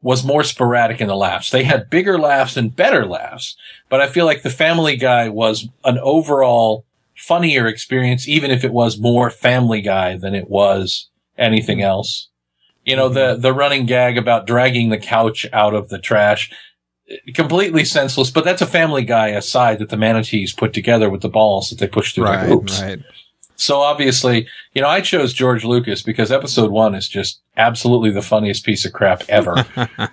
was 0.02 0.24
more 0.26 0.44
sporadic 0.44 1.00
in 1.00 1.08
the 1.08 1.16
laughs. 1.16 1.52
They 1.52 1.64
had 1.64 1.90
bigger 1.90 2.18
laughs 2.18 2.58
and 2.58 2.76
better 2.76 3.06
laughs, 3.06 3.56
but 3.90 4.02
I 4.02 4.08
feel 4.08 4.26
like 4.26 4.42
the 4.42 4.50
Family 4.50 4.96
Guy 4.96 5.30
was 5.30 5.68
an 5.84 6.00
overall 6.00 6.86
funnier 7.16 7.68
experience, 7.68 8.28
even 8.28 8.50
if 8.50 8.64
it 8.64 8.74
was 8.74 9.00
more 9.00 9.30
Family 9.30 9.82
Guy 9.82 10.18
than 10.18 10.34
it 10.34 10.50
was 10.50 11.10
anything 11.38 11.82
else. 11.82 12.30
You 12.84 12.96
know, 12.96 13.10
the, 13.10 13.36
the 13.36 13.54
running 13.54 13.86
gag 13.86 14.18
about 14.18 14.48
dragging 14.48 14.90
the 14.90 14.98
couch 14.98 15.46
out 15.54 15.76
of 15.76 15.90
the 15.90 16.00
trash, 16.00 16.52
completely 17.36 17.86
senseless, 17.86 18.32
but 18.32 18.44
that's 18.44 18.62
a 18.62 18.66
Family 18.68 19.04
Guy 19.04 19.28
aside 19.28 19.78
that 19.80 19.90
the 19.90 19.98
manatees 19.98 20.52
put 20.54 20.74
together 20.74 21.10
with 21.10 21.22
the 21.22 21.30
balls 21.30 21.70
that 21.70 21.78
they 21.80 21.88
push 21.88 22.14
through 22.16 22.24
Right, 22.26 22.44
the 22.48 22.56
hoops. 22.56 22.82
right. 22.82 23.00
So 23.62 23.82
obviously, 23.82 24.48
you 24.74 24.82
know, 24.82 24.88
I 24.88 25.02
chose 25.02 25.34
George 25.34 25.64
Lucas 25.64 26.02
because 26.02 26.32
episode 26.32 26.72
one 26.72 26.96
is 26.96 27.08
just 27.08 27.42
absolutely 27.56 28.10
the 28.10 28.24
funniest 28.24 28.66
piece 28.66 28.86
of 28.86 28.94
crap 28.94 29.22
ever. 29.30 29.68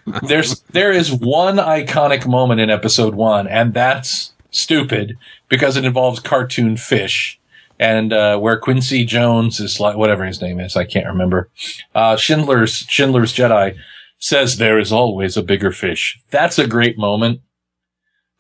There's, 0.23 0.61
there 0.65 0.93
is 0.93 1.11
one 1.11 1.57
iconic 1.57 2.27
moment 2.27 2.61
in 2.61 2.69
episode 2.69 3.15
one, 3.15 3.49
and 3.49 3.73
that's 3.73 4.35
stupid 4.51 5.17
because 5.49 5.79
it 5.79 5.87
involves 5.87 6.21
cartoon 6.21 6.77
fish 6.77 7.41
and, 7.79 8.13
uh, 8.13 8.39
where 8.39 8.59
Quincy 8.59 9.07
Jones 9.07 9.61
is 9.61 9.81
like, 9.81 9.97
whatever 9.97 10.27
his 10.27 10.43
name 10.43 10.61
is, 10.61 10.77
I 10.77 10.85
can't 10.85 11.07
remember. 11.07 11.49
Uh, 11.95 12.17
Schindler's, 12.17 12.85
Schindler's 12.87 13.33
Jedi 13.33 13.79
says 14.19 14.59
there 14.59 14.79
is 14.79 14.93
always 14.93 15.39
a 15.39 15.43
bigger 15.43 15.73
fish. 15.73 16.21
That's 16.31 16.59
a 16.59 16.67
great 16.67 16.99
moment. 16.99 17.41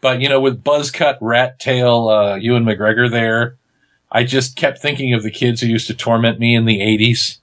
But, 0.02 0.20
you 0.20 0.28
know, 0.28 0.38
with 0.38 0.62
Buzzcut, 0.62 1.16
Rat 1.22 1.58
Tail, 1.58 2.08
uh, 2.08 2.34
Ewan 2.34 2.64
McGregor 2.64 3.10
there, 3.10 3.56
I 4.10 4.24
just 4.24 4.56
kept 4.56 4.78
thinking 4.78 5.12
of 5.14 5.22
the 5.22 5.30
kids 5.30 5.60
who 5.60 5.66
used 5.66 5.86
to 5.88 5.94
torment 5.94 6.38
me 6.38 6.54
in 6.54 6.64
the 6.64 6.80
80s. 6.80 7.38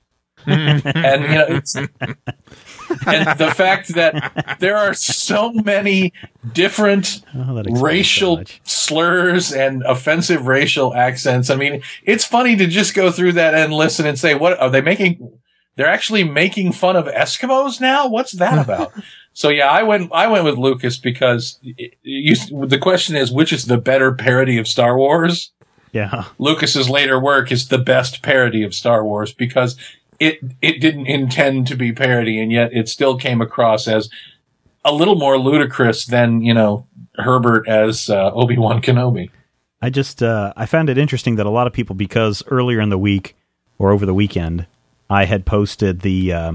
Mm. 0.45 0.91
and, 0.95 1.23
you 1.23 1.29
know, 1.29 1.45
it's, 1.49 1.75
and 1.75 3.39
the 3.39 3.51
fact 3.55 3.89
that 3.95 4.57
there 4.59 4.77
are 4.77 4.93
so 4.93 5.51
many 5.51 6.13
different 6.53 7.23
Oh, 7.35 7.57
explains 7.57 7.79
so 7.79 7.83
racial 7.83 8.43
slurs 8.63 9.51
and 9.51 9.83
offensive 9.83 10.45
racial 10.45 10.93
accents. 10.93 11.49
I 11.49 11.55
mean, 11.55 11.81
it's 12.03 12.25
funny 12.25 12.55
to 12.57 12.67
just 12.67 12.93
go 12.93 13.11
through 13.11 13.33
that 13.33 13.55
and 13.55 13.73
listen 13.73 14.05
and 14.05 14.19
say, 14.19 14.35
what 14.35 14.59
are 14.59 14.69
they 14.69 14.81
making? 14.81 15.39
They're 15.75 15.87
actually 15.87 16.23
making 16.23 16.73
fun 16.73 16.95
of 16.95 17.05
Eskimos 17.05 17.81
now? 17.81 18.07
What's 18.07 18.33
that 18.33 18.63
about? 18.63 18.93
so 19.33 19.49
yeah, 19.49 19.67
I 19.69 19.83
went, 19.83 20.11
I 20.13 20.27
went 20.27 20.45
with 20.45 20.57
Lucas 20.57 20.97
because 20.97 21.59
it- 21.63 21.95
you, 22.03 22.35
the 22.67 22.77
question 22.77 23.15
is, 23.15 23.31
which 23.31 23.51
is 23.51 23.65
the 23.65 23.77
better 23.77 24.13
parody 24.13 24.57
of 24.57 24.67
Star 24.67 24.95
Wars? 24.97 25.51
Yeah. 25.91 26.25
Lucas's 26.37 26.89
later 26.89 27.19
work 27.19 27.51
is 27.51 27.67
the 27.67 27.77
best 27.77 28.21
parody 28.21 28.63
of 28.63 28.73
Star 28.73 29.03
Wars 29.03 29.33
because 29.33 29.77
it 30.19 30.39
it 30.61 30.79
didn't 30.79 31.07
intend 31.07 31.67
to 31.67 31.75
be 31.75 31.91
parody 31.91 32.41
and 32.41 32.51
yet 32.51 32.71
it 32.73 32.89
still 32.89 33.17
came 33.17 33.41
across 33.41 33.87
as 33.87 34.09
a 34.83 34.93
little 34.93 35.15
more 35.15 35.37
ludicrous 35.37 36.05
than 36.05 36.41
you 36.41 36.53
know 36.53 36.87
Herbert 37.15 37.67
as 37.67 38.09
uh, 38.09 38.31
Obi 38.31 38.57
Wan 38.57 38.81
Kenobi. 38.81 39.29
I 39.81 39.89
just 39.89 40.23
uh, 40.23 40.53
I 40.55 40.65
found 40.65 40.89
it 40.89 40.97
interesting 40.97 41.35
that 41.35 41.45
a 41.45 41.49
lot 41.49 41.67
of 41.67 41.73
people 41.73 41.95
because 41.95 42.43
earlier 42.47 42.79
in 42.79 42.89
the 42.89 42.97
week 42.97 43.35
or 43.77 43.91
over 43.91 44.05
the 44.05 44.13
weekend 44.13 44.67
I 45.09 45.25
had 45.25 45.45
posted 45.45 46.01
the 46.01 46.33
uh, 46.33 46.53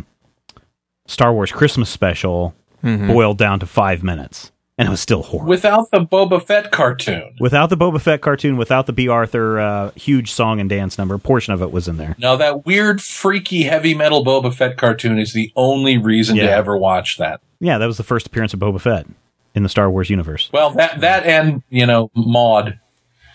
Star 1.06 1.32
Wars 1.32 1.52
Christmas 1.52 1.88
special 1.90 2.54
boiled 2.82 3.36
down 3.36 3.60
to 3.60 3.66
five 3.66 4.02
minutes, 4.02 4.52
and 4.80 4.88
it 4.88 4.90
was 4.90 5.00
still 5.00 5.22
horrible. 5.22 5.48
Without 5.50 5.90
the 5.90 6.00
Boba 6.00 6.42
Fett 6.42 6.70
cartoon, 6.70 7.36
without 7.38 7.68
the 7.68 7.76
Boba 7.76 8.00
Fett 8.00 8.22
cartoon, 8.22 8.56
without 8.56 8.86
the 8.86 8.94
Bea 8.94 9.08
Arthur 9.08 9.60
uh, 9.60 9.90
huge 9.90 10.32
song 10.32 10.58
and 10.58 10.70
dance 10.70 10.96
number, 10.96 11.14
a 11.14 11.18
portion 11.18 11.52
of 11.52 11.60
it 11.60 11.70
was 11.70 11.86
in 11.86 11.98
there. 11.98 12.16
now 12.18 12.34
that 12.36 12.64
weird, 12.64 13.02
freaky, 13.02 13.64
heavy 13.64 13.92
metal 13.94 14.24
Boba 14.24 14.54
Fett 14.54 14.78
cartoon 14.78 15.18
is 15.18 15.34
the 15.34 15.52
only 15.54 15.98
reason 15.98 16.36
to 16.36 16.50
ever 16.50 16.78
watch 16.78 17.18
that. 17.18 17.42
Yeah, 17.60 17.76
that 17.76 17.84
was 17.86 17.98
the 17.98 18.02
first 18.02 18.26
appearance 18.26 18.54
of 18.54 18.60
Boba 18.60 18.80
Fett 18.80 19.06
in 19.54 19.62
the 19.62 19.68
Star 19.68 19.90
Wars 19.90 20.08
universe. 20.08 20.48
Well, 20.50 20.70
that 20.70 21.00
that 21.02 21.26
and 21.26 21.62
you 21.68 21.84
know 21.84 22.10
Maude. 22.14 22.80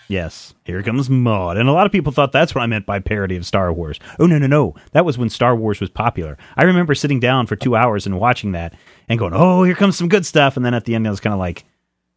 Yes, 0.08 0.54
here 0.64 0.82
comes 0.82 1.10
Maude. 1.10 1.56
And 1.56 1.68
a 1.68 1.72
lot 1.72 1.86
of 1.86 1.92
people 1.92 2.12
thought 2.12 2.30
that's 2.32 2.54
what 2.54 2.62
I 2.62 2.66
meant 2.66 2.86
by 2.86 3.00
parody 3.00 3.36
of 3.36 3.44
Star 3.44 3.72
Wars. 3.72 3.98
Oh, 4.20 4.26
no, 4.26 4.38
no, 4.38 4.46
no. 4.46 4.74
That 4.92 5.04
was 5.04 5.18
when 5.18 5.28
Star 5.30 5.56
Wars 5.56 5.80
was 5.80 5.90
popular. 5.90 6.38
I 6.56 6.62
remember 6.64 6.94
sitting 6.94 7.18
down 7.18 7.46
for 7.46 7.56
two 7.56 7.74
hours 7.74 8.06
and 8.06 8.20
watching 8.20 8.52
that 8.52 8.72
and 9.08 9.18
going, 9.18 9.32
oh, 9.34 9.64
here 9.64 9.74
comes 9.74 9.96
some 9.96 10.08
good 10.08 10.24
stuff. 10.24 10.56
And 10.56 10.64
then 10.64 10.74
at 10.74 10.84
the 10.84 10.94
end, 10.94 11.06
I 11.06 11.10
was 11.10 11.20
kind 11.20 11.32
of 11.34 11.40
like, 11.40 11.64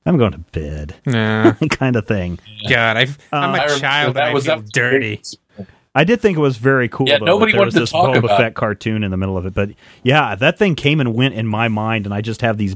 I'm 0.05 0.17
going 0.17 0.31
to 0.31 0.37
bed 0.37 0.95
Yeah. 1.05 1.53
kind 1.71 1.95
of 1.95 2.07
thing. 2.07 2.39
God, 2.69 2.97
I've, 2.97 3.17
I'm 3.31 3.49
um, 3.49 3.55
I 3.55 3.57
a 3.57 3.61
remember 3.63 3.79
child 3.79 4.15
that 4.15 4.25
and 4.27 4.33
was 4.33 4.47
I 4.47 4.55
feel 4.55 4.65
dirty. 4.71 5.21
I 5.95 6.03
did 6.03 6.21
think 6.21 6.37
it 6.37 6.41
was 6.41 6.57
very 6.57 6.87
cool. 6.87 7.07
Yeah, 7.09 7.17
though, 7.17 7.25
nobody 7.25 7.51
that 7.51 7.57
wanted 7.57 7.73
to 7.73 7.79
this 7.81 7.91
talk 7.91 8.15
Boba 8.15 8.19
about 8.19 8.37
Fett 8.37 8.47
it. 8.51 8.55
cartoon 8.55 9.03
in 9.03 9.09
the 9.11 9.17
middle 9.17 9.37
of 9.37 9.45
it. 9.45 9.53
But 9.55 9.71
yeah, 10.03 10.35
that 10.35 10.57
thing 10.57 10.75
came 10.75 10.99
and 10.99 11.15
went 11.15 11.33
in 11.33 11.47
my 11.47 11.67
mind, 11.67 12.05
and 12.05 12.13
I 12.13 12.21
just 12.21 12.41
have 12.41 12.57
these 12.57 12.75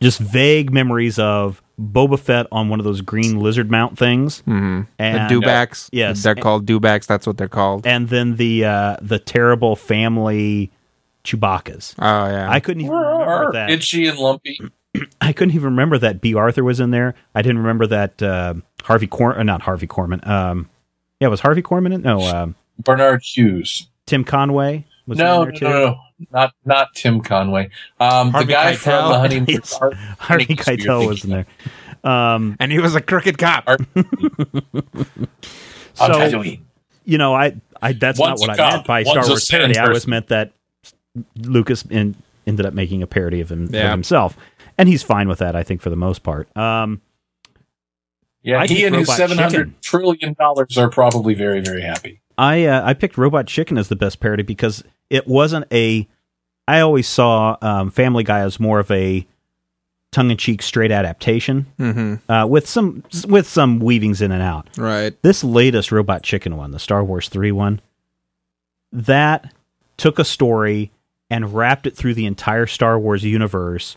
just 0.00 0.18
vague 0.18 0.72
memories 0.72 1.18
of 1.18 1.62
Boba 1.80 2.18
Fett 2.18 2.46
on 2.50 2.68
one 2.68 2.80
of 2.80 2.84
those 2.84 3.00
green 3.02 3.38
lizard 3.40 3.70
mount 3.70 3.98
things. 3.98 4.40
Mm-hmm. 4.46 4.80
The 4.98 5.02
And, 5.02 5.30
dewbacks. 5.30 5.88
yes. 5.92 6.22
They're 6.22 6.34
called 6.34 6.66
dewbacks. 6.66 7.06
That's 7.06 7.26
what 7.26 7.36
they're 7.36 7.48
called. 7.48 7.86
and 7.86 8.08
then 8.08 8.36
the 8.36 8.64
uh, 8.64 8.96
the 9.02 9.18
terrible 9.18 9.76
family 9.76 10.70
Chewbacca's. 11.24 11.94
Oh, 11.98 12.26
yeah. 12.26 12.50
I 12.50 12.60
couldn't 12.60 12.82
even 12.82 12.94
remember 12.96 13.52
that. 13.52 13.70
Itchy 13.70 14.06
and 14.06 14.18
lumpy. 14.18 14.58
I 15.20 15.32
couldn't 15.32 15.54
even 15.54 15.66
remember 15.70 15.98
that 15.98 16.20
Bea 16.20 16.34
Arthur 16.34 16.64
was 16.64 16.80
in 16.80 16.90
there. 16.92 17.14
I 17.34 17.42
didn't 17.42 17.58
remember 17.58 17.86
that 17.88 18.22
uh, 18.22 18.54
Harvey 18.84 19.06
Cor 19.06 19.38
uh, 19.38 19.42
not 19.42 19.62
Harvey 19.62 19.86
Korman. 19.86 20.26
Um, 20.26 20.70
yeah, 21.20 21.28
was 21.28 21.40
Harvey 21.40 21.62
Korman 21.62 21.92
in? 21.94 22.02
No, 22.02 22.20
um, 22.22 22.54
Bernard 22.78 23.22
Hughes. 23.22 23.88
Tim 24.06 24.22
Conway 24.24 24.86
was 25.06 25.18
No, 25.18 25.24
no, 25.24 25.44
there 25.44 25.52
too. 25.52 25.64
no, 25.64 25.70
no, 25.84 25.98
not 26.32 26.52
not 26.64 26.88
Tim 26.94 27.20
Conway. 27.20 27.70
Um, 28.00 28.32
the 28.32 28.44
guy 28.44 28.72
Keitel? 28.74 28.76
from 28.78 29.08
the 29.12 29.18
Honeymoon. 29.18 29.46
Yes. 29.48 29.72
Har- 29.78 29.92
Harvey 30.18 30.46
Keitel 30.56 31.06
was 31.08 31.24
in 31.24 31.30
there. 31.30 31.46
Um, 32.04 32.56
and 32.60 32.70
he 32.72 32.78
was 32.78 32.94
a 32.94 33.00
crooked 33.00 33.36
cop. 33.38 33.68
On 33.68 33.76
So- 35.94 36.42
you 37.04 37.18
know, 37.18 37.34
I, 37.34 37.54
I 37.80 37.92
that's 37.92 38.18
One's 38.18 38.40
not 38.40 38.48
what 38.48 38.58
I 38.60 38.70
meant 38.70 38.86
by 38.86 39.02
one's 39.04 39.10
Star 39.10 39.28
Wars 39.28 39.46
sand 39.46 39.60
parody. 39.74 39.78
I 39.78 39.86
always 39.86 40.06
meant 40.08 40.28
that 40.28 40.52
Lucas 41.36 41.84
in, 41.88 42.16
ended 42.46 42.66
up 42.66 42.74
making 42.74 43.02
a 43.02 43.06
parody 43.06 43.40
of, 43.40 43.50
him, 43.50 43.64
of 43.66 43.72
himself, 43.74 44.36
and 44.76 44.88
he's 44.88 45.02
fine 45.04 45.28
with 45.28 45.38
that. 45.38 45.54
I 45.54 45.62
think 45.62 45.80
for 45.82 45.90
the 45.90 45.96
most 45.96 46.22
part. 46.24 46.54
Um, 46.56 47.00
Yeah, 48.42 48.60
I 48.60 48.66
he 48.66 48.84
and 48.84 48.94
his 48.96 49.06
Robot 49.08 49.16
seven 49.18 49.38
hundred 49.38 49.50
Chicken. 49.68 49.74
trillion 49.82 50.32
dollars 50.38 50.76
are 50.76 50.90
probably 50.90 51.34
very, 51.34 51.60
very 51.60 51.82
happy. 51.82 52.20
I 52.38 52.64
uh, 52.64 52.86
I 52.86 52.94
picked 52.94 53.16
Robot 53.16 53.46
Chicken 53.46 53.78
as 53.78 53.88
the 53.88 53.96
best 53.96 54.20
parody 54.20 54.42
because 54.42 54.84
it 55.10 55.26
wasn't 55.26 55.66
a. 55.72 56.08
I 56.68 56.80
always 56.80 57.06
saw 57.06 57.56
um, 57.62 57.90
Family 57.90 58.24
Guy 58.24 58.40
as 58.40 58.58
more 58.58 58.80
of 58.80 58.90
a 58.90 59.24
tongue-in-cheek, 60.10 60.62
straight 60.62 60.90
adaptation 60.90 61.66
mm-hmm. 61.78 62.30
uh, 62.30 62.46
with 62.46 62.66
some 62.66 63.04
with 63.28 63.46
some 63.46 63.78
weavings 63.78 64.20
in 64.20 64.32
and 64.32 64.42
out. 64.42 64.68
Right. 64.76 65.14
This 65.22 65.44
latest 65.44 65.92
Robot 65.92 66.22
Chicken 66.22 66.56
one, 66.56 66.70
the 66.70 66.78
Star 66.78 67.04
Wars 67.04 67.28
3 67.28 67.52
one, 67.52 67.80
that 68.92 69.52
took 69.96 70.18
a 70.18 70.24
story 70.24 70.90
and 71.28 71.54
wrapped 71.54 71.86
it 71.86 71.96
through 71.96 72.14
the 72.14 72.26
entire 72.26 72.66
Star 72.66 72.98
Wars 72.98 73.24
universe, 73.24 73.96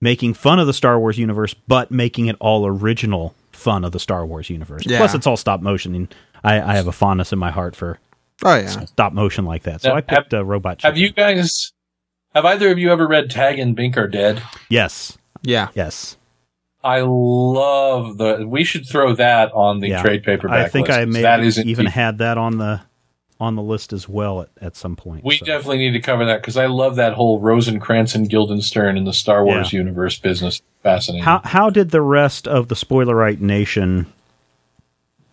making 0.00 0.34
fun 0.34 0.58
of 0.58 0.66
the 0.66 0.72
Star 0.72 0.98
Wars 0.98 1.18
universe, 1.18 1.54
but 1.54 1.90
making 1.90 2.26
it 2.26 2.36
all 2.38 2.66
original 2.66 3.34
fun 3.50 3.84
of 3.84 3.92
the 3.92 4.00
Star 4.00 4.24
Wars 4.24 4.50
universe. 4.50 4.84
Yeah. 4.86 4.98
Plus, 4.98 5.14
it's 5.14 5.26
all 5.26 5.36
stop 5.36 5.60
motion, 5.60 5.94
and 5.94 6.14
I, 6.44 6.60
I 6.60 6.74
have 6.76 6.86
a 6.86 6.92
fondness 6.92 7.32
in 7.32 7.38
my 7.38 7.50
heart 7.50 7.76
for 7.76 7.98
Oh, 8.42 8.54
yeah. 8.56 8.84
stop 8.86 9.12
motion 9.12 9.44
like 9.44 9.64
that. 9.64 9.82
So 9.82 9.90
Now, 9.90 9.96
I 9.96 10.00
picked 10.00 10.32
uh, 10.32 10.44
Robot 10.44 10.78
Chicken. 10.78 10.90
Have 10.94 10.98
you 10.98 11.12
guys 11.12 11.72
Have 12.34 12.44
either 12.46 12.70
of 12.70 12.78
you 12.78 12.90
ever 12.90 13.06
read 13.06 13.30
Tag 13.30 13.58
and 13.58 13.76
Bink 13.76 13.96
are 13.98 14.08
Dead? 14.08 14.42
Yes. 14.70 15.18
Yeah. 15.42 15.68
Yes. 15.74 16.16
I 16.82 17.00
love 17.02 18.16
the. 18.18 18.46
We 18.48 18.64
should 18.64 18.88
throw 18.88 19.14
that 19.16 19.52
on 19.52 19.80
the 19.80 19.88
Yeah. 19.88 20.02
trade 20.02 20.22
paperback. 20.22 20.66
I 20.66 20.68
think 20.68 20.88
list, 20.88 20.98
I 20.98 21.04
'cause 21.04 21.12
may 21.12 21.22
that 21.22 21.40
have 21.42 21.58
even 21.58 21.86
indeed- 21.86 21.92
had 21.92 22.18
that 22.18 22.38
on 22.38 22.56
the 22.58 22.80
on 23.38 23.56
the 23.56 23.62
list 23.62 23.92
as 23.94 24.06
well 24.08 24.42
at, 24.42 24.48
at 24.60 24.76
some 24.76 24.96
point. 24.96 25.24
We 25.24 25.38
so. 25.38 25.46
definitely 25.46 25.78
need 25.78 25.92
to 25.92 26.00
cover 26.00 26.26
that 26.26 26.42
because 26.42 26.58
I 26.58 26.66
love 26.66 26.96
that 26.96 27.14
whole 27.14 27.40
Rosencrantz 27.40 28.14
and 28.14 28.28
Guildenstern 28.28 28.98
in 28.98 29.04
the 29.04 29.14
Star 29.14 29.44
Wars 29.44 29.72
Yeah. 29.72 29.78
universe 29.78 30.18
business. 30.18 30.60
Fascinating. 30.82 31.24
How 31.24 31.40
how 31.44 31.68
did 31.70 31.90
the 31.90 32.02
rest 32.02 32.46
of 32.48 32.68
the 32.68 32.74
Spoilerite 32.74 33.40
Nation 33.40 34.06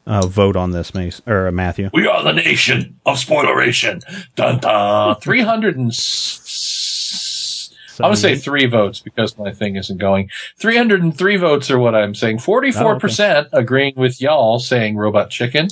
uh, 0.08 0.26
vote 0.26 0.56
on 0.56 0.72
this, 0.72 0.96
Mace 0.96 1.22
or 1.28 1.48
uh, 1.48 1.52
Matthew? 1.52 1.90
We 1.94 2.08
are 2.08 2.24
the 2.24 2.32
nation 2.34 3.00
of 3.06 3.18
spoileration. 3.18 4.02
Dun 4.36 4.60
dun. 4.60 5.16
300 5.22 5.78
and. 5.78 5.92
s- 5.92 7.74
I'm 8.00 8.04
going 8.04 8.14
to 8.16 8.22
say 8.22 8.36
three 8.36 8.68
votes 8.68 9.00
because 9.00 9.38
my 9.40 9.52
thing 9.52 9.76
isn't 9.76 9.98
going. 9.98 10.30
303 10.60 11.36
votes 11.38 11.72
are 11.72 11.80
what 11.80 11.96
I'm 11.96 12.14
saying. 12.14 12.38
44% 12.38 13.50
agreeing 13.52 13.96
with 13.96 14.22
y'all 14.22 14.60
saying 14.60 14.98
Robot 14.98 15.32
Chicken. 15.32 15.70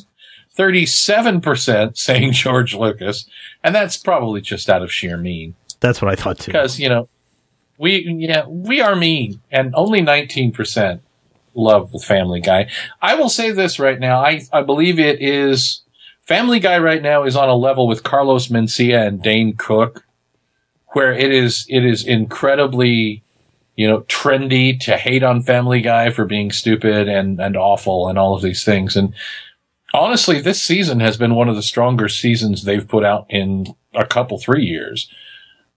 37% 0.58 1.98
saying 1.98 2.32
George 2.34 2.74
Lucas. 2.74 3.28
And 3.64 3.76
that's 3.76 3.98
probably 3.98 4.42
just 4.42 4.70
out 4.72 4.82
of 4.82 4.92
sheer 4.92 5.18
mean. 5.18 5.54
That's 5.82 6.02
what 6.02 6.12
I 6.12 6.16
thought 6.16 6.40
too. 6.40 6.52
Because, 6.52 6.80
you 6.80 6.90
know, 6.90 7.10
we, 7.78 8.00
yeah, 8.18 8.48
we 8.48 8.82
are 8.82 8.96
mean. 8.96 9.42
And 9.52 9.76
only 9.76 10.02
19% 10.02 11.02
love 11.56 11.94
with 11.94 12.04
Family 12.04 12.42
Guy. 12.42 12.70
I 13.02 13.16
will 13.16 13.30
say 13.30 13.52
this 13.52 13.80
right 13.80 14.00
now. 14.00 14.20
I, 14.20 14.42
I 14.52 14.62
believe 14.62 15.00
it 15.00 15.22
is, 15.22 15.82
Family 16.22 16.60
Guy 16.60 16.78
right 16.80 17.02
now 17.02 17.24
is 17.24 17.36
on 17.36 17.50
a 17.50 17.56
level 17.56 17.88
with 17.88 18.04
Carlos 18.04 18.48
Mencia 18.48 19.08
and 19.08 19.22
Dane 19.22 19.56
Cook 19.56 20.06
where 20.96 21.12
it 21.12 21.30
is 21.30 21.66
it 21.68 21.84
is 21.86 22.08
incredibly 22.08 23.22
you 23.76 23.86
know 23.86 24.02
trendy 24.04 24.80
to 24.80 24.96
hate 24.96 25.24
on 25.24 25.44
Family 25.44 25.82
Guy 25.82 26.10
for 26.10 26.24
being 26.24 26.52
stupid 26.52 27.10
and 27.10 27.40
and 27.40 27.58
awful 27.58 28.08
and 28.08 28.18
all 28.18 28.34
of 28.34 28.42
these 28.42 28.64
things 28.64 28.96
and 28.96 29.14
honestly 29.94 30.40
this 30.40 30.62
season 30.62 31.02
has 31.02 31.18
been 31.18 31.36
one 31.36 31.50
of 31.50 31.58
the 31.58 31.62
stronger 31.62 32.08
seasons 32.08 32.64
they've 32.64 32.88
put 32.88 33.04
out 33.04 33.26
in 33.30 33.76
a 33.94 34.06
couple 34.06 34.38
three 34.38 34.64
years 34.64 35.10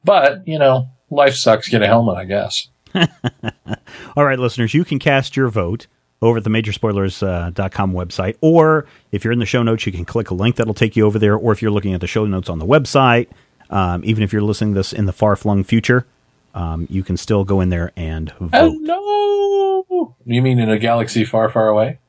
but 0.04 0.46
you 0.46 0.58
know 0.58 0.88
life 1.10 1.34
sucks 1.34 1.68
get 1.68 1.82
a 1.82 1.86
helmet 1.86 2.16
I 2.16 2.24
guess 2.24 2.68
All 4.18 4.24
right, 4.24 4.36
listeners, 4.36 4.74
you 4.74 4.84
can 4.84 4.98
cast 4.98 5.36
your 5.36 5.48
vote 5.48 5.86
over 6.20 6.38
at 6.38 6.42
the 6.42 6.50
majorspoilers.com 6.50 7.92
website, 7.92 8.36
or 8.40 8.84
if 9.12 9.22
you're 9.22 9.32
in 9.32 9.38
the 9.38 9.46
show 9.46 9.62
notes, 9.62 9.86
you 9.86 9.92
can 9.92 10.04
click 10.04 10.30
a 10.30 10.34
link 10.34 10.56
that'll 10.56 10.74
take 10.74 10.96
you 10.96 11.06
over 11.06 11.20
there, 11.20 11.36
or 11.36 11.52
if 11.52 11.62
you're 11.62 11.70
looking 11.70 11.94
at 11.94 12.00
the 12.00 12.08
show 12.08 12.26
notes 12.26 12.48
on 12.48 12.58
the 12.58 12.66
website, 12.66 13.28
um, 13.70 14.02
even 14.04 14.24
if 14.24 14.32
you're 14.32 14.42
listening 14.42 14.74
to 14.74 14.80
this 14.80 14.92
in 14.92 15.06
the 15.06 15.12
far 15.12 15.36
flung 15.36 15.62
future, 15.62 16.04
um, 16.52 16.88
you 16.90 17.04
can 17.04 17.16
still 17.16 17.44
go 17.44 17.60
in 17.60 17.68
there 17.68 17.92
and 17.94 18.32
vote. 18.40 18.74
hello 18.84 20.16
you 20.26 20.42
mean 20.42 20.58
in 20.58 20.68
a 20.68 20.80
galaxy 20.80 21.24
far 21.24 21.48
far 21.48 21.68
away 21.68 22.00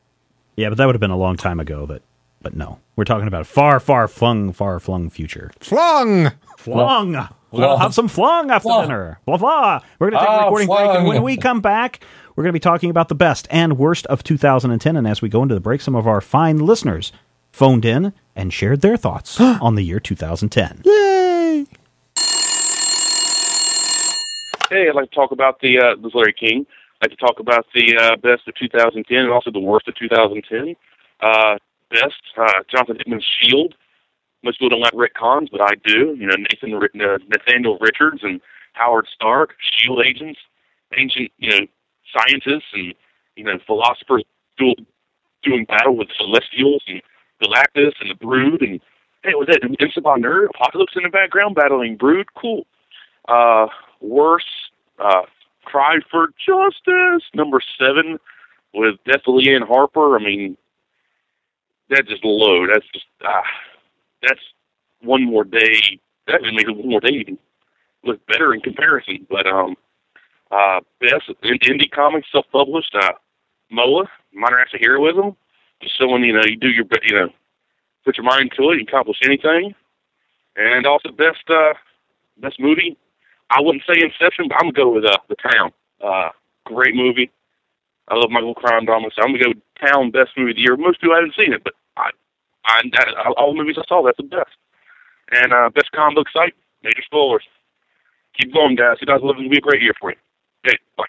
Yeah, 0.56 0.70
but 0.70 0.80
that 0.80 0.88
would 0.88 0.96
have 0.96 1.00
been 1.00 1.12
a 1.12 1.16
long 1.16 1.38
time 1.38 1.60
ago, 1.60 1.86
but 1.86 2.02
but 2.42 2.56
no. 2.56 2.80
We're 2.96 3.04
talking 3.04 3.28
about 3.28 3.46
far, 3.46 3.80
far 3.80 4.08
flung, 4.08 4.52
far 4.52 4.80
flung 4.80 5.12
future. 5.12 5.52
Flung. 5.60 6.32
Flung. 6.58 7.30
We're 7.52 7.62
gonna 7.62 7.80
have 7.80 7.94
some 7.94 8.08
flung 8.08 8.52
after 8.52 8.68
Flung. 8.70 8.84
dinner. 8.88 9.20
Blah 9.26 9.38
blah. 9.38 9.80
We're 10.00 10.12
gonna 10.12 10.22
take 10.22 10.30
a 10.30 10.32
Ah, 10.32 10.44
recording 10.46 10.68
break, 10.68 10.80
and 10.92 11.08
when 11.08 11.24
we 11.24 11.36
come 11.38 11.62
back, 11.62 12.00
we're 12.36 12.44
gonna 12.44 12.54
be 12.54 12.60
talking 12.60 12.90
about 12.90 13.08
the 13.10 13.16
best 13.16 13.48
and 13.50 13.78
worst 13.78 14.06
of 14.08 14.24
2010. 14.24 14.96
And 14.96 15.08
as 15.08 15.22
we 15.22 15.30
go 15.30 15.42
into 15.44 15.56
the 15.56 15.62
break, 15.62 15.82
some 15.82 15.96
of 15.96 16.08
our 16.08 16.22
fine 16.22 16.58
listeners 16.60 17.12
phoned 17.52 17.86
in 17.86 18.14
and 18.36 18.54
shared 18.54 18.82
their 18.82 18.98
thoughts 18.98 19.40
on 19.42 19.76
the 19.76 19.82
year 19.84 20.00
2010. 20.00 20.82
Yay! 20.86 21.66
Hey, 24.70 24.88
I'd 24.88 24.94
like 24.96 25.10
to 25.10 25.16
talk 25.16 25.32
about 25.32 25.60
the 25.62 25.80
uh, 25.80 25.96
this 25.96 26.10
is 26.10 26.14
Larry 26.16 26.34
King. 26.34 26.66
I'd 27.02 27.10
like 27.10 27.18
to 27.18 27.26
talk 27.26 27.40
about 27.40 27.66
the 27.74 27.98
uh, 27.98 28.16
best 28.18 28.48
of 28.48 28.54
2010 28.56 29.18
and 29.18 29.32
also 29.32 29.50
the 29.52 29.60
worst 29.60 29.88
of 29.88 29.96
2010. 29.96 30.76
Uh, 31.22 31.58
best, 31.90 32.14
uh, 32.38 32.62
Jonathan 32.70 32.98
Hickman's 32.98 33.26
Shield. 33.42 33.74
Most 34.44 34.60
people 34.60 34.70
don't 34.70 34.82
like 34.82 34.94
Rick 34.96 35.16
Cons, 35.16 35.50
but 35.52 35.62
I 35.62 35.76
do. 35.84 36.16
You 36.18 36.28
know, 36.28 36.36
Nathan 36.36 36.74
uh, 36.74 37.18
Nathaniel 37.28 37.78
Richards 37.80 38.22
and 38.24 38.40
Howard 38.74 39.08
Stark, 39.14 39.56
Shield 39.60 40.02
agents, 40.06 40.40
ancient 40.98 41.32
you 41.38 41.50
know 41.50 41.68
scientists 42.16 42.72
and 42.74 42.94
you 43.36 43.44
know 43.44 43.60
philosophers 43.66 44.24
doing 44.58 45.66
battle 45.66 45.96
with 45.96 46.10
Celestials 46.18 46.84
and 46.88 47.02
Galactus 47.42 47.94
and 48.02 48.10
the 48.10 48.16
Brood 48.16 48.62
and 48.62 48.80
hey, 49.24 49.34
was 49.34 49.48
that 49.48 49.64
Invincible 49.64 50.16
Nerd? 50.16 50.50
Apocalypse 50.56 50.94
in 50.96 51.04
the 51.04 51.10
background 51.10 51.56
battling 51.56 51.98
Brood? 51.98 52.28
Cool. 52.36 52.66
Uh, 53.28 53.68
worse, 54.02 54.70
uh, 55.00 55.24
Cry 55.66 55.98
for 56.10 56.30
Justice, 56.46 57.24
number 57.34 57.60
seven, 57.78 58.18
with 58.74 58.96
Deathly 59.06 59.46
Lian 59.46 59.68
Harper. 59.68 60.16
I 60.18 60.24
mean, 60.24 60.58
that 61.90 62.08
just 62.08 62.24
low. 62.24 62.66
That's 62.68 62.86
just, 62.94 63.06
ah, 63.26 63.44
that's 64.22 64.42
one 65.02 65.24
more 65.24 65.44
day. 65.44 66.00
That 66.28 66.42
would 66.42 66.54
make 66.54 66.68
it 66.68 66.76
one 66.76 66.90
more 66.90 67.00
day 67.00 67.10
even 67.10 67.38
look 68.04 68.26
better 68.28 68.54
in 68.54 68.62
comparison. 68.62 69.26
But, 69.30 69.48
um, 69.48 69.76
uh, 70.52 70.82
best 71.00 71.30
in- 71.44 71.60
indie 71.60 71.92
comics, 71.92 72.32
self-published, 72.32 72.96
uh, 72.96 73.14
MOA, 73.70 74.10
Minor 74.34 74.60
Acts 74.60 74.74
of 74.74 74.82
Heroism. 74.82 75.36
Just 75.82 75.98
someone, 75.98 76.24
you 76.24 76.34
know, 76.34 76.42
you 76.46 76.56
do 76.58 76.70
your, 76.70 76.86
you 77.04 77.16
know, 77.16 77.30
put 78.04 78.18
your 78.18 78.26
mind 78.26 78.52
to 78.58 78.72
it, 78.72 78.78
you 78.78 78.84
accomplish 78.84 79.18
anything. 79.24 79.76
And 80.56 80.86
also 80.86 81.12
best, 81.12 81.50
uh, 81.50 81.74
best 82.38 82.60
movie, 82.60 82.98
I 83.50 83.62
wouldn't 83.62 83.84
say 83.86 84.02
Inception, 84.02 84.48
but 84.48 84.56
I'm 84.56 84.72
gonna 84.72 84.74
go 84.74 84.90
with 84.90 85.06
uh, 85.06 85.18
The 85.28 85.36
Town. 85.36 85.72
Uh, 86.02 86.30
great 86.66 86.96
movie. 86.96 87.32
I 88.08 88.16
love 88.16 88.32
little 88.32 88.56
crime 88.56 88.86
drama, 88.86 89.10
so 89.16 89.22
I'm 89.22 89.34
gonna 89.34 89.44
go 89.44 89.50
with 89.50 89.92
Town 89.92 90.12
best 90.12 90.32
movie 90.38 90.52
of 90.52 90.56
the 90.58 90.62
year. 90.62 90.78
Most 90.78 91.02
people 91.02 91.16
haven't 91.16 91.36
seen 91.36 91.54
it, 91.54 91.64
but 91.64 91.74
I, 91.98 92.10
I 92.70 92.82
that, 92.94 93.08
all 93.38 93.54
the 93.54 93.60
movies 93.60 93.78
I 93.78 93.84
saw, 93.88 94.04
that's 94.04 94.18
the 94.18 94.24
best. 94.24 94.54
And 95.32 95.54
uh, 95.54 95.70
best 95.74 95.92
comic 95.92 96.16
book 96.16 96.28
site, 96.34 96.54
Major 96.84 97.02
Spoilers. 97.06 97.44
Keep 98.40 98.54
going, 98.54 98.76
guys. 98.76 98.98
2011 99.00 99.44
will 99.44 99.50
be 99.50 99.58
a 99.58 99.62
great 99.62 99.82
year 99.82 99.94
for 100.00 100.12
you. 100.12 100.18
Okay, 100.66 100.78
bye. 100.98 101.06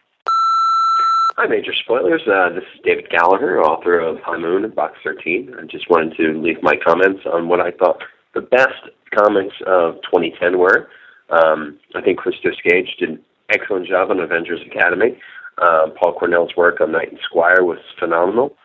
Hi, 1.37 1.47
Major 1.47 1.73
Spoilers. 1.73 2.23
Uh, 2.27 2.51
this 2.51 2.65
is 2.75 2.81
David 2.85 3.09
Gallaher, 3.11 3.63
author 3.63 3.99
of 3.99 4.19
High 4.21 4.39
Moon 4.39 4.65
and 4.65 4.75
Box 4.75 4.99
13. 5.05 5.55
I 5.59 5.65
just 5.67 5.89
wanted 5.89 6.17
to 6.17 6.41
leave 6.41 6.63
my 6.63 6.75
comments 6.85 7.21
on 7.33 7.49
what 7.49 7.61
I 7.61 7.71
thought 7.71 8.03
the 8.35 8.43
best 8.43 8.91
comics 9.15 9.55
of 9.67 9.95
2010 10.11 10.59
were. 10.59 10.89
Um, 11.31 11.79
I 11.95 12.03
think 12.03 12.19
Christos 12.19 12.57
Gage 12.65 12.97
did 12.99 13.11
an 13.11 13.21
excellent 13.49 13.87
job 13.87 14.11
on 14.11 14.21
Avengers 14.21 14.61
Academy. 14.67 15.19
Uh, 15.59 15.89
Paul 15.99 16.19
Cornell's 16.19 16.57
work 16.57 16.81
on 16.81 16.93
Knight 16.93 17.11
and 17.11 17.21
Squire 17.25 17.65
was 17.65 17.79
phenomenal. 17.99 18.57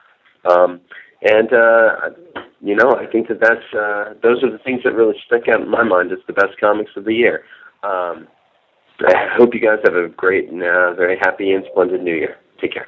Um, 0.49 0.81
and, 1.25 1.51
uh, 1.51 2.09
you 2.61 2.75
know, 2.75 2.95
I 2.95 3.07
think 3.07 3.27
that 3.27 3.39
that's, 3.39 3.73
uh, 3.73 4.13
those 4.21 4.43
are 4.43 4.51
the 4.51 4.59
things 4.59 4.83
that 4.83 4.93
really 4.93 5.15
stick 5.25 5.47
out 5.51 5.61
in 5.61 5.69
my 5.69 5.83
mind 5.83 6.11
as 6.11 6.19
the 6.27 6.33
best 6.33 6.59
comics 6.59 6.91
of 6.95 7.05
the 7.05 7.13
year. 7.13 7.43
Um, 7.83 8.27
I 9.01 9.27
hope 9.35 9.53
you 9.53 9.59
guys 9.59 9.79
have 9.83 9.95
a 9.95 10.07
great 10.07 10.49
and 10.49 10.61
uh, 10.61 10.93
very 10.93 11.17
happy 11.17 11.51
and 11.51 11.65
splendid 11.71 12.01
new 12.01 12.15
year. 12.15 12.37
Take 12.61 12.73
care. 12.73 12.87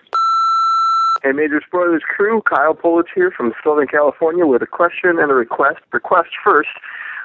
Hey, 1.24 1.32
Major 1.32 1.62
Spoilers 1.66 2.04
crew, 2.08 2.42
Kyle 2.48 2.76
Polich 2.76 3.08
here 3.14 3.32
from 3.36 3.54
Southern 3.64 3.88
California 3.88 4.46
with 4.46 4.62
a 4.62 4.68
question 4.68 5.18
and 5.20 5.32
a 5.32 5.34
request. 5.34 5.80
Request 5.92 6.30
first. 6.44 6.70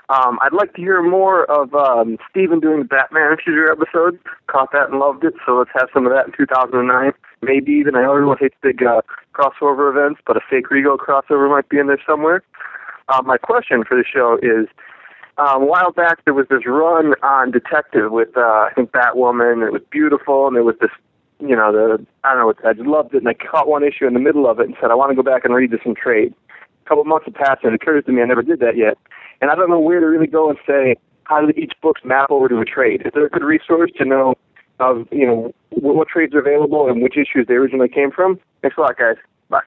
Um, 0.08 0.38
I'd 0.42 0.52
like 0.52 0.74
to 0.74 0.80
hear 0.80 1.02
more 1.02 1.44
of 1.50 1.74
um, 1.74 2.18
Stephen 2.30 2.58
doing 2.58 2.80
the 2.80 2.84
Batman 2.84 3.36
Future 3.36 3.70
episode. 3.70 4.18
Caught 4.46 4.72
that 4.72 4.90
and 4.90 4.98
loved 4.98 5.24
it, 5.24 5.34
so 5.46 5.58
let's 5.58 5.70
have 5.74 5.88
some 5.92 6.06
of 6.06 6.12
that 6.12 6.26
in 6.26 6.32
2009. 6.36 7.12
Maybe 7.42 7.72
even, 7.72 7.96
I 7.96 8.02
know 8.02 8.12
everyone 8.12 8.38
hates 8.38 8.54
big 8.62 8.82
uh, 8.82 9.02
crossover 9.34 9.90
events, 9.90 10.20
but 10.26 10.36
a 10.36 10.40
fake 10.48 10.66
Rego 10.70 10.96
crossover 10.96 11.50
might 11.50 11.68
be 11.68 11.78
in 11.78 11.88
there 11.88 12.00
somewhere. 12.06 12.42
Uh, 13.08 13.20
my 13.22 13.36
question 13.36 13.82
for 13.84 13.96
the 13.96 14.04
show 14.04 14.38
is, 14.42 14.68
um, 15.38 15.62
a 15.62 15.66
while 15.66 15.92
back 15.92 16.24
there 16.24 16.34
was 16.34 16.46
this 16.48 16.66
run 16.66 17.14
on 17.22 17.50
Detective 17.50 18.12
with, 18.12 18.36
uh, 18.36 18.40
I 18.40 18.70
think, 18.76 18.92
Batwoman, 18.92 19.66
it 19.66 19.72
was 19.72 19.82
beautiful, 19.90 20.46
and 20.46 20.54
there 20.54 20.62
was 20.62 20.76
this 20.80 20.90
you 21.42 21.56
know, 21.56 21.72
the 21.72 22.06
I 22.24 22.34
don't 22.34 22.46
know, 22.46 22.68
I 22.68 22.72
just 22.72 22.86
loved 22.86 23.14
it, 23.14 23.18
and 23.18 23.28
I 23.28 23.34
caught 23.34 23.66
one 23.66 23.82
issue 23.82 24.06
in 24.06 24.14
the 24.14 24.20
middle 24.20 24.48
of 24.48 24.60
it 24.60 24.66
and 24.66 24.76
said, 24.80 24.90
I 24.90 24.94
want 24.94 25.10
to 25.10 25.16
go 25.16 25.22
back 25.22 25.44
and 25.44 25.54
read 25.54 25.72
this 25.72 25.80
in 25.84 25.94
trade. 25.94 26.34
A 26.86 26.88
couple 26.88 27.04
months 27.04 27.26
have 27.26 27.34
passed, 27.34 27.64
and 27.64 27.74
it 27.74 27.82
occurs 27.82 28.04
to 28.04 28.12
me 28.12 28.22
I 28.22 28.26
never 28.26 28.42
did 28.42 28.60
that 28.60 28.76
yet, 28.76 28.96
and 29.40 29.50
I 29.50 29.54
don't 29.56 29.68
know 29.68 29.80
where 29.80 30.00
to 30.00 30.06
really 30.06 30.28
go 30.28 30.48
and 30.48 30.58
say 30.66 30.94
how 31.24 31.40
do 31.40 31.52
each 31.56 31.72
books 31.82 32.02
map 32.04 32.30
over 32.30 32.48
to 32.48 32.60
a 32.60 32.64
trade. 32.64 33.02
Is 33.04 33.12
there 33.14 33.26
a 33.26 33.30
good 33.30 33.42
resource 33.42 33.90
to 33.98 34.04
know 34.04 34.34
of 34.78 35.06
you 35.12 35.26
know 35.26 35.54
what, 35.70 35.94
what 35.96 36.08
trades 36.08 36.34
are 36.34 36.40
available 36.40 36.88
and 36.88 37.02
which 37.02 37.16
issues 37.16 37.46
they 37.46 37.54
originally 37.54 37.88
came 37.88 38.10
from? 38.10 38.38
Thanks 38.60 38.76
a 38.76 38.80
lot, 38.80 38.96
guys. 38.96 39.16
Bye. 39.48 39.60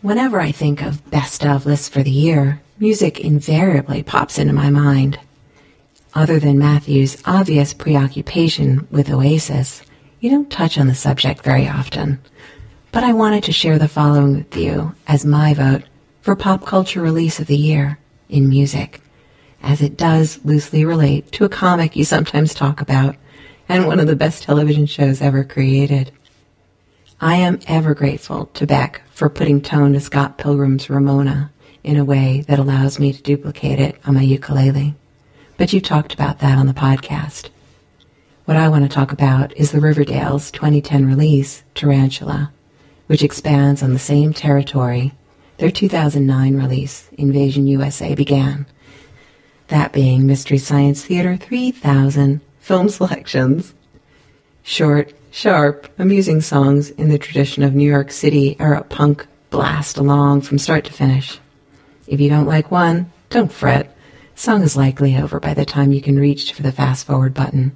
Whenever 0.00 0.40
I 0.40 0.52
think 0.52 0.82
of 0.82 1.08
best 1.10 1.44
of 1.44 1.66
lists 1.66 1.88
for 1.88 2.02
the 2.02 2.10
year, 2.10 2.60
music 2.78 3.20
invariably 3.20 4.02
pops 4.02 4.38
into 4.38 4.52
my 4.52 4.70
mind. 4.70 5.18
Other 6.14 6.38
than 6.38 6.58
Matthew's 6.58 7.22
obvious 7.24 7.72
preoccupation 7.72 8.86
with 8.90 9.10
Oasis, 9.10 9.82
you 10.20 10.30
don't 10.30 10.50
touch 10.50 10.78
on 10.78 10.86
the 10.86 10.94
subject 10.94 11.42
very 11.42 11.66
often. 11.66 12.18
But 12.92 13.04
I 13.04 13.14
wanted 13.14 13.44
to 13.44 13.52
share 13.52 13.78
the 13.78 13.88
following 13.88 14.36
with 14.36 14.56
you 14.56 14.94
as 15.06 15.24
my 15.24 15.54
vote 15.54 15.84
for 16.20 16.36
pop 16.36 16.66
culture 16.66 17.00
release 17.00 17.40
of 17.40 17.46
the 17.46 17.56
year 17.56 17.98
in 18.28 18.48
music. 18.48 19.00
As 19.62 19.80
it 19.80 19.96
does 19.96 20.44
loosely 20.44 20.84
relate 20.84 21.30
to 21.32 21.44
a 21.44 21.48
comic 21.48 21.96
you 21.96 22.04
sometimes 22.04 22.52
talk 22.52 22.80
about 22.80 23.16
and 23.68 23.86
one 23.86 24.00
of 24.00 24.06
the 24.06 24.16
best 24.16 24.42
television 24.42 24.86
shows 24.86 25.22
ever 25.22 25.44
created. 25.44 26.12
I 27.20 27.36
am 27.36 27.60
ever 27.68 27.94
grateful 27.94 28.46
to 28.46 28.66
Beck 28.66 29.02
for 29.10 29.28
putting 29.28 29.60
tone 29.60 29.92
to 29.92 30.00
Scott 30.00 30.36
Pilgrim's 30.36 30.90
Ramona 30.90 31.52
in 31.84 31.96
a 31.96 32.04
way 32.04 32.44
that 32.48 32.58
allows 32.58 32.98
me 32.98 33.12
to 33.12 33.22
duplicate 33.22 33.78
it 33.78 33.96
on 34.04 34.14
my 34.14 34.22
ukulele. 34.22 34.94
But 35.56 35.72
you 35.72 35.80
talked 35.80 36.12
about 36.12 36.40
that 36.40 36.58
on 36.58 36.66
the 36.66 36.72
podcast. 36.72 37.48
What 38.44 38.56
I 38.56 38.68
want 38.68 38.82
to 38.82 38.88
talk 38.94 39.12
about 39.12 39.56
is 39.56 39.70
the 39.70 39.80
Riverdale's 39.80 40.50
2010 40.50 41.06
release, 41.06 41.62
Tarantula, 41.74 42.52
which 43.06 43.22
expands 43.22 43.82
on 43.82 43.92
the 43.92 43.98
same 43.98 44.32
territory 44.32 45.12
their 45.58 45.70
2009 45.70 46.56
release, 46.56 47.08
Invasion 47.12 47.68
USA, 47.68 48.16
began. 48.16 48.66
That 49.72 49.94
being 49.94 50.26
Mystery 50.26 50.58
Science 50.58 51.02
Theater 51.02 51.34
3000 51.34 52.42
film 52.60 52.90
selections. 52.90 53.72
Short, 54.62 55.14
sharp, 55.30 55.88
amusing 55.98 56.42
songs 56.42 56.90
in 56.90 57.08
the 57.08 57.16
tradition 57.16 57.62
of 57.62 57.74
New 57.74 57.90
York 57.90 58.12
City 58.12 58.54
era 58.60 58.84
punk 58.84 59.26
blast 59.48 59.96
along 59.96 60.42
from 60.42 60.58
start 60.58 60.84
to 60.84 60.92
finish. 60.92 61.38
If 62.06 62.20
you 62.20 62.28
don't 62.28 62.46
like 62.46 62.70
one, 62.70 63.10
don't 63.30 63.50
fret. 63.50 63.96
Song 64.34 64.60
is 64.60 64.76
likely 64.76 65.16
over 65.16 65.40
by 65.40 65.54
the 65.54 65.64
time 65.64 65.94
you 65.94 66.02
can 66.02 66.18
reach 66.18 66.52
for 66.52 66.60
the 66.60 66.70
fast 66.70 67.06
forward 67.06 67.32
button. 67.32 67.74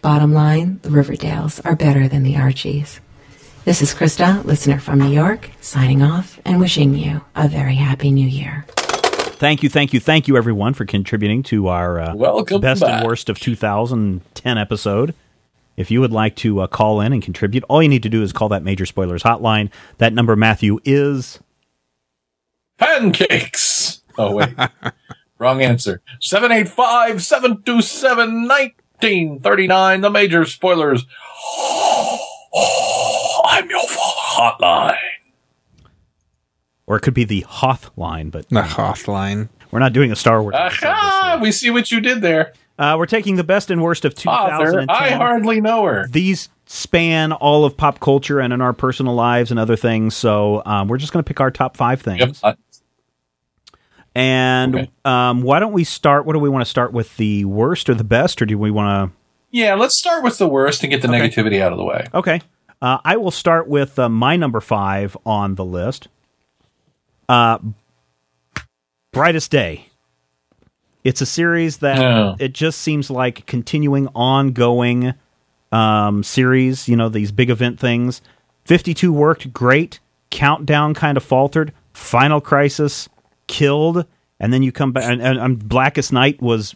Bottom 0.00 0.32
line, 0.32 0.80
the 0.80 0.88
Riverdales 0.88 1.60
are 1.66 1.76
better 1.76 2.08
than 2.08 2.22
the 2.22 2.38
Archies. 2.38 2.98
This 3.66 3.82
is 3.82 3.94
Krista, 3.94 4.42
listener 4.46 4.78
from 4.78 5.00
New 5.00 5.12
York, 5.12 5.50
signing 5.60 6.02
off 6.02 6.40
and 6.46 6.58
wishing 6.58 6.94
you 6.94 7.20
a 7.36 7.46
very 7.46 7.74
happy 7.74 8.10
new 8.10 8.26
year. 8.26 8.64
Thank 9.42 9.64
you, 9.64 9.68
thank 9.68 9.92
you, 9.92 9.98
thank 9.98 10.28
you, 10.28 10.36
everyone, 10.36 10.72
for 10.72 10.84
contributing 10.84 11.42
to 11.42 11.66
our 11.66 11.98
uh, 11.98 12.14
Welcome 12.14 12.60
best 12.60 12.80
back. 12.80 13.00
and 13.00 13.04
worst 13.04 13.28
of 13.28 13.40
2010 13.40 14.56
episode. 14.56 15.16
If 15.76 15.90
you 15.90 16.00
would 16.00 16.12
like 16.12 16.36
to 16.36 16.60
uh, 16.60 16.68
call 16.68 17.00
in 17.00 17.12
and 17.12 17.20
contribute, 17.20 17.64
all 17.68 17.82
you 17.82 17.88
need 17.88 18.04
to 18.04 18.08
do 18.08 18.22
is 18.22 18.32
call 18.32 18.48
that 18.50 18.62
Major 18.62 18.86
Spoilers 18.86 19.24
hotline. 19.24 19.72
That 19.98 20.12
number, 20.12 20.36
Matthew, 20.36 20.78
is 20.84 21.40
Pancakes. 22.78 24.02
Oh, 24.16 24.32
wait. 24.36 24.50
Wrong 25.40 25.60
answer. 25.60 26.02
785 26.20 27.20
727 27.20 28.46
1939. 28.46 30.00
The 30.02 30.10
major 30.10 30.44
spoilers. 30.44 31.04
I'm 32.54 33.68
your 33.68 33.80
hotline. 33.88 35.11
Or 36.86 36.96
it 36.96 37.00
could 37.00 37.14
be 37.14 37.24
the 37.24 37.40
Hoth 37.42 37.90
line, 37.96 38.30
but 38.30 38.48
The 38.48 38.62
Hoth 38.62 39.06
line. 39.08 39.48
we're 39.70 39.78
not 39.80 39.92
doing 39.92 40.12
a 40.12 40.16
Star 40.16 40.42
Wars. 40.42 40.54
episode 40.56 40.88
this 40.88 40.94
Aha! 40.94 41.38
We 41.40 41.52
see 41.52 41.70
what 41.70 41.90
you 41.90 42.00
did 42.00 42.22
there. 42.22 42.52
Uh, 42.78 42.96
we're 42.98 43.06
taking 43.06 43.36
the 43.36 43.44
best 43.44 43.70
and 43.70 43.82
worst 43.82 44.04
of 44.04 44.14
Author, 44.26 44.84
I 44.88 45.10
hardly 45.10 45.60
know 45.60 45.84
her. 45.84 46.06
These 46.08 46.48
span 46.66 47.32
all 47.32 47.64
of 47.64 47.76
pop 47.76 48.00
culture 48.00 48.40
and 48.40 48.52
in 48.52 48.60
our 48.60 48.72
personal 48.72 49.14
lives 49.14 49.50
and 49.50 49.60
other 49.60 49.76
things. 49.76 50.16
So 50.16 50.62
um, 50.64 50.88
we're 50.88 50.96
just 50.96 51.12
going 51.12 51.22
to 51.22 51.28
pick 51.28 51.40
our 51.40 51.50
top 51.50 51.76
five 51.76 52.00
things. 52.00 52.40
Yep. 52.42 52.58
And 54.14 54.74
Okay. 54.74 54.90
um, 55.04 55.42
why 55.42 55.58
don't 55.58 55.72
we 55.72 55.84
start? 55.84 56.26
What 56.26 56.34
do 56.34 56.38
we 56.38 56.48
want 56.48 56.62
to 56.64 56.68
start 56.70 56.92
with? 56.92 57.16
The 57.16 57.44
worst 57.44 57.88
or 57.88 57.94
the 57.94 58.04
best, 58.04 58.42
or 58.42 58.46
do 58.46 58.58
we 58.58 58.70
want 58.70 59.10
to? 59.12 59.16
yeah, 59.50 59.74
let's 59.74 59.98
start 59.98 60.22
with 60.24 60.38
the 60.38 60.48
worst 60.48 60.82
and 60.82 60.90
get 60.90 61.02
the 61.02 61.08
Okay. 61.08 61.28
negativity 61.28 61.60
out 61.60 61.72
of 61.72 61.78
the 61.78 61.84
way. 61.84 62.06
Okay, 62.14 62.40
uh, 62.80 62.98
I 63.04 63.16
will 63.16 63.30
start 63.30 63.68
with 63.68 63.98
uh, 63.98 64.08
my 64.08 64.36
number 64.36 64.60
five 64.60 65.16
on 65.24 65.54
the 65.54 65.64
list. 65.64 66.08
Uh, 67.28 67.58
Brightest 69.12 69.50
Day. 69.50 69.86
It's 71.04 71.20
a 71.20 71.26
series 71.26 71.78
that 71.78 71.98
No. 71.98 72.36
it 72.38 72.52
just 72.52 72.80
seems 72.80 73.10
like 73.10 73.44
continuing 73.46 74.08
ongoing 74.14 75.14
um, 75.72 76.22
series. 76.22 76.88
You 76.88 76.96
know 76.96 77.08
these 77.08 77.32
big 77.32 77.50
event 77.50 77.78
things. 77.80 78.22
Fifty 78.64 78.94
two 78.94 79.12
worked 79.12 79.52
great. 79.52 79.98
Countdown 80.30 80.94
kind 80.94 81.16
of 81.16 81.24
faltered. 81.24 81.72
Final 81.92 82.40
Crisis 82.40 83.08
killed, 83.48 84.06
and 84.40 84.52
then 84.52 84.62
you 84.62 84.70
come 84.72 84.92
back. 84.92 85.04
And, 85.10 85.20
and, 85.20 85.38
and 85.38 85.68
Blackest 85.68 86.12
Night 86.12 86.40
was 86.40 86.74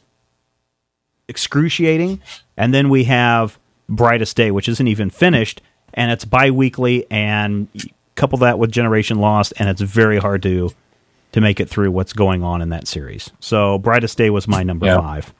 excruciating, 1.28 2.20
and 2.56 2.74
then 2.74 2.88
we 2.88 3.04
have 3.04 3.58
Brightest 3.88 4.36
Day, 4.36 4.50
which 4.50 4.68
isn't 4.68 4.88
even 4.88 5.08
finished, 5.10 5.62
and 5.94 6.10
it's 6.10 6.24
bi-weekly, 6.24 7.06
and 7.10 7.68
you 7.72 7.84
couple 8.16 8.38
that 8.38 8.58
with 8.58 8.72
Generation 8.72 9.18
Lost, 9.18 9.52
and 9.58 9.68
it's 9.68 9.80
very 9.80 10.18
hard 10.18 10.42
to 10.42 10.70
to 11.32 11.40
make 11.40 11.60
it 11.60 11.68
through 11.68 11.90
what's 11.90 12.12
going 12.14 12.42
on 12.42 12.62
in 12.62 12.70
that 12.70 12.88
series. 12.88 13.30
So 13.40 13.78
Brightest 13.78 14.16
Day 14.16 14.30
was 14.30 14.48
my 14.48 14.62
number 14.62 14.86
Yeah. 14.86 14.98
five. 14.98 15.34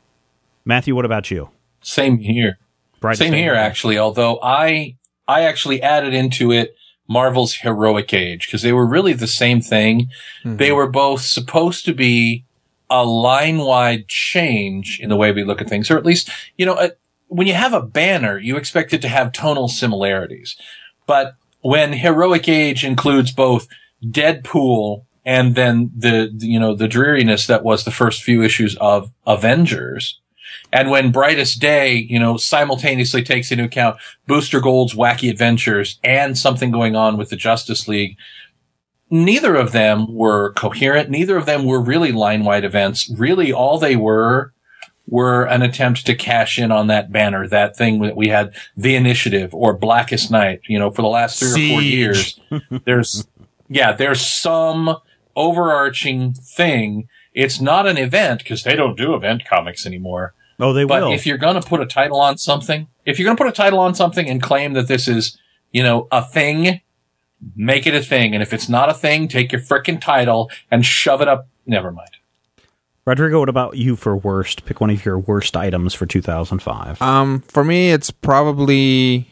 Matthew, 0.64 0.94
what 0.94 1.04
about 1.04 1.30
you? 1.30 1.48
Same 1.80 2.18
here. 2.18 2.58
Brightest 3.00 3.22
Same 3.22 3.32
Day. 3.32 3.42
here, 3.42 3.54
actually. 3.54 3.98
Although 3.98 4.38
I 4.42 4.96
I 5.28 5.42
actually 5.42 5.82
added 5.82 6.12
into 6.14 6.52
it 6.52 6.76
Marvel's 7.08 7.54
Heroic 7.56 8.12
Age 8.12 8.46
because 8.46 8.62
they 8.62 8.72
were 8.72 8.86
really 8.86 9.12
the 9.12 9.26
same 9.26 9.60
thing. 9.60 10.08
Mm-hmm. 10.44 10.56
They 10.56 10.72
were 10.72 10.88
both 10.88 11.22
supposed 11.22 11.84
to 11.86 11.94
be 11.94 12.44
a 12.90 13.04
line 13.04 13.58
wide 13.58 14.06
change 14.08 15.00
in 15.00 15.08
the 15.08 15.16
way 15.16 15.32
we 15.32 15.44
look 15.44 15.60
at 15.60 15.68
things, 15.68 15.90
or 15.90 15.96
at 15.96 16.04
least 16.06 16.30
you 16.56 16.66
know, 16.66 16.74
a, 16.78 16.90
when 17.28 17.46
you 17.46 17.54
have 17.54 17.72
a 17.72 17.82
banner, 17.82 18.38
you 18.38 18.56
expect 18.56 18.92
it 18.92 19.02
to 19.02 19.08
have 19.08 19.32
tonal 19.32 19.68
similarities. 19.68 20.56
But 21.06 21.36
when 21.66 21.94
Heroic 21.94 22.48
Age 22.48 22.84
includes 22.84 23.32
both 23.32 23.66
Deadpool 24.04 25.04
and 25.24 25.56
then 25.56 25.90
the, 25.96 26.30
the 26.32 26.46
you 26.46 26.60
know 26.60 26.74
the 26.74 26.86
dreariness 26.86 27.48
that 27.48 27.64
was 27.64 27.84
the 27.84 27.90
first 27.90 28.22
few 28.22 28.42
issues 28.42 28.76
of 28.76 29.12
Avengers. 29.26 30.20
And 30.72 30.90
when 30.90 31.12
Brightest 31.12 31.60
Day, 31.60 31.94
you 31.94 32.18
know, 32.18 32.36
simultaneously 32.36 33.22
takes 33.22 33.50
into 33.50 33.64
account 33.64 33.98
Booster 34.26 34.60
Gold's 34.60 34.94
wacky 34.94 35.28
adventures 35.28 35.98
and 36.04 36.38
something 36.38 36.70
going 36.70 36.94
on 36.94 37.16
with 37.16 37.30
the 37.30 37.36
Justice 37.36 37.88
League, 37.88 38.16
neither 39.10 39.56
of 39.56 39.72
them 39.72 40.12
were 40.14 40.52
coherent. 40.52 41.10
Neither 41.10 41.36
of 41.36 41.46
them 41.46 41.64
were 41.64 41.80
really 41.80 42.12
line 42.12 42.44
wide 42.44 42.64
events. 42.64 43.10
Really, 43.10 43.52
all 43.52 43.78
they 43.78 43.96
were 43.96 44.52
were 45.09 45.44
an 45.44 45.62
attempt 45.62 46.04
to 46.07 46.14
cash 46.14 46.59
in 46.59 46.72
on 46.72 46.88
that 46.88 47.12
banner, 47.12 47.46
that 47.46 47.76
thing 47.76 48.00
that 48.00 48.16
we 48.16 48.28
had, 48.28 48.54
the 48.76 48.96
initiative 48.96 49.54
or 49.54 49.72
Blackest 49.72 50.30
Night, 50.30 50.61
you 50.66 50.78
know, 50.78 50.90
for 50.90 51.02
the 51.02 51.09
last 51.09 51.38
three 51.38 51.70
or 51.70 51.74
four 51.74 51.82
years. 51.82 52.40
There's, 52.84 53.26
yeah, 53.68 53.92
there's 53.92 54.20
some 54.20 54.96
overarching 55.34 56.32
thing. 56.34 57.09
It's 57.34 57.61
not 57.61 57.86
an 57.86 57.98
event 57.98 58.38
because 58.40 58.64
they 58.64 58.74
don't 58.74 58.96
do 58.96 59.14
event 59.14 59.44
comics 59.44 59.86
anymore. 59.86 60.34
Oh, 60.59 60.72
they 60.72 60.84
But 60.84 61.02
will. 61.02 61.12
if 61.12 61.26
you're 61.26 61.36
going 61.38 61.61
to 61.61 61.66
put 61.68 61.80
a 61.80 61.86
title 61.86 62.18
on 62.20 62.38
something, 62.38 62.88
if 63.04 63.18
you're 63.18 63.26
going 63.26 63.36
to 63.36 63.42
put 63.42 63.50
a 63.50 63.54
title 63.54 63.78
on 63.78 63.94
something 63.94 64.28
and 64.28 64.42
claim 64.42 64.72
that 64.72 64.88
this 64.88 65.07
is, 65.07 65.36
you 65.70 65.82
know, 65.82 66.09
a 66.11 66.24
thing, 66.24 66.80
make 67.54 67.86
it 67.86 67.94
a 67.94 68.00
thing. 68.02 68.32
And 68.34 68.42
if 68.42 68.52
it's 68.54 68.68
not 68.68 68.88
a 68.88 68.94
thing, 68.94 69.28
take 69.28 69.52
your 69.52 69.61
frickin' 69.61 70.00
title 70.00 70.50
and 70.70 70.84
shove 70.84 71.20
it 71.20 71.28
up. 71.28 71.48
Never 71.66 71.92
mind. 71.92 72.15
Rodrigo, 73.07 73.38
what 73.38 73.48
about 73.48 73.76
you 73.76 73.94
for 73.94 74.16
worst? 74.16 74.64
Pick 74.64 74.80
one 74.80 74.90
of 74.90 75.04
your 75.04 75.16
worst 75.18 75.57
items 75.57 75.94
for 75.94 76.07
2005. 76.07 77.00
Um, 77.00 77.40
for 77.42 77.62
me, 77.62 77.92
it's 77.92 78.11
probably 78.11 79.28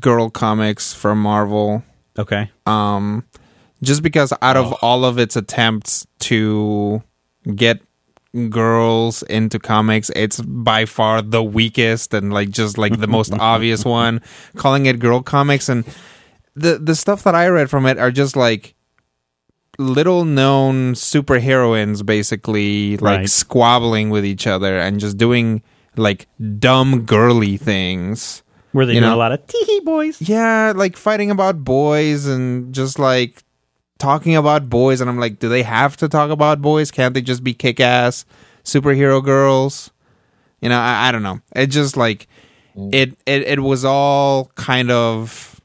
girl 0.00 0.28
comics 0.28 0.92
from 0.92 1.22
Marvel. 1.22 1.84
okay. 2.18 2.50
Um, 2.66 3.24
just 3.82 4.02
because 4.02 4.32
out 4.42 4.56
of 4.56 4.72
all 4.74 5.04
of 5.04 5.18
its 5.18 5.36
attempts 5.36 6.06
to 6.20 7.02
get 7.54 7.80
girls 8.48 9.22
into 9.24 9.58
comics, 9.58 10.10
it's 10.16 10.40
by 10.40 10.84
far 10.84 11.22
the 11.22 11.42
weakest 11.42 12.14
and 12.14 12.32
like 12.32 12.50
just 12.50 12.78
like 12.78 12.98
the 12.98 13.08
most 13.08 13.32
obvious 13.38 13.84
one. 13.84 14.20
Calling 14.56 14.86
it 14.86 14.98
girl 14.98 15.22
comics 15.22 15.68
and 15.68 15.84
the 16.54 16.78
the 16.78 16.94
stuff 16.94 17.22
that 17.24 17.34
I 17.34 17.48
read 17.48 17.70
from 17.70 17.86
it 17.86 17.98
are 17.98 18.10
just 18.10 18.36
like 18.36 18.74
little 19.78 20.24
known 20.24 20.94
superheroines 20.94 22.04
basically 22.04 22.96
like 22.98 23.20
Right. 23.20 23.30
squabbling 23.30 24.10
with 24.10 24.24
each 24.24 24.46
other 24.46 24.78
and 24.78 25.00
just 25.00 25.16
doing 25.16 25.62
like 25.96 26.26
dumb 26.58 27.02
girly 27.02 27.56
things. 27.56 28.42
Where 28.72 28.86
they 28.86 28.94
You 28.94 29.00
do 29.00 29.06
know- 29.06 29.14
a 29.14 29.16
lot 29.16 29.32
of 29.32 29.46
tee 29.46 29.80
boys. 29.84 30.20
Yeah, 30.20 30.72
like 30.74 30.96
fighting 30.96 31.30
about 31.30 31.64
boys 31.64 32.26
and 32.26 32.72
just 32.74 32.98
like 32.98 33.42
talking 33.98 34.34
about 34.36 34.68
boys. 34.70 35.00
And 35.00 35.08
I'm 35.10 35.18
like, 35.18 35.38
do 35.38 35.48
they 35.48 35.62
have 35.62 35.96
to 35.98 36.08
talk 36.08 36.30
about 36.30 36.60
boys? 36.62 36.90
Can't 36.90 37.14
they 37.14 37.20
just 37.20 37.44
be 37.44 37.54
kick 37.54 37.80
ass 37.80 38.24
superhero 38.64 39.22
girls? 39.22 39.90
You 40.60 40.68
know, 40.68 40.78
I, 40.78 41.08
I 41.08 41.12
don't 41.12 41.22
know. 41.22 41.40
It 41.54 41.66
just 41.66 41.96
like 41.96 42.28
mm. 42.76 42.94
it, 42.94 43.16
it 43.26 43.42
it 43.42 43.60
was 43.60 43.84
all 43.84 44.50
kind 44.54 44.90
of 44.90 45.60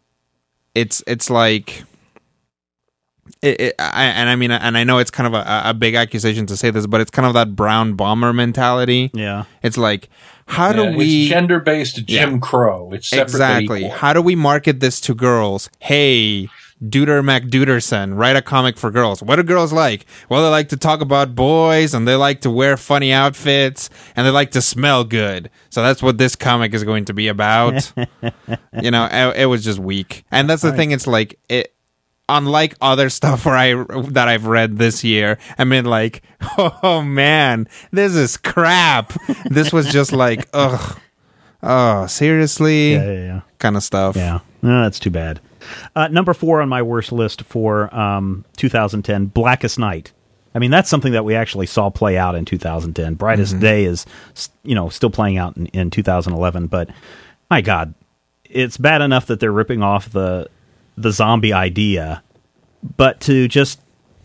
it's 0.75 1.03
it's 1.07 1.29
like 1.29 1.83
it, 3.41 3.61
it 3.61 3.75
I, 3.79 4.05
and 4.05 4.29
I 4.29 4.35
mean 4.35 4.51
and 4.51 4.77
I 4.77 4.83
know 4.83 4.97
it's 4.97 5.11
kind 5.11 5.27
of 5.27 5.33
a, 5.33 5.69
a 5.69 5.73
big 5.73 5.95
accusation 5.95 6.45
to 6.47 6.57
say 6.57 6.71
this, 6.71 6.87
but 6.87 7.01
it's 7.01 7.11
kind 7.11 7.25
of 7.25 7.33
that 7.33 7.55
brown 7.55 7.93
bomber 7.93 8.33
mentality. 8.33 9.11
Yeah. 9.13 9.45
It's 9.63 9.77
like 9.77 10.09
how 10.47 10.71
do 10.71 10.95
we 10.95 11.27
gender 11.27 11.59
based 11.59 12.05
Jim 12.05 12.33
Yeah. 12.33 12.39
Crow. 12.39 12.91
It's 12.93 13.11
exactly 13.11 13.85
equal. 13.85 13.97
how 13.97 14.13
do 14.13 14.21
we 14.21 14.35
market 14.35 14.79
this 14.79 15.01
to 15.01 15.13
girls 15.13 15.69
hey 15.79 16.49
Duder 16.83 17.23
McDuderson, 17.23 18.15
write 18.15 18.35
a 18.35 18.41
comic 18.41 18.77
for 18.77 18.91
girls. 18.91 19.23
What 19.23 19.37
do 19.37 19.43
girls 19.43 19.73
like? 19.73 20.05
Well, 20.29 20.43
they 20.43 20.49
like 20.49 20.69
to 20.69 20.77
talk 20.77 21.01
about 21.01 21.33
boys 21.33 21.95
and 21.95 22.07
they 22.07 22.15
like 22.15 22.41
to 22.41 22.51
wear 22.51 22.77
funny 22.77 23.11
outfits 23.11 23.89
and 24.15 24.27
they 24.27 24.31
like 24.31 24.51
to 24.51 24.61
smell 24.61 25.03
good. 25.03 25.49
So 25.71 25.81
that's 25.81 26.03
what 26.03 26.19
this 26.19 26.35
comic 26.35 26.75
is 26.75 26.83
going 26.83 27.05
to 27.05 27.13
be 27.15 27.29
about. 27.29 27.91
you 28.81 28.91
know, 28.91 29.09
it, 29.11 29.37
it 29.37 29.45
was 29.47 29.63
just 29.63 29.79
weak. 29.79 30.23
And 30.29 30.47
that's 30.47 30.61
the 30.61 30.71
thing. 30.71 30.91
It's 30.91 31.07
like, 31.07 31.39
it, 31.49 31.73
unlike 32.29 32.75
other 32.81 33.09
stuff 33.19 33.45
where 33.45 33.55
I 33.55 33.73
that 34.09 34.27
I've 34.27 34.45
read 34.45 34.77
this 34.77 35.03
year, 35.03 35.37
I 35.57 35.63
mean, 35.63 35.85
like, 35.85 36.21
oh 36.57 37.01
man, 37.01 37.67
this 37.91 38.15
is 38.15 38.37
crap. 38.37 39.13
this 39.45 39.71
was 39.73 39.87
just 39.91 40.11
like, 40.13 40.47
ugh, 40.53 40.99
oh, 41.63 42.07
seriously, 42.07 42.93
Yeah, 42.93 43.03
yeah, 43.11 43.25
yeah. 43.25 43.41
kind 43.59 43.75
of 43.75 43.83
stuff. 43.83 44.15
Yeah, 44.15 44.39
no, 44.61 44.83
that's 44.83 44.99
too 44.99 45.11
bad. 45.11 45.39
Uh, 45.95 46.07
number 46.07 46.33
four 46.33 46.61
on 46.61 46.69
my 46.69 46.81
worst 46.81 47.11
list 47.11 47.41
for 47.43 47.93
um, 47.93 48.45
2010, 48.55 49.25
Blackest 49.25 49.77
Night. 49.77 50.13
I 50.55 50.59
mean, 50.59 50.71
that's 50.71 50.89
something 50.89 51.11
that 51.11 51.25
we 51.25 51.35
actually 51.35 51.65
saw 51.67 51.89
play 51.89 52.17
out 52.17 52.33
in 52.35 52.45
2010. 52.45 53.15
Brightest 53.15 53.53
Mm-hmm. 53.53 53.61
Day 53.61 53.83
is, 53.83 54.05
you 54.63 54.73
know, 54.75 54.87
still 54.89 55.09
playing 55.09 55.37
out 55.37 55.57
in, 55.57 55.65
in 55.67 55.89
2011. 55.91 56.67
But 56.67 56.89
my 57.49 57.61
God, 57.61 57.93
it's 58.45 58.77
bad 58.77 59.01
enough 59.01 59.25
that 59.27 59.39
they're 59.41 59.51
ripping 59.51 59.83
off 59.83 60.09
the 60.09 60.49
the 60.97 61.11
zombie 61.11 61.53
idea, 61.53 62.23
but 62.97 63.19
to 63.21 63.47
just, 63.47 63.79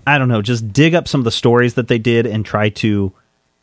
I 0.07 0.19
don't 0.19 0.29
know, 0.29 0.43
just 0.43 0.73
dig 0.73 0.95
up 0.95 1.07
some 1.07 1.21
of 1.21 1.25
the 1.25 1.31
stories 1.31 1.75
that 1.75 1.89
they 1.89 1.99
did 1.99 2.27
and 2.27 2.45
try 2.45 2.71
to 2.71 3.13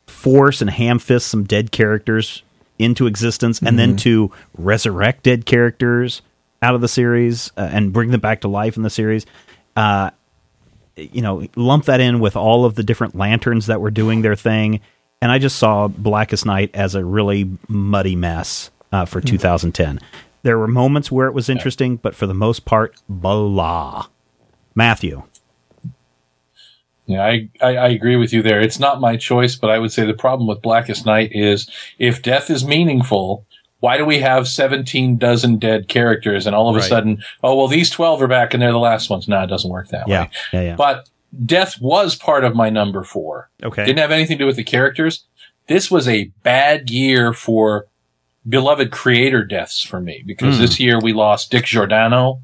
force 0.07 0.61
and 0.61 0.69
ham 0.69 0.99
fist 0.99 1.27
some 1.27 1.43
dead 1.43 1.71
characters 1.71 2.43
into 2.77 3.07
existence 3.07 3.61
and 3.61 3.77
then 3.77 3.97
to 3.97 4.31
resurrect 4.57 5.23
dead 5.23 5.45
characters 5.45 6.21
out 6.61 6.75
of 6.75 6.81
the 6.81 6.87
series 6.87 7.51
uh, 7.57 7.69
and 7.71 7.91
bring 7.91 8.11
them 8.11 8.21
back 8.21 8.41
to 8.41 8.47
life 8.47 8.77
in 8.77 8.83
the 8.83 8.89
series. 8.89 9.25
Uh, 9.75 10.11
you 10.95 11.21
know 11.21 11.47
lump 11.55 11.85
that 11.85 12.01
in 12.01 12.19
with 12.19 12.35
all 12.35 12.65
of 12.65 12.75
the 12.75 12.83
different 12.83 13.15
lanterns 13.15 13.67
that 13.67 13.81
were 13.81 13.91
doing 13.91 14.21
their 14.21 14.35
thing. 14.35 14.81
And 15.21 15.31
i 15.31 15.39
just 15.39 15.57
saw 15.57 15.87
blackest 15.87 16.45
night 16.45 16.71
as 16.73 16.95
a 16.95 17.03
really 17.03 17.49
muddy 17.67 18.15
mess 18.15 18.71
uh, 18.91 19.05
for 19.05 19.21
2010 19.21 19.99
there 20.43 20.57
were 20.57 20.67
moments 20.67 21.11
where 21.11 21.27
it 21.27 21.33
was 21.33 21.49
interesting 21.49 21.97
but 21.97 22.15
for 22.15 22.27
the 22.27 22.33
most 22.33 22.65
part 22.65 22.95
blah 23.07 24.07
matthew 24.75 25.23
Yeah, 27.05 27.25
I, 27.25 27.49
I, 27.59 27.75
I 27.75 27.87
agree 27.89 28.15
with 28.17 28.31
you 28.33 28.43
there. 28.43 28.61
It's 28.61 28.77
not 28.79 29.01
my 29.01 29.17
choice, 29.17 29.55
but 29.55 29.71
I 29.71 29.79
would 29.79 29.91
say 29.91 30.05
the 30.05 30.13
problem 30.13 30.47
with 30.47 30.61
Blackest 30.61 31.07
Night 31.07 31.31
is 31.33 31.67
if 31.97 32.21
death 32.21 32.51
is 32.51 32.63
meaningful, 32.63 33.47
why 33.79 33.97
do 33.97 34.05
we 34.05 34.19
have 34.19 34.47
17 34.47 35.17
dozen 35.17 35.57
dead 35.57 35.87
characters 35.87 36.45
and 36.45 36.55
all 36.55 36.69
of 36.69 36.75
a 36.75 36.83
sudden, 36.83 37.23
oh, 37.43 37.55
well, 37.55 37.67
these 37.67 37.89
12 37.89 38.21
are 38.21 38.27
back 38.27 38.53
and 38.53 38.61
they're 38.61 38.71
the 38.71 38.77
last 38.77 39.09
ones? 39.09 39.27
No, 39.27 39.41
it 39.41 39.47
doesn't 39.47 39.71
work 39.71 39.87
that 39.87 40.07
yeah 40.07 40.23
way. 40.25 40.29
yeah 40.53 40.61
yeah 40.61 40.75
But 40.75 41.09
death 41.45 41.81
was 41.81 42.15
part 42.15 42.43
of 42.43 42.55
my 42.55 42.69
number 42.69 43.03
four. 43.03 43.49
okay 43.63 43.85
Didn't 43.85 43.99
have 43.99 44.11
anything 44.11 44.37
to 44.37 44.43
do 44.43 44.47
with 44.47 44.57
the 44.57 44.63
characters. 44.63 45.25
This 45.67 45.89
was 45.89 46.07
a 46.07 46.25
bad 46.43 46.91
year 46.91 47.33
for 47.33 47.87
beloved 48.47 48.91
creator 48.91 49.43
deaths 49.43 49.81
for 49.83 49.99
me 49.99 50.23
because 50.25 50.55
Hmm. 50.55 50.61
this 50.61 50.79
year 50.79 50.99
we 50.99 51.13
lost 51.13 51.51
Dick 51.51 51.65
Giordano. 51.65 52.41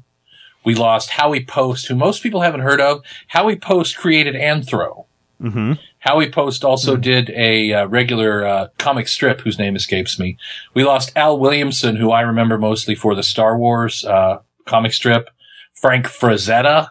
We 0.64 0.74
lost 0.74 1.10
Howie 1.10 1.44
Post, 1.44 1.86
who 1.86 1.94
most 1.94 2.22
people 2.22 2.40
haven't 2.40 2.60
heard 2.60 2.80
of. 2.80 3.02
Howie 3.28 3.56
Post 3.56 3.96
created 3.96 4.34
Anthro. 4.34 5.04
mm-hmm. 5.40 5.74
Howie 6.00 6.30
Post 6.30 6.64
also 6.64 6.96
did 6.96 7.30
a 7.30 7.72
uh, 7.72 7.86
regular 7.86 8.44
uh, 8.46 8.68
comic 8.78 9.06
strip 9.08 9.40
whose 9.42 9.58
name 9.58 9.74
escapes 9.76 10.18
me. 10.18 10.36
We 10.74 10.84
lost 10.84 11.12
Al 11.16 11.38
Williamson, 11.38 11.96
who 11.96 12.10
I 12.12 12.20
remember 12.20 12.58
mostly 12.58 12.94
for 12.94 13.14
the 13.14 13.22
Star 13.24 13.56
Wars 13.58 14.04
uh, 14.04 14.38
comic 14.66 14.92
strip. 14.92 15.30
Frank 15.74 16.06
Frazetta. 16.06 16.90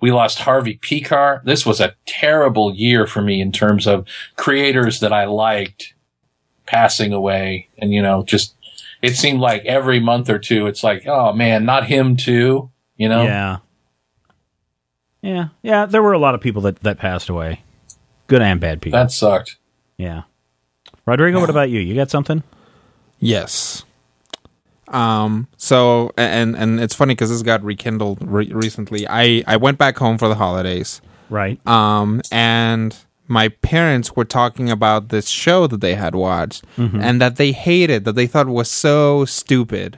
We 0.00 0.12
lost 0.12 0.40
Harvey 0.40 0.76
Pekar. 0.76 1.42
This 1.44 1.64
was 1.66 1.80
a 1.80 1.94
terrible 2.06 2.74
year 2.74 3.06
for 3.06 3.20
me 3.22 3.40
in 3.40 3.50
terms 3.52 3.86
of 3.86 4.06
creators 4.36 5.00
that 5.00 5.12
I 5.12 5.24
liked 5.24 5.94
passing 6.68 7.12
away. 7.12 7.68
And, 7.78 7.92
you 7.92 8.02
know, 8.02 8.22
just, 8.22 8.54
it 9.02 9.16
seemed 9.16 9.40
like 9.40 9.64
every 9.64 9.98
month 9.98 10.28
or 10.30 10.38
two, 10.38 10.66
it's 10.66 10.84
like, 10.84 11.06
oh 11.06 11.32
man, 11.32 11.64
not 11.64 11.86
him 11.86 12.16
too, 12.16 12.70
you 12.96 13.08
know? 13.08 13.22
Yeah. 13.24 13.56
Yeah. 15.22 15.48
Yeah. 15.62 15.86
There 15.86 16.02
were 16.02 16.12
a 16.12 16.18
lot 16.18 16.34
of 16.34 16.40
people 16.40 16.62
that, 16.62 16.80
that 16.80 16.98
passed 16.98 17.28
away. 17.28 17.62
Good 18.28 18.42
and 18.42 18.60
bad 18.60 18.80
people. 18.82 18.98
That 18.98 19.10
sucked. 19.10 19.56
yeah. 19.96 20.22
Rodrigo, 21.06 21.40
what 21.40 21.48
about 21.48 21.70
you? 21.70 21.80
You 21.80 21.94
got 21.94 22.10
something? 22.10 22.42
Yes. 23.18 23.84
Um. 24.88 25.48
So 25.56 26.12
and 26.18 26.54
and 26.54 26.78
it's 26.80 26.94
funny 26.94 27.14
because 27.14 27.30
this 27.30 27.42
got 27.42 27.62
rekindled 27.64 28.18
re- 28.20 28.52
recently. 28.52 29.08
I 29.08 29.42
I 29.46 29.56
went 29.56 29.78
back 29.78 29.96
home 29.96 30.18
for 30.18 30.28
the 30.28 30.34
holidays. 30.34 31.00
Right. 31.30 31.66
Um. 31.66 32.20
And 32.30 32.94
my 33.28 33.48
parents 33.48 34.16
were 34.16 34.24
talking 34.24 34.70
about 34.70 35.08
this 35.10 35.28
show 35.28 35.66
that 35.66 35.80
they 35.80 35.94
had 35.94 36.14
watched 36.14 36.64
and 36.76 37.20
that 37.20 37.36
they 37.36 37.52
hated 37.52 38.04
that 38.04 38.14
they 38.14 38.26
thought 38.26 38.48
was 38.48 38.70
so 38.70 39.24
stupid 39.24 39.96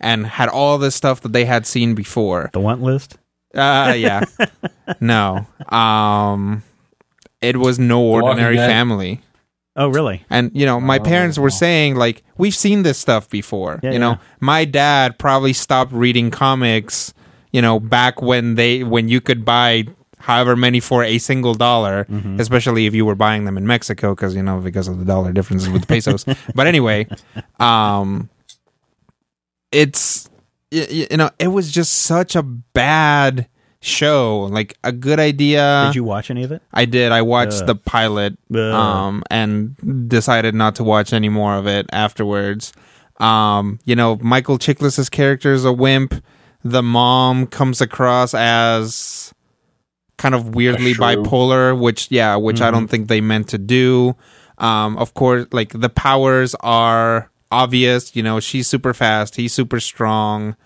and 0.00 0.26
had 0.26 0.48
all 0.48 0.78
this 0.78 0.94
stuff 0.94 1.20
that 1.22 1.32
they 1.32 1.44
had 1.44 1.66
seen 1.66 1.94
before. 1.94 2.50
The 2.52 2.60
want 2.60 2.82
list? 2.82 3.18
Uh. 3.54 3.94
Yeah. 3.96 4.24
no. 5.00 5.46
Um. 5.68 6.62
It 7.40 7.58
was 7.58 7.78
no 7.78 8.02
ordinary 8.02 8.56
family. 8.56 9.20
Oh, 9.76 9.88
really? 9.88 10.24
And 10.30 10.50
you 10.54 10.66
know, 10.66 10.80
my 10.80 10.98
parents 10.98 11.38
were 11.38 11.50
saying 11.50 11.96
like, 11.96 12.22
we've 12.38 12.54
seen 12.54 12.84
this 12.84 12.98
stuff 12.98 13.28
before. 13.28 13.80
Yeah, 13.82 13.90
you 13.90 13.98
know, 13.98 14.10
yeah. 14.12 14.18
my 14.40 14.64
dad 14.64 15.18
probably 15.18 15.52
stopped 15.52 15.92
reading 15.92 16.30
comics. 16.30 17.12
You 17.52 17.62
know, 17.62 17.78
back 17.78 18.20
when 18.20 18.56
they 18.56 18.82
when 18.82 19.08
you 19.08 19.20
could 19.20 19.44
buy 19.44 19.86
however 20.24 20.56
many 20.56 20.80
for 20.80 21.04
a 21.04 21.18
single 21.18 21.54
dollar, 21.54 22.04
Mm-hmm. 22.10 22.40
especially 22.40 22.86
if 22.86 22.94
you 22.94 23.04
were 23.04 23.14
buying 23.14 23.44
them 23.44 23.56
in 23.56 23.66
Mexico, 23.66 24.14
because 24.14 24.34
you 24.34 24.42
know 24.42 24.58
because 24.60 24.88
of 24.88 24.98
the 24.98 25.04
dollar 25.04 25.32
differences 25.32 25.68
with 25.70 25.82
the 25.82 25.86
pesos. 25.86 26.24
but 26.54 26.66
anyway, 26.66 27.06
um, 27.60 28.28
it's 29.72 30.28
y- 30.72 30.86
y- 30.90 31.06
you 31.10 31.16
know 31.16 31.30
it 31.38 31.48
was 31.48 31.70
just 31.70 31.92
such 31.92 32.36
a 32.36 32.42
bad 32.42 33.48
show. 33.80 34.48
Like 34.50 34.76
a 34.84 34.92
good 34.92 35.20
idea. 35.20 35.84
Did 35.88 35.96
you 35.96 36.04
watch 36.04 36.30
any 36.30 36.42
of 36.44 36.52
it? 36.52 36.62
I 36.72 36.84
did. 36.86 37.12
I 37.12 37.22
watched 37.22 37.62
Ugh. 37.62 37.66
the 37.66 37.74
pilot 37.76 38.38
Ugh. 38.54 38.58
um, 38.58 39.22
and 39.30 40.08
decided 40.08 40.54
not 40.54 40.76
to 40.76 40.84
watch 40.84 41.12
any 41.12 41.28
more 41.28 41.54
of 41.56 41.66
it 41.66 41.86
afterwards. 41.92 42.72
Um, 43.18 43.78
you 43.84 43.94
know, 43.94 44.16
Michael 44.16 44.58
Chiklis's 44.58 45.08
character 45.08 45.52
is 45.52 45.64
a 45.64 45.72
wimp. 45.72 46.14
The 46.64 46.82
mom 46.82 47.46
comes 47.46 47.82
across 47.82 48.32
as 48.34 49.33
kind 50.16 50.34
of 50.34 50.54
weirdly 50.54 50.94
bipolar, 50.94 51.78
which 51.78 52.10
yeah, 52.10 52.36
which 52.36 52.60
I 52.60 52.70
don't 52.70 52.88
think 52.88 53.08
they 53.08 53.20
meant 53.20 53.48
to 53.48 53.58
do. 53.58 54.16
Um, 54.58 54.96
of 54.98 55.14
course, 55.14 55.46
like 55.52 55.70
the 55.70 55.88
powers 55.88 56.54
are 56.60 57.30
obvious. 57.50 58.14
You 58.14 58.22
know, 58.22 58.40
she's 58.40 58.66
super 58.66 58.94
fast, 58.94 59.36
he's 59.36 59.52
super 59.52 59.80
strong. 59.80 60.56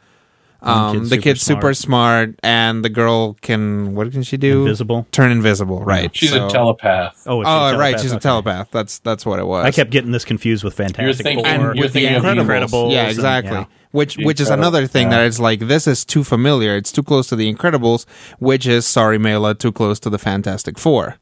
Um, 0.61 0.97
kid's 0.97 1.11
the 1.11 1.17
super 1.17 1.23
kid's 1.23 1.43
super 1.43 1.61
smart. 1.75 1.77
smart, 1.77 2.41
and 2.43 2.85
the 2.85 2.89
girl 2.89 3.35
can 3.43 3.95
what 3.95 4.11
can 4.11 4.25
she 4.25 4.37
do? 4.37 4.63
Invisible. 4.63 5.07
Turn 5.13 5.31
invisible, 5.31 5.85
right? 5.85 6.11
She's 6.15 6.31
So- 6.31 6.49
a 6.49 6.51
telepath. 6.51 7.23
Oh, 7.27 7.39
Oh, 7.39 7.43
right, 7.45 7.71
telepath. 7.93 8.01
she's 8.03 8.13
a 8.13 8.19
telepath. 8.19 8.69
That's 8.73 8.99
that's 8.99 9.25
what 9.25 9.39
it 9.39 9.47
was. 9.47 9.65
I 9.65 9.71
kept 9.71 9.91
getting 9.91 10.11
this 10.11 10.25
confused 10.25 10.65
with 10.65 10.75
Fantastic 10.75 11.25
thinking- 11.25 11.45
Four. 11.45 11.55
and 11.55 11.63
you're 11.77 11.85
with 11.85 11.93
the 11.93 12.01
thinking 12.07 12.17
of 12.17 12.23
the 12.23 12.43
Incredibles. 12.43 12.93
Yeah, 12.93 13.03
and- 13.03 13.11
exactly. 13.13 13.53
yeah. 13.53 13.65
Which 13.93 14.17
The 14.17 14.25
which 14.25 14.41
is 14.41 14.51
another 14.51 14.87
thing 14.87 15.11
yeah. 15.11 15.19
that 15.19 15.27
it's 15.27 15.39
like 15.39 15.61
this 15.61 15.87
is 15.87 16.05
too 16.05 16.23
familiar. 16.25 16.77
It's 16.77 16.93
too 16.93 17.03
close 17.05 17.27
to 17.29 17.37
the 17.37 17.51
Incredibles, 17.53 18.05
which 18.39 18.67
is 18.67 18.85
sorry, 18.87 19.17
Mela, 19.19 19.55
too 19.55 19.73
close 19.73 19.99
to 20.01 20.11
the 20.11 20.19
Fantastic 20.19 20.79
Four. 20.79 21.17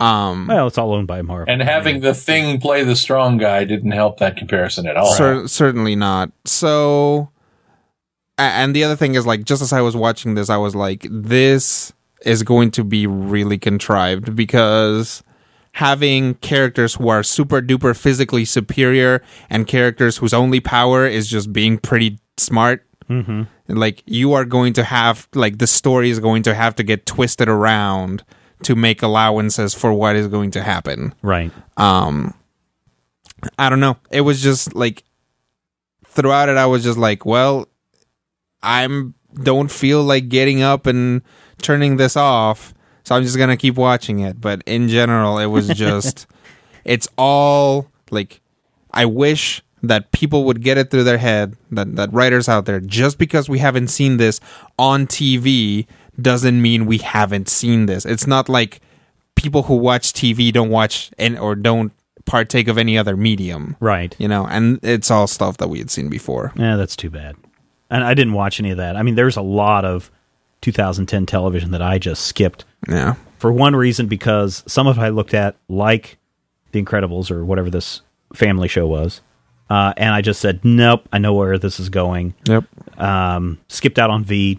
Um, 0.00 0.46
Well, 0.48 0.66
it's 0.66 0.78
all 0.78 0.94
owned 0.94 1.06
by 1.06 1.22
Marvel. 1.22 1.52
And 1.52 1.62
having 1.62 2.00
the 2.00 2.12
thing 2.14 2.58
play 2.58 2.82
the 2.82 2.96
strong 2.96 3.36
guy 3.38 3.64
didn't 3.64 3.92
help 3.92 4.18
that 4.18 4.36
comparison 4.36 4.86
at 4.88 4.96
all. 4.96 5.12
cer- 5.12 5.46
certainly 5.46 5.94
not. 5.94 6.32
So, 6.44 7.28
and 8.38 8.74
the 8.74 8.84
other 8.84 8.96
thing 8.96 9.14
is 9.14 9.26
like, 9.26 9.44
just 9.44 9.62
as 9.62 9.72
I 9.72 9.80
was 9.80 9.96
watching 9.96 10.34
this, 10.34 10.50
I 10.50 10.56
was 10.56 10.74
like, 10.74 11.06
this 11.10 11.92
is 12.24 12.42
going 12.42 12.70
to 12.72 12.84
be 12.84 13.06
really 13.06 13.58
contrived 13.58 14.34
because 14.36 15.22
having 15.72 16.34
characters 16.36 16.94
who 16.94 17.08
are 17.08 17.22
super 17.22 17.60
duper 17.60 17.96
physically 17.96 18.44
superior 18.44 19.22
and 19.50 19.66
characters 19.66 20.18
whose 20.18 20.34
only 20.34 20.60
power 20.60 21.06
is 21.06 21.28
just 21.28 21.52
being 21.52 21.78
pretty 21.78 22.18
smart. 22.36 22.86
Mm-hmm. 23.08 23.42
Like 23.68 24.02
you 24.06 24.32
are 24.34 24.44
going 24.44 24.74
to 24.74 24.84
have 24.84 25.28
like 25.34 25.58
the 25.58 25.66
story 25.66 26.10
is 26.10 26.20
going 26.20 26.42
to 26.44 26.54
have 26.54 26.74
to 26.76 26.82
get 26.82 27.06
twisted 27.06 27.48
around 27.48 28.24
to 28.64 28.76
make 28.76 29.02
allowances 29.02 29.74
for 29.74 29.92
what 29.92 30.16
is 30.16 30.28
going 30.28 30.50
to 30.52 30.62
happen 30.62 31.14
right. 31.22 31.50
um 31.76 32.34
i 33.58 33.68
don't 33.68 33.80
know 33.80 33.96
it 34.10 34.20
was 34.20 34.42
just 34.42 34.74
like 34.74 35.04
throughout 36.06 36.48
it 36.48 36.56
i 36.56 36.66
was 36.66 36.84
just 36.84 36.98
like 36.98 37.26
well 37.26 37.66
i'm 38.62 39.14
don't 39.42 39.70
feel 39.70 40.02
like 40.02 40.28
getting 40.28 40.62
up 40.62 40.86
and 40.86 41.22
turning 41.58 41.96
this 41.96 42.16
off 42.16 42.74
so 43.04 43.14
i'm 43.14 43.22
just 43.22 43.38
gonna 43.38 43.56
keep 43.56 43.76
watching 43.76 44.20
it 44.20 44.40
but 44.40 44.62
in 44.66 44.88
general 44.88 45.38
it 45.38 45.46
was 45.46 45.68
just 45.68 46.26
it's 46.84 47.08
all 47.16 47.86
like 48.10 48.40
i 48.90 49.04
wish 49.04 49.62
that 49.82 50.12
people 50.12 50.44
would 50.44 50.62
get 50.62 50.78
it 50.78 50.90
through 50.90 51.04
their 51.04 51.18
head 51.18 51.56
that 51.70 51.96
that 51.96 52.12
writers 52.12 52.48
out 52.48 52.66
there 52.66 52.80
just 52.80 53.18
because 53.18 53.48
we 53.48 53.58
haven't 53.58 53.88
seen 53.88 54.16
this 54.16 54.40
on 54.78 55.06
TV 55.06 55.86
doesn't 56.20 56.60
mean 56.60 56.86
we 56.86 56.98
haven't 56.98 57.48
seen 57.48 57.86
this. 57.86 58.04
It's 58.04 58.26
not 58.26 58.48
like 58.48 58.80
people 59.34 59.64
who 59.64 59.76
watch 59.76 60.12
TV 60.12 60.52
don't 60.52 60.70
watch 60.70 61.10
and 61.18 61.38
or 61.38 61.54
don't 61.54 61.92
partake 62.24 62.68
of 62.68 62.78
any 62.78 62.96
other 62.96 63.16
medium. 63.16 63.76
Right. 63.80 64.14
You 64.18 64.28
know, 64.28 64.46
and 64.46 64.78
it's 64.82 65.10
all 65.10 65.26
stuff 65.26 65.56
that 65.56 65.68
we 65.68 65.78
had 65.78 65.90
seen 65.90 66.08
before. 66.08 66.52
Yeah, 66.56 66.76
that's 66.76 66.96
too 66.96 67.10
bad. 67.10 67.36
And 67.92 68.02
I 68.02 68.14
didn't 68.14 68.32
watch 68.32 68.58
any 68.58 68.70
of 68.70 68.78
that. 68.78 68.96
I 68.96 69.02
mean, 69.02 69.14
there's 69.16 69.36
a 69.36 69.42
lot 69.42 69.84
of 69.84 70.10
2010 70.62 71.26
television 71.26 71.72
that 71.72 71.82
I 71.82 71.98
just 71.98 72.24
skipped. 72.26 72.64
Yeah. 72.88 73.14
For 73.38 73.52
one 73.52 73.76
reason, 73.76 74.06
because 74.06 74.64
some 74.66 74.86
of 74.86 74.98
it 74.98 75.00
I 75.02 75.10
looked 75.10 75.34
at, 75.34 75.56
like 75.68 76.16
The 76.72 76.82
Incredibles 76.82 77.30
or 77.30 77.44
whatever 77.44 77.68
this 77.70 78.00
family 78.34 78.68
show 78.68 78.86
was, 78.86 79.20
uh, 79.68 79.92
and 79.96 80.14
I 80.14 80.20
just 80.22 80.40
said, 80.40 80.64
nope, 80.64 81.06
I 81.12 81.18
know 81.18 81.34
where 81.34 81.58
this 81.58 81.78
is 81.80 81.88
going. 81.88 82.34
Yep. 82.48 82.64
Um, 83.00 83.58
skipped 83.68 83.98
out 83.98 84.10
on 84.10 84.22
V, 84.24 84.58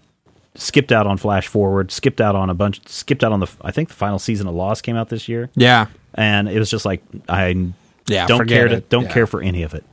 skipped 0.55 0.91
out 0.91 1.07
on 1.07 1.17
Flash 1.17 1.47
Forward, 1.47 1.91
skipped 1.91 2.19
out 2.21 2.35
on 2.35 2.49
a 2.49 2.53
bunch, 2.53 2.87
skipped 2.87 3.23
out 3.23 3.31
on 3.31 3.39
the, 3.39 3.47
I 3.61 3.71
think 3.71 3.89
the 3.89 3.95
final 3.95 4.19
season 4.19 4.47
of 4.47 4.53
Lost 4.55 4.83
came 4.83 4.95
out 4.95 5.09
this 5.09 5.27
year. 5.27 5.49
Yeah. 5.55 5.87
And 6.13 6.47
it 6.49 6.59
was 6.59 6.69
just 6.69 6.85
like, 6.85 7.01
I 7.29 7.69
Yeah, 8.07 8.27
don't 8.27 8.47
care 8.47 8.67
to, 8.67 8.81
don't 8.81 9.03
Yeah. 9.05 9.11
care 9.13 9.25
for 9.27 9.41
any 9.41 9.63
of 9.63 9.73
it. 9.73 9.83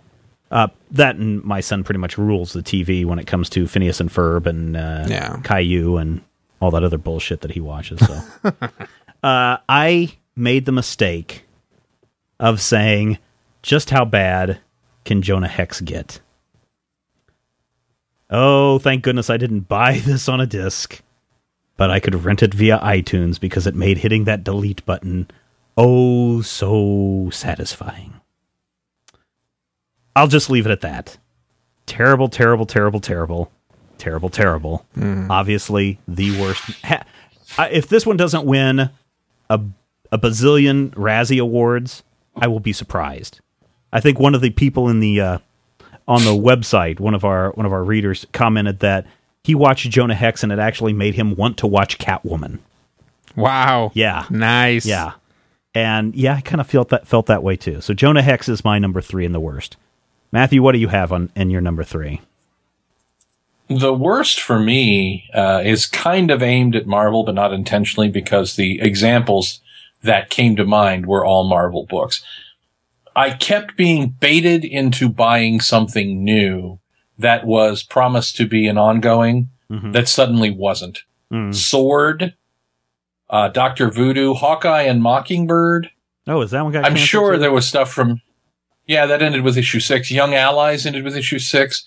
Uh, 0.51 0.66
that 0.90 1.14
and 1.16 1.44
my 1.44 1.60
son 1.60 1.85
pretty 1.85 1.98
much 2.01 2.18
rules 2.18 2.52
the 2.52 2.62
TV 2.62 3.05
when 3.05 3.18
it 3.20 3.27
comes 3.27 3.48
to 3.51 3.68
Phineas 3.68 4.01
and 4.01 4.10
Ferb 4.10 4.47
and 4.47 4.77
uh, 4.77 5.06
Yeah. 5.09 5.36
Caillou 5.44 5.97
and 5.97 6.22
all 6.60 6.70
that 6.72 6.82
other 6.82 6.98
bullshit 6.98 7.43
that 7.43 7.52
he 7.52 7.60
watches. 7.60 8.01
So, 8.01 8.20
uh, 9.22 9.56
I 9.68 10.16
made 10.35 10.64
the 10.66 10.72
mistake 10.72 11.44
of 12.40 12.60
saying, 12.60 13.18
"Just 13.62 13.90
how 13.90 14.05
bad 14.05 14.59
can 15.05 15.22
Jonah 15.22 15.47
Hex 15.48 15.81
get?" 15.81 16.20
Oh, 18.28 18.78
thank 18.78 19.02
goodness 19.02 19.31
I 19.31 19.36
didn't 19.36 19.68
buy 19.68 19.98
this 20.05 20.28
on 20.28 20.40
a 20.40 20.47
disc, 20.47 21.01
but 21.77 21.90
I 21.90 22.01
could 22.01 22.24
rent 22.24 22.43
it 22.43 22.55
via 22.55 22.78
iTunes 22.78 23.39
because 23.40 23.66
it 23.66 23.74
made 23.74 23.98
hitting 23.98 24.24
that 24.24 24.44
delete 24.44 24.85
button 24.85 25.28
oh 25.77 26.40
so 26.43 27.31
satisfying. 27.32 28.19
I'll 30.16 30.28
just 30.28 30.50
leave 30.50 30.66
it 30.66 30.72
at 30.72 30.80
that. 30.82 31.16
Terrible, 31.86 32.28
terrible, 32.28 32.66
terrible, 32.66 33.00
terrible, 33.00 33.50
terrible, 33.98 34.28
terrible. 34.30 34.86
Obviously, 35.30 35.98
the 36.08 36.38
worst. 36.40 36.62
Ha- 36.84 37.04
I- 37.58 37.68
if 37.70 37.88
this 37.88 38.06
one 38.06 38.16
doesn't 38.16 38.44
win 38.44 38.90
a 39.48 39.60
a 40.12 40.18
bazillion 40.18 40.90
Razzie 40.90 41.40
awards, 41.40 42.02
I 42.36 42.48
will 42.48 42.60
be 42.60 42.72
surprised. 42.72 43.40
I 43.92 44.00
think 44.00 44.18
one 44.18 44.34
of 44.34 44.40
the 44.40 44.50
people 44.50 44.88
in 44.88 45.00
the 45.00 45.20
uh, 45.20 45.38
on 46.06 46.24
the 46.24 46.30
website, 46.30 47.00
one 47.00 47.14
of 47.14 47.24
our 47.24 47.50
one 47.52 47.66
of 47.66 47.72
our 47.72 47.82
readers 47.84 48.26
commented 48.32 48.80
that 48.80 49.06
he 49.44 49.54
watched 49.54 49.88
Jonah 49.90 50.14
Hex 50.14 50.42
and 50.42 50.52
it 50.52 50.58
actually 50.58 50.92
made 50.92 51.14
him 51.14 51.34
want 51.34 51.56
to 51.58 51.66
watch 51.66 51.98
Catwoman. 51.98 52.58
Wow. 53.36 53.90
Yeah. 53.94 54.26
Nice. 54.30 54.84
Yeah. 54.86 55.12
And 55.74 56.14
yeah, 56.16 56.34
I 56.34 56.40
kind 56.40 56.60
of 56.60 56.66
felt 56.66 56.88
that 56.90 57.06
felt 57.06 57.26
that 57.26 57.42
way 57.42 57.56
too. 57.56 57.80
So 57.80 57.94
Jonah 57.94 58.22
Hex 58.22 58.48
is 58.48 58.64
my 58.64 58.78
number 58.78 59.00
three 59.00 59.24
in 59.24 59.32
the 59.32 59.40
worst. 59.40 59.76
Matthew, 60.32 60.62
what 60.62 60.73
do 60.73 60.78
you 60.78 60.89
have 60.89 61.12
on 61.12 61.31
in 61.35 61.51
your 61.51 61.61
number 61.61 61.82
three? 61.85 62.20
The 63.69 63.94
worst 63.94 64.40
for 64.40 64.59
me 64.59 65.28
uh, 65.32 65.62
is 65.65 65.86
kind 65.86 66.31
of 66.31 66.43
aimed 66.43 66.74
at 66.74 66.86
Marvel, 66.86 67.23
but 67.24 67.35
not 67.35 67.52
intentionally 67.52 68.09
because 68.09 68.57
the 68.57 68.81
examples 68.81 69.61
that 70.02 70.31
came 70.31 70.57
to 70.57 70.65
mind 70.65 71.07
were 71.07 71.24
all 71.24 71.44
Marvel 71.48 71.86
books. 71.86 72.23
I 73.15 73.31
kept 73.31 73.77
being 73.77 74.09
baited 74.09 74.65
into 74.65 75.09
buying 75.09 75.61
something 75.61 76.24
new 76.24 76.78
that 77.19 77.44
was 77.47 77.82
promised 77.82 78.36
to 78.36 78.47
be 78.47 78.66
an 78.66 78.78
ongoing 78.78 79.51
that 79.93 80.09
suddenly 80.09 80.51
wasn't. 80.51 81.02
Sword, 81.52 82.35
uh, 83.28 83.48
Doctor 83.48 83.89
Voodoo, 83.90 84.35
Hawkeye, 84.35 84.82
and 84.82 85.01
Mockingbird. 85.01 85.90
Oh, 86.27 86.40
is 86.40 86.51
that 86.51 86.62
one 86.62 86.73
got? 86.73 86.85
I'm 86.85 86.97
sure 86.97 87.35
too? 87.35 87.39
there 87.39 87.52
was 87.52 87.69
stuff 87.69 87.93
from, 87.93 88.20
yeah, 88.90 89.06
that 89.06 89.22
ended 89.22 89.42
with 89.42 89.56
issue 89.56 89.78
six. 89.78 90.10
Young 90.10 90.34
Allies 90.34 90.84
ended 90.84 91.04
with 91.04 91.16
issue 91.16 91.38
six. 91.38 91.84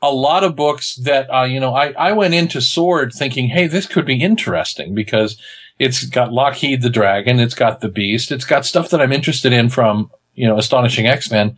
A 0.00 0.12
lot 0.12 0.44
of 0.44 0.54
books 0.54 0.94
that, 0.94 1.28
uh, 1.34 1.42
you 1.42 1.58
know, 1.58 1.74
I, 1.74 1.90
I 1.98 2.12
went 2.12 2.32
into 2.32 2.60
Sword 2.60 3.12
thinking, 3.12 3.48
hey, 3.48 3.66
this 3.66 3.86
could 3.86 4.06
be 4.06 4.22
interesting 4.22 4.94
because 4.94 5.36
it's 5.80 6.04
got 6.04 6.32
Lockheed 6.32 6.82
the 6.82 6.90
Dragon, 6.90 7.40
it's 7.40 7.56
got 7.56 7.80
the 7.80 7.88
Beast, 7.88 8.30
it's 8.30 8.44
got 8.44 8.64
stuff 8.64 8.88
that 8.90 9.00
I'm 9.00 9.10
interested 9.10 9.52
in 9.52 9.68
from, 9.68 10.12
you 10.34 10.46
know, 10.46 10.56
Astonishing 10.56 11.08
X-Men. 11.08 11.56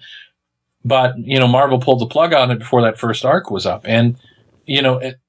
But, 0.83 1.19
you 1.19 1.39
know, 1.39 1.47
Marvel 1.47 1.79
pulled 1.79 2.01
the 2.01 2.07
plug 2.07 2.33
on 2.33 2.51
it 2.51 2.59
before 2.59 2.81
that 2.81 2.99
first 2.99 3.23
arc 3.23 3.51
was 3.51 3.67
up. 3.67 3.83
And, 3.85 4.17
you 4.65 4.81
know, 4.81 4.97
it, 4.97 5.21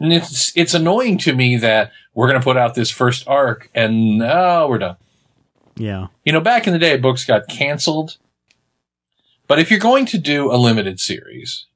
it's, 0.00 0.56
it's 0.56 0.74
annoying 0.74 1.18
to 1.18 1.36
me 1.36 1.56
that 1.58 1.92
we're 2.14 2.26
going 2.26 2.40
to 2.40 2.44
put 2.44 2.56
out 2.56 2.74
this 2.74 2.90
first 2.90 3.28
arc 3.28 3.70
and, 3.76 4.20
oh, 4.24 4.66
we're 4.68 4.78
done. 4.78 4.96
Yeah. 5.76 6.08
You 6.24 6.32
know, 6.32 6.40
back 6.40 6.66
in 6.66 6.72
the 6.72 6.80
day, 6.80 6.96
books 6.96 7.24
got 7.24 7.46
canceled. 7.46 8.18
But 9.48 9.58
if 9.58 9.70
you're 9.70 9.80
going 9.80 10.06
to 10.06 10.18
do 10.18 10.52
a 10.52 10.56
limited 10.56 11.00
series, 11.00 11.66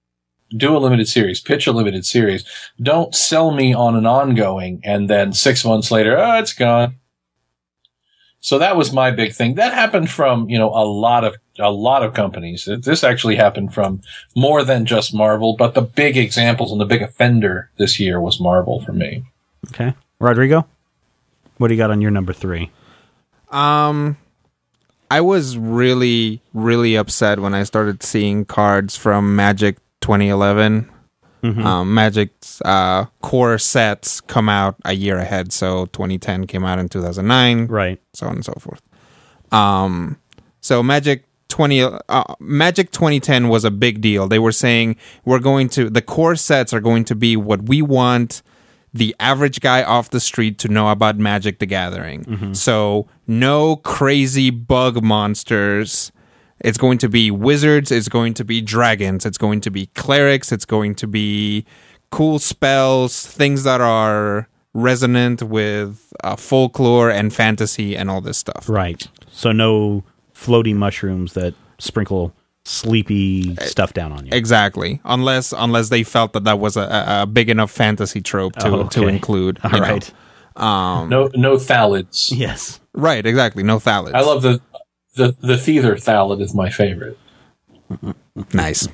do 0.56 0.76
a 0.76 0.78
limited 0.78 1.08
series, 1.08 1.40
pitch 1.40 1.66
a 1.66 1.72
limited 1.72 2.04
series. 2.04 2.44
Don't 2.80 3.14
sell 3.14 3.50
me 3.50 3.74
on 3.74 3.96
an 3.96 4.06
ongoing 4.06 4.80
and 4.84 5.08
then 5.08 5.32
six 5.32 5.64
months 5.64 5.90
later, 5.90 6.16
oh, 6.16 6.38
it's 6.38 6.52
gone. 6.52 6.96
So 8.40 8.58
that 8.58 8.76
was 8.76 8.92
my 8.92 9.10
big 9.12 9.32
thing. 9.32 9.54
That 9.54 9.72
happened 9.72 10.10
from, 10.10 10.50
you 10.50 10.58
know, 10.58 10.70
a 10.70 10.84
lot 10.84 11.24
of, 11.24 11.36
a 11.58 11.70
lot 11.70 12.02
of 12.02 12.12
companies. 12.12 12.68
This 12.82 13.04
actually 13.04 13.36
happened 13.36 13.72
from 13.72 14.02
more 14.34 14.64
than 14.64 14.84
just 14.84 15.14
Marvel, 15.14 15.54
but 15.56 15.74
the 15.74 15.80
big 15.80 16.16
examples 16.16 16.72
and 16.72 16.80
the 16.80 16.84
big 16.84 17.02
offender 17.02 17.70
this 17.76 18.00
year 18.00 18.20
was 18.20 18.40
Marvel 18.40 18.80
for 18.80 18.92
me. 18.92 19.24
Okay, 19.68 19.94
Rodrigo, 20.18 20.66
what 21.58 21.68
do 21.68 21.74
you 21.74 21.78
got 21.78 21.92
on 21.92 22.00
your 22.00 22.10
number 22.10 22.32
three? 22.32 22.72
Um, 23.50 24.16
I 25.12 25.20
was 25.20 25.58
really, 25.58 26.40
really 26.54 26.96
upset 26.96 27.38
when 27.38 27.54
I 27.54 27.64
started 27.64 28.02
seeing 28.02 28.44
cards 28.46 28.96
from 28.96 29.36
Magic 29.36 29.76
2011. 30.00 30.88
Um, 31.44 31.92
Magic's 31.92 32.62
uh, 32.64 33.06
core 33.20 33.58
sets 33.58 34.20
come 34.20 34.48
out 34.48 34.76
a 34.84 34.92
year 34.94 35.18
ahead, 35.18 35.52
so 35.52 35.86
2010 35.86 36.46
came 36.46 36.64
out 36.64 36.78
in 36.78 36.88
2009, 36.88 37.66
Right. 37.66 38.00
so 38.14 38.26
on 38.28 38.34
and 38.36 38.44
so 38.44 38.54
forth. 38.60 38.80
Um, 39.50 40.18
so 40.60 40.82
Magic 40.82 41.24
20 41.48 41.82
uh, 41.82 42.34
Magic 42.38 42.92
2010 42.92 43.48
was 43.48 43.64
a 43.64 43.70
big 43.72 44.00
deal. 44.00 44.28
They 44.28 44.38
were 44.38 44.52
saying 44.52 44.96
we're 45.24 45.40
going 45.40 45.68
to 45.70 45.90
the 45.90 46.00
core 46.00 46.36
sets 46.36 46.72
are 46.72 46.80
going 46.80 47.04
to 47.06 47.14
be 47.16 47.36
what 47.36 47.64
we 47.64 47.82
want 47.82 48.42
the 48.94 49.14
average 49.18 49.60
guy 49.60 49.82
off 49.82 50.10
the 50.10 50.20
street 50.20 50.58
to 50.58 50.68
know 50.68 50.88
about 50.88 51.16
Magic 51.18 51.58
the 51.58 51.66
Gathering. 51.66 52.54
So 52.54 53.06
no 53.26 53.76
crazy 53.76 54.50
bug 54.50 55.02
monsters. 55.02 56.12
It's 56.60 56.78
going 56.78 56.98
to 56.98 57.08
be 57.08 57.30
wizards, 57.30 57.90
it's 57.90 58.08
going 58.08 58.34
to 58.34 58.44
be 58.44 58.60
dragons, 58.60 59.26
it's 59.26 59.38
going 59.38 59.60
to 59.62 59.70
be 59.70 59.86
clerics, 59.96 60.52
it's 60.52 60.64
going 60.64 60.94
to 60.96 61.08
be 61.08 61.64
cool 62.10 62.38
spells, 62.38 63.26
things 63.26 63.64
that 63.64 63.80
are 63.80 64.48
resonant 64.72 65.42
with 65.42 66.12
uh, 66.22 66.36
folklore 66.36 67.10
and 67.10 67.34
fantasy 67.34 67.96
and 67.96 68.08
all 68.08 68.20
this 68.20 68.38
stuff. 68.38 68.68
Right. 68.68 69.06
So 69.32 69.50
no 69.50 70.04
floating 70.34 70.76
mushrooms 70.76 71.32
that 71.32 71.54
sprinkle 71.78 72.32
sleepy 72.64 73.54
stuff 73.56 73.92
down 73.92 74.12
on 74.12 74.26
you. 74.26 74.30
Exactly. 74.32 75.00
Unless 75.04 75.52
unless 75.52 75.88
they 75.88 76.02
felt 76.02 76.32
that 76.34 76.44
that 76.44 76.58
was 76.58 76.76
a, 76.76 76.82
a- 76.82 77.22
a 77.22 77.26
big 77.26 77.48
enough 77.50 77.70
fantasy 77.70 78.20
trope 78.20 78.54
to, 78.56 78.66
Oh, 78.68 78.88
to 78.88 79.08
include. 79.08 79.58
All 79.64 79.70
know. 79.70 79.78
right. 79.80 80.12
Um, 80.56 81.08
No, 81.08 81.30
no 81.34 81.56
thallids. 81.56 82.30
Yes. 82.36 82.80
Right, 82.94 83.24
exactly. 83.24 83.62
No 83.62 83.78
thallids. 83.78 84.14
I 84.14 84.20
love 84.20 84.42
the, 84.42 84.60
the, 85.14 85.34
the 85.40 85.54
Theether 85.54 85.94
thallid 85.94 86.40
is 86.42 86.54
my 86.54 86.68
favorite. 86.70 87.18
Nice. 88.52 88.88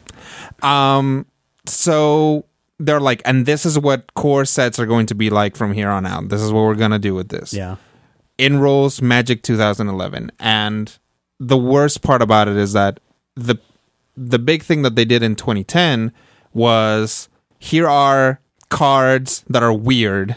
Um, 0.63 1.27
so 1.67 2.45
they're 2.79 3.01
like, 3.01 3.23
and 3.25 3.45
this 3.47 3.67
is 3.67 3.79
what 3.79 4.15
core 4.15 4.45
sets 4.45 4.79
are 4.79 4.87
going 4.87 5.07
to 5.07 5.15
be 5.15 5.31
like 5.31 5.57
from 5.57 5.73
here 5.73 5.89
on 5.91 6.07
out. 6.07 6.29
This 6.29 6.41
is 6.41 6.53
what 6.53 6.63
we're 6.63 6.75
gonna 6.75 6.99
do 6.99 7.15
with 7.15 7.29
this. 7.29 7.53
Yeah. 7.53 7.77
Enrolls 8.39 9.03
Magic 9.03 9.43
2011, 9.43 10.31
and 10.39 10.97
the 11.41 11.57
worst 11.59 12.03
part 12.03 12.23
about 12.23 12.47
it 12.49 12.57
is 12.57 12.73
that 12.73 13.01
the 13.39 13.57
the 14.17 14.39
big 14.39 14.63
thing 14.63 14.83
that 14.83 14.97
they 14.97 15.05
did 15.05 15.23
in 15.23 15.37
2010 15.37 16.13
was 16.53 17.29
here 17.59 17.89
are 17.89 18.41
cards 18.69 19.45
that 19.49 19.63
are 19.63 19.73
weird. 19.73 20.37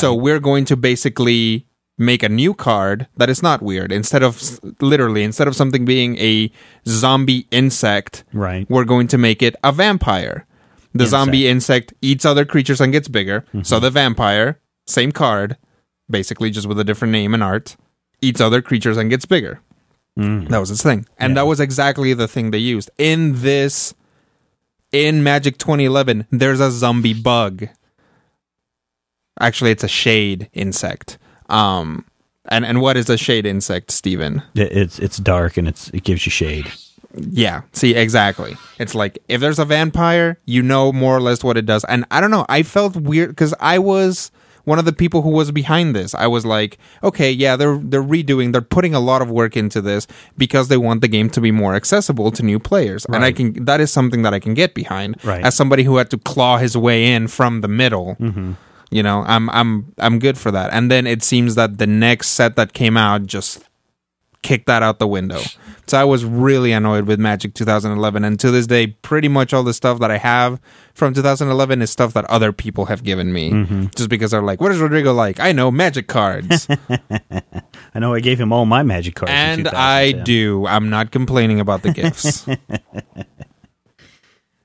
So 0.00 0.14
we're 0.14 0.40
going 0.40 0.64
to 0.66 0.76
basically 0.76 1.66
make 1.98 2.22
a 2.22 2.28
new 2.30 2.54
card 2.54 3.08
that 3.18 3.28
is 3.28 3.42
not 3.42 3.60
weird. 3.60 3.92
Instead 3.92 4.22
of 4.22 4.40
literally, 4.80 5.22
instead 5.22 5.46
of 5.46 5.54
something 5.54 5.84
being 5.84 6.16
a 6.16 6.50
zombie 6.88 7.46
insect, 7.50 8.24
Right. 8.32 8.64
we're 8.70 8.86
going 8.86 9.06
to 9.08 9.18
make 9.18 9.42
it 9.42 9.54
a 9.62 9.70
vampire. 9.70 10.46
The 10.94 11.06
zombie 11.06 11.46
insect 11.46 11.92
eats 12.00 12.24
other 12.24 12.46
creatures 12.46 12.80
and 12.80 12.90
gets 12.90 13.08
bigger. 13.08 13.42
Mm-hmm. 13.48 13.62
So 13.64 13.78
the 13.78 13.90
vampire, 13.90 14.58
same 14.86 15.12
card, 15.12 15.58
basically 16.08 16.50
just 16.50 16.66
with 16.66 16.78
a 16.80 16.84
different 16.84 17.12
name 17.12 17.34
and 17.34 17.42
art, 17.42 17.76
eats 18.22 18.40
other 18.40 18.62
creatures 18.62 18.96
and 18.96 19.10
gets 19.10 19.26
bigger. 19.26 19.60
That 20.16 20.58
was 20.58 20.70
its 20.70 20.82
thing. 20.82 21.06
And 21.18 21.36
that 21.36 21.46
was 21.46 21.60
exactly 21.60 22.12
the 22.14 22.28
thing 22.28 22.50
they 22.50 22.58
used. 22.58 22.90
In 22.98 23.40
this 23.42 23.94
in 24.92 25.22
Magic 25.22 25.56
2011, 25.56 26.26
there's 26.30 26.60
a 26.60 26.70
zombie 26.70 27.14
bug. 27.14 27.68
Actually, 29.40 29.70
it's 29.70 29.84
a 29.84 29.88
shade 29.88 30.48
insect. 30.52 31.18
Um 31.48 32.04
and 32.46 32.64
and 32.66 32.80
what 32.80 32.96
is 32.96 33.08
a 33.08 33.16
shade 33.16 33.46
insect, 33.46 33.90
Stephen? 33.90 34.42
It's 34.54 34.98
it's 34.98 35.16
dark 35.18 35.56
and 35.56 35.66
it's 35.66 35.88
it 35.90 36.04
gives 36.04 36.26
you 36.26 36.30
shade. 36.30 36.70
Yeah, 37.14 37.62
see, 37.72 37.94
exactly. 37.94 38.56
It's 38.78 38.94
like 38.94 39.18
if 39.28 39.40
there's 39.40 39.58
a 39.58 39.64
vampire, 39.64 40.38
you 40.46 40.62
know 40.62 40.92
more 40.92 41.16
or 41.16 41.20
less 41.20 41.44
what 41.44 41.56
it 41.56 41.66
does. 41.66 41.84
And 41.84 42.04
I 42.10 42.20
don't 42.20 42.30
know, 42.30 42.46
I 42.48 42.62
felt 42.62 42.96
weird 42.96 43.30
because 43.30 43.54
I 43.60 43.78
was 43.78 44.30
one 44.64 44.78
of 44.78 44.84
the 44.84 44.92
people 44.92 45.22
who 45.22 45.30
was 45.30 45.50
behind 45.50 45.94
this. 45.94 46.14
I 46.14 46.26
was 46.26 46.44
like, 46.46 46.78
okay, 47.02 47.30
yeah, 47.30 47.56
they're 47.56 47.78
they're 47.78 48.02
redoing, 48.02 48.52
they're 48.52 48.60
putting 48.62 48.94
a 48.94 49.00
lot 49.00 49.22
of 49.22 49.30
work 49.30 49.56
into 49.56 49.80
this 49.80 50.06
because 50.36 50.68
they 50.68 50.76
want 50.76 51.00
the 51.00 51.08
game 51.08 51.28
to 51.30 51.40
be 51.40 51.50
more 51.50 51.74
accessible 51.74 52.30
to 52.32 52.42
new 52.42 52.58
players. 52.58 53.04
And 53.06 53.24
I 53.24 53.32
can 53.32 53.64
that 53.64 53.80
is 53.80 53.92
something 53.92 54.22
that 54.22 54.34
I 54.34 54.38
can 54.40 54.54
get 54.54 54.74
behind 54.74 55.16
Right. 55.24 55.44
as 55.44 55.54
somebody 55.54 55.82
who 55.82 55.96
had 55.96 56.10
to 56.10 56.18
claw 56.18 56.58
his 56.58 56.76
way 56.76 57.12
in 57.12 57.28
from 57.28 57.60
the 57.60 57.68
middle. 57.68 58.16
Mm-hmm. 58.20 58.52
You 58.90 59.02
know, 59.02 59.24
I'm 59.26 59.48
I'm 59.50 59.92
I'm 59.98 60.18
good 60.18 60.36
for 60.36 60.50
that. 60.50 60.70
And 60.72 60.90
then 60.90 61.06
it 61.06 61.22
seems 61.22 61.54
that 61.54 61.78
the 61.78 61.86
next 61.86 62.28
set 62.30 62.56
that 62.56 62.72
came 62.74 62.96
out 62.96 63.26
just 63.26 63.64
kicked 64.42 64.66
that 64.66 64.82
out 64.82 64.98
the 64.98 65.06
window. 65.08 65.40
So 65.86 65.98
I 65.98 66.04
was 66.04 66.24
really 66.24 66.72
annoyed 66.72 67.06
with 67.06 67.18
Magic 67.18 67.54
2011, 67.54 68.24
and 68.24 68.38
to 68.40 68.50
this 68.50 68.66
day, 68.66 68.86
pretty 68.88 69.28
much 69.28 69.52
all 69.52 69.62
the 69.62 69.74
stuff 69.74 69.98
that 69.98 70.10
I 70.10 70.18
have 70.18 70.60
from 70.94 71.12
2011 71.14 71.82
is 71.82 71.90
stuff 71.90 72.12
that 72.14 72.24
other 72.26 72.52
people 72.52 72.86
have 72.86 73.02
given 73.02 73.32
me, 73.32 73.88
just 73.96 74.08
because 74.08 74.30
they're 74.30 74.42
like, 74.42 74.60
"What 74.60 74.72
is 74.72 74.78
Rodrigo 74.78 75.12
like?" 75.12 75.40
I 75.40 75.52
know 75.52 75.70
Magic 75.70 76.06
cards, 76.08 76.68
I 77.94 77.98
know 77.98 78.14
I 78.14 78.20
gave 78.20 78.40
him 78.40 78.52
all 78.52 78.64
my 78.64 78.82
magic 78.82 79.14
cards, 79.16 79.32
and 79.32 79.68
I 79.68 80.12
do. 80.12 80.66
I'm 80.66 80.88
not 80.90 81.10
complaining 81.10 81.60
about 81.60 81.82
the 81.82 81.92
gifts. 81.92 82.46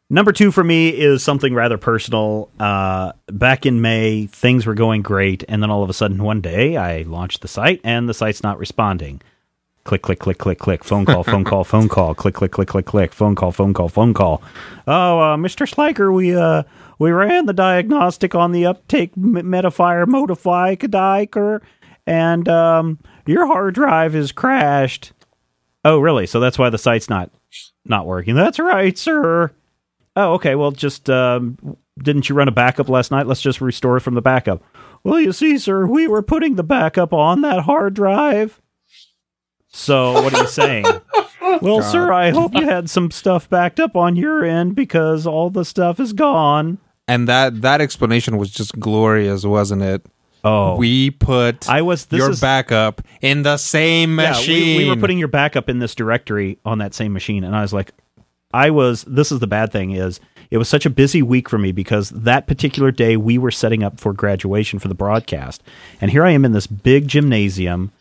Number 0.10 0.32
two 0.32 0.52
for 0.52 0.64
me 0.64 0.88
is 0.90 1.22
something 1.22 1.54
rather 1.54 1.78
personal. 1.78 2.50
Uh, 2.58 3.12
back 3.28 3.66
in 3.66 3.82
May, 3.82 4.28
things 4.28 4.66
were 4.66 4.74
going 4.74 5.02
great, 5.02 5.44
and 5.50 5.62
then 5.62 5.70
all 5.70 5.84
of 5.84 5.90
a 5.90 5.94
sudden, 5.94 6.24
one 6.24 6.40
day, 6.40 6.78
I 6.78 7.02
launched 7.02 7.42
the 7.42 7.50
site, 7.50 7.82
and 7.84 8.08
the 8.08 8.14
site's 8.14 8.42
not 8.42 8.58
responding. 8.58 9.22
Click, 9.88 10.02
click, 10.02 10.20
click, 10.20 10.38
click, 10.38 10.60
click. 10.60 10.84
Phone 10.84 11.06
call, 11.06 11.24
phone 11.24 11.46
call, 11.46 11.64
phone 11.64 11.88
call. 11.88 12.14
Click, 12.14 12.36
click, 12.36 12.52
click, 12.52 12.68
click, 12.68 12.86
click. 12.86 13.14
Phone 13.14 13.36
call, 13.36 13.54
phone 13.54 13.74
call, 13.74 13.88
phone 13.88 14.14
call. 14.14 14.42
Oh, 14.86 15.18
uh, 15.18 15.38
Mr. 15.38 15.66
Schleicher, 15.66 16.14
we 16.14 16.36
uh, 16.36 16.64
we 17.00 17.12
ran 17.12 17.46
the 17.46 17.54
diagnostic 17.54 18.36
on 18.36 18.52
the 18.52 18.66
uptake 18.66 19.12
M- 19.16 19.36
Metafire 19.36 20.06
Modify 20.06 20.76
Kadiker, 20.76 21.62
and 22.06 22.50
um, 22.50 23.00
your 23.26 23.48
hard 23.48 23.76
drive 23.76 24.14
is 24.14 24.34
crashed. 24.34 25.14
Oh, 25.86 26.00
really? 26.00 26.28
So 26.28 26.42
that's 26.42 26.60
why 26.60 26.70
the 26.70 26.78
site's 26.78 27.10
not 27.10 27.32
not 27.86 28.06
working. 28.06 28.36
That's 28.36 28.60
right, 28.60 28.98
sir. 28.98 29.54
Oh, 30.18 30.34
okay. 30.34 30.56
Well, 30.56 30.72
just 30.72 31.10
um, 31.10 31.78
didn't 31.98 32.28
you 32.28 32.36
run 32.36 32.50
a 32.50 32.52
backup 32.52 32.90
last 32.90 33.10
night? 33.10 33.26
Let's 33.26 33.40
just 33.40 33.62
restore 33.62 33.96
it 33.96 34.02
from 34.02 34.16
the 34.16 34.22
backup. 34.22 34.62
Well, 35.06 35.22
you 35.22 35.32
see, 35.32 35.58
sir, 35.58 35.88
we 35.88 36.10
were 36.10 36.22
putting 36.22 36.56
the 36.56 36.64
backup 36.64 37.14
on 37.14 37.40
that 37.40 37.62
hard 37.62 37.94
drive. 37.94 38.62
So, 39.78 40.14
what 40.24 40.34
are 40.34 40.42
you 40.42 40.48
saying? 40.48 40.86
well, 41.62 41.84
sir, 41.84 42.12
I 42.12 42.32
hope 42.32 42.56
you 42.56 42.66
had 42.66 42.90
some 42.90 43.12
stuff 43.12 43.48
backed 43.48 43.80
up 43.80 43.96
on 43.96 44.16
your 44.16 44.44
end 44.44 44.76
because 44.76 45.28
all 45.28 45.50
the 45.52 45.64
stuff 45.64 46.00
is 46.00 46.14
gone. 46.14 46.80
and 47.08 47.28
that 47.28 47.62
that 47.62 47.80
explanation 47.80 48.38
was 48.38 48.50
just 48.50 48.78
glorious, 48.80 49.46
wasn't 49.46 49.84
it? 49.84 50.06
Oh, 50.44 50.76
We 50.78 51.12
put 51.12 51.70
I 51.70 51.84
was. 51.84 52.08
This 52.08 52.20
your 52.20 52.32
is, 52.32 52.42
backup 52.42 53.02
in 53.22 53.44
the 53.44 53.58
same 53.58 54.20
yeah, 54.20 54.32
machine. 54.32 54.78
we, 54.78 54.84
we 54.86 54.90
were 54.90 55.00
putting 55.00 55.20
your 55.20 55.28
backup 55.28 55.70
in 55.70 55.80
this 55.80 55.94
directory 55.94 56.58
on 56.66 56.80
that 56.80 56.94
same 56.94 57.14
machine, 57.14 57.44
and 57.44 57.56
I 57.56 57.62
was 57.62 57.72
like, 57.72 57.92
I 58.54 58.72
was. 58.72 59.04
This 59.04 59.32
is 59.32 59.40
the 59.40 59.48
bad 59.48 59.72
thing 59.72 59.92
is 59.92 60.20
it 60.50 60.58
was 60.58 60.68
such 60.68 60.86
a 60.86 60.90
busy 60.90 61.22
week 61.22 61.50
for 61.50 61.58
me 61.60 61.72
because 61.72 62.10
that 62.10 62.48
particular 62.48 62.92
day 62.92 63.16
we 63.16 63.38
were 63.38 63.52
setting 63.52 63.84
up 63.84 64.00
for 64.00 64.12
graduation 64.12 64.80
for 64.80 64.88
the 64.88 64.96
broadcast, 64.96 65.62
and 66.02 66.10
here 66.12 66.24
I 66.26 66.32
am 66.32 66.46
in 66.46 66.52
this 66.52 66.68
big 66.68 67.08
gymnasium. 67.08 67.92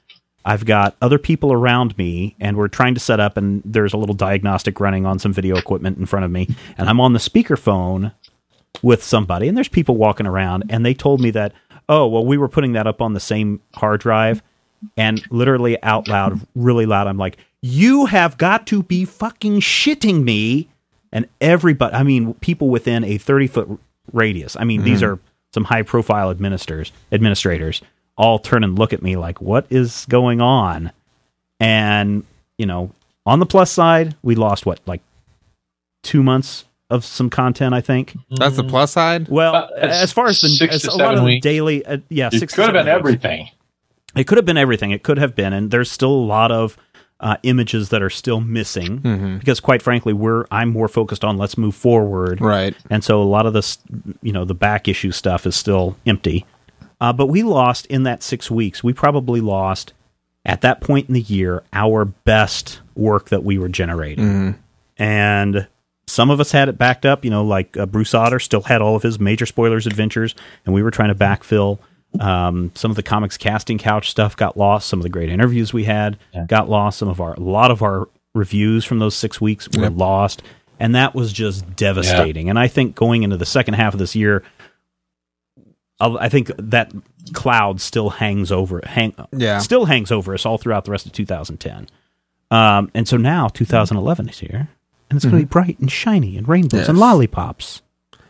I've 0.47 0.65
got 0.65 0.97
other 1.03 1.19
people 1.19 1.53
around 1.53 1.99
me, 1.99 2.37
and 2.39 2.57
we're 2.57 2.69
trying 2.69 2.95
to 2.95 3.01
set 3.01 3.19
up, 3.19 3.37
and 3.37 3.63
there's 3.65 3.93
a 3.93 3.97
little 3.97 4.15
diagnostic 4.15 4.79
running 4.79 5.05
on 5.05 5.19
some 5.19 5.33
video 5.33 5.57
equipment 5.57 5.99
in 5.99 6.07
front 6.07 6.25
of 6.25 6.31
me, 6.31 6.49
and 6.79 6.89
I'm 6.89 7.01
on 7.01 7.13
the 7.13 7.19
speakerphone 7.19 8.13
with 8.81 9.03
somebody, 9.03 9.49
and 9.49 9.57
there's 9.57 9.69
people 9.69 9.97
walking 9.97 10.27
around, 10.27 10.65
and 10.69 10.87
they 10.87 10.95
told 10.95 11.21
me 11.21 11.33
that, 11.33 11.53
oh, 11.89 12.07
well, 12.07 12.25
we 12.25 12.39
were 12.39 12.49
putting 12.49 12.73
that 12.75 12.87
up 12.87 13.03
on 13.03 13.13
the 13.13 13.21
same 13.21 13.61
hard 13.75 14.01
drive, 14.01 14.41
and 14.97 15.21
literally 15.33 15.83
out 15.83 16.07
loud, 16.07 16.41
really 16.55 16.87
loud, 16.87 17.09
I'm 17.09 17.19
like, 17.19 17.39
you 17.61 18.07
have 18.07 18.39
got 18.39 18.67
to 18.69 18.83
be 18.83 19.05
fucking 19.05 19.61
shitting 19.61 20.23
me. 20.23 20.69
And 21.13 21.29
everybody, 21.41 21.95
I 21.95 22.03
mean, 22.03 22.35
people 22.35 22.69
within 22.69 23.03
a 23.03 23.19
30 23.19 23.47
foot 23.49 23.81
radius, 24.13 24.57
I 24.57 24.65
mean, 24.65 24.83
these 24.83 25.01
mm-hmm. 25.01 25.15
are 25.15 25.19
some 25.53 25.65
high 25.65 25.83
profile 25.83 26.31
administrators, 26.31 26.93
administrators, 27.11 27.83
all 28.17 28.39
turn 28.39 28.65
and 28.65 28.79
look 28.79 28.93
at 28.93 29.03
me 29.03 29.17
like, 29.17 29.41
what 29.41 29.67
is 29.71 30.07
going 30.09 30.41
on? 30.41 30.93
And, 31.61 32.25
you 32.59 32.67
know, 32.67 32.91
on 33.25 33.39
the 33.41 33.47
plus 33.47 33.71
side, 33.71 34.15
we 34.23 34.35
lost 34.35 34.67
what, 34.67 34.81
like 34.87 35.01
two 36.03 36.23
months 36.23 36.65
of 36.91 37.05
some 37.05 37.29
content, 37.31 37.75
I 37.75 37.81
think. 37.81 38.17
That's 38.31 38.57
the 38.57 38.65
plus 38.65 38.93
side. 38.93 39.29
Well, 39.29 39.55
About 39.55 39.79
as 39.79 40.13
far 40.13 40.27
as 40.29 40.41
the 40.41 40.49
six 40.49 40.75
as 40.77 40.83
to 40.83 40.93
a 40.93 40.97
lot 40.97 41.17
of 41.19 41.25
the 41.25 41.41
daily, 41.41 41.85
uh, 41.85 41.99
yeah, 42.09 42.29
It 42.33 42.39
six 42.39 42.55
could 42.55 42.65
have 42.67 42.73
been 42.75 42.87
weeks. 42.87 42.95
everything. 42.99 43.49
It 44.15 44.27
could 44.27 44.39
have 44.39 44.45
been 44.47 44.57
everything. 44.57 44.93
It 44.93 45.03
could 45.03 45.19
have 45.19 45.35
been, 45.35 45.53
and 45.53 45.71
there's 45.71 45.91
still 45.91 46.11
a 46.13 46.25
lot 46.27 46.53
of 46.53 46.79
uh, 47.19 47.37
images 47.43 47.89
that 47.89 48.03
are 48.03 48.11
still 48.11 48.41
missing 48.41 49.01
Mm-hmm. 49.01 49.39
because, 49.39 49.59
quite 49.59 49.83
frankly, 49.83 50.13
we're 50.13 50.45
I'm 50.51 50.69
more 50.71 50.87
focused 50.89 51.25
on 51.25 51.37
let's 51.39 51.59
move 51.59 51.75
forward, 51.75 52.41
Right. 52.41 52.75
And 52.91 53.03
so 53.03 53.21
a 53.21 53.25
lot 53.25 53.47
of 53.47 53.53
this, 53.53 53.79
you 54.23 54.33
know, 54.33 54.45
the 54.45 54.55
back 54.55 54.87
issue 54.87 55.11
stuff 55.13 55.47
is 55.47 55.57
still 55.57 55.97
empty. 56.07 56.45
Uh, 57.01 57.13
but 57.13 57.27
we 57.27 57.43
lost 57.43 57.87
in 57.87 58.05
that 58.05 58.23
six 58.23 58.51
weeks. 58.51 58.83
We 58.83 58.93
probably 58.93 59.41
lost 59.41 59.93
at 60.45 60.61
that 60.63 60.81
point 60.81 61.09
in 61.09 61.15
the 61.15 61.21
year 61.21 61.63
our 61.73 62.05
best 62.05 62.81
work 62.95 63.29
that 63.31 63.45
we 63.45 63.59
were 63.59 63.69
generating, 63.69 64.25
and 64.97 65.67
some 66.07 66.31
of 66.31 66.41
us 66.41 66.53
had 66.53 66.69
it 66.69 66.79
backed 66.79 67.05
up. 67.05 67.25
You 67.25 67.31
know, 67.31 67.45
like 67.45 67.77
uh, 67.77 67.85
Bruce 67.87 68.15
Otter 68.15 68.39
still 68.39 68.63
had 68.63 68.81
all 68.81 68.97
of 68.97 69.03
his 69.03 69.19
major 69.19 69.45
spoilers 69.47 69.87
adventures, 69.87 70.35
and 70.65 70.75
we 70.75 70.83
were 70.83 70.91
trying 70.91 71.09
to 71.09 71.15
backfill. 71.15 71.79
Um, 72.21 72.71
some 72.75 72.91
of 72.91 72.97
the 72.97 73.03
comics 73.03 73.37
casting 73.37 73.77
couch 73.77 74.09
stuff 74.11 74.37
got 74.37 74.57
lost. 74.57 74.89
Some 74.89 75.01
of 75.01 75.03
the 75.03 75.11
great 75.11 75.29
interviews 75.29 75.73
we 75.75 75.85
had 75.85 76.17
got 76.47 76.69
lost. 76.71 76.99
Some 76.99 77.09
of 77.09 77.21
our 77.21 77.35
a 77.35 77.41
lot 77.41 77.71
of 77.71 77.83
our 77.83 78.09
reviews 78.35 78.85
from 78.87 79.01
those 79.01 79.15
six 79.15 79.39
weeks 79.41 79.69
were 79.77 79.91
lost, 79.91 80.43
and 80.81 80.95
that 80.95 81.15
was 81.15 81.33
just 81.33 81.77
devastating. 81.77 82.49
And 82.49 82.59
I 82.59 82.69
think 82.69 82.95
going 82.95 83.23
into 83.23 83.37
the 83.37 83.45
second 83.47 83.75
half 83.75 83.93
of 83.93 83.99
this 83.99 84.15
year, 84.15 84.43
I 86.01 86.29
think 86.29 86.51
that 86.59 86.93
cloud 87.33 87.81
still 87.81 88.11
hangs 88.11 88.53
over 88.53 88.81
hang 88.85 89.15
Yeah. 89.33 89.59
still 89.59 89.87
hangs 89.87 90.13
over 90.13 90.35
us 90.35 90.45
all 90.45 90.59
throughout 90.59 90.85
the 90.85 90.91
rest 90.91 91.07
of 91.07 91.13
2010. 91.13 91.89
Um, 92.51 92.91
and 92.95 93.09
so 93.09 93.17
now 93.17 93.49
2011 93.49 94.29
is 94.29 94.39
here, 94.39 94.69
and 95.11 95.17
it's 95.17 95.25
going 95.25 95.37
to 95.37 95.43
be 95.43 95.45
bright 95.49 95.79
and 95.81 95.91
shiny 95.91 96.37
and 96.37 96.47
rainbows 96.47 96.89
and 96.89 96.99
lollipops. 96.99 97.83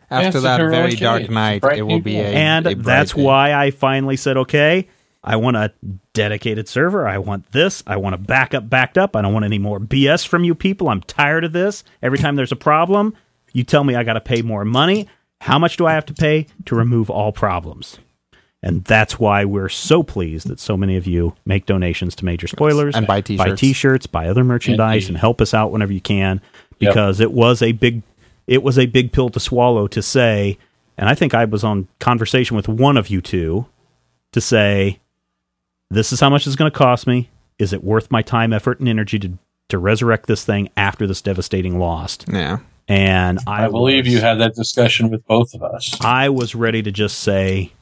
After 0.08 0.38
Yes, 0.38 0.42
that 0.44 0.58
very 0.70 0.94
dark 0.94 1.22
age. 1.22 1.30
night, 1.30 1.64
it 1.76 1.82
will 1.82 2.00
be 2.00 2.16
a 2.16 2.24
and 2.26 2.66
a 2.66 2.74
that's 2.76 3.12
day. 3.12 3.22
why 3.24 3.52
I 3.52 3.72
finally 3.72 4.16
said, 4.16 4.36
okay, 4.36 4.86
I 5.24 5.34
want 5.34 5.56
a 5.56 5.72
dedicated 6.12 6.68
server. 6.68 7.08
I 7.08 7.18
want 7.18 7.50
this. 7.50 7.82
I 7.88 7.96
want 7.96 8.14
a 8.14 8.18
backup 8.18 8.70
backed 8.70 8.96
up. 8.96 9.16
I 9.16 9.22
don't 9.22 9.32
want 9.32 9.44
any 9.44 9.58
more 9.58 9.80
BS 9.80 10.24
from 10.24 10.44
you 10.44 10.54
people. 10.54 10.88
I'm 10.88 11.00
tired 11.02 11.42
of 11.44 11.52
this. 11.52 11.82
Every 12.00 12.18
time 12.18 12.36
there's 12.36 12.52
a 12.52 12.56
problem, 12.56 13.14
you 13.52 13.64
tell 13.64 13.82
me 13.82 13.96
I 13.96 14.04
got 14.04 14.12
to 14.12 14.20
pay 14.20 14.42
more 14.42 14.64
money. 14.64 15.08
How 15.42 15.58
much 15.58 15.76
do 15.76 15.86
I 15.86 15.92
have 15.92 16.06
to 16.06 16.14
pay 16.14 16.46
to 16.66 16.74
remove 16.74 17.10
all 17.10 17.32
problems? 17.32 17.98
And 18.62 18.82
that's 18.84 19.18
why 19.18 19.44
we're 19.44 19.68
so 19.68 20.02
pleased 20.02 20.48
that 20.48 20.58
so 20.58 20.76
many 20.76 20.96
of 20.96 21.06
you 21.06 21.34
make 21.44 21.66
donations 21.66 22.16
to 22.16 22.24
Major 22.24 22.46
Spoilers 22.48 22.96
And 22.96 23.06
buy 23.06 23.16
buy 23.18 23.20
t-shirts. 23.20 23.60
t-shirts, 23.60 24.06
buy 24.06 24.28
other 24.28 24.42
merchandise, 24.42 25.02
Indeed. 25.04 25.08
and 25.10 25.18
help 25.18 25.40
us 25.40 25.54
out 25.54 25.70
whenever 25.70 25.92
you 25.92 26.00
can, 26.00 26.40
Yep. 26.78 26.90
because 26.92 27.20
it 27.20 27.32
was 27.32 27.62
a 27.62 27.72
big, 27.72 28.02
it 28.46 28.62
was 28.62 28.78
a 28.78 28.86
big 28.86 29.12
pill 29.12 29.28
to 29.30 29.38
swallow 29.40 29.86
to 29.88 30.02
say. 30.02 30.58
And 30.98 31.08
I 31.08 31.14
think 31.14 31.32
I 31.34 31.44
was 31.44 31.62
on 31.64 31.86
conversation 32.00 32.56
with 32.56 32.66
one 32.68 32.96
of 32.96 33.08
you 33.08 33.20
two 33.20 33.66
to 34.32 34.40
say, 34.40 34.98
this 35.90 36.12
is 36.12 36.18
how 36.20 36.30
much 36.30 36.46
it's 36.46 36.56
going 36.56 36.70
to 36.70 36.76
cost 36.76 37.06
me. 37.06 37.30
Is 37.58 37.72
it 37.72 37.84
worth 37.84 38.10
my 38.10 38.22
time, 38.22 38.52
effort, 38.52 38.80
and 38.80 38.88
energy 38.88 39.18
to 39.20 39.32
to 39.68 39.78
resurrect 39.78 40.26
this 40.26 40.44
thing 40.44 40.68
after 40.76 41.06
this 41.06 41.20
devastating 41.22 41.78
loss? 41.78 42.18
Yeah. 42.32 42.58
And 42.88 43.40
I, 43.46 43.64
I, 43.64 43.68
believe 43.68 44.04
was- 44.04 44.14
you 44.14 44.20
had 44.20 44.34
that 44.40 44.54
discussion 44.54 45.10
with 45.10 45.26
both 45.26 45.54
of 45.54 45.62
us. 45.62 45.96
I 46.00 46.28
was 46.28 46.54
ready 46.54 46.82
to 46.82 46.92
just 46.92 47.18
say, 47.20 47.72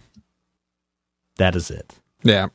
that 1.36 1.55
is 1.56 1.70
it. 1.70 1.94
Yeah. 2.22 2.48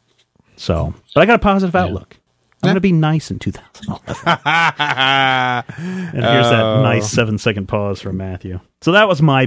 So, 0.56 0.94
but 1.14 1.22
I 1.22 1.26
got 1.26 1.36
a 1.36 1.40
positive 1.40 1.74
Yeah. 1.76 1.82
outlook. 1.84 2.18
I'm 2.62 2.68
going 2.68 2.76
to 2.76 2.82
be 2.82 2.92
nice 2.92 3.32
in 3.32 3.40
2011. 3.40 4.06
and 4.46 6.24
here's 6.26 6.50
that 6.50 6.64
Oh. 6.64 6.82
nice 6.84 7.10
seven 7.10 7.38
second 7.38 7.68
pause 7.68 8.02
from 8.02 8.18
Matthew. 8.18 8.60
So 8.82 8.92
that 8.94 9.08
was 9.08 9.22
my 9.22 9.46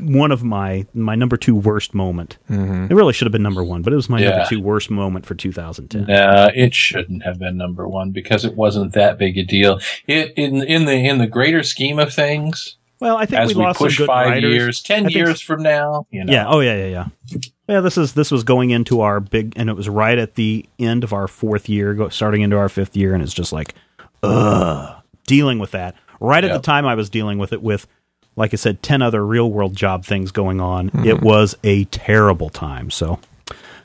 one 0.00 0.30
of 0.32 0.42
my 0.44 0.86
my 0.94 1.14
number 1.14 1.36
two 1.36 1.54
worst 1.54 1.94
moment. 1.94 2.38
Mm-hmm. 2.50 2.84
It 2.90 2.94
really 2.94 3.12
should 3.12 3.26
have 3.26 3.32
been 3.32 3.42
number 3.42 3.62
one, 3.64 3.82
but 3.82 3.92
it 3.92 3.96
was 3.96 4.08
my 4.08 4.20
Yeah. 4.20 4.30
number 4.30 4.46
two 4.48 4.60
worst 4.60 4.90
moment 4.90 5.26
for 5.26 5.34
2010. 5.34 6.06
Nah, 6.06 6.50
it 6.54 6.74
shouldn't 6.74 7.22
have 7.24 7.38
been 7.38 7.56
number 7.56 7.86
one 7.88 8.10
because 8.10 8.44
it 8.44 8.54
wasn't 8.56 8.92
that 8.94 9.18
big 9.18 9.38
a 9.38 9.44
deal. 9.44 9.80
It 10.06 10.32
in 10.36 10.62
in 10.64 10.84
the 10.84 10.94
in 10.94 11.18
the 11.18 11.26
greater 11.26 11.62
scheme 11.62 11.98
of 11.98 12.12
things, 12.12 12.76
Well, 13.00 13.16
I 13.16 13.26
think 13.26 13.40
as 13.42 13.48
we 13.48 13.54
we, 13.54 13.62
lost 13.64 13.78
push 13.78 13.96
some 13.96 14.06
good 14.06 14.12
five 14.12 14.26
writers. 14.30 14.52
years, 14.52 14.82
ten 14.82 15.04
think- 15.04 15.14
years 15.16 15.40
from 15.40 15.62
now, 15.62 16.06
you 16.10 16.24
know, 16.24 16.32
Yeah. 16.32 16.46
Oh 16.48 16.60
yeah. 16.60 16.74
Yeah. 16.76 16.86
Yeah. 16.86 17.38
Yeah. 17.68 17.80
This 17.80 17.98
is 17.98 18.14
this 18.14 18.30
was 18.30 18.42
going 18.44 18.70
into 18.70 19.00
our 19.02 19.20
big, 19.20 19.52
and 19.56 19.68
it 19.68 19.74
was 19.74 19.88
right 19.88 20.18
at 20.18 20.34
the 20.34 20.66
end 20.78 21.04
of 21.04 21.12
our 21.12 21.28
fourth 21.28 21.68
year, 21.68 21.94
go, 21.94 22.08
starting 22.08 22.42
into 22.42 22.56
our 22.56 22.68
fifth 22.68 22.96
year, 22.96 23.14
and 23.14 23.22
it's 23.22 23.34
just 23.34 23.52
like, 23.52 23.74
ugh, 24.22 25.00
dealing 25.26 25.58
with 25.58 25.70
that. 25.72 25.94
Right 26.20 26.42
at 26.42 26.52
the 26.52 26.58
time, 26.58 26.84
I 26.86 26.94
was 26.96 27.08
dealing 27.10 27.38
with 27.38 27.52
it 27.52 27.62
with, 27.62 27.86
like 28.34 28.52
I 28.52 28.56
said, 28.56 28.82
ten 28.82 29.02
other 29.02 29.24
real 29.24 29.50
world 29.52 29.76
job 29.76 30.04
things 30.04 30.32
going 30.32 30.60
on. 30.60 30.90
Mm-hmm. 30.90 31.06
It 31.06 31.20
was 31.20 31.54
a 31.62 31.84
terrible 31.84 32.50
time. 32.50 32.90
So 32.90 33.20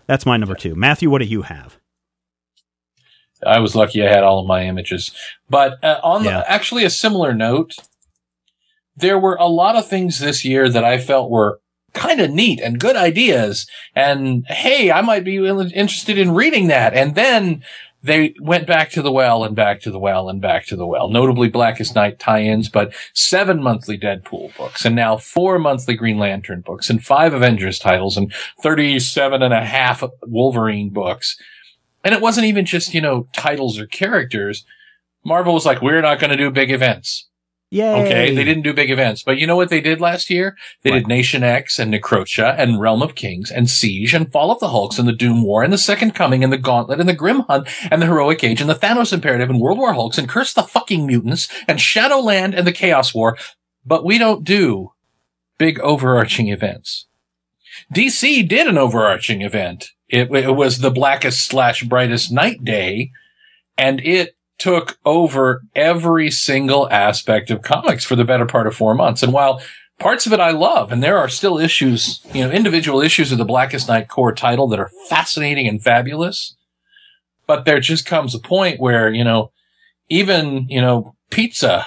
that's 0.07 0.25
my 0.25 0.37
number 0.37 0.55
two. 0.55 0.73
Matthew, 0.73 1.09
what 1.11 1.19
do 1.21 1.25
you 1.25 1.43
have? 1.43 1.77
I 3.45 3.59
was 3.59 3.75
lucky 3.75 4.01
I 4.05 4.09
had 4.09 4.23
all 4.23 4.39
of 4.39 4.47
my 4.47 4.63
images. 4.65 5.11
But 5.49 5.83
uh, 5.83 5.99
on 6.01 6.23
Yeah. 6.23 6.39
the, 6.39 6.51
actually 6.51 6.85
a 6.85 6.89
similar 6.89 7.33
note, 7.33 7.73
there 8.95 9.19
were 9.19 9.35
a 9.35 9.47
lot 9.47 9.75
of 9.75 9.87
things 9.87 10.19
this 10.19 10.45
year 10.45 10.69
that 10.69 10.83
I 10.85 10.97
felt 10.97 11.29
were 11.29 11.59
kind 11.93 12.19
of 12.19 12.31
neat 12.31 12.59
and 12.59 12.79
good 12.79 12.95
ideas. 12.95 13.67
And 13.95 14.45
hey, 14.47 14.91
I 14.91 15.01
might 15.01 15.23
be 15.23 15.37
interested 15.37 16.17
in 16.17 16.33
reading 16.33 16.67
that. 16.67 16.93
And 16.93 17.15
then 17.15 17.63
they 18.03 18.35
went 18.41 18.67
back 18.67 18.89
to 18.91 19.01
the 19.01 19.11
well 19.11 19.45
and 19.45 19.55
back 19.55 19.79
to 19.81 19.91
the 19.91 19.99
well 19.99 20.27
and 20.27 20.41
back 20.41 20.65
to 20.65 20.75
the 20.75 20.85
well. 20.85 21.07
Notably 21.07 21.47
Blackest 21.47 21.95
Night 21.95 22.19
tie-ins, 22.19 22.67
but 22.67 22.93
seven 23.13 23.63
monthly 23.63 23.97
Deadpool 23.97 24.55
books 24.57 24.83
and 24.83 24.95
now 24.95 25.15
four 25.15 25.57
monthly 25.57 25.95
Green 25.95 26.17
Lantern 26.17 26.61
books 26.61 26.89
and 26.89 27.03
five 27.03 27.33
Avengers 27.33 27.79
titles 27.79 28.17
and 28.17 28.33
37 28.61 29.41
and 29.41 29.53
a 29.53 29.63
half 29.63 30.03
Wolverine 30.23 30.89
books. 30.89 31.37
And 32.03 32.13
it 32.13 32.19
wasn't 32.19 32.47
even 32.47 32.65
just, 32.65 32.93
you 32.93 32.99
know, 32.99 33.27
titles 33.31 33.79
or 33.79 33.87
characters. 33.87 34.65
Marvel 35.23 35.53
was 35.53 35.65
like, 35.65 35.81
we're 35.81 36.01
not 36.01 36.19
going 36.19 36.31
to 36.31 36.37
do 36.37 36.51
big 36.51 36.71
events. 36.71 37.29
Yay! 37.73 38.03
Okay. 38.03 38.35
They 38.35 38.43
didn't 38.43 38.61
do 38.61 38.71
big 38.71 38.91
events, 38.91 39.23
but 39.23 39.39
you 39.39 39.47
know 39.47 39.55
what 39.55 39.69
they 39.69 39.81
did 39.81 39.99
last 39.99 40.29
year? 40.29 40.55
They 40.83 40.91
did 40.91 41.07
Nation 41.07 41.41
X 41.41 41.79
and 41.79 41.91
Necrosha 41.91 42.53
and 42.55 42.79
Realm 42.79 43.01
of 43.01 43.15
Kings 43.15 43.49
and 43.49 43.67
Siege 43.67 44.13
and 44.13 44.31
Fall 44.31 44.51
of 44.51 44.59
the 44.59 44.69
Hulks 44.69 44.99
and 44.99 45.07
the 45.07 45.11
Doom 45.11 45.41
War 45.41 45.63
and 45.63 45.73
the 45.73 45.79
Second 45.79 46.13
Coming 46.13 46.43
and 46.43 46.53
the 46.53 46.59
Gauntlet 46.59 46.99
and 46.99 47.09
the 47.09 47.15
Grim 47.15 47.39
Hunt 47.41 47.67
and 47.89 47.99
the 47.99 48.05
Heroic 48.05 48.43
Age 48.43 48.61
and 48.61 48.69
the 48.69 48.75
Thanos 48.75 49.11
Imperative 49.11 49.49
and 49.49 49.59
World 49.59 49.79
War 49.79 49.93
Hulks 49.93 50.19
and 50.19 50.29
Curse 50.29 50.53
the 50.53 50.61
fucking 50.61 51.07
Mutants 51.07 51.47
and 51.67 51.81
Shadowland 51.81 52.53
and 52.53 52.67
the 52.67 52.71
Chaos 52.71 53.11
War. 53.15 53.39
But 53.83 54.05
we 54.05 54.19
don't 54.19 54.43
do 54.43 54.91
big 55.57 55.79
overarching 55.79 56.49
events. 56.49 57.07
DC 57.91 58.47
did 58.47 58.67
an 58.67 58.77
overarching 58.77 59.41
event. 59.41 59.89
It, 60.09 60.29
it 60.31 60.51
was 60.51 60.77
the 60.77 60.91
blackest 60.91 61.47
slash 61.47 61.81
brightest 61.81 62.31
night 62.31 62.63
day 62.63 63.11
and 63.79 63.99
it 64.01 64.35
took 64.63 64.97
over 65.03 65.61
every 65.75 66.31
single 66.31 66.89
aspect 66.89 67.51
of 67.51 67.61
comics 67.61 68.05
for 68.05 68.15
the 68.15 68.23
better 68.23 68.45
part 68.45 68.65
of 68.65 68.73
four 68.73 68.95
months. 68.95 69.21
And 69.21 69.33
while 69.33 69.61
parts 69.99 70.25
of 70.25 70.31
it 70.31 70.39
I 70.39 70.51
love, 70.51 70.89
and 70.89 71.03
there 71.03 71.17
are 71.17 71.27
still 71.27 71.57
issues, 71.57 72.25
you 72.33 72.45
know, 72.45 72.49
individual 72.49 73.01
issues 73.01 73.33
of 73.33 73.37
the 73.37 73.43
Blackest 73.43 73.89
Night 73.89 74.07
core 74.07 74.33
title 74.33 74.69
that 74.69 74.79
are 74.79 74.89
fascinating 75.09 75.67
and 75.67 75.83
fabulous, 75.83 76.55
but 77.45 77.65
there 77.65 77.81
just 77.81 78.05
comes 78.05 78.33
a 78.33 78.39
point 78.39 78.79
where, 78.79 79.13
you 79.13 79.25
know, 79.25 79.51
even, 80.07 80.65
you 80.69 80.79
know, 80.79 81.13
pizza 81.29 81.85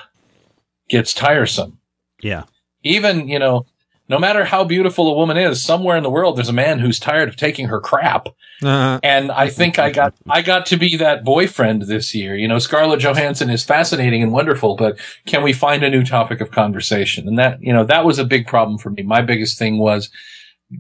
gets 0.91 1.15
tiresome. 1.15 1.79
Yeah. 2.21 2.43
Even, 2.83 3.27
you 3.27 3.39
know, 3.39 3.65
no 4.09 4.19
matter 4.19 4.45
how 4.45 4.65
beautiful 4.65 5.09
a 5.09 5.15
woman 5.15 5.37
is, 5.37 5.63
somewhere 5.63 5.97
in 5.97 6.03
the 6.03 6.11
world 6.11 6.37
there's 6.37 6.49
a 6.49 6.53
man 6.53 6.79
who's 6.79 7.01
tired 7.01 7.29
of 7.29 7.37
taking 7.37 7.69
her 7.69 7.81
crap. 7.81 8.29
Uh, 8.63 8.99
And 9.03 9.33
I 9.33 9.49
think 9.49 9.79
I 9.79 9.91
got 9.91 10.15
I 10.29 10.43
got 10.43 10.67
to 10.67 10.77
be 10.77 10.97
that 10.97 11.25
boyfriend 11.25 11.83
this 11.83 12.15
year. 12.15 12.37
You 12.37 12.49
know, 12.49 12.59
Scarlett 12.59 13.01
Johansson 13.01 13.51
is 13.51 13.65
fascinating 13.65 14.23
and 14.23 14.33
wonderful, 14.33 14.77
but 14.77 14.99
can 15.27 15.43
we 15.43 15.53
find 15.53 15.83
a 15.83 15.91
new 15.91 16.05
topic 16.05 16.41
of 16.41 16.51
conversation? 16.51 17.27
And 17.29 17.39
that, 17.39 17.63
you 17.63 17.73
know, 17.73 17.85
that 17.85 18.05
was 18.05 18.19
a 18.19 18.25
big 18.25 18.47
problem 18.47 18.79
for 18.79 18.91
me. 18.91 19.03
My 19.03 19.23
biggest 19.23 19.59
thing 19.59 19.79
was 19.79 20.11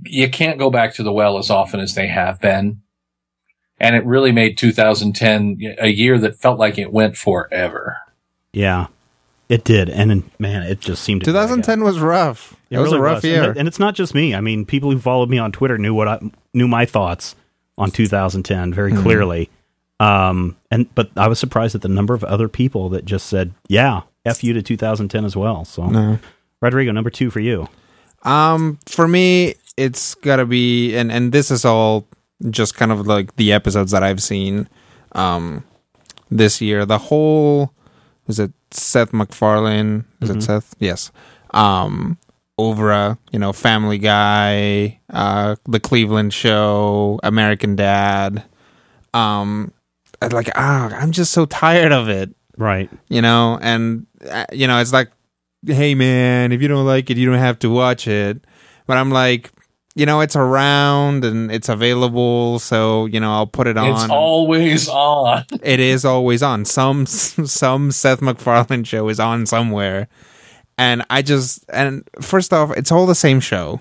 you 0.04 0.28
can't 0.28 0.58
go 0.58 0.70
back 0.70 0.94
to 0.94 1.02
the 1.02 1.12
well 1.12 1.38
as 1.38 1.50
often 1.50 1.80
as 1.80 1.94
they 1.94 2.06
have 2.08 2.40
been. 2.40 2.82
And 3.78 3.94
it 3.94 4.06
really 4.06 4.32
made 4.32 4.56
2010 4.56 5.76
a 5.78 5.88
year 5.88 6.18
that 6.18 6.38
felt 6.38 6.58
like 6.58 6.78
it 6.78 6.92
went 6.92 7.16
forever. 7.16 7.96
Yeah. 8.52 8.86
It 9.48 9.62
did, 9.64 9.88
and 9.88 10.28
man, 10.40 10.62
it 10.64 10.80
just 10.80 11.04
seemed 11.04 11.20
to 11.22 11.26
2010 11.26 11.84
was 11.84 12.00
rough. 12.00 12.56
It, 12.68 12.78
was 12.78 12.86
really 12.88 12.98
a 12.98 13.02
rough 13.02 13.14
was. 13.18 13.24
year. 13.24 13.42
And, 13.42 13.50
it- 13.52 13.58
and 13.60 13.68
it's 13.68 13.78
not 13.78 13.94
just 13.94 14.12
me. 14.14 14.34
I 14.34 14.40
mean, 14.40 14.64
people 14.66 14.90
who 14.90 14.98
followed 14.98 15.30
me 15.30 15.38
on 15.38 15.52
Twitter 15.52 15.78
knew 15.78 15.94
what 15.94 16.08
I 16.08 16.18
knew 16.52 16.66
my 16.66 16.84
thoughts 16.84 17.36
on 17.78 17.90
2010 17.90 18.74
very 18.74 18.90
Mm-hmm. 18.92 19.02
clearly. 19.02 19.50
Um, 20.00 20.56
and 20.70 20.92
but 20.94 21.10
I 21.16 21.28
was 21.28 21.38
surprised 21.38 21.74
at 21.74 21.82
the 21.82 21.88
number 21.88 22.12
of 22.12 22.24
other 22.24 22.48
people 22.48 22.88
that 22.90 23.04
just 23.04 23.26
said, 23.28 23.52
"Yeah, 23.68 24.02
f 24.24 24.42
you 24.44 24.52
to 24.52 24.62
2010 24.62 25.24
as 25.24 25.36
well." 25.36 25.64
So, 25.64 26.18
Rodrigo, 26.60 26.90
number 26.92 27.10
two 27.10 27.30
for 27.30 27.40
you. 27.40 27.68
Um, 28.24 28.78
for 28.86 29.06
me, 29.08 29.54
it's 29.76 30.14
gotta 30.16 30.44
be, 30.44 30.94
and 30.96 31.10
and 31.12 31.32
this 31.32 31.50
is 31.50 31.64
all 31.64 32.06
just 32.50 32.74
kind 32.74 32.90
of 32.92 33.06
like 33.06 33.36
the 33.36 33.52
episodes 33.52 33.92
that 33.92 34.02
I've 34.02 34.22
seen, 34.22 34.68
um, 35.12 35.64
this 36.30 36.60
year. 36.60 36.84
The 36.84 36.98
whole 36.98 37.72
is 38.28 38.38
it 38.38 38.52
Seth 38.70 39.12
MacFarlane? 39.12 40.04
Is 40.20 40.30
it 40.30 40.42
Seth? 40.42 40.74
Yes. 40.78 41.10
Um, 41.52 42.18
Ovra, 42.58 43.18
you 43.32 43.38
know, 43.38 43.52
Family 43.52 43.98
Guy, 43.98 45.00
uh, 45.10 45.56
The 45.66 45.80
Cleveland 45.80 46.32
Show, 46.34 47.20
American 47.22 47.76
Dad. 47.76 48.44
Um, 49.14 49.72
I'd 50.22 50.32
like 50.32 50.48
ah, 50.56 50.88
I'm 50.98 51.12
just 51.12 51.32
so 51.32 51.44
tired 51.46 51.92
of 51.92 52.08
it 52.08 52.30
Right. 52.58 52.88
you 53.08 53.20
know 53.20 53.58
and 53.60 54.06
uh, 54.30 54.46
you 54.50 54.66
know 54.66 54.78
it's 54.80 54.92
like 54.92 55.10
hey 55.66 55.94
man 55.94 56.52
if 56.52 56.62
you 56.62 56.68
don't 56.68 56.86
like 56.86 57.10
it 57.10 57.18
you 57.18 57.26
don't 57.26 57.38
have 57.38 57.58
to 57.58 57.68
watch 57.70 58.08
it 58.08 58.42
but 58.86 58.96
i'm 58.96 59.10
like 59.10 59.50
you 59.96 60.06
know 60.06 60.20
it's 60.20 60.36
around 60.36 61.24
and 61.24 61.50
it's 61.50 61.68
available 61.68 62.60
so 62.60 63.06
you 63.06 63.18
know 63.18 63.32
i'll 63.32 63.46
put 63.46 63.66
it 63.66 63.76
on 63.76 63.90
It's 63.90 64.08
always 64.10 64.88
on. 64.88 65.44
it 65.62 65.80
is 65.80 66.04
always 66.04 66.42
on 66.42 66.64
some 66.64 67.06
some 67.06 67.90
seth 67.90 68.22
macfarlane 68.22 68.84
show 68.84 69.08
is 69.08 69.18
on 69.18 69.46
somewhere 69.46 70.06
and 70.78 71.02
i 71.10 71.22
just 71.22 71.64
and 71.72 72.08
first 72.20 72.52
off 72.52 72.70
it's 72.76 72.92
all 72.92 73.06
the 73.06 73.14
same 73.16 73.40
show 73.40 73.80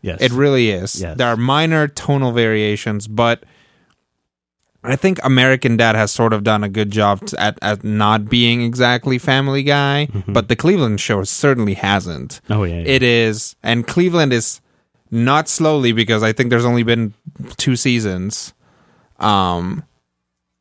Yes. 0.00 0.20
it 0.22 0.30
really 0.30 0.70
is. 0.70 1.00
Yes. 1.00 1.16
There 1.18 1.26
are 1.26 1.36
minor 1.36 1.88
tonal 1.88 2.30
variations, 2.30 3.08
but 3.08 3.42
I 4.84 4.94
think 4.94 5.18
American 5.24 5.76
Dad 5.76 5.96
has 5.96 6.12
sort 6.12 6.32
of 6.32 6.44
done 6.44 6.62
a 6.62 6.68
good 6.68 6.92
job 6.92 7.26
t- 7.26 7.36
at, 7.36 7.58
at 7.60 7.82
not 7.82 8.28
being 8.30 8.62
exactly 8.62 9.18
Family 9.18 9.64
Guy, 9.64 10.06
mm-hmm. 10.12 10.32
but 10.32 10.46
the 10.46 10.54
Cleveland 10.54 11.00
show 11.00 11.24
certainly 11.24 11.74
hasn't. 11.74 12.40
oh 12.48 12.62
yeah. 12.62 12.76
yeah. 12.76 12.84
It 12.86 13.02
is, 13.02 13.56
and 13.60 13.88
Cleveland 13.88 14.32
is 14.32 14.60
not 15.10 15.48
slowly 15.48 15.92
because 15.92 16.22
I 16.22 16.32
think 16.32 16.50
there's 16.50 16.64
only 16.64 16.82
been 16.82 17.14
two 17.56 17.76
seasons. 17.76 18.52
Um, 19.18 19.84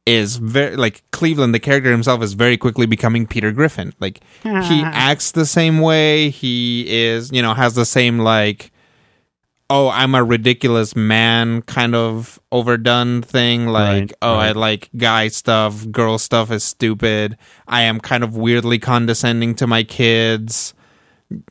is 0.07 0.37
very 0.37 0.77
like 0.77 1.03
Cleveland. 1.11 1.53
The 1.53 1.59
character 1.59 1.91
himself 1.91 2.23
is 2.23 2.33
very 2.33 2.57
quickly 2.57 2.85
becoming 2.85 3.27
Peter 3.27 3.51
Griffin. 3.51 3.93
Like 3.99 4.21
he 4.41 4.81
acts 4.83 5.31
the 5.31 5.45
same 5.45 5.79
way. 5.79 6.29
He 6.29 6.85
is, 6.87 7.31
you 7.31 7.41
know, 7.41 7.53
has 7.53 7.75
the 7.75 7.85
same 7.85 8.19
like, 8.19 8.71
oh, 9.69 9.89
I'm 9.89 10.15
a 10.15 10.23
ridiculous 10.23 10.95
man 10.95 11.61
kind 11.63 11.93
of 11.93 12.39
overdone 12.53 13.21
thing. 13.21 13.67
Like, 13.67 13.99
Right, 14.01 14.13
oh, 14.21 14.35
I 14.35 14.51
like 14.53 14.89
guy 14.95 15.27
stuff, 15.27 15.91
girl 15.91 16.17
stuff 16.17 16.51
is 16.51 16.63
stupid. 16.63 17.37
I 17.67 17.81
am 17.81 17.99
kind 17.99 18.23
of 18.23 18.37
weirdly 18.37 18.79
condescending 18.79 19.55
to 19.55 19.67
my 19.67 19.83
kids. 19.83 20.73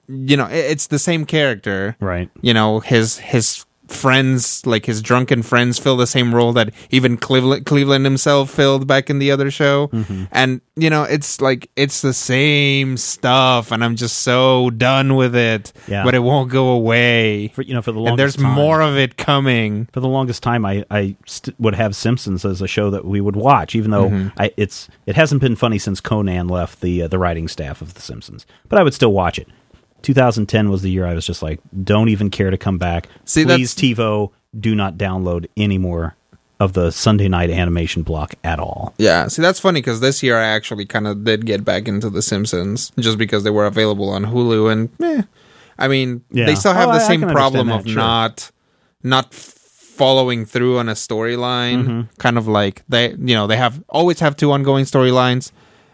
You 0.09 0.37
know, 0.37 0.47
it's 0.51 0.87
the 0.87 0.99
same 0.99 1.27
character 1.27 1.97
right. 2.01 2.31
you 2.41 2.55
know 2.55 2.81
his 2.81 3.19
his 3.19 3.65
friends 3.89 4.67
like 4.67 4.85
his 4.85 5.01
drunken 5.01 5.43
friends 5.43 5.79
fill 5.79 5.97
the 5.97 6.07
same 6.09 6.35
role 6.35 6.53
that 6.53 6.71
even 6.91 7.17
Cleveland 7.17 7.67
Cleveland 7.67 8.05
himself 8.05 8.51
filled 8.51 8.87
back 8.87 9.09
in 9.11 9.21
the 9.21 9.31
other 9.31 9.49
show 9.51 9.87
Mm-hmm. 9.89 10.25
and 10.33 10.61
you 10.75 10.91
know 10.91 11.05
it's 11.05 11.41
like 11.41 11.71
it's 11.77 12.03
the 12.03 12.13
same 12.13 12.97
stuff 12.97 13.71
and 13.71 13.85
I'm 13.85 13.95
just 13.95 14.19
so 14.23 14.71
done 14.71 15.15
with 15.15 15.37
it 15.37 15.73
Yeah. 15.87 16.03
but 16.05 16.15
it 16.17 16.19
won't 16.21 16.51
go 16.51 16.71
away 16.71 17.49
For 17.55 17.63
you 17.63 17.75
know, 17.75 17.83
for 17.83 17.93
the 17.93 18.01
and 18.03 18.19
there's 18.19 18.35
time, 18.37 18.53
more 18.55 18.81
of 18.81 18.97
it 18.97 19.17
coming 19.17 19.89
For 19.93 20.01
the 20.01 20.09
longest 20.09 20.43
time, 20.43 20.65
I 20.67 20.85
I 20.91 21.15
st- 21.27 21.55
would 21.61 21.77
have 21.77 21.95
Simpsons 21.95 22.45
as 22.45 22.61
a 22.61 22.67
show 22.67 22.91
that 22.91 23.05
we 23.05 23.21
would 23.21 23.37
watch, 23.37 23.75
even 23.77 23.91
though 23.93 24.09
Mm-hmm. 24.09 24.29
I 24.41 24.51
it's 24.57 24.89
it 25.07 25.15
hasn't 25.17 25.41
been 25.41 25.55
funny 25.57 25.79
since 25.79 26.01
Conan 26.01 26.49
left 26.49 26.81
the 26.81 27.03
uh, 27.03 27.09
the 27.09 27.19
writing 27.19 27.47
staff 27.49 27.81
of 27.83 27.95
The 27.95 28.01
Simpsons. 28.01 28.47
But 28.69 28.79
I 28.79 28.83
would 28.83 28.95
still 28.95 29.13
watch 29.13 29.39
it. 29.39 29.49
2010 30.07 30.71
was 30.71 30.83
the 30.83 30.91
year 30.91 31.05
I 31.05 31.15
was 31.15 31.27
just 31.27 31.43
like, 31.43 31.59
don't 31.83 32.09
even 32.09 32.31
care 32.31 32.51
to 32.51 32.57
come 32.57 32.79
back. 32.79 33.09
See, 33.25 33.45
Please, 33.45 33.75
TiVo, 33.75 34.31
do 34.59 34.75
not 34.75 34.97
download 34.97 35.47
any 35.57 35.79
more 35.79 36.15
of 36.61 36.73
the 36.73 36.91
Sunday 36.93 37.29
night 37.29 37.51
animation 37.51 38.03
block 38.03 38.35
at 38.45 38.59
all. 38.61 38.95
Yeah, 38.99 39.27
see 39.29 39.43
that's 39.43 39.61
funny 39.61 39.81
because 39.81 40.01
this 40.01 40.23
year 40.23 40.39
I 40.39 40.45
actually 40.47 40.87
kind 40.87 41.07
of 41.07 41.25
did 41.25 41.45
get 41.45 41.65
back 41.65 41.87
into 41.89 42.09
The 42.09 42.23
Simpsons 42.23 42.93
just 42.99 43.19
because 43.19 43.43
they 43.45 43.51
were 43.51 43.67
available 43.67 44.09
on 44.09 44.25
Hulu, 44.27 44.71
and 44.73 44.89
eh, 45.03 45.23
I 45.79 45.89
mean 45.89 46.23
Yeah. 46.31 46.47
they 46.47 46.55
still 46.55 46.73
have 46.73 46.89
Oh, 46.89 46.93
the 46.93 47.01
I- 47.01 47.05
I 47.05 47.09
same 47.09 47.21
can 47.21 47.31
problem 47.31 47.69
understand 47.71 47.89
of 47.89 47.93
sure. 47.93 48.03
not 48.03 48.51
not 49.03 49.35
following 49.35 50.47
through 50.47 50.79
on 50.79 50.89
a 50.89 50.93
storyline. 50.95 51.85
Mm-hmm. 51.85 52.01
Kind 52.19 52.39
of 52.39 52.47
like 52.49 52.83
they, 52.89 53.11
you 53.11 53.35
know, 53.35 53.47
they 53.47 53.57
have 53.57 53.83
always 53.89 54.21
have 54.21 54.37
two 54.37 54.53
ongoing 54.53 54.85
storylines, 54.87 55.53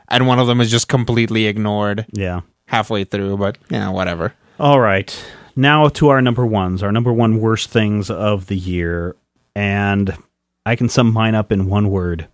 and 0.09 0.26
one 0.28 0.39
of 0.39 0.47
them 0.47 0.60
is 0.60 0.70
just 0.70 0.86
completely 0.86 1.47
ignored 1.47 2.06
Yeah. 2.12 2.43
Halfway 2.73 3.05
through. 3.05 3.36
But 3.36 3.59
yeah, 3.70 3.90
whatever. 3.90 4.35
All 4.59 4.81
right. 4.81 5.15
Now 5.55 5.89
to 5.89 6.09
our 6.09 6.23
number 6.23 6.44
ones, 6.44 6.82
our 6.82 6.90
number 6.90 7.12
one 7.12 7.39
worst 7.40 7.70
things 7.70 8.11
of 8.11 8.47
the 8.47 8.57
year. 8.57 9.15
And 9.55 10.16
I 10.65 10.74
can 10.74 10.89
sum 10.89 11.12
mine 11.12 11.35
up 11.35 11.53
in 11.53 11.66
one 11.69 11.90
word 11.90 12.27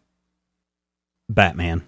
Batman. 1.28 1.86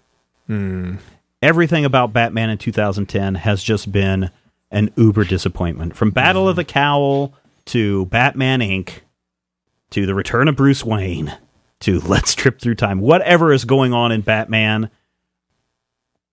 Hmm. 0.48 0.96
Everything 1.40 1.84
about 1.84 2.12
Batman 2.12 2.50
in 2.50 2.58
2010 2.58 3.36
has 3.36 3.62
just 3.62 3.90
been 3.90 4.30
an 4.70 4.90
uber 4.96 5.24
disappointment. 5.24 5.96
From 5.96 6.10
Battle 6.10 6.48
of 6.48 6.56
the 6.56 6.64
Cowl 6.64 7.32
to 7.66 8.06
Batman 8.06 8.60
Inc. 8.60 9.00
to 9.90 10.04
The 10.04 10.14
Return 10.14 10.48
of 10.48 10.56
Bruce 10.56 10.84
Wayne 10.84 11.36
to 11.80 12.00
Let's 12.00 12.34
Trip 12.34 12.60
Through 12.60 12.74
Time. 12.74 13.00
Whatever 13.00 13.52
is 13.52 13.64
going 13.64 13.94
on 13.94 14.12
in 14.12 14.20
Batman 14.20 14.90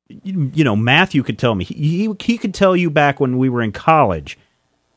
you, 0.10 0.52
you 0.54 0.64
know, 0.64 0.76
Matthew 0.76 1.24
could 1.24 1.38
tell 1.38 1.56
me. 1.56 1.64
He, 1.64 2.08
he 2.08 2.16
he 2.20 2.38
could 2.38 2.54
tell 2.54 2.76
you 2.76 2.90
back 2.90 3.20
when 3.20 3.38
we 3.38 3.50
were 3.50 3.62
in 3.62 3.72
college 3.72 4.38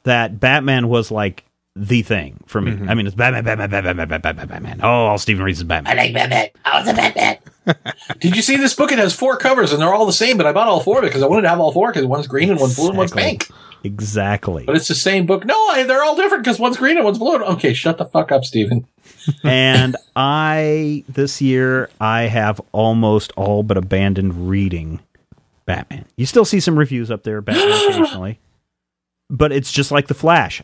that 0.04 0.40
Batman 0.40 0.88
was 0.88 1.10
like 1.10 1.44
the 1.76 2.02
thing 2.02 2.42
for 2.46 2.60
me. 2.60 2.72
Mm-hmm. 2.72 2.88
I 2.88 2.94
mean, 2.94 3.06
it's 3.06 3.14
Batman, 3.14 3.44
Batman, 3.44 3.70
Batman, 3.70 3.96
Batman, 3.96 4.20
Batman, 4.20 4.48
Batman. 4.48 4.80
Oh, 4.82 5.06
all 5.06 5.18
Stephen 5.18 5.44
reads 5.44 5.58
is 5.58 5.64
Batman. 5.64 5.96
like 5.96 6.14
Batman. 6.14 6.48
I 6.64 6.80
was 6.80 6.88
a 6.88 6.94
Batman. 6.94 7.38
Did 8.20 8.36
you 8.36 8.42
see 8.42 8.56
this 8.56 8.74
book? 8.74 8.92
It 8.92 8.98
has 8.98 9.14
four 9.14 9.36
covers 9.36 9.72
and 9.72 9.80
they're 9.80 9.94
all 9.94 10.06
the 10.06 10.12
same, 10.12 10.36
but 10.36 10.46
I 10.46 10.52
bought 10.52 10.68
all 10.68 10.80
four 10.80 10.98
of 10.98 11.04
it 11.04 11.08
because 11.08 11.22
I 11.22 11.26
wanted 11.26 11.42
to 11.42 11.48
have 11.48 11.60
all 11.60 11.72
four 11.72 11.92
because 11.92 12.06
one's 12.06 12.26
green 12.26 12.50
and 12.50 12.58
one's 12.58 12.76
blue 12.76 12.88
and 12.88 12.98
one's 12.98 13.12
pink. 13.12 13.48
Exactly. 13.84 14.64
But 14.64 14.76
it's 14.76 14.88
the 14.88 14.94
same 14.94 15.26
book. 15.26 15.44
No, 15.44 15.54
I, 15.54 15.84
they're 15.84 16.02
all 16.02 16.16
different 16.16 16.44
because 16.44 16.58
one's 16.58 16.76
green 16.76 16.96
and 16.96 17.04
one's 17.04 17.18
blue. 17.18 17.36
Okay, 17.36 17.72
shut 17.72 17.98
the 17.98 18.04
fuck 18.04 18.32
up, 18.32 18.44
Stephen. 18.44 18.86
and 19.44 19.96
I 20.16 21.04
this 21.08 21.40
year 21.40 21.90
I 22.00 22.22
have 22.22 22.60
almost 22.72 23.32
all 23.36 23.62
but 23.62 23.76
abandoned 23.76 24.48
reading 24.48 25.00
Batman. 25.66 26.06
You 26.16 26.26
still 26.26 26.44
see 26.44 26.60
some 26.60 26.78
reviews 26.78 27.10
up 27.10 27.22
there, 27.22 27.40
Batman 27.40 27.68
occasionally, 27.90 28.40
but 29.28 29.52
it's 29.52 29.72
just 29.72 29.90
like 29.90 30.08
the 30.08 30.14
Flash. 30.14 30.62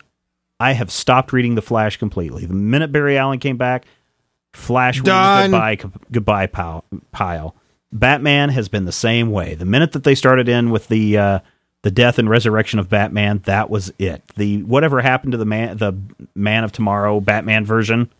I 0.59 0.73
have 0.73 0.91
stopped 0.91 1.33
reading 1.33 1.55
the 1.55 1.63
Flash 1.63 1.97
completely. 1.99 2.47
The 2.47 2.55
minute 2.55 2.91
Barry 2.91 3.19
Allen 3.19 3.39
came 3.39 3.57
back, 3.57 3.87
Flash 4.55 4.97
went 4.97 5.07
Done. 5.07 5.51
goodbye 5.51 5.79
goodbye 6.11 6.47
pile, 6.47 6.85
pile. 7.13 7.55
Batman 7.93 8.49
has 8.51 8.69
been 8.69 8.85
the 8.85 8.93
same 8.93 9.31
way. 9.31 9.55
The 9.55 9.65
minute 9.65 9.93
that 9.93 10.05
they 10.05 10.15
started 10.15 10.49
in 10.49 10.71
with 10.71 10.89
the 10.89 11.19
uh, 11.19 11.39
the 11.83 11.91
death 11.91 12.19
and 12.19 12.29
resurrection 12.29 12.79
of 12.79 12.89
Batman, 12.89 13.43
that 13.45 13.71
was 13.71 13.93
it. 13.99 14.27
The 14.37 14.63
whatever 14.65 15.01
happened 15.01 15.33
to 15.33 15.39
the 15.39 15.45
man 15.45 15.77
the 15.77 15.93
Man 16.35 16.65
of 16.65 16.73
Tomorrow 16.73 17.21
Batman 17.21 17.65
version, 17.65 18.11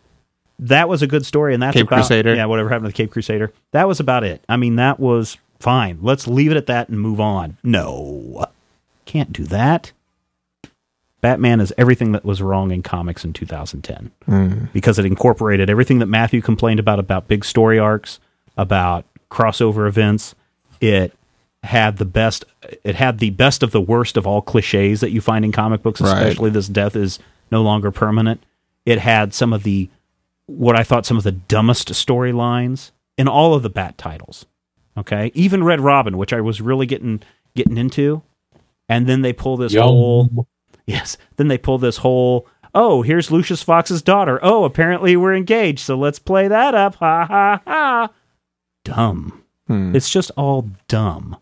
that 0.59 0.89
was 0.89 1.01
a 1.01 1.07
good 1.07 1.25
story, 1.25 1.53
and 1.53 1.61
that's 1.61 1.75
Cape 1.75 1.87
about, 1.87 1.97
Crusader. 1.97 2.35
Yeah, 2.35 2.45
whatever 2.45 2.69
happened 2.69 2.85
to 2.85 2.91
the 2.91 3.03
Cape 3.03 3.11
Crusader, 3.11 3.51
that 3.71 3.87
was 3.87 3.99
about 3.99 4.23
it. 4.23 4.43
I 4.49 4.57
mean, 4.57 4.75
that 4.77 4.99
was 4.99 5.37
fine. 5.59 5.99
Let's 6.01 6.27
leave 6.27 6.51
it 6.51 6.57
at 6.57 6.65
that 6.67 6.89
and 6.89 6.99
move 6.99 7.19
on. 7.19 7.57
No, 7.63 8.47
can't 9.05 9.31
do 9.31 9.43
that. 9.45 9.91
Batman 11.21 11.59
is 11.59 11.73
everything 11.77 12.11
that 12.11 12.23
was 12.23 12.41
wrong 12.41 12.71
in 12.71 12.83
comics 12.83 13.25
in 13.25 13.33
2010 13.33 14.11
hmm. 14.25 14.65
because 14.71 14.99
it 14.99 15.05
incorporated 15.05 15.69
everything 15.69 15.97
that 15.99 16.05
Matthew 16.05 16.41
complained 16.41 16.79
about 16.79 16.99
about 16.99 17.27
big 17.27 17.43
story 17.43 17.79
arcs, 17.79 18.19
about 18.55 19.03
crossover 19.31 19.87
events. 19.87 20.35
It 20.79 21.13
had 21.63 21.97
the 21.97 22.05
best. 22.05 22.45
It 22.83 22.95
had 22.95 23.17
the 23.19 23.31
best 23.31 23.63
of 23.63 23.71
the 23.71 23.81
worst 23.81 24.15
of 24.15 24.27
all 24.27 24.41
cliches 24.41 25.01
that 25.01 25.11
you 25.11 25.21
find 25.21 25.43
in 25.43 25.51
comic 25.51 25.81
books, 25.81 26.01
Right. 26.01 26.21
especially 26.21 26.51
this 26.51 26.67
death 26.67 26.95
is 26.95 27.17
no 27.51 27.63
longer 27.63 27.91
permanent. 27.91 28.43
It 28.85 28.99
had 28.99 29.33
some 29.33 29.53
of 29.53 29.63
the 29.63 29.89
what 30.47 30.75
I 30.75 30.83
thought 30.83 31.05
some 31.05 31.17
of 31.17 31.23
the 31.23 31.31
dumbest 31.31 31.89
storylines 31.89 32.91
in 33.17 33.27
all 33.27 33.53
of 33.53 33.63
the 33.63 33.69
Bat 33.69 33.97
titles. 33.97 34.45
Okay, 34.97 35.31
even 35.35 35.63
Red 35.63 35.79
Robin, 35.79 36.17
which 36.17 36.33
I 36.33 36.41
was 36.41 36.59
really 36.59 36.87
getting 36.87 37.21
getting 37.55 37.77
into, 37.77 38.23
and 38.89 39.05
then 39.07 39.21
they 39.21 39.33
pull 39.33 39.55
this 39.57 39.73
Yum. 39.73 39.83
whole 39.83 40.47
yes, 40.87 41.17
then 41.35 41.47
they 41.49 41.57
pull 41.57 41.77
this 41.77 41.97
whole 41.97 42.47
oh 42.73 43.03
here's 43.03 43.29
Lucius 43.31 43.61
Fox's 43.61 44.01
daughter. 44.01 44.39
Oh, 44.41 44.63
apparently 44.63 45.15
we're 45.15 45.35
engaged, 45.35 45.79
so 45.79 45.95
let's 45.95 46.17
play 46.19 46.47
that 46.47 46.73
up. 46.73 46.95
Ha 46.95 47.25
ha 47.25 47.61
ha. 47.67 48.09
Dumb. 48.83 49.43
Hmm. 49.67 49.95
It's 49.95 50.09
just 50.09 50.31
all 50.37 50.69
dumb. 50.87 51.37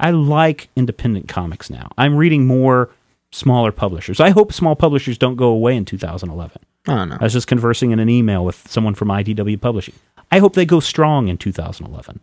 I 0.00 0.10
like 0.10 0.70
independent 0.74 1.28
comics 1.28 1.68
now. 1.68 1.90
I'm 1.98 2.16
reading 2.16 2.46
more 2.46 2.90
smaller 3.30 3.70
publishers. 3.70 4.18
I 4.18 4.30
hope 4.30 4.52
small 4.52 4.74
publishers 4.74 5.18
don't 5.18 5.36
go 5.36 5.48
away 5.48 5.76
in 5.76 5.84
2011. 5.84 6.56
I 6.88 6.94
don't 6.96 7.08
know. 7.10 7.18
I 7.20 7.24
was 7.24 7.32
just 7.32 7.46
conversing 7.46 7.90
in 7.90 7.98
an 7.98 8.08
email 8.08 8.44
with 8.44 8.66
someone 8.70 8.94
from 8.94 9.08
IDW 9.08 9.60
Publishing. 9.60 9.94
I 10.32 10.38
hope 10.38 10.54
they 10.54 10.64
go 10.64 10.80
strong 10.80 11.28
in 11.28 11.36
2011. 11.38 12.22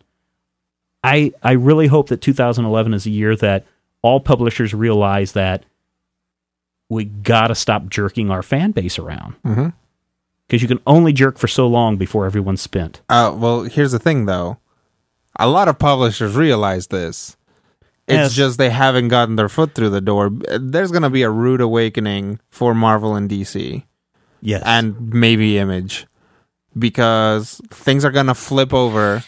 I 1.04 1.32
I 1.42 1.52
really 1.52 1.86
hope 1.86 2.08
that 2.08 2.20
2011 2.20 2.92
is 2.94 3.06
a 3.06 3.10
year 3.10 3.36
that 3.36 3.64
all 4.02 4.18
publishers 4.20 4.74
realize 4.74 5.32
that 5.32 5.64
we 6.88 7.04
got 7.04 7.48
to 7.48 7.54
stop 7.54 7.88
jerking 7.88 8.30
our 8.30 8.42
fan 8.42 8.70
base 8.72 8.98
around. 8.98 9.34
Because 10.46 10.62
you 10.62 10.68
can 10.68 10.80
only 10.86 11.12
jerk 11.12 11.36
for 11.38 11.46
so 11.46 11.66
long 11.66 11.96
before 11.98 12.24
everyone's 12.26 12.62
spent. 12.62 13.02
Uh, 13.08 13.34
well, 13.36 13.62
here's 13.64 13.92
the 13.92 13.98
thing, 13.98 14.24
though. 14.24 14.56
A 15.36 15.46
lot 15.46 15.68
of 15.68 15.78
publishers 15.78 16.34
realize 16.34 16.86
this. 16.86 17.36
It's 18.08 18.16
Yes. 18.16 18.32
just 18.34 18.58
they 18.58 18.70
haven't 18.70 19.08
gotten 19.08 19.36
their 19.36 19.50
foot 19.50 19.74
through 19.74 19.90
the 19.90 20.00
door. 20.00 20.30
There's 20.58 20.90
going 20.90 21.02
to 21.02 21.10
be 21.10 21.22
a 21.22 21.30
rude 21.30 21.60
awakening 21.60 22.40
for 22.48 22.74
Marvel 22.74 23.14
and 23.14 23.28
DC 23.28 23.84
Yes. 24.40 24.62
and 24.64 25.12
maybe 25.12 25.58
Image 25.58 26.06
because 26.76 27.60
things 27.70 28.04
are 28.04 28.10
going 28.10 28.26
to 28.26 28.34
flip 28.34 28.72
over 28.72 29.22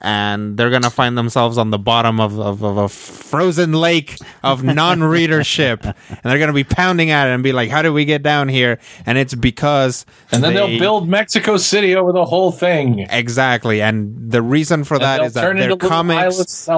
and 0.00 0.56
they're 0.56 0.70
going 0.70 0.82
to 0.82 0.90
find 0.90 1.16
themselves 1.16 1.56
on 1.56 1.70
the 1.70 1.78
bottom 1.78 2.20
of, 2.20 2.38
of, 2.38 2.62
of 2.62 2.76
a 2.76 2.88
frozen 2.88 3.72
lake 3.72 4.16
of 4.42 4.62
non-readership 4.64 5.84
and 5.84 5.94
they're 6.22 6.38
going 6.38 6.48
to 6.48 6.52
be 6.54 6.64
pounding 6.64 7.10
at 7.10 7.28
it 7.28 7.32
and 7.32 7.42
be 7.42 7.52
like 7.52 7.70
how 7.70 7.82
did 7.82 7.90
we 7.90 8.04
get 8.04 8.22
down 8.22 8.48
here 8.48 8.78
and 9.06 9.18
it's 9.18 9.34
because 9.34 10.04
And 10.32 10.42
then 10.42 10.54
they- 10.54 10.60
they'll 10.60 10.78
build 10.78 11.08
Mexico 11.08 11.56
City 11.56 11.94
over 11.94 12.12
the 12.12 12.24
whole 12.24 12.52
thing. 12.52 13.00
Exactly, 13.10 13.80
and 13.82 14.30
the 14.30 14.42
reason 14.42 14.84
for 14.84 14.98
that 14.98 15.18
they'll 15.20 15.30
that 15.30 15.56
their 15.56 15.76
comics 15.76 16.68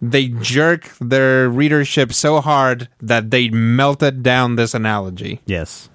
they 0.00 0.28
jerk 0.28 0.92
their 1.00 1.48
readership 1.48 2.12
so 2.12 2.40
hard 2.40 2.88
that 3.00 3.30
they 3.32 3.48
melted 3.48 4.22
down 4.22 4.54
this 4.56 4.72
analogy. 4.74 5.40
yes. 5.46 5.88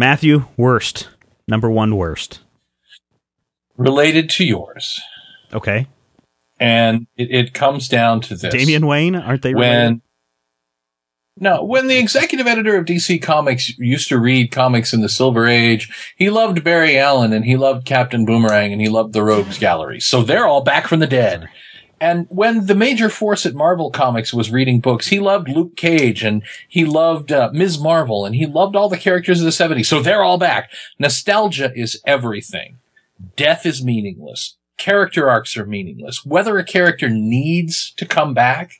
Matthew, 0.00 0.46
worst. 0.56 1.10
Number 1.46 1.70
one 1.70 1.94
worst. 1.94 2.40
related 3.76 4.30
to 4.30 4.46
yours. 4.46 4.98
Okay. 5.52 5.88
And 6.58 7.06
it, 7.18 7.30
it 7.30 7.54
comes 7.54 7.86
down 7.86 8.22
to 8.22 8.34
this. 8.34 8.50
Damian 8.50 8.86
Wayne, 8.86 9.14
aren't 9.14 9.42
they 9.42 9.52
related? 9.52 9.76
when 9.76 10.02
no, 11.36 11.62
when 11.62 11.88
the 11.88 11.98
executive 11.98 12.46
editor 12.46 12.78
of 12.78 12.86
DC 12.86 13.20
Comics 13.20 13.76
used 13.78 14.08
to 14.08 14.18
read 14.18 14.50
comics 14.50 14.94
in 14.94 15.02
the 15.02 15.08
Silver 15.10 15.46
Age, 15.46 16.14
he 16.16 16.30
loved 16.30 16.64
Barry 16.64 16.98
Allen 16.98 17.34
and 17.34 17.44
he 17.44 17.58
loved 17.58 17.84
Captain 17.84 18.24
Boomerang 18.24 18.72
and 18.72 18.80
he 18.80 18.88
loved 18.88 19.12
the 19.12 19.22
Rogues 19.22 19.58
Gallery. 19.58 20.00
So 20.00 20.22
they're 20.22 20.46
all 20.46 20.62
back 20.62 20.86
from 20.86 21.00
the 21.00 21.06
dead. 21.06 21.46
And 22.00 22.26
when 22.30 22.66
the 22.66 22.74
major 22.74 23.10
force 23.10 23.44
at 23.44 23.54
Marvel 23.54 23.90
Comics 23.90 24.32
was 24.32 24.50
reading 24.50 24.80
books, 24.80 25.08
he 25.08 25.20
loved 25.20 25.48
Luke 25.48 25.76
Cage 25.76 26.24
and 26.24 26.42
he 26.66 26.86
loved 26.86 27.30
uh, 27.30 27.50
Ms. 27.52 27.78
Marvel 27.78 28.24
and 28.24 28.34
he 28.34 28.46
loved 28.46 28.74
all 28.74 28.88
the 28.88 28.96
characters 28.96 29.40
of 29.40 29.44
the 29.44 29.50
70s. 29.50 29.86
So 29.86 30.00
they're 30.00 30.22
all 30.22 30.38
back. 30.38 30.70
Nostalgia 30.98 31.70
is 31.74 32.00
everything. 32.06 32.78
Death 33.36 33.66
is 33.66 33.84
meaningless. 33.84 34.56
Character 34.78 35.28
arcs 35.28 35.58
are 35.58 35.66
meaningless. 35.66 36.24
Whether 36.24 36.56
a 36.56 36.64
character 36.64 37.10
needs 37.10 37.92
to 37.98 38.06
come 38.06 38.32
back, 38.32 38.72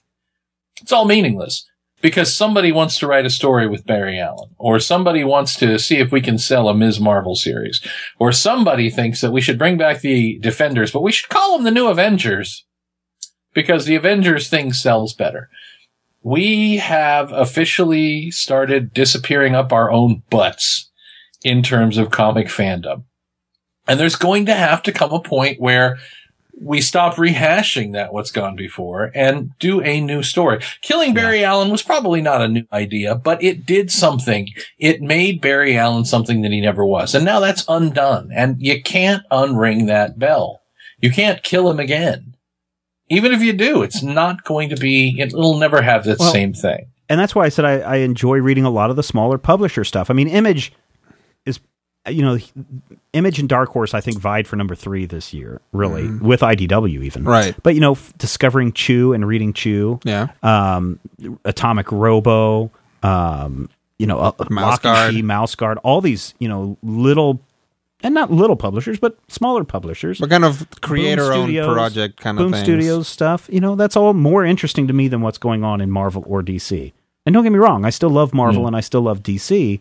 it's 0.80 0.92
all 0.92 1.04
meaningless 1.04 1.66
because 2.00 2.34
somebody 2.34 2.72
wants 2.72 2.98
to 2.98 3.06
write 3.06 3.26
a 3.26 3.30
story 3.30 3.66
with 3.66 3.84
Barry 3.84 4.18
Allen, 4.18 4.48
or 4.56 4.80
somebody 4.80 5.22
wants 5.22 5.54
to 5.56 5.78
see 5.78 5.98
if 5.98 6.10
we 6.10 6.22
can 6.22 6.38
sell 6.38 6.70
a 6.70 6.74
Ms. 6.74 6.98
Marvel 6.98 7.36
series, 7.36 7.86
or 8.18 8.32
somebody 8.32 8.88
thinks 8.88 9.20
that 9.20 9.32
we 9.32 9.42
should 9.42 9.58
bring 9.58 9.76
back 9.76 10.00
the 10.00 10.38
Defenders, 10.38 10.90
but 10.90 11.02
we 11.02 11.12
should 11.12 11.28
call 11.28 11.56
them 11.56 11.64
the 11.64 11.70
New 11.70 11.88
Avengers 11.88 12.64
because 13.54 13.84
the 13.84 13.96
Avengers 13.96 14.48
thing 14.48 14.72
sells 14.72 15.14
better. 15.14 15.48
We 16.22 16.76
have 16.76 17.32
officially 17.32 18.30
started 18.30 18.92
disappearing 18.92 19.54
up 19.54 19.72
our 19.72 19.90
own 19.90 20.22
butts 20.30 20.90
in 21.42 21.62
terms 21.62 21.96
of 21.96 22.10
comic 22.10 22.48
fandom. 22.48 23.04
And 23.88 23.98
there's 23.98 24.16
going 24.16 24.46
to 24.46 24.54
have 24.54 24.82
to 24.84 24.92
come 24.92 25.12
a 25.12 25.20
point 25.20 25.60
where 25.60 25.98
we 26.60 26.82
stop 26.82 27.14
rehashing 27.14 27.92
that 27.94 28.12
what's 28.12 28.30
gone 28.30 28.54
before 28.54 29.10
and 29.14 29.52
do 29.58 29.80
a 29.80 30.00
new 30.00 30.22
story. 30.22 30.60
Killing 30.82 31.14
Barry 31.14 31.42
Allen 31.42 31.70
was 31.70 31.82
probably 31.82 32.20
not 32.20 32.42
a 32.42 32.48
new 32.48 32.66
idea, 32.70 33.14
but 33.14 33.42
it 33.42 33.64
did 33.64 33.90
something. 33.90 34.50
It 34.78 35.00
made 35.00 35.40
Barry 35.40 35.76
Allen 35.76 36.04
something 36.04 36.42
that 36.42 36.52
he 36.52 36.60
never 36.60 36.84
was. 36.84 37.14
And 37.14 37.24
now 37.24 37.40
that's 37.40 37.64
undone. 37.66 38.30
And 38.34 38.60
you 38.60 38.82
can't 38.82 39.22
unring 39.30 39.86
that 39.86 40.18
bell. 40.18 40.60
You 41.00 41.10
can't 41.10 41.42
kill 41.42 41.70
him 41.70 41.80
again. 41.80 42.29
Even 43.10 43.32
if 43.32 43.42
you 43.42 43.52
do, 43.52 43.82
it's 43.82 44.02
not 44.02 44.44
going 44.44 44.68
to 44.70 44.76
be, 44.76 45.20
it'll 45.20 45.58
never 45.58 45.82
have 45.82 46.04
the 46.04 46.16
Well, 46.18 46.32
same 46.32 46.52
thing. 46.54 46.86
and 47.08 47.18
that's 47.20 47.34
why 47.34 47.44
I 47.44 47.48
said 47.48 47.64
I, 47.64 47.80
I 47.80 47.96
enjoy 47.96 48.38
reading 48.38 48.64
a 48.64 48.70
lot 48.70 48.88
of 48.90 48.96
the 48.96 49.02
smaller 49.02 49.36
publisher 49.36 49.82
stuff. 49.84 50.10
I 50.10 50.14
mean, 50.14 50.28
Image 50.28 50.72
is, 51.44 51.58
you 52.08 52.22
know, 52.22 52.38
Image 53.12 53.38
and 53.40 53.48
Dark 53.48 53.70
Horse 53.70 53.94
I 53.94 54.00
think 54.00 54.18
vied 54.18 54.46
for 54.46 54.54
number 54.56 54.74
three 54.76 55.06
this 55.06 55.34
year, 55.34 55.60
really, 55.72 56.08
with 56.08 56.40
IDW 56.40 57.02
even. 57.04 57.24
Right. 57.24 57.54
But 57.62 57.74
you 57.74 57.80
know, 57.80 57.92
f- 57.92 58.12
discovering 58.16 58.72
Chew 58.72 59.12
and 59.12 59.26
reading 59.26 59.52
Chew, 59.52 59.98
Yeah. 60.04 60.28
um, 60.44 61.00
Atomic 61.44 61.90
Robo, 61.90 62.70
um, 63.02 63.68
you 63.98 64.06
know, 64.06 64.18
uh, 64.18 64.32
Mouse 64.48 64.78
Guard. 64.78 65.10
Key, 65.14 65.22
Mouse 65.22 65.54
Guard, 65.56 65.78
all 65.82 66.00
these, 66.00 66.32
you 66.38 66.48
know, 66.48 66.78
little 66.82 67.40
and 68.02 68.14
not 68.14 68.30
little 68.30 68.56
publishers, 68.56 68.98
but 68.98 69.18
smaller 69.28 69.64
publishers. 69.64 70.20
What 70.20 70.30
kind 70.30 70.44
of 70.44 70.58
Boom 70.58 70.78
creator-owned 70.80 71.74
project 71.74 72.20
kind 72.20 72.38
Boom 72.38 72.48
of 72.48 72.52
things? 72.52 72.64
Studios 72.64 73.08
stuff. 73.08 73.48
You 73.52 73.60
know, 73.60 73.76
that's 73.76 73.96
all 73.96 74.14
more 74.14 74.44
interesting 74.44 74.86
to 74.88 74.92
me 74.92 75.08
than 75.08 75.20
what's 75.20 75.38
going 75.38 75.64
on 75.64 75.80
in 75.80 75.90
Marvel 75.90 76.24
or 76.26 76.42
DC. 76.42 76.92
And 77.26 77.34
don't 77.34 77.44
get 77.44 77.52
me 77.52 77.58
wrong, 77.58 77.84
I 77.84 77.90
still 77.90 78.10
love 78.10 78.32
Marvel 78.32 78.62
hmm. 78.62 78.68
and 78.68 78.76
I 78.76 78.80
still 78.80 79.02
love 79.02 79.22
DC, 79.22 79.80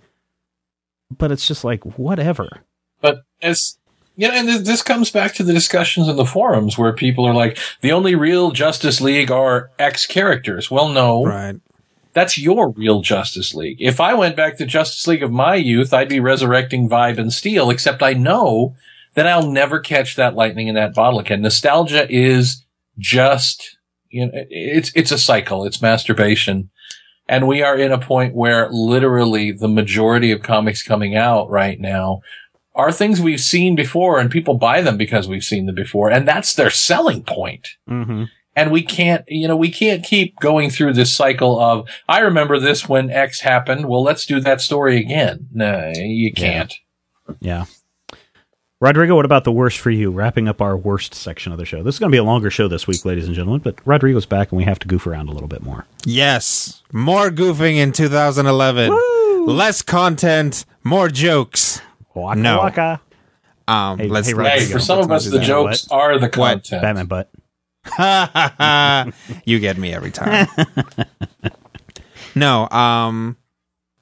but 1.18 1.32
it's 1.32 1.48
just 1.48 1.64
like 1.64 1.84
whatever. 1.98 2.62
But 3.02 3.24
as 3.42 3.78
you 4.18 4.28
know, 4.28 4.34
and 4.34 4.66
this 4.66 4.82
comes 4.82 5.12
back 5.12 5.34
to 5.36 5.44
the 5.44 5.54
discussions 5.54 6.10
in 6.10 6.18
the 6.18 6.26
forums 6.26 6.78
where 6.78 6.92
people 6.92 7.26
are 7.26 7.34
like, 7.34 7.58
the 7.80 7.94
only 7.94 8.16
real 8.16 8.52
Justice 8.52 9.00
League 9.00 9.32
are 9.32 9.72
X 9.80 10.06
characters. 10.06 10.70
Well, 10.70 10.90
no, 10.90 11.24
Right. 11.24 11.56
That's 12.14 12.38
your 12.38 12.72
real 12.72 13.02
Justice 13.02 13.54
League. 13.54 13.78
If 13.80 14.00
I 14.00 14.14
went 14.14 14.36
back 14.36 14.58
to 14.58 14.66
Justice 14.66 15.06
League 15.08 15.24
of 15.24 15.32
my 15.32 15.56
youth, 15.56 15.94
I'd 15.94 16.10
be 16.10 16.20
resurrecting 16.20 16.90
Vibe 16.90 17.18
and 17.18 17.32
Steel, 17.32 17.70
except 17.70 18.02
I 18.02 18.14
know 18.14 18.76
that 19.14 19.28
I'll 19.28 19.50
never 19.50 19.80
catch 19.80 20.16
that 20.16 20.36
lightning 20.36 20.68
in 20.68 20.76
that 20.76 20.94
bottle 20.94 21.20
again. 21.20 21.42
Nostalgia 21.42 22.08
is 22.10 22.66
just, 22.98 23.78
you 24.10 24.26
know, 24.26 24.32
it's, 24.34 24.92
it's 24.96 25.12
a 25.12 25.18
cycle. 25.18 25.66
It's 25.66 25.82
masturbation. 25.82 26.70
And 27.28 27.48
we 27.48 27.62
are 27.62 27.78
in 27.78 27.92
a 27.92 28.00
point 28.00 28.34
where 28.34 28.70
literally 28.72 29.52
the 29.52 29.68
majority 29.68 30.32
of 30.32 30.42
comics 30.42 30.82
coming 30.82 31.16
out 31.16 31.50
right 31.50 31.80
now 31.80 32.22
are 32.74 32.92
things 32.92 33.22
we've 33.22 33.42
seen 33.42 33.76
before 33.76 34.20
and 34.20 34.32
people 34.32 34.56
buy 34.56 34.82
them 34.82 34.98
because 34.98 35.28
we've 35.28 35.44
seen 35.44 35.68
them 35.68 35.76
before. 35.76 36.10
And 36.10 36.28
that's 36.28 36.56
their 36.56 36.72
selling 36.72 37.24
point. 37.24 37.68
Mm-hmm. 37.88 38.24
And 38.56 38.72
we 38.72 38.82
can't, 38.82 39.24
you 39.28 39.48
know, 39.48 39.56
we 39.56 39.72
can't 39.72 40.04
keep 40.04 40.38
going 40.40 40.70
through 40.70 40.94
this 40.94 41.14
cycle 41.14 41.60
of, 41.60 41.88
I 42.10 42.20
remember 42.20 42.60
this 42.60 42.90
when 42.90 43.10
X 43.10 43.40
happened. 43.42 43.86
Well, 43.88 44.04
let's 44.04 44.26
do 44.26 44.40
that 44.42 44.60
story 44.60 44.98
again. 44.98 45.48
No, 45.54 45.94
you 45.96 46.34
can't. 46.34 46.74
Yeah. 47.40 47.66
Rodrigo, 48.82 49.16
what 49.16 49.26
about 49.26 49.44
the 49.44 49.52
worst 49.52 49.78
for 49.78 49.92
you? 49.92 50.10
Wrapping 50.10 50.48
up 50.48 50.62
our 50.62 50.76
worst 50.78 51.14
section 51.14 51.52
of 51.52 51.58
the 51.58 51.66
show. 51.66 51.84
This 51.84 51.96
is 51.96 52.00
going 52.00 52.12
to 52.12 52.16
be 52.16 52.18
a 52.20 52.24
longer 52.24 52.50
show 52.50 52.68
this 52.70 52.88
week, 52.88 53.04
ladies 53.04 53.28
and 53.28 53.36
gentlemen, 53.36 53.62
but 53.62 53.76
Rodrigo's 53.86 54.26
back 54.26 54.52
and 54.52 54.58
we 54.58 54.64
have 54.64 54.80
to 54.80 54.88
goof 54.88 55.06
around 55.06 55.28
a 55.28 55.34
little 55.34 55.50
bit 55.50 55.62
more. 55.62 55.86
Yes. 56.06 56.82
More 56.94 57.30
goofing 57.30 57.76
in 57.76 57.92
2011. 57.92 58.98
Less 59.46 59.82
content, 59.82 60.66
more 60.84 61.10
jokes. 61.10 61.82
Waka 62.14 62.40
No. 62.40 62.58
waka. 62.60 63.02
Um, 63.68 64.00
Hey, 64.00 64.08
let's, 64.08 64.28
hey, 64.30 64.34
Hey, 64.36 64.42
let's- 64.44 64.72
for 64.72 64.80
some 64.80 64.98
let's 65.00 65.06
of 65.08 65.12
us, 65.12 65.26
the 65.26 65.40
that. 65.40 65.46
jokes 65.46 65.88
are 65.92 66.18
the 66.18 66.30
content. 66.30 66.82
Batman 66.82 67.06
butt. 67.06 67.30
you 69.46 69.60
get 69.60 69.78
me 69.78 69.94
every 69.94 70.12
time. 70.12 70.48
no, 72.36 72.70
um, 72.70 73.38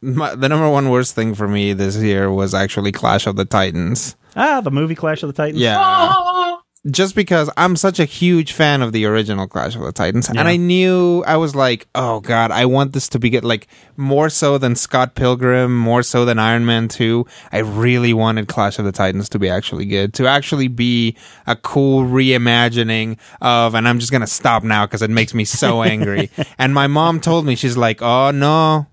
my, 0.01 0.35
the 0.35 0.49
number 0.49 0.69
one 0.69 0.89
worst 0.89 1.15
thing 1.15 1.33
for 1.33 1.47
me 1.47 1.73
this 1.73 1.97
year 1.97 2.31
was 2.31 2.53
actually 2.53 2.91
Clash 2.91 3.27
of 3.27 3.35
the 3.35 3.45
Titans. 3.45 4.15
Ah, 4.35 4.61
the 4.61 4.71
movie 4.71 4.95
Clash 4.95 5.23
of 5.23 5.27
the 5.27 5.33
Titans. 5.33 5.59
Yeah. 5.59 6.57
Just 6.89 7.15
because 7.15 7.49
I'm 7.57 7.75
such 7.75 7.99
a 7.99 8.05
huge 8.05 8.53
fan 8.53 8.81
of 8.81 8.93
the 8.93 9.05
original 9.05 9.45
Clash 9.47 9.75
of 9.75 9.81
the 9.81 9.91
Titans, 9.91 10.29
Yeah. 10.33 10.39
and 10.39 10.47
I 10.47 10.55
knew 10.55 11.21
I 11.27 11.35
was 11.35 11.53
like, 11.53 11.85
oh 11.95 12.21
god, 12.21 12.51
I 12.51 12.65
want 12.65 12.93
this 12.93 13.09
to 13.09 13.19
be 13.19 13.29
good, 13.29 13.43
like 13.43 13.67
more 13.97 14.29
so 14.29 14.57
than 14.57 14.75
Scott 14.75 15.13
Pilgrim, 15.15 15.75
more 15.77 16.01
so 16.03 16.23
than 16.23 16.39
Iron 16.39 16.65
Man 16.65 16.87
Two. 16.87 17.25
I 17.51 17.57
really 17.59 18.13
wanted 18.13 18.47
Clash 18.47 18.79
of 18.79 18.85
the 18.85 18.93
Titans 18.93 19.27
to 19.29 19.39
be 19.39 19.49
actually 19.49 19.85
good, 19.85 20.13
to 20.13 20.27
actually 20.27 20.69
be 20.69 21.17
a 21.45 21.55
cool 21.57 22.03
reimagining 22.05 23.17
of. 23.41 23.73
And 23.75 23.87
I'm 23.87 23.99
just 23.99 24.11
gonna 24.11 24.27
stop 24.27 24.63
now 24.63 24.85
because 24.85 25.01
it 25.01 25.09
makes 25.09 25.33
me 25.33 25.43
so 25.45 25.83
angry. 25.93 26.29
and 26.57 26.73
my 26.73 26.87
mom 26.87 27.19
told 27.19 27.45
me 27.45 27.55
she's 27.55 27.75
like, 27.75 28.01
oh 28.01 28.31
no, 28.31 28.85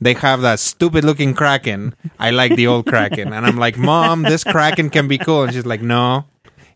they 0.00 0.14
have 0.14 0.40
that 0.40 0.58
stupid 0.58 1.04
looking 1.04 1.34
kraken. 1.34 1.94
I 2.18 2.30
like 2.30 2.56
the 2.56 2.66
old 2.66 2.86
kraken. 2.86 3.32
And 3.32 3.46
I'm 3.46 3.58
like, 3.58 3.76
Mom, 3.78 4.22
this 4.22 4.42
kraken 4.42 4.90
can 4.90 5.06
be 5.06 5.18
cool. 5.18 5.44
And 5.44 5.52
she's 5.52 5.66
like, 5.66 5.80
No, 5.82 6.24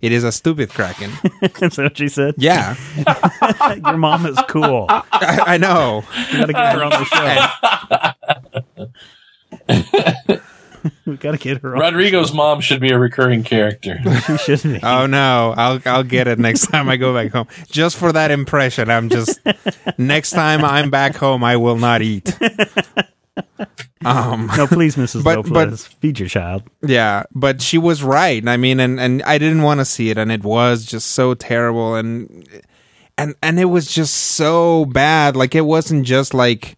it 0.00 0.12
is 0.12 0.24
a 0.24 0.32
stupid 0.32 0.70
kraken. 0.70 1.10
Is 1.42 1.76
that 1.76 1.78
what 1.78 1.96
she 1.98 2.08
said? 2.08 2.34
Yeah, 2.38 2.76
Your 3.84 3.96
mom 3.96 4.26
is 4.26 4.38
cool. 4.48 4.86
I, 4.90 5.42
I 5.46 5.56
know. 5.58 6.04
We 6.32 6.38
got 6.38 6.46
to 6.46 6.52
get 6.52 6.74
her 6.74 6.84
on 6.84 6.90
the 6.90 7.04
show. 9.68 10.40
we 11.06 11.16
got 11.16 11.32
to 11.32 11.38
get 11.38 11.62
her 11.62 11.74
on. 11.74 11.80
Rodrigo's 11.80 12.32
mom 12.32 12.60
should 12.60 12.80
be 12.80 12.90
a 12.90 12.98
recurring 12.98 13.42
character. 13.42 13.98
She 14.26 14.36
should 14.56 14.62
be. 14.62 14.80
Oh 14.82 15.06
no, 15.06 15.54
I'll 15.56 15.80
I'll 15.86 16.04
get 16.04 16.28
it 16.28 16.38
next 16.38 16.66
time 16.68 16.88
I 16.88 16.96
go 16.96 17.14
back 17.14 17.32
home. 17.32 17.46
Just 17.68 17.96
for 17.96 18.12
that 18.12 18.30
impression. 18.30 18.90
I'm 18.90 19.08
just 19.08 19.40
next 19.98 20.30
time 20.30 20.64
I'm 20.64 20.90
back 20.90 21.16
home 21.16 21.42
I 21.44 21.56
will 21.56 21.78
not 21.78 22.02
eat. 22.02 22.36
Um 24.04 24.50
no, 24.56 24.66
please, 24.66 24.96
Mrs. 24.96 25.24
But- 25.24 25.48
Lopez, 25.48 25.84
but- 25.84 25.94
feed 26.00 26.18
your 26.20 26.28
child. 26.28 26.62
Yeah, 26.82 27.24
but 27.34 27.62
she 27.62 27.78
was 27.78 28.02
right. 28.02 28.46
I 28.46 28.56
mean, 28.56 28.78
and 28.80 29.00
and 29.00 29.22
I 29.22 29.38
didn't 29.38 29.62
want 29.62 29.80
to 29.80 29.84
see 29.84 30.10
it, 30.10 30.18
and 30.18 30.30
it 30.30 30.44
was 30.44 30.84
just 30.84 31.12
so 31.12 31.34
terrible, 31.34 31.94
and 31.94 32.46
and 33.16 33.34
and 33.42 33.58
it 33.58 33.66
was 33.66 33.86
just 33.90 34.12
so 34.14 34.84
bad. 34.84 35.34
Like 35.34 35.54
it 35.54 35.62
wasn't 35.62 36.04
just 36.04 36.34
like, 36.34 36.76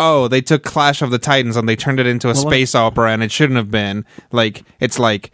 oh, 0.00 0.26
they 0.26 0.40
took 0.40 0.64
Clash 0.64 1.00
of 1.00 1.12
the 1.12 1.18
Titans 1.18 1.56
and 1.56 1.68
they 1.68 1.76
turned 1.76 2.00
it 2.00 2.06
into 2.06 2.28
a 2.28 2.32
Well, 2.34 2.42
space 2.42 2.74
opera, 2.74 3.12
and 3.12 3.22
it 3.22 3.30
shouldn't 3.30 3.56
have 3.56 3.70
been. 3.70 4.04
Like 4.32 4.64
it's 4.80 4.98
like 4.98 5.30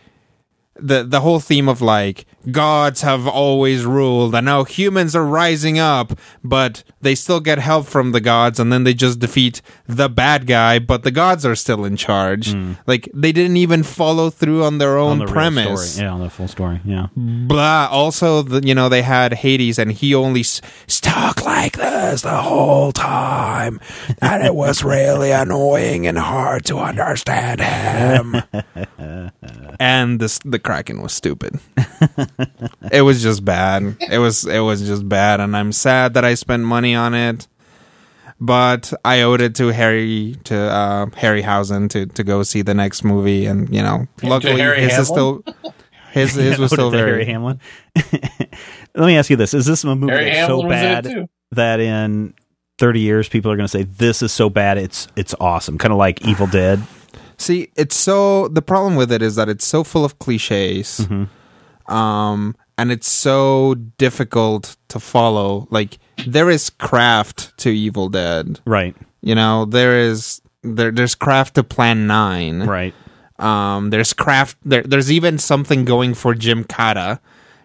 the 0.76 1.05
the 1.05 1.20
whole 1.22 1.40
theme 1.40 1.68
of 1.70 1.80
like 1.80 2.26
gods 2.51 3.03
have 3.03 3.27
always 3.27 3.85
ruled. 3.85 4.35
And 4.35 4.45
now 4.47 4.65
humans 4.65 5.15
are 5.16 5.25
rising 5.27 5.79
up 5.79 6.19
but 6.45 6.83
they 7.01 7.15
still 7.15 7.41
get 7.41 7.59
help 7.59 7.87
from 7.87 8.12
the 8.12 8.20
gods 8.20 8.59
and 8.61 8.73
then 8.73 8.85
they 8.85 8.95
just 8.95 9.19
defeat 9.19 9.61
the 9.87 10.09
bad 10.09 10.47
guy 10.47 10.79
but 10.79 11.03
the 11.03 11.11
gods 11.11 11.45
are 11.47 11.55
still 11.57 11.85
in 11.85 11.97
charge. 11.97 12.53
Hmm. 12.53 12.73
Like 12.87 13.09
they 13.15 13.33
didn't 13.33 13.57
even 13.57 13.83
follow 13.83 14.31
through 14.31 14.65
on 14.65 14.79
their 14.79 14.97
own 14.97 15.20
on 15.20 15.27
the 15.27 15.33
premise. 15.33 15.99
Yeah, 15.99 16.11
on 16.12 16.20
the 16.20 16.31
full 16.31 16.49
story. 16.49 16.81
Yeah. 16.85 17.09
blah. 17.16 17.89
Also 17.91 18.43
the, 18.43 18.66
you 18.66 18.75
know 18.75 18.89
they 18.89 19.03
had 19.03 19.33
hades 19.35 19.79
and 19.79 19.93
he 19.93 20.15
only 20.15 20.41
s- 20.41 20.61
stuck 20.87 21.45
like 21.45 21.77
this 21.77 22.23
the 22.23 22.43
whole 22.43 22.93
time. 22.93 23.81
And 24.23 24.43
it 24.43 24.55
was 24.55 24.83
really 24.85 25.31
annoying 25.31 26.07
and 26.07 26.19
hard 26.19 26.65
to 26.66 26.79
understand 26.79 27.61
him. 27.61 28.43
And 29.81 30.19
this 30.19 30.41
the 30.45 30.59
kraken 30.59 31.03
was 31.03 31.12
stupid 31.12 31.61
it 32.93 33.02
was 33.02 33.23
just 33.23 33.44
bad 33.44 33.97
it 34.10 34.19
was 34.19 34.44
it 34.44 34.60
was 34.60 34.86
just 34.86 35.09
bad 35.09 35.40
and 35.40 35.56
i'm 35.56 35.73
sad 35.73 36.15
that 36.15 36.24
i 36.24 36.35
spent 36.35 36.62
money 36.62 36.94
on 36.94 37.15
it 37.15 37.47
but 38.40 38.93
I 39.05 39.23
owed 39.23 39.40
it 39.40 39.55
to 39.56 39.69
Harry 39.69 40.36
to 40.44 40.56
uh, 40.56 41.06
Harryhausen 41.06 41.90
to 41.90 42.06
to 42.06 42.24
go 42.24 42.43
see 42.43 42.62
the 42.62 42.74
next 42.74 43.02
movie, 43.05 43.47
and 43.47 43.73
you 43.74 43.82
know, 43.82 44.06
luckily 44.23 44.60
Harry 44.60 44.81
his 44.81 44.97
is 44.97 45.09
still 45.09 45.43
his 46.12 46.35
his 46.35 46.59
was 46.60 46.70
still 46.70 46.90
to 46.90 46.97
very 46.97 47.10
Harry 47.10 47.24
Hamlin. 47.24 47.60
Let 47.97 49.06
me 49.06 49.16
ask 49.16 49.31
you 49.31 49.36
this: 49.36 49.55
Is 49.55 49.66
this 49.66 49.82
a 49.85 49.94
movie 49.94 50.12
Harry 50.12 50.27
that's 50.27 50.36
Hamlin 50.39 50.60
so 50.60 50.66
was 50.69 50.77
in 50.77 51.02
bad 51.02 51.28
that 51.52 51.81
in 51.81 52.35
thirty 52.78 53.01
years 53.01 53.28
people 53.28 53.51
are 53.51 53.56
going 53.56 53.66
to 53.66 53.70
say 53.70 53.82
this 53.82 54.23
is 54.23 54.32
so 54.32 54.48
bad 54.48 54.78
it's 54.78 55.09
it's 55.16 55.35
awesome? 55.40 55.77
Kind 55.78 55.93
of 55.93 55.98
like 55.98 56.24
Evil 56.24 56.47
Dead. 56.47 56.81
See, 57.39 57.70
it's 57.77 57.97
so 57.97 58.48
the 58.48 58.62
problem 58.62 58.97
with 58.97 59.12
it 59.12 59.23
is 59.23 59.36
that 59.36 59.48
it's 59.48 59.65
so 59.65 59.85
full 59.85 60.05
of 60.05 60.19
cliches, 60.19 61.01
Mm-hmm. 61.01 61.24
Um, 61.89 62.55
and 62.77 62.93
it's 62.93 63.09
so 63.09 63.74
difficult 63.97 64.77
to 64.89 65.01
follow. 65.01 65.66
Like 65.70 65.98
there 66.27 66.51
is 66.51 66.70
craft 66.70 67.56
to 67.59 67.70
Evil 67.70 68.09
Dead, 68.09 68.60
Right. 68.65 68.94
you 69.23 69.35
know. 69.35 69.65
There 69.65 69.98
is 69.98 70.40
there 70.62 70.90
there's 70.90 71.15
craft 71.15 71.55
to 71.56 71.65
Plan 71.65 72.06
Nine, 72.06 72.62
Right. 72.65 72.94
Um, 73.39 73.90
there's 73.90 74.12
craft. 74.12 74.56
There, 74.65 74.82
there's 74.82 75.10
even 75.12 75.39
something 75.39 75.85
going 75.85 76.15
for 76.15 76.35
Gymkata, 76.35 77.20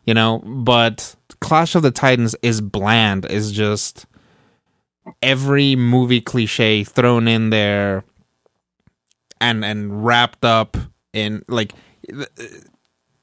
you 0.05 0.13
know. 0.13 0.39
But 0.39 1.15
Clash 1.41 1.73
of 1.75 1.81
the 1.81 1.89
Titans 1.91 2.35
is 2.43 2.61
bland. 2.61 3.25
Is 3.25 3.51
just 3.51 4.05
every 5.21 5.75
movie 5.75 6.21
cliche 6.21 6.83
thrown 6.83 7.27
in 7.27 7.49
there, 7.49 8.03
and 9.41 9.65
and 9.65 10.05
wrapped 10.05 10.45
up 10.45 10.77
in 11.11 11.43
like. 11.47 11.73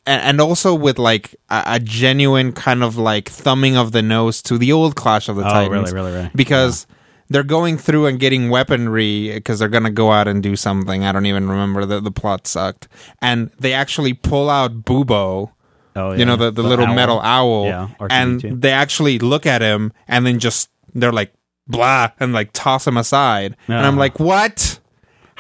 And, 0.07 0.23
and 0.23 0.41
also 0.41 0.75
with 0.75 0.99
like 0.99 1.35
a, 1.49 1.79
genuine 1.81 2.53
kind 2.53 2.83
of 2.83 2.97
like 2.97 3.29
thumbing 3.29 3.77
of 3.77 3.93
the 3.93 4.03
nose 4.03 4.43
to 4.43 4.59
the 4.59 4.73
old 4.73 4.97
Clash 4.97 5.29
of 5.29 5.37
the 5.37 5.43
Oh, 5.47 5.51
Titans. 5.51 5.93
really, 5.93 6.11
really, 6.11 6.13
really? 6.13 6.31
Because 6.35 6.87
they're 7.29 7.43
going 7.45 7.79
through 7.79 8.07
and 8.07 8.19
getting 8.19 8.51
weaponry 8.51 9.33
because 9.35 9.59
they're 9.61 9.69
gonna 9.69 9.91
go 9.91 10.11
out 10.11 10.27
and 10.27 10.43
do 10.43 10.57
something. 10.57 11.05
I 11.05 11.13
don't 11.13 11.27
even 11.27 11.49
remember 11.49 11.85
the 11.87 12.01
the 12.01 12.11
plot 12.11 12.47
sucked, 12.47 12.89
and 13.23 13.51
they 13.61 13.73
actually 13.73 14.15
pull 14.15 14.51
out 14.51 14.83
Bubo. 14.85 15.53
Oh, 15.97 16.13
You 16.13 16.25
know 16.25 16.33
yeah. 16.33 16.37
the, 16.37 16.51
the, 16.53 16.63
little 16.63 16.87
owl. 16.87 16.95
metal 16.95 17.21
owl, 17.21 17.65
Yeah, 17.67 17.89
and 18.11 18.41
they 18.41 18.71
actually 18.73 19.19
look 19.19 19.45
at 19.47 19.61
him 19.61 19.93
and 20.09 20.25
then 20.27 20.39
just 20.39 20.71
they're 20.95 21.13
like 21.13 21.33
blah 21.69 22.11
and 22.19 22.33
like 22.33 22.51
toss 22.53 22.87
him 22.87 22.97
aside, 22.97 23.57
and 23.69 23.77
I'm 23.87 23.97
like, 23.97 24.19
what? 24.19 24.80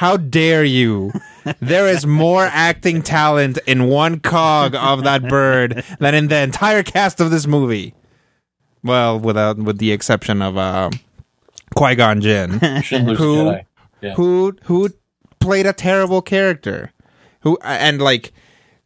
How 0.01 0.17
dare 0.17 0.65
you? 0.65 1.13
there 1.61 1.87
is 1.87 2.07
more 2.07 2.45
acting 2.45 3.03
talent 3.03 3.59
in 3.67 3.85
one 3.85 4.19
cog 4.21 4.75
of 4.75 5.05
that 5.05 5.29
bird 5.29 5.85
than 5.99 6.15
in 6.15 6.29
the 6.29 6.39
entire 6.39 6.83
cast 6.83 7.21
of 7.21 7.31
this 7.31 7.47
movie. 7.47 7.93
Well, 8.83 9.19
without 9.21 9.59
with 9.59 9.77
the 9.77 9.93
exception 9.93 10.41
of 10.41 10.57
uh, 10.57 10.89
Qui 11.77 11.97
Gon 11.97 12.23
Jinn, 12.23 12.51
who 13.19 13.57
Yeah. 14.01 14.15
who 14.15 14.57
who 14.65 14.89
played 15.39 15.67
a 15.67 15.75
terrible 15.75 16.23
character, 16.23 16.93
who 17.41 17.59
and 17.63 18.01
like 18.01 18.33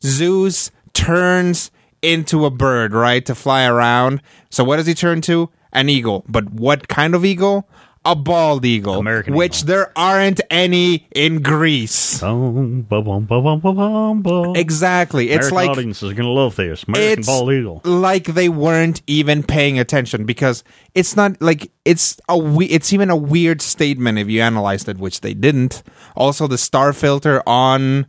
Zeus 0.02 0.72
turns 0.94 1.70
into 2.02 2.44
a 2.44 2.50
bird, 2.50 2.92
right, 2.92 3.24
to 3.26 3.36
fly 3.36 3.66
around. 3.66 4.20
So 4.50 4.64
what 4.64 4.78
does 4.78 4.86
he 4.88 4.94
turn 4.94 5.20
to? 5.22 5.48
An 5.72 5.88
eagle. 5.88 6.24
But 6.28 6.50
what 6.52 6.88
kind 6.88 7.14
of 7.14 7.24
eagle? 7.24 7.68
A 8.06 8.14
bald 8.14 8.66
eagle, 8.66 8.96
American 8.98 9.32
which 9.34 9.62
there 9.64 9.90
aren't 9.96 10.40
any 10.50 11.06
in 11.14 11.40
Greece. 11.40 12.20
Boom, 12.20 12.82
boom, 12.82 14.22
boom. 14.22 14.56
Exactly. 14.56 15.30
It's 15.30 15.48
American 15.48 15.56
like 15.56 15.70
audiences 15.70 16.10
are 16.10 16.14
gonna 16.14 16.28
love 16.28 16.54
this. 16.56 16.84
American 16.86 17.18
it's 17.20 17.26
bald 17.26 17.50
eagle. 17.52 17.80
like 17.84 18.24
they 18.26 18.50
weren't 18.50 19.00
even 19.06 19.42
paying 19.42 19.78
attention 19.78 20.26
because 20.26 20.64
it's 20.94 21.16
not 21.16 21.40
like 21.40 21.70
it's 21.86 22.20
a 22.28 22.36
we- 22.36 22.66
it's 22.66 22.92
even 22.92 23.08
a 23.08 23.16
weird 23.16 23.62
statement 23.62 24.18
if 24.18 24.28
you 24.28 24.42
analyzed 24.42 24.86
it, 24.88 24.98
which 24.98 25.22
they 25.22 25.32
didn't. 25.32 25.82
Also, 26.14 26.46
the 26.46 26.58
star 26.58 26.92
filter 26.92 27.42
on 27.46 28.06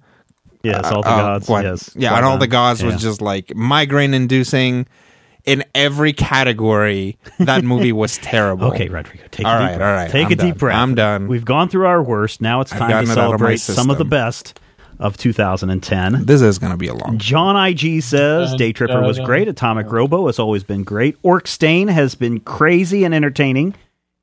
Yes, 0.61 0.83
all 0.91 1.03
the 1.03 1.09
uh, 1.09 1.17
gods. 1.21 1.47
what- 1.47 1.63
yes, 1.63 1.91
yeah, 1.95 2.15
and 2.17 2.25
all 2.25 2.37
the 2.37 2.47
gods 2.47 2.83
was 2.83 3.01
just 3.01 3.21
like 3.21 3.55
migraine 3.55 4.13
inducing. 4.13 4.87
In 5.45 5.63
every 5.75 6.11
category, 6.13 7.17
that 7.39 7.63
movie 7.63 7.91
was 7.91 8.17
terrible. 8.19 8.67
Okay, 8.69 8.87
Rodrigo, 8.89 9.23
take 9.29 9.45
All 9.45 9.55
a 9.55 9.59
deep 9.59 9.67
right, 9.69 9.77
breath. 9.77 9.81
all 9.89 9.95
right, 9.95 10.11
Take 10.11 10.25
I'm 10.27 10.31
a 10.31 10.35
deep 10.35 10.39
done. 10.53 10.57
breath. 10.57 10.75
I'm 10.77 10.95
done. 10.95 11.27
We've 11.27 11.45
gone 11.45 11.69
through 11.69 11.85
our 11.85 12.01
worst. 12.01 12.41
Now 12.41 12.61
it's 12.61 12.71
I've 12.73 12.79
time 12.79 12.89
to 12.89 12.93
gotten 12.93 13.09
it 13.11 13.17
out 13.17 13.33
of 13.35 13.39
my 13.41 13.55
celebrate 13.55 13.57
some 13.59 13.89
of 13.91 13.97
the 13.97 14.03
system. 14.05 14.09
best 14.09 14.59
of 14.99 15.17
2010. 15.17 16.25
This 16.25 16.41
is 16.41 16.57
gonna 16.57 16.77
be 16.77 16.87
a 16.87 16.93
long. 16.95 17.17
John 17.17 17.55
IG 17.67 18.01
says 18.01 18.53
Daytripper 18.55 19.05
was 19.05 19.19
great. 19.19 19.47
Atomic 19.47 19.91
Robo 19.91 20.25
has 20.27 20.39
always 20.39 20.63
been 20.63 20.83
great. 20.83 21.17
Orc 21.21 21.47
Stain 21.47 21.89
has 21.89 22.15
been 22.15 22.39
crazy 22.39 23.03
and 23.03 23.13
entertaining. 23.13 23.75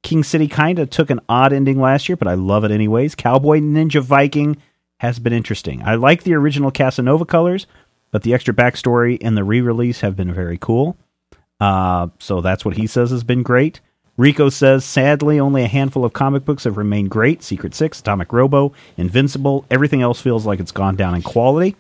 King 0.03 0.25
City 0.25 0.49
kind 0.49 0.81
of 0.81 0.91
took 0.91 1.11
an 1.11 1.21
odd 1.29 1.53
ending 1.53 1.81
last 1.81 2.09
year, 2.09 2.17
but 2.17 2.27
I 2.27 2.35
love 2.35 2.65
it 2.65 2.71
anyways. 2.73 3.15
Cowboy 3.15 3.61
Ninja 3.61 4.01
Viking 4.03 4.57
has 4.99 5.19
been 5.21 5.33
interesting. 5.33 5.83
I 5.85 5.95
like 5.95 6.25
the 6.25 6.35
original 6.35 6.71
Casanova 6.73 7.25
colors, 7.27 7.67
but 8.11 8.23
the 8.23 8.35
extra 8.35 8.53
backstory 8.53 9.19
and 9.21 9.37
the 9.37 9.45
re-release 9.45 10.01
have 10.01 10.17
been 10.17 10.33
very 10.33 10.59
cool. 10.59 10.97
Uh, 11.63 12.09
so 12.19 12.41
that's 12.41 12.65
what 12.65 12.77
he 12.77 12.89
says 12.89 13.13
has 13.13 13.23
been 13.23 13.45
great. 13.45 13.81
Rico 14.17 14.49
says, 14.49 14.85
sadly, 14.85 15.39
only 15.39 15.63
a 15.63 15.69
handful 15.69 16.05
of 16.05 16.13
comic 16.13 16.45
books 16.45 16.65
have 16.65 16.77
remained 16.77 17.11
great. 17.11 17.41
Secret 17.45 17.73
Six, 17.73 18.01
Atomic 18.01 18.33
Robo, 18.33 18.73
Invincible. 18.97 19.65
Everything 19.71 20.03
else 20.03 20.21
feels 20.21 20.45
like 20.45 20.59
it's 20.59 20.73
gone 20.73 20.97
down 20.97 21.15
in 21.15 21.23
quality. 21.23 21.77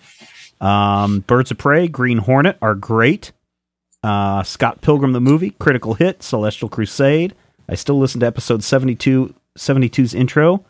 Um, 0.61 1.21
Birds 1.27 1.51
of 1.51 1.59
Prey, 1.59 1.89
Green 1.89 2.19
Hornet 2.19 2.59
are 2.63 2.77
great. 2.77 3.33
Uh, 4.05 4.45
Scott 4.45 4.83
Pilgrim 4.83 5.15
the 5.15 5.21
movie, 5.21 5.51
Critical 5.51 5.95
Hit, 5.95 6.23
Celestial 6.23 6.69
Crusade. 6.69 7.35
I 7.69 7.75
still 7.75 7.99
listen 7.99 8.21
to 8.21 8.27
episode 8.27 8.63
72, 8.63 9.35
72's 9.59 10.15
intro. 10.15 10.65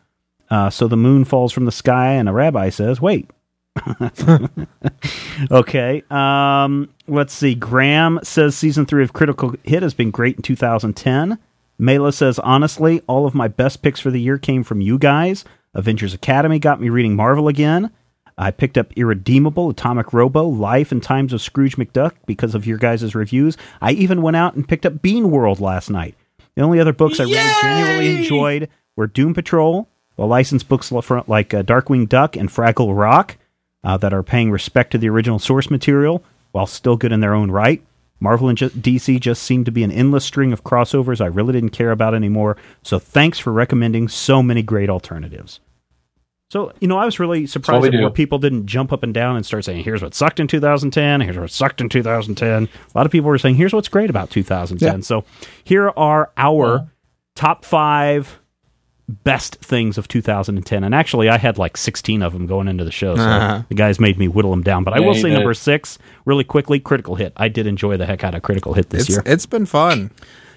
Uh, 0.48 0.70
so 0.70 0.88
the 0.88 0.96
moon 0.96 1.26
falls 1.26 1.52
from 1.52 1.66
the 1.66 1.72
sky, 1.72 2.12
and 2.12 2.30
a 2.30 2.32
rabbi 2.32 2.70
says, 2.70 2.98
"Wait." 3.00 3.30
okay. 5.50 6.02
Um, 6.10 6.90
let's 7.06 7.32
see. 7.32 7.54
Graham 7.54 8.20
says 8.22 8.56
season 8.56 8.86
three 8.86 9.02
of 9.02 9.12
Critical 9.12 9.54
Hit 9.64 9.82
has 9.82 9.94
been 9.94 10.10
great 10.10 10.36
in 10.36 10.42
2010. 10.42 11.38
Mela 11.78 12.12
says, 12.12 12.38
honestly, 12.38 13.00
all 13.06 13.26
of 13.26 13.34
my 13.34 13.48
best 13.48 13.82
picks 13.82 14.00
for 14.00 14.10
the 14.10 14.20
year 14.20 14.38
came 14.38 14.62
from 14.62 14.80
you 14.80 14.98
guys. 14.98 15.44
Avengers 15.74 16.14
Academy 16.14 16.58
got 16.58 16.80
me 16.80 16.88
reading 16.90 17.16
Marvel 17.16 17.48
again. 17.48 17.90
I 18.38 18.50
picked 18.50 18.78
up 18.78 18.92
Irredeemable, 18.94 19.70
Atomic 19.70 20.12
Robo, 20.12 20.44
Life 20.44 20.92
and 20.92 21.02
Times 21.02 21.32
of 21.32 21.42
Scrooge 21.42 21.76
McDuck 21.76 22.12
because 22.26 22.54
of 22.54 22.66
your 22.66 22.78
guys' 22.78 23.14
reviews. 23.14 23.56
I 23.80 23.92
even 23.92 24.22
went 24.22 24.36
out 24.36 24.54
and 24.54 24.68
picked 24.68 24.86
up 24.86 24.94
Beanworld 24.94 25.60
last 25.60 25.90
night. 25.90 26.14
The 26.54 26.62
only 26.62 26.80
other 26.80 26.92
books 26.92 27.20
I 27.20 27.24
really 27.24 27.52
genuinely 27.60 28.16
enjoyed 28.18 28.68
were 28.96 29.06
Doom 29.06 29.34
Patrol, 29.34 29.88
the 30.16 30.26
licensed 30.26 30.68
books 30.68 30.92
like 30.92 31.54
uh, 31.54 31.62
Darkwing 31.62 32.08
Duck 32.08 32.36
and 32.36 32.48
Fraggle 32.48 32.96
Rock 32.96 33.36
uh, 33.84 33.96
that 33.96 34.12
are 34.12 34.22
paying 34.22 34.50
respect 34.50 34.92
to 34.92 34.98
the 34.98 35.08
original 35.08 35.38
source 35.38 35.70
material 35.70 36.22
while 36.52 36.66
still 36.66 36.96
good 36.96 37.12
in 37.12 37.20
their 37.20 37.34
own 37.34 37.50
right. 37.50 37.82
Marvel 38.20 38.48
and 38.48 38.56
DC 38.56 39.18
just 39.18 39.42
seemed 39.42 39.66
to 39.66 39.72
be 39.72 39.82
an 39.82 39.90
endless 39.90 40.24
string 40.24 40.52
of 40.52 40.62
crossovers 40.62 41.20
I 41.20 41.26
really 41.26 41.52
didn't 41.52 41.70
care 41.70 41.90
about 41.90 42.14
anymore. 42.14 42.56
So 42.82 43.00
thanks 43.00 43.40
for 43.40 43.52
recommending 43.52 44.08
so 44.08 44.42
many 44.42 44.62
great 44.62 44.88
alternatives. 44.88 45.58
So, 46.52 46.70
you 46.80 46.86
know, 46.86 46.98
I 46.98 47.06
was 47.06 47.18
really 47.18 47.46
surprised 47.46 47.82
that 47.84 47.98
more 47.98 48.10
people 48.10 48.38
didn't 48.38 48.66
jump 48.66 48.92
up 48.92 49.02
and 49.02 49.14
down 49.14 49.36
and 49.36 49.46
start 49.46 49.64
saying, 49.64 49.84
here's 49.84 50.02
what 50.02 50.14
sucked 50.14 50.38
in 50.38 50.46
2010, 50.46 51.22
here's 51.22 51.38
what 51.38 51.50
sucked 51.50 51.80
in 51.80 51.88
2010. 51.88 52.64
A 52.64 52.68
lot 52.94 53.06
of 53.06 53.10
people 53.10 53.30
were 53.30 53.38
saying, 53.38 53.54
here's 53.54 53.72
what's 53.72 53.88
great 53.88 54.10
about 54.10 54.28
2010. 54.28 54.96
Yeah. 54.96 55.00
So 55.00 55.24
here 55.64 55.90
are 55.96 56.30
our 56.36 56.90
top 57.34 57.64
five 57.64 58.38
best 59.08 59.56
things 59.56 59.98
of 59.98 60.08
2010. 60.08 60.84
And 60.84 60.94
actually, 60.94 61.28
I 61.28 61.36
had 61.38 61.58
like 61.58 61.76
16 61.76 62.22
of 62.22 62.32
them 62.32 62.46
going 62.46 62.68
into 62.68 62.84
the 62.84 62.90
show. 62.92 63.16
So 63.16 63.22
Uh-huh. 63.22 63.62
the 63.68 63.74
guys 63.74 63.98
made 64.00 64.18
me 64.18 64.28
whittle 64.28 64.50
them 64.52 64.62
down. 64.62 64.84
But 64.84 64.94
I 64.94 64.98
Yeah, 65.00 65.06
will 65.06 65.14
say 65.14 65.22
did. 65.28 65.34
number 65.34 65.54
six, 65.54 65.98
really 66.24 66.44
quickly, 66.44 66.78
Critical 66.80 67.16
Hit. 67.16 67.32
I 67.36 67.48
did 67.48 67.66
enjoy 67.66 67.96
the 67.96 68.06
heck 68.06 68.24
out 68.24 68.34
of 68.34 68.42
Critical 68.42 68.74
Hit 68.74 68.90
this 68.90 69.02
It's 69.02 69.10
year. 69.10 69.22
it's 69.26 69.44
been 69.46 69.66
fun, 69.66 70.10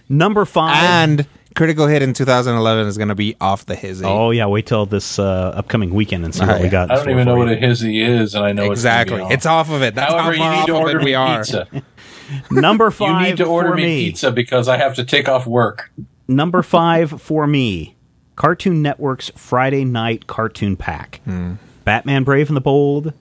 Number 0.07 0.45
five. 0.45 0.75
and 0.83 1.25
Critical 1.55 1.87
Hit 1.87 2.01
in 2.01 2.13
2011 2.13 2.85
is 2.87 2.97
gonna 2.97 3.15
be 3.15 3.35
off 3.41 3.65
the 3.65 3.75
hizzy. 3.75 4.05
Oh 4.05 4.29
yeah, 4.31 4.45
wait 4.45 4.65
till 4.67 4.85
this 4.85 5.17
uh, 5.17 5.53
upcoming 5.55 5.93
weekend 5.93 6.23
and 6.25 6.35
see 6.35 6.45
what 6.45 6.61
we 6.61 6.67
got. 6.69 6.91
I 6.91 6.95
don't 6.95 7.09
even 7.09 7.25
know 7.25 7.37
what 7.37 7.49
a 7.49 7.55
hizzy 7.55 8.01
is, 8.01 8.35
and 8.35 8.43
I 8.45 8.51
know 8.51 8.71
exactly. 8.71 9.15
It's, 9.17 9.21
gonna 9.23 9.33
It's 9.33 9.45
off 9.45 9.71
of 9.71 9.81
it. 9.81 9.95
That's 9.95 10.11
However, 10.11 10.25
how 10.27 10.31
you 10.33 10.37
far 10.37 10.51
need 10.51 10.59
off 10.59 10.65
to 10.67 10.73
of 10.75 10.79
order 10.81 10.99
it 10.99 11.03
we 11.05 11.13
are. 11.15 11.37
pizza. 11.39 11.67
Number 12.51 12.93
You 12.99 13.19
need 13.19 13.37
to 13.37 13.45
order 13.45 13.73
me, 13.73 13.83
me. 13.85 14.05
pizza 14.07 14.31
because 14.31 14.67
I 14.67 14.77
have 14.77 14.95
to 14.95 15.03
take 15.05 15.29
off 15.29 15.47
work. 15.47 15.91
Number 16.27 16.61
five 16.63 17.21
for 17.21 17.45
me, 17.47 17.94
Cartoon 18.35 18.81
Network's 18.81 19.29
Friday 19.35 19.85
Night 19.85 20.27
Cartoon 20.27 20.75
Pack. 20.75 21.21
Batman 21.83 22.23
Brave 22.23 22.49
and 22.49 22.57
the 22.57 22.61
Bold, 22.61 23.13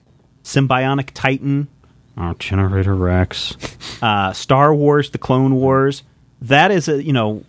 Sym-Bionic 0.43 1.11
Titan, 1.13 1.67
oh, 2.17 2.33
Generator 2.39 2.95
Rex, 2.95 3.55
uh, 4.01 4.33
Star 4.33 4.73
Wars: 4.73 5.11
The 5.11 5.17
Clone 5.17 5.55
Wars. 5.55 6.03
That 6.41 6.71
is 6.71 6.87
a 6.87 7.03
you 7.03 7.13
know, 7.13 7.43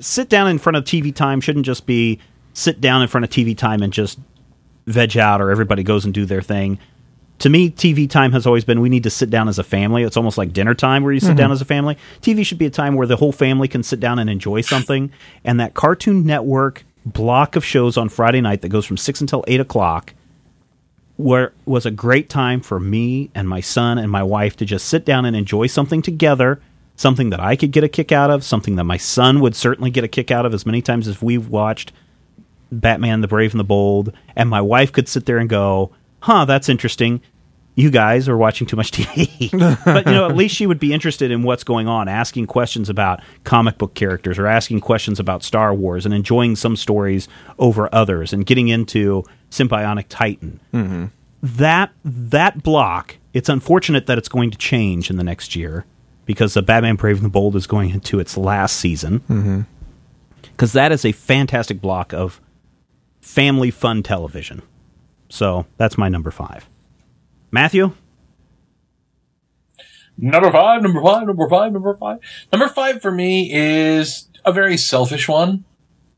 sit 0.00 0.28
down 0.28 0.48
in 0.48 0.58
front 0.58 0.76
of 0.76 0.84
TV 0.84 1.14
time 1.14 1.40
shouldn't 1.40 1.66
just 1.66 1.86
be 1.86 2.18
sit 2.52 2.80
down 2.80 3.02
in 3.02 3.08
front 3.08 3.24
of 3.24 3.30
TV 3.30 3.56
time 3.56 3.82
and 3.82 3.92
just 3.92 4.18
veg 4.86 5.16
out 5.16 5.40
or 5.40 5.50
everybody 5.50 5.82
goes 5.82 6.04
and 6.04 6.12
do 6.12 6.24
their 6.24 6.42
thing. 6.42 6.78
To 7.42 7.48
me, 7.48 7.70
TV 7.70 8.08
time 8.08 8.30
has 8.30 8.46
always 8.46 8.64
been 8.64 8.80
we 8.80 8.88
need 8.88 9.02
to 9.02 9.10
sit 9.10 9.28
down 9.28 9.48
as 9.48 9.58
a 9.58 9.64
family. 9.64 10.04
It's 10.04 10.16
almost 10.16 10.38
like 10.38 10.52
dinner 10.52 10.74
time 10.74 11.02
where 11.02 11.12
you 11.12 11.18
sit 11.18 11.30
mm-hmm. 11.30 11.38
down 11.38 11.50
as 11.50 11.60
a 11.60 11.64
family. 11.64 11.98
TV 12.20 12.46
should 12.46 12.58
be 12.58 12.66
a 12.66 12.70
time 12.70 12.94
where 12.94 13.06
the 13.06 13.16
whole 13.16 13.32
family 13.32 13.66
can 13.66 13.82
sit 13.82 13.98
down 13.98 14.20
and 14.20 14.30
enjoy 14.30 14.60
something. 14.60 15.10
And 15.42 15.58
that 15.58 15.74
Cartoon 15.74 16.24
Network 16.24 16.84
block 17.04 17.56
of 17.56 17.64
shows 17.64 17.96
on 17.96 18.08
Friday 18.08 18.40
night 18.40 18.60
that 18.60 18.68
goes 18.68 18.86
from 18.86 18.96
6 18.96 19.20
until 19.20 19.42
8 19.48 19.58
o'clock 19.58 20.14
where 21.16 21.52
was 21.66 21.84
a 21.84 21.90
great 21.90 22.28
time 22.28 22.60
for 22.60 22.78
me 22.78 23.28
and 23.34 23.48
my 23.48 23.60
son 23.60 23.98
and 23.98 24.08
my 24.08 24.22
wife 24.22 24.54
to 24.58 24.64
just 24.64 24.86
sit 24.86 25.04
down 25.04 25.24
and 25.24 25.34
enjoy 25.34 25.66
something 25.66 26.00
together, 26.00 26.60
something 26.94 27.30
that 27.30 27.40
I 27.40 27.56
could 27.56 27.72
get 27.72 27.82
a 27.82 27.88
kick 27.88 28.12
out 28.12 28.30
of, 28.30 28.44
something 28.44 28.76
that 28.76 28.84
my 28.84 28.98
son 28.98 29.40
would 29.40 29.56
certainly 29.56 29.90
get 29.90 30.04
a 30.04 30.08
kick 30.08 30.30
out 30.30 30.46
of 30.46 30.54
as 30.54 30.64
many 30.64 30.80
times 30.80 31.08
as 31.08 31.20
we've 31.20 31.48
watched 31.48 31.90
Batman 32.70 33.20
the 33.20 33.26
Brave 33.26 33.52
and 33.52 33.58
the 33.58 33.64
Bold, 33.64 34.12
and 34.36 34.48
my 34.48 34.60
wife 34.60 34.92
could 34.92 35.08
sit 35.08 35.26
there 35.26 35.38
and 35.38 35.48
go, 35.48 35.90
"Huh, 36.20 36.44
that's 36.44 36.68
interesting." 36.68 37.20
You 37.74 37.90
guys 37.90 38.28
are 38.28 38.36
watching 38.36 38.66
too 38.66 38.76
much 38.76 38.90
TV. 38.90 39.50
but 39.84 40.06
you 40.06 40.12
know, 40.12 40.28
at 40.28 40.36
least 40.36 40.54
she 40.54 40.66
would 40.66 40.78
be 40.78 40.92
interested 40.92 41.30
in 41.30 41.42
what's 41.42 41.64
going 41.64 41.88
on, 41.88 42.06
asking 42.06 42.46
questions 42.46 42.90
about 42.90 43.20
comic 43.44 43.78
book 43.78 43.94
characters 43.94 44.38
or 44.38 44.46
asking 44.46 44.80
questions 44.80 45.18
about 45.18 45.42
Star 45.42 45.74
Wars 45.74 46.04
and 46.04 46.14
enjoying 46.14 46.54
some 46.54 46.76
stories 46.76 47.28
over 47.58 47.88
others 47.92 48.32
and 48.32 48.44
getting 48.44 48.68
into 48.68 49.24
Sym-Bionic 49.48 50.06
Titan. 50.08 50.60
Mm-hmm. 50.74 51.06
That 51.42 51.92
that 52.04 52.62
block 52.62 53.16
it's 53.32 53.48
unfortunate 53.48 54.06
that 54.06 54.18
it's 54.18 54.28
going 54.28 54.50
to 54.50 54.58
change 54.58 55.10
in 55.10 55.16
the 55.16 55.24
next 55.24 55.56
year 55.56 55.86
because 56.26 56.54
the 56.54 56.62
batman 56.62 56.96
brave 56.96 57.16
and 57.16 57.24
the 57.24 57.30
bold 57.30 57.56
is 57.56 57.66
going 57.66 57.90
into 57.90 58.20
its 58.20 58.36
last 58.36 58.76
season. 58.76 59.20
Mm-hmm. 59.20 59.60
Because 60.42 60.72
that 60.74 60.92
is 60.92 61.04
a 61.04 61.12
fantastic 61.12 61.80
block 61.80 62.12
of 62.12 62.40
family 63.20 63.70
fun 63.70 64.02
television. 64.02 64.62
So 65.28 65.66
that's 65.78 65.96
my 65.96 66.08
number 66.08 66.30
five 66.30 66.68
matthew 67.52 67.92
Number 70.18 70.52
five, 70.52 70.82
number 70.82 71.02
five, 71.02 71.26
number 71.26 71.48
five, 71.48 71.72
number 71.72 71.96
five. 71.96 72.18
Number 72.52 72.68
five 72.68 73.00
for 73.00 73.10
me 73.10 73.50
is 73.52 74.28
a 74.44 74.52
very 74.52 74.76
selfish 74.76 75.26
one. 75.26 75.64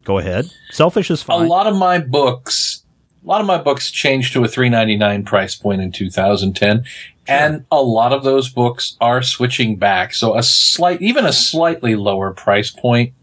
Go 0.04 0.18
ahead. 0.18 0.50
Selfish 0.72 1.10
is 1.10 1.22
fine. 1.22 1.46
A 1.46 1.48
lot 1.48 1.66
of 1.66 1.76
my 1.76 1.98
books, 1.98 2.84
a 3.24 3.26
lot 3.26 3.40
of 3.40 3.46
my 3.46 3.56
books 3.56 3.90
changed 3.90 4.32
to 4.34 4.44
a 4.44 4.48
three 4.48 4.68
ninety 4.68 4.96
nine 4.96 5.24
price 5.24 5.54
point 5.54 5.80
in 5.80 5.90
2010, 5.92 6.84
and 7.26 7.64
a 7.70 7.80
lot 7.80 8.12
of 8.12 8.24
those 8.24 8.50
books 8.50 8.96
are 9.00 9.22
switching 9.22 9.76
back. 9.76 10.12
So 10.12 10.36
a 10.36 10.42
slight, 10.42 11.00
even 11.00 11.24
a 11.24 11.32
slightly 11.32 11.94
lower 11.96 12.32
price 12.32 12.70
point, 12.70 13.14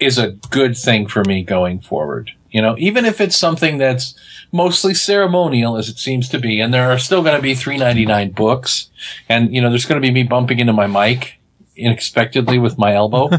is 0.00 0.18
a 0.18 0.32
good 0.50 0.76
thing 0.76 1.06
for 1.06 1.22
me 1.24 1.44
going 1.44 1.78
forward. 1.80 2.32
You 2.50 2.62
know, 2.62 2.76
even 2.78 3.04
if 3.04 3.20
it's 3.20 3.36
something 3.36 3.78
that's 3.78 4.14
mostly 4.52 4.94
ceremonial 4.94 5.76
as 5.76 5.88
it 5.88 5.98
seems 5.98 6.28
to 6.30 6.38
be, 6.38 6.60
and 6.60 6.72
there 6.72 6.90
are 6.90 6.98
still 6.98 7.22
going 7.22 7.36
to 7.36 7.42
be 7.42 7.54
three 7.54 7.76
ninety 7.76 8.06
nine 8.06 8.30
books, 8.30 8.90
and 9.28 9.54
you 9.54 9.60
know, 9.60 9.68
there's 9.68 9.84
going 9.84 10.00
to 10.00 10.06
be 10.06 10.12
me 10.12 10.22
bumping 10.22 10.58
into 10.58 10.72
my 10.72 10.86
mic 10.86 11.38
unexpectedly 11.78 12.58
with 12.58 12.78
my 12.78 12.94
elbow. 12.94 13.30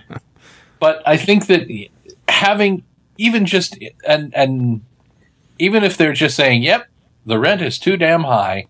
but 0.78 1.02
I 1.06 1.16
think 1.16 1.46
that 1.46 1.68
having 2.28 2.84
even 3.18 3.46
just 3.46 3.78
and 4.06 4.34
and 4.34 4.82
even 5.58 5.84
if 5.84 5.96
they're 5.96 6.12
just 6.12 6.36
saying, 6.36 6.62
"Yep, 6.62 6.88
the 7.24 7.38
rent 7.38 7.62
is 7.62 7.78
too 7.78 7.96
damn 7.96 8.24
high," 8.24 8.66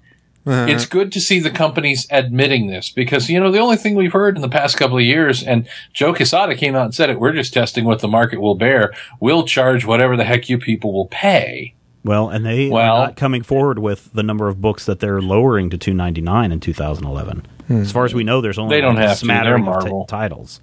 Uh-huh. 0.47 0.67
it's 0.69 0.87
good 0.87 1.11
to 1.13 1.21
see 1.21 1.41
the 1.41 1.51
companies 1.51 2.07
admitting 2.11 2.69
this 2.69 2.89
because 2.91 3.29
you 3.29 3.41
know 3.41 3.51
the 3.51 3.59
only 3.59 3.77
thing 3.77 3.97
we've 3.97 4.13
heard 4.13 4.37
in 4.37 4.43
the 4.43 4.49
past 4.49 4.77
couple 4.77 4.97
of 4.97 5.03
years, 5.03 5.43
and 5.43 5.67
Joe 5.93 6.15
Quesada 6.15 6.55
came 6.55 6.77
out 6.77 6.85
and 6.85 6.95
said 6.95 7.11
it: 7.11 7.19
"We're 7.19 7.33
just 7.33 7.53
testing 7.53 7.85
what 7.85 7.99
the 7.99 8.07
market 8.09 8.41
will 8.41 8.55
bear. 8.55 8.93
We'll 9.19 9.45
charge 9.45 9.85
whatever 9.85 10.17
the 10.17 10.25
heck 10.25 10.49
you 10.49 10.57
people 10.59 10.93
will 10.93 11.09
pay." 11.09 11.75
well, 12.05 12.29
and 12.29 12.47
they 12.47 12.69
Well- 12.69 12.97
are 12.99 13.07
not 13.07 13.17
coming 13.17 13.43
forward 13.43 13.81
with 13.81 14.13
the 14.13 14.23
number 14.23 14.47
of 14.47 14.61
books 14.61 14.85
that 14.87 15.01
they're 15.01 15.21
lowering 15.21 15.69
to 15.71 15.77
299 15.77 16.53
in 16.53 16.61
2011. 16.61 17.45
Hmm. 17.67 17.81
As 17.81 17.91
far 17.91 18.05
as 18.05 18.15
we 18.15 18.23
know, 18.23 18.41
there's 18.41 18.59
only 18.59 18.77
They 18.77 18.81
don't 18.81 18.95
like 18.95 19.05
a 19.05 19.09
have 19.09 19.19
to. 19.19 19.25
smattering 19.25 19.65
They're 19.65 19.75
of 19.75 19.81
t- 19.81 19.89
Marvel. 19.91 20.05
titles. 20.07 20.61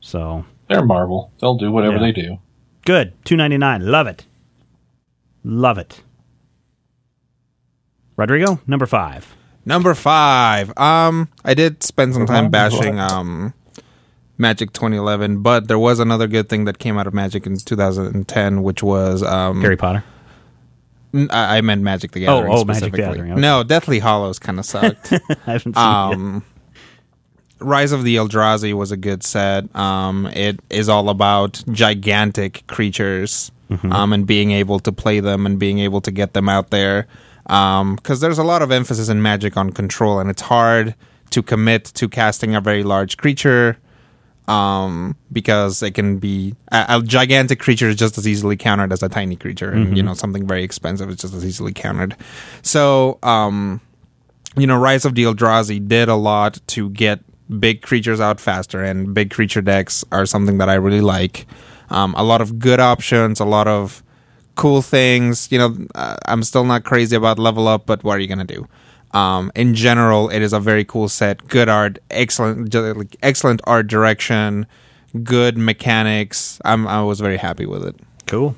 So 0.00 0.44
They're 0.68 0.84
Marvel; 0.84 1.30
they'll 1.40 1.54
do 1.56 1.72
whatever 1.72 1.94
Yeah. 1.94 2.00
they 2.02 2.12
do. 2.12 2.38
good. 2.84 3.12
299. 3.24 3.86
Love 3.90 4.06
it. 4.06 4.26
Love 5.42 5.78
it. 5.78 6.02
Rodrigo, 8.18 8.60
number 8.66 8.84
five. 8.84 9.34
Number 9.64 9.94
five. 9.94 10.76
Um, 10.78 11.28
I 11.44 11.54
did 11.54 11.82
spend 11.82 12.12
some 12.14 12.26
time 12.26 12.50
bashing 12.50 12.98
um, 12.98 13.54
Magic 14.36 14.72
2011, 14.72 15.40
but 15.42 15.68
there 15.68 15.78
was 15.78 15.98
another 16.00 16.26
good 16.26 16.48
thing 16.48 16.64
that 16.64 16.78
came 16.78 16.98
out 16.98 17.06
of 17.06 17.14
Magic 17.14 17.46
in 17.46 17.56
2010, 17.56 18.62
which 18.62 18.82
was 18.82 19.22
um, 19.22 19.60
Harry 19.62 19.76
Potter. 19.76 20.04
n- 21.14 21.28
I, 21.30 21.58
I 21.58 21.60
meant 21.60 21.82
Magic 21.82 22.12
the 22.12 22.20
Gathering. 22.20 22.52
oh, 22.52 22.64
Magic 22.64 22.66
the 22.66 22.74
specifically. 22.74 23.00
Gathering, 23.18 23.32
okay. 23.32 23.40
No, 23.40 23.62
Deathly 23.62 23.98
Hallows 24.00 24.38
kind 24.38 24.58
of 24.58 24.66
sucked. 24.66 25.12
I 25.46 25.52
haven't 25.52 25.62
seen 25.62 25.70
it 25.72 25.76
um, 25.76 26.44
Rise 27.60 27.92
of 27.92 28.04
the 28.04 28.16
Eldrazi 28.16 28.72
was 28.72 28.90
a 28.92 28.96
good 28.96 29.22
set. 29.24 29.74
Um, 29.76 30.26
it 30.28 30.60
is 30.70 30.88
all 30.88 31.08
about 31.08 31.62
gigantic 31.70 32.66
creatures 32.66 33.52
Mm-hmm. 33.68 33.92
um, 33.92 34.14
and 34.14 34.26
being 34.26 34.50
able 34.52 34.78
to 34.80 34.90
play 34.92 35.20
them 35.20 35.44
and 35.44 35.58
being 35.58 35.78
able 35.80 36.00
to 36.00 36.10
get 36.10 36.32
them 36.32 36.48
out 36.48 36.70
there. 36.70 37.06
Because 37.48 38.20
there's 38.20 38.38
a 38.38 38.44
lot 38.44 38.62
of 38.62 38.70
emphasis 38.70 39.08
in 39.08 39.22
Magic 39.22 39.56
on 39.56 39.72
control, 39.72 40.20
and 40.20 40.30
it's 40.30 40.42
hard 40.42 40.94
to 41.30 41.42
commit 41.42 41.84
to 41.84 42.08
casting 42.08 42.54
a 42.54 42.60
very 42.60 42.82
large 42.82 43.16
creature 43.16 43.78
um, 44.48 45.14
because 45.30 45.82
it 45.82 45.92
can 45.92 46.18
be 46.18 46.54
a, 46.72 46.86
a 46.88 47.02
gigantic 47.02 47.60
creature 47.60 47.88
is 47.88 47.96
just 47.96 48.16
as 48.16 48.26
easily 48.26 48.56
countered 48.56 48.92
as 48.92 49.02
a 49.02 49.08
tiny 49.08 49.36
creature, 49.36 49.70
and 49.70 49.96
you 49.96 50.02
know 50.02 50.14
something 50.14 50.46
very 50.46 50.64
expensive 50.64 51.10
is 51.10 51.16
just 51.16 51.34
as 51.34 51.44
easily 51.44 51.72
countered. 51.72 52.16
So, 52.62 53.18
um, 53.22 53.80
you 54.56 54.66
know, 54.66 54.78
Rise 54.78 55.04
of 55.04 55.14
the 55.14 55.24
Eldrazi 55.24 55.86
did 55.86 56.08
a 56.08 56.14
lot 56.16 56.58
to 56.68 56.88
get 56.90 57.20
big 57.60 57.82
creatures 57.82 58.20
out 58.20 58.40
faster, 58.40 58.82
and 58.82 59.12
big 59.12 59.30
creature 59.30 59.60
decks 59.60 60.02
are 60.10 60.24
something 60.24 60.58
that 60.58 60.70
I 60.70 60.74
really 60.74 61.02
like. 61.02 61.46
Um, 61.90 62.14
a 62.16 62.22
lot 62.22 62.40
of 62.40 62.58
good 62.58 62.80
options, 62.80 63.40
a 63.40 63.44
lot 63.44 63.68
of 63.68 64.02
cool 64.58 64.82
things. 64.82 65.50
You 65.50 65.58
know, 65.58 65.76
uh, 65.94 66.16
I'm 66.26 66.42
still 66.42 66.64
not 66.64 66.84
crazy 66.84 67.16
about 67.16 67.38
level 67.38 67.66
up, 67.66 67.86
but 67.86 68.04
what 68.04 68.16
are 68.16 68.20
you 68.20 68.28
gonna 68.28 68.44
do? 68.44 68.68
Um, 69.12 69.50
in 69.54 69.74
general, 69.74 70.28
it 70.28 70.42
is 70.42 70.52
a 70.52 70.60
very 70.60 70.84
cool 70.84 71.08
set. 71.08 71.48
Good 71.48 71.70
art, 71.70 71.98
excellent, 72.10 72.74
like, 72.74 73.16
excellent 73.22 73.62
art 73.64 73.86
direction, 73.86 74.66
good 75.22 75.56
mechanics. 75.56 76.60
I'm, 76.64 76.86
I 76.86 77.02
was 77.02 77.20
very 77.20 77.38
happy 77.38 77.64
with 77.64 77.86
it. 77.86 77.96
Cool. 78.26 78.54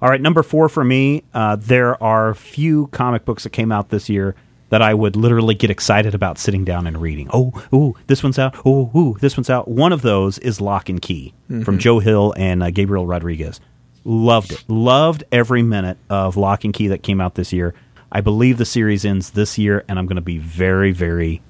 All 0.00 0.08
right, 0.08 0.20
number 0.20 0.44
four 0.44 0.68
for 0.68 0.84
me. 0.84 1.24
Uh, 1.34 1.56
there 1.56 2.00
are 2.00 2.34
few 2.34 2.86
comic 2.88 3.24
books 3.24 3.42
that 3.42 3.50
came 3.50 3.72
out 3.72 3.88
this 3.88 4.08
year 4.08 4.36
that 4.68 4.80
I 4.80 4.94
would 4.94 5.16
literally 5.16 5.56
get 5.56 5.70
excited 5.70 6.14
about 6.14 6.38
sitting 6.38 6.64
down 6.64 6.86
and 6.86 7.02
reading. 7.02 7.28
Oh, 7.32 7.52
ooh, 7.74 7.96
this 8.06 8.22
one's 8.22 8.38
out. 8.38 8.54
Oh, 8.64 8.92
ooh, 8.94 9.16
this 9.20 9.36
one's 9.36 9.50
out. 9.50 9.66
One 9.66 9.92
of 9.92 10.02
those 10.02 10.38
is 10.38 10.60
Locke 10.60 10.88
& 10.96 11.02
Key 11.02 11.34
from 11.64 11.78
Joe 11.78 11.98
Hill 11.98 12.32
and 12.36 12.62
uh, 12.62 12.70
Gabriel 12.70 13.08
Rodriguez. 13.08 13.60
Loved 14.04 14.52
it. 14.52 14.64
Loved 14.68 15.24
every 15.30 15.62
minute 15.62 15.98
of 16.08 16.36
Locke 16.36 16.62
& 16.68 16.72
Key 16.72 16.88
that 16.88 17.02
came 17.02 17.20
out 17.20 17.34
this 17.34 17.52
year. 17.52 17.74
I 18.12 18.20
believe 18.20 18.58
the 18.58 18.64
series 18.64 19.04
ends 19.04 19.30
this 19.30 19.58
year, 19.58 19.84
and 19.88 19.98
I'm 19.98 20.06
going 20.06 20.16
to 20.16 20.22
be 20.22 20.38
very, 20.38 20.90
very, 20.90 21.42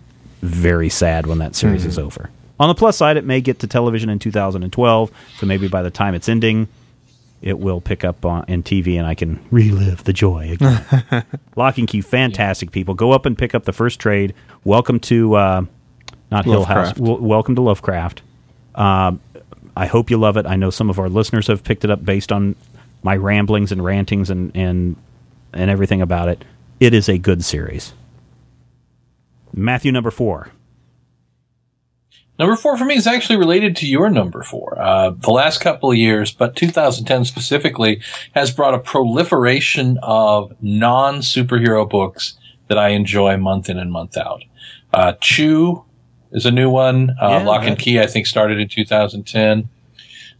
very 0.43 0.89
sad 0.89 1.27
when 1.27 1.39
that 1.39 1.55
series 1.55 1.87
is 1.87 1.99
over. 1.99 2.31
On 2.59 2.69
the 2.69 2.75
plus 2.75 2.97
side, 2.97 3.17
it 3.17 3.25
may 3.25 3.41
get 3.41 3.61
to 3.61 3.67
television 3.67 4.11
in 4.11 4.19
2012, 4.19 5.11
so 5.39 5.47
maybe 5.47 5.69
by 5.69 5.83
the 5.83 5.91
time 5.91 6.15
it's 6.15 6.29
ending, 6.29 6.69
it 7.41 7.59
will 7.59 7.81
pick 7.81 8.05
up 8.05 8.27
on 8.27 8.45
in 8.49 8.63
TV 8.63 8.99
and 8.99 9.07
I 9.07 9.15
can 9.15 9.41
relive 9.51 10.05
the 10.05 10.13
joy 10.13 10.51
again. 10.53 11.25
Locke 11.57 11.77
& 11.77 11.87
Key, 11.87 12.03
fantastic 12.03 12.71
people. 12.71 12.93
Go 12.95 13.13
up 13.13 13.25
and 13.25 13.39
pick 13.39 13.55
up 13.55 13.65
the 13.65 13.73
first 13.73 13.99
trade. 13.99 14.35
Welcome 14.65 15.01
to 15.01 15.35
uh, 15.37 15.65
not 16.31 16.45
Hill 16.45 16.65
House. 16.65 16.93
W- 16.93 17.23
welcome 17.23 17.55
to 17.55 17.63
Lovecraft. 17.63 18.21
Um, 18.75 19.21
I 19.81 19.87
hope 19.87 20.11
you 20.11 20.19
love 20.19 20.37
it. 20.37 20.45
I 20.45 20.57
know 20.57 20.69
some 20.69 20.91
of 20.91 20.99
our 20.99 21.09
listeners 21.09 21.47
have 21.47 21.65
picked 21.65 21.85
it 21.85 21.91
up 21.91 22.05
based 22.05 22.31
on 22.31 22.55
my 23.03 23.17
ramblings 23.17 23.73
and 23.73 23.83
rantings 23.83 24.29
and 24.29 24.55
and 24.55 24.95
and 25.55 25.71
everything 25.71 26.03
about 26.03 26.29
it. 26.29 26.45
It 26.81 26.93
is 26.93 27.09
a 27.09 27.17
good 27.17 27.43
series. 27.43 27.95
Matthew 29.55 29.91
number 29.91 30.11
four. 30.11 30.51
Number 32.39 32.57
four 32.57 32.77
for 32.77 32.85
me 32.85 32.95
is 32.95 33.07
actually 33.07 33.39
related 33.39 33.75
to 33.77 33.87
your 33.87 34.11
number 34.11 34.43
four. 34.43 34.79
Uh, 34.79 35.11
the 35.17 35.31
last 35.31 35.63
couple 35.63 35.91
of 35.91 35.97
years, 35.97 36.31
but 36.31 36.57
2010 36.57 37.25
specifically, 37.25 38.03
has 38.35 38.51
brought 38.51 38.75
a 38.75 38.79
proliferation 38.79 39.99
of 40.03 40.53
non 40.61 41.21
superhero 41.21 41.89
books 41.89 42.35
that 42.69 42.77
I 42.77 42.91
enjoy 42.91 43.39
month 43.39 43.71
in 43.71 43.79
and 43.79 43.91
month 43.91 44.19
out. 44.19 44.45
Uh, 44.93 45.15
Chew 45.23 45.87
is 46.33 46.47
a 46.47 46.51
new 46.51 46.71
one. 46.71 47.11
Uh, 47.21 47.29
Yeah, 47.29 47.43
Locke 47.43 47.65
and. 47.65 47.79
Key, 47.79 48.01
I 48.01 48.07
think, 48.07 48.27
started 48.27 48.59
in 48.59 48.69
2010. 48.69 49.69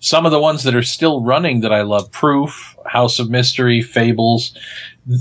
Some 0.03 0.25
of 0.25 0.33
the 0.33 0.41
ones 0.41 0.63
that 0.63 0.75
are 0.75 0.83
still 0.83 1.23
running 1.23 1.61
that 1.61 1.73
I 1.73 1.83
love, 1.83 2.11
Proof, 2.11 2.77
House 2.87 3.19
of 3.19 3.29
Mystery, 3.29 3.83
Fables, 3.83 4.57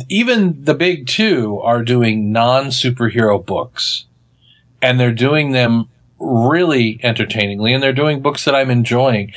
even 0.07 0.63
the 0.63 0.73
big 0.73 1.07
two 1.07 1.59
are 1.59 1.83
doing 1.83 2.31
non 2.31 2.67
superhero 2.67 3.45
books. 3.45 4.05
And 4.81 4.97
they're 4.99 5.11
doing 5.11 5.51
them 5.51 5.89
really 6.19 6.99
entertainingly, 7.03 7.73
and 7.73 7.83
they're 7.83 7.91
doing 7.93 8.21
books 8.21 8.45
that 8.45 8.55
I'm 8.55 8.69
enjoying. 8.69 9.33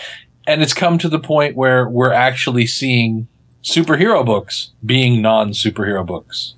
And 0.47 0.63
it's 0.63 0.75
come 0.75 0.99
to 0.99 1.09
the 1.09 1.19
point 1.19 1.57
where 1.57 1.89
we're 1.89 2.13
actually 2.13 2.67
seeing 2.67 3.27
superhero 3.63 4.25
books 4.25 4.71
being 4.85 5.23
non 5.23 5.51
superhero 5.51 6.05
books. 6.07 6.55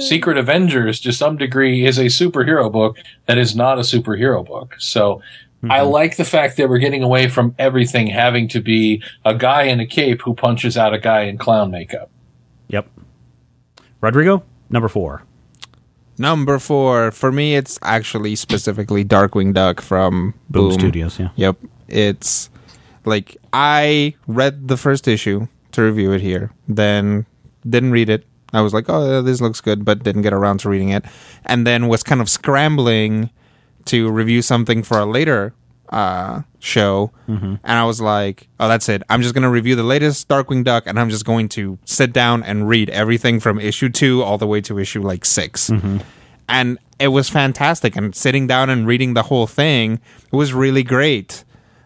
Secret 0.00 0.36
Avengers, 0.36 1.00
to 1.00 1.12
some 1.12 1.36
degree, 1.36 1.86
is 1.86 1.98
a 1.98 2.06
superhero 2.06 2.70
book 2.70 2.98
that 3.26 3.38
is 3.38 3.56
not 3.56 3.78
a 3.78 3.82
superhero 3.82 4.44
book. 4.44 4.76
So 4.78 5.16
mm-hmm. 5.16 5.72
I 5.72 5.80
like 5.80 6.16
the 6.16 6.24
fact 6.24 6.56
that 6.56 6.68
we're 6.68 6.78
getting 6.78 7.02
away 7.02 7.28
from 7.28 7.54
everything 7.58 8.06
having 8.08 8.48
to 8.48 8.60
be 8.60 9.02
a 9.24 9.34
guy 9.34 9.62
in 9.62 9.80
a 9.80 9.86
cape 9.86 10.22
who 10.22 10.34
punches 10.34 10.76
out 10.76 10.92
a 10.92 10.98
guy 10.98 11.22
in 11.22 11.38
clown 11.38 11.70
makeup. 11.70 12.10
Yep. 12.68 12.88
Rodrigo 14.00 14.42
number 14.70 14.88
four. 14.88 15.22
Number 16.18 16.58
four 16.58 17.10
for 17.10 17.30
me, 17.30 17.56
it's 17.56 17.78
actually 17.82 18.36
specifically 18.36 19.04
Darkwing 19.04 19.52
Duck 19.52 19.80
from 19.80 20.34
Boom, 20.48 20.70
Boom, 20.70 20.78
Studios. 20.78 21.18
Yeah. 21.18 21.28
Yep, 21.36 21.56
it's 21.88 22.50
like 23.04 23.36
I 23.52 24.14
read 24.26 24.68
the 24.68 24.76
first 24.76 25.08
issue 25.08 25.46
to 25.72 25.82
review 25.82 26.12
it 26.12 26.20
here, 26.20 26.52
then 26.68 27.26
didn't 27.68 27.90
read 27.90 28.08
it. 28.08 28.26
I 28.52 28.60
was 28.60 28.72
like, 28.72 28.86
oh, 28.88 29.22
this 29.22 29.40
looks 29.40 29.60
good, 29.60 29.84
but 29.84 30.02
didn't 30.02 30.22
get 30.22 30.32
around 30.32 30.58
to 30.60 30.68
reading 30.68 30.90
it, 30.90 31.04
and 31.44 31.66
then 31.66 31.88
was 31.88 32.02
kind 32.02 32.20
of 32.20 32.28
scrambling 32.28 33.30
to 33.86 34.10
review 34.10 34.42
something 34.42 34.82
for 34.82 34.98
a 34.98 35.06
later 35.06 35.52
uh, 35.90 36.42
show, 36.58 37.12
and 37.28 37.60
I 37.64 37.84
was 37.84 38.00
like, 38.00 38.48
oh, 38.58 38.68
that's 38.68 38.88
it. 38.88 39.02
I'm 39.08 39.22
just 39.22 39.34
gonna 39.34 39.50
review 39.50 39.76
the 39.76 39.82
latest 39.84 40.28
Darkwing 40.28 40.64
Duck, 40.64 40.84
and 40.86 40.98
I'm 40.98 41.10
just 41.10 41.24
going 41.24 41.48
to 41.50 41.78
sit 41.84 42.12
down 42.12 42.42
and 42.42 42.68
read 42.68 42.90
everything 42.90 43.40
from 43.40 43.58
issue 43.60 43.88
two 43.88 44.22
all 44.22 44.38
the 44.38 44.46
way 44.46 44.60
to 44.62 44.78
issue 44.78 45.02
like 45.02 45.24
6 45.24 45.70
and 46.48 46.78
it 46.98 47.08
was 47.08 47.28
fantastic. 47.28 47.96
And 47.96 48.14
sitting 48.14 48.46
down 48.46 48.70
and 48.70 48.86
reading 48.86 49.14
the 49.14 49.22
whole 49.24 49.46
thing 49.46 50.00
was 50.32 50.52
really 50.52 50.82
great. 50.84 51.44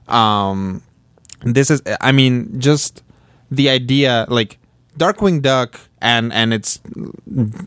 Um, 0.09 0.82
this 1.43 1.70
is, 1.70 1.82
I 2.01 2.12
mean, 2.12 2.61
just 2.61 3.03
the 3.51 3.70
idea, 3.70 4.27
like 4.28 4.59
Darkwing 4.99 5.41
Duck 5.43 5.81
and 6.01 6.33
and 6.33 6.53
its 6.55 6.81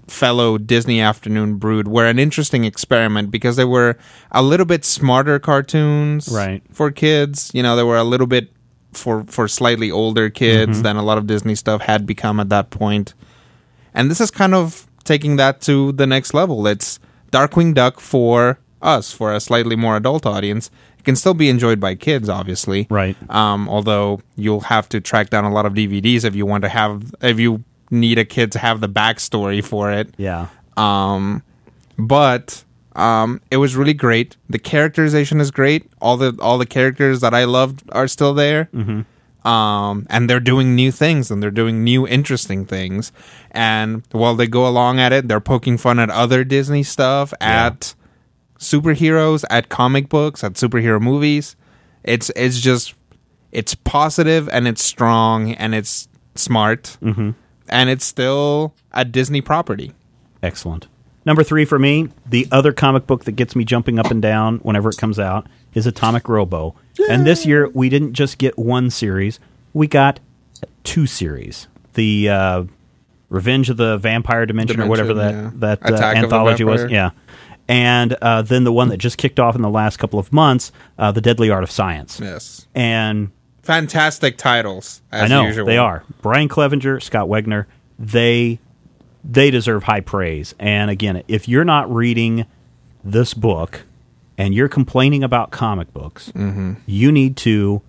fellow 0.07 0.57
Disney 0.57 0.99
Afternoon 1.01 1.55
brood 1.55 1.87
were 1.87 2.05
an 2.05 2.19
interesting 2.19 2.63
experiment 2.65 3.31
because 3.31 3.55
they 3.55 3.65
were 3.65 3.97
a 4.31 4.41
little 4.41 4.65
bit 4.65 4.83
smarter 4.85 5.39
cartoons, 5.39 6.29
Right. 6.29 6.61
for 6.71 6.91
kids. 6.91 7.51
You 7.53 7.63
know, 7.63 7.75
they 7.75 7.83
were 7.83 7.97
a 7.97 8.03
little 8.03 8.27
bit 8.27 8.49
for 8.93 9.23
for 9.25 9.47
slightly 9.47 9.89
older 9.91 10.29
kids 10.29 10.81
than 10.81 10.95
a 10.97 11.03
lot 11.03 11.17
of 11.17 11.25
Disney 11.27 11.55
stuff 11.55 11.81
had 11.81 12.05
become 12.05 12.39
at 12.39 12.49
that 12.49 12.69
point. 12.69 13.13
And 13.93 14.09
this 14.09 14.21
is 14.21 14.31
kind 14.31 14.53
of 14.53 14.87
taking 15.03 15.35
that 15.37 15.61
to 15.61 15.91
the 15.93 16.07
next 16.07 16.33
level. 16.33 16.65
It's 16.67 16.99
Darkwing 17.31 17.73
Duck 17.73 17.99
for 17.99 18.59
us, 18.81 19.11
for 19.11 19.33
a 19.33 19.39
slightly 19.39 19.75
more 19.75 19.95
adult 19.97 20.25
audience. 20.25 20.69
It 20.99 21.03
can 21.05 21.15
still 21.15 21.33
be 21.33 21.49
enjoyed 21.49 21.79
by 21.79 21.95
kids, 21.95 22.29
obviously. 22.29 22.87
Right. 22.89 23.15
Um, 23.29 23.67
although 23.69 24.21
you'll 24.35 24.61
have 24.61 24.87
to 24.89 25.01
track 25.01 25.29
down 25.29 25.43
a 25.43 25.51
lot 25.51 25.65
of 25.65 25.73
DVDs 25.73 26.23
if 26.23 26.35
you 26.35 26.45
want 26.45 26.63
to 26.63 26.69
have 26.69 27.13
if 27.21 27.39
you 27.39 27.63
need 27.93 28.17
a 28.19 28.25
kid 28.25 28.51
to 28.53 28.59
have 28.59 28.81
the 28.81 28.89
backstory 28.89 29.63
for 29.63 29.91
it. 29.91 30.13
Yeah. 30.17 30.47
Um, 30.75 31.43
but 31.97 32.63
um, 32.95 33.41
it 33.51 33.57
was 33.57 33.75
really 33.75 33.93
great. 33.93 34.35
The 34.49 34.59
characterization 34.59 35.39
is 35.39 35.51
great. 35.51 35.89
All 36.01 36.17
the 36.17 36.37
all 36.41 36.57
the 36.57 36.65
characters 36.65 37.21
that 37.21 37.33
I 37.33 37.45
loved 37.45 37.83
are 37.91 38.07
still 38.07 38.33
there. 38.33 38.69
Mm-hmm. 38.73 39.01
Um, 39.47 40.07
and 40.09 40.29
they're 40.29 40.39
doing 40.39 40.73
new 40.73 40.89
things 40.91 41.29
and 41.29 41.43
they're 41.43 41.51
doing 41.51 41.83
new 41.83 42.07
interesting 42.07 42.65
things. 42.65 43.11
And 43.51 44.03
while 44.11 44.35
they 44.35 44.47
go 44.47 44.65
along 44.67 44.99
at 44.99 45.11
it, 45.11 45.27
they're 45.27 45.41
poking 45.41 45.77
fun 45.77 45.99
at 45.99 46.09
other 46.09 46.45
Disney 46.45 46.81
stuff, 46.81 47.33
at 47.41 47.93
superheroes, 48.57 49.43
at 49.49 49.67
comic 49.69 50.07
books, 50.09 50.43
at 50.43 50.53
superhero 50.53 51.01
movies. 51.01 51.55
It's 52.03 52.31
it's 52.35 52.59
just 52.59 52.95
it's 53.51 53.75
positive 53.75 54.47
and 54.49 54.67
it's 54.67 54.83
strong 54.83 55.51
and 55.53 55.75
it's 55.75 56.07
smart 56.35 56.97
Mm-hmm. 57.01 57.31
And 57.69 57.89
it's 57.89 58.05
still 58.05 58.73
a 58.91 59.05
Disney 59.05 59.41
property. 59.41 59.93
Excellent. 60.41 60.87
Number 61.25 61.43
three 61.43 61.65
for 61.65 61.79
me, 61.79 62.09
the 62.25 62.47
other 62.51 62.73
comic 62.73 63.07
book 63.07 63.23
that 63.25 63.33
gets 63.33 63.55
me 63.55 63.63
jumping 63.63 63.97
up 63.97 64.11
and 64.11 64.21
down 64.21 64.57
whenever 64.57 64.89
it 64.89 64.97
comes 64.97 65.19
out 65.19 65.47
is 65.73 65.87
Atomic 65.87 66.27
Robo. 66.27 66.75
And 67.09 67.25
this 67.25 67.45
year 67.45 67.69
we 67.69 67.89
didn't 67.89 68.13
just 68.13 68.37
get 68.37 68.57
one 68.57 68.89
series, 68.89 69.39
we 69.73 69.87
got 69.87 70.19
two 70.83 71.05
series. 71.05 71.67
The 71.93 72.29
uh, 72.29 72.63
Revenge 73.29 73.69
of 73.69 73.77
the 73.77 73.97
Vampire 73.97 74.45
Dimension, 74.45 74.81
or 74.81 74.87
whatever 74.87 75.13
that 75.15 75.31
Dimension, 75.31 75.59
that 75.61 75.83
uh, 75.83 75.93
Attack 75.93 76.15
of 76.15 76.21
the 76.21 76.25
anthology 76.25 76.63
was. 76.63 76.91
Yeah. 76.91 77.11
And 77.67 78.13
uh, 78.21 78.41
then 78.41 78.65
the 78.65 78.73
one 78.73 78.89
that 78.89 78.97
just 78.97 79.17
kicked 79.17 79.39
off 79.39 79.55
in 79.55 79.61
the 79.61 79.69
last 79.69 79.97
couple 79.97 80.19
of 80.19 80.33
months, 80.33 80.71
uh, 80.99 81.11
The 81.11 81.21
Deadly 81.21 81.49
Art 81.49 81.63
of 81.63 81.71
Science. 81.71 82.19
Yes. 82.21 82.67
And 82.75 83.31
Fantastic 83.63 84.37
titles, 84.37 85.01
as 85.11 85.23
I 85.23 85.27
know 85.27 85.45
usual. 85.47 85.65
they 85.65 85.77
are. 85.77 86.03
Brian 86.21 86.47
Clevenger, 86.49 86.99
Scott 86.99 87.27
Wegener, 87.27 87.65
they 87.97 88.59
they 89.23 89.49
deserve 89.51 89.83
high 89.83 90.01
praise. 90.01 90.53
And 90.59 90.91
again, 90.91 91.23
if 91.29 91.47
you're 91.47 91.63
not 91.63 91.91
reading 91.93 92.45
this 93.05 93.33
book 93.33 93.83
and 94.37 94.53
you're 94.53 94.67
complaining 94.67 95.23
about 95.23 95.51
comic 95.51 95.93
books, 95.93 96.31
Mm-hmm. 96.35 96.73
you 96.85 97.11
need 97.11 97.37
to 97.37 97.81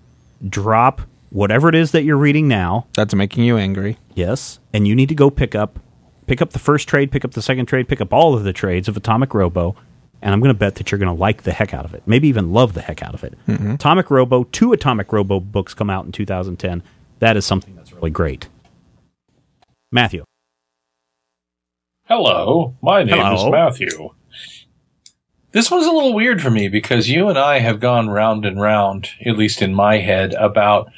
drop 0.47 1.01
whatever 1.29 1.67
it 1.67 1.75
is 1.75 1.91
that 1.91 2.03
you're 2.03 2.15
reading 2.17 2.47
now. 2.47 2.87
That's 2.93 3.13
making 3.13 3.43
you 3.43 3.57
angry. 3.57 3.97
Yes, 4.13 4.59
and 4.71 4.87
you 4.87 4.95
need 4.95 5.09
to 5.09 5.15
go 5.15 5.29
pick 5.29 5.55
up 5.55 5.79
pick 6.25 6.41
up 6.41 6.51
the 6.51 6.59
first 6.59 6.87
trade, 6.87 7.11
pick 7.11 7.25
up 7.25 7.31
the 7.33 7.41
second 7.41 7.65
trade, 7.65 7.87
pick 7.89 7.99
up 7.99 8.13
all 8.13 8.33
of 8.33 8.43
the 8.45 8.53
trades 8.53 8.87
of 8.87 8.95
Atomic 8.95 9.33
Robo, 9.33 9.75
and 10.21 10.33
I'm 10.33 10.39
going 10.39 10.49
to 10.53 10.57
bet 10.57 10.75
that 10.75 10.91
you're 10.91 10.99
going 10.99 11.13
to 11.15 11.19
like 11.19 11.43
the 11.43 11.51
heck 11.51 11.73
out 11.73 11.85
of 11.85 11.93
it. 11.93 12.03
Maybe 12.05 12.27
even 12.27 12.51
love 12.53 12.73
the 12.73 12.81
heck 12.81 13.03
out 13.03 13.13
of 13.13 13.23
it. 13.23 13.33
Mm-hmm. 13.47 13.71
Atomic 13.71 14.09
Robo, 14.09 14.43
two 14.45 14.73
Atomic 14.73 15.11
Robo 15.13 15.39
books 15.39 15.73
come 15.73 15.89
out 15.89 16.05
in 16.05 16.11
2010. 16.11 16.81
That 17.19 17.37
is 17.37 17.45
something 17.45 17.75
that's 17.75 17.93
really 17.93 18.09
great. 18.11 18.47
Matthew. 19.91 20.23
Hello, 22.07 22.75
my 22.81 23.03
name 23.03 23.33
is 23.33 23.45
Matthew. 23.45 24.09
This 25.51 25.71
one's 25.71 25.85
a 25.85 25.91
little 25.91 26.13
weird 26.13 26.41
for 26.41 26.51
me 26.51 26.67
because 26.67 27.09
you 27.09 27.29
and 27.29 27.37
I 27.37 27.59
have 27.59 27.79
gone 27.79 28.09
round 28.09 28.45
and 28.45 28.59
round, 28.61 29.09
at 29.25 29.37
least 29.37 29.61
in 29.61 29.73
my 29.73 29.97
head, 29.97 30.33
about 30.33 30.91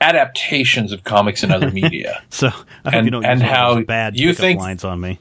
adaptations 0.00 0.92
of 0.92 1.04
comics 1.04 1.42
and 1.42 1.50
other 1.52 1.70
media. 1.72 2.22
So 2.28 2.48
I 2.48 2.50
hope 2.50 2.64
And- 2.94 3.04
you 3.06 3.10
don't 3.10 3.24
and 3.24 3.40
use 3.40 3.50
how 3.50 3.82
bad 3.82 4.16
you 4.18 4.28
pickup 4.28 4.40
think- 4.40 4.60
lines 4.60 4.84
on 4.84 5.00
me. 5.00 5.18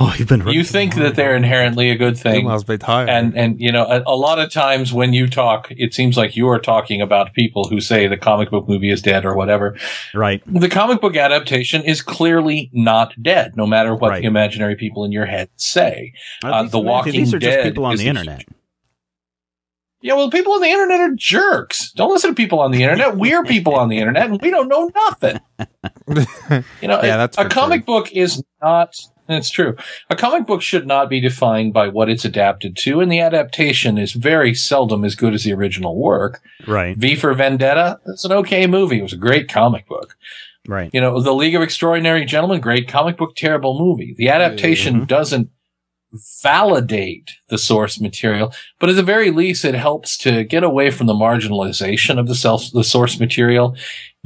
Oh, 0.00 0.14
you've 0.16 0.28
been 0.28 0.46
you 0.46 0.62
think 0.62 0.94
that 0.94 1.16
they're 1.16 1.34
inherently 1.34 1.90
a 1.90 1.96
good 1.96 2.14
You 2.16 2.22
thing. 2.22 2.44
must 2.44 2.66
be 2.68 2.78
tired. 2.78 3.08
And 3.08 3.36
and 3.36 3.60
you 3.60 3.72
know, 3.72 3.84
a, 3.84 4.02
a 4.06 4.14
lot 4.16 4.38
of 4.38 4.50
times 4.52 4.92
when 4.92 5.12
you 5.12 5.26
talk, 5.28 5.68
it 5.70 5.92
seems 5.92 6.16
like 6.16 6.36
you 6.36 6.46
are 6.48 6.60
talking 6.60 7.00
about 7.02 7.34
people 7.34 7.68
who 7.68 7.80
say 7.80 8.06
the 8.06 8.16
comic 8.16 8.50
book 8.50 8.68
movie 8.68 8.90
is 8.90 9.02
dead 9.02 9.24
or 9.24 9.34
whatever. 9.34 9.76
right. 10.14 10.40
The 10.46 10.68
comic 10.68 11.00
book 11.00 11.16
adaptation 11.16 11.82
is 11.82 12.00
clearly 12.00 12.70
not 12.72 13.12
dead, 13.20 13.56
no 13.56 13.66
matter 13.66 13.94
what 13.94 14.10
Right. 14.10 14.20
the 14.22 14.28
imaginary 14.28 14.76
people 14.76 15.04
in 15.04 15.10
your 15.10 15.26
head 15.26 15.48
say. 15.56 16.12
Uh, 16.44 16.62
these, 16.62 16.70
the 16.70 16.78
Walking 16.80 17.12
these 17.14 17.34
are 17.34 17.38
just 17.40 17.62
people 17.64 17.84
on 17.84 17.94
is 17.94 18.00
the 18.00 18.06
a 18.06 18.10
internet. 18.10 18.44
Yeah, 20.00 20.14
well, 20.14 20.30
people 20.30 20.52
on 20.52 20.60
the 20.60 20.68
internet 20.68 21.00
are 21.00 21.14
jerks. 21.16 21.90
Don't 21.96 22.12
listen 22.12 22.30
to 22.30 22.34
people 22.36 22.60
on 22.60 22.70
the 22.70 22.84
internet. 22.84 23.16
We're 23.16 23.42
people 23.42 23.74
on 23.74 23.88
the 23.88 23.98
internet, 23.98 24.30
and 24.30 24.40
we 24.40 24.50
don't 24.50 24.68
know 24.68 24.90
nothing. 24.94 25.40
You 26.80 26.86
know, 26.88 27.02
Yeah, 27.02 27.16
that's 27.16 27.36
a 27.36 27.42
for 27.42 27.48
comic 27.50 27.84
book 27.84 28.12
is 28.12 28.40
not. 28.62 28.94
It's 29.28 29.50
true. 29.50 29.76
A 30.08 30.16
comic 30.16 30.46
book 30.46 30.62
should 30.62 30.86
not 30.86 31.10
be 31.10 31.20
defined 31.20 31.74
by 31.74 31.88
what 31.88 32.08
it's 32.08 32.24
adapted 32.24 32.76
to, 32.78 33.00
and 33.00 33.12
the 33.12 33.20
adaptation 33.20 33.98
is 33.98 34.12
very 34.12 34.54
seldom 34.54 35.04
as 35.04 35.14
good 35.14 35.34
as 35.34 35.44
the 35.44 35.52
original 35.52 35.96
work. 35.96 36.40
Right. 36.66 36.96
V 36.96 37.14
for 37.14 37.34
Vendetta, 37.34 38.00
it's 38.06 38.24
an 38.24 38.32
okay 38.32 38.66
movie. 38.66 39.00
It 39.00 39.02
was 39.02 39.12
a 39.12 39.18
great 39.18 39.48
comic 39.48 39.86
book. 39.86 40.16
Right. 40.66 40.90
You 40.92 41.00
know, 41.00 41.20
The 41.20 41.34
League 41.34 41.54
of 41.54 41.62
Extraordinary 41.62 42.24
Gentlemen, 42.24 42.60
great 42.60 42.88
comic 42.88 43.16
book, 43.18 43.36
terrible 43.36 43.78
movie. 43.78 44.14
The 44.16 44.30
adaptation 44.30 44.96
mm-hmm. 44.96 45.04
doesn't 45.04 45.50
validate 46.42 47.32
the 47.48 47.58
source 47.58 48.00
material, 48.00 48.52
but 48.78 48.88
at 48.88 48.96
the 48.96 49.02
very 49.02 49.30
least, 49.30 49.64
it 49.64 49.74
helps 49.74 50.16
to 50.18 50.44
get 50.44 50.64
away 50.64 50.90
from 50.90 51.06
the 51.06 51.14
marginalization 51.14 52.18
of 52.18 52.28
the 52.28 52.34
self, 52.34 52.70
the 52.72 52.84
source 52.84 53.20
material. 53.20 53.76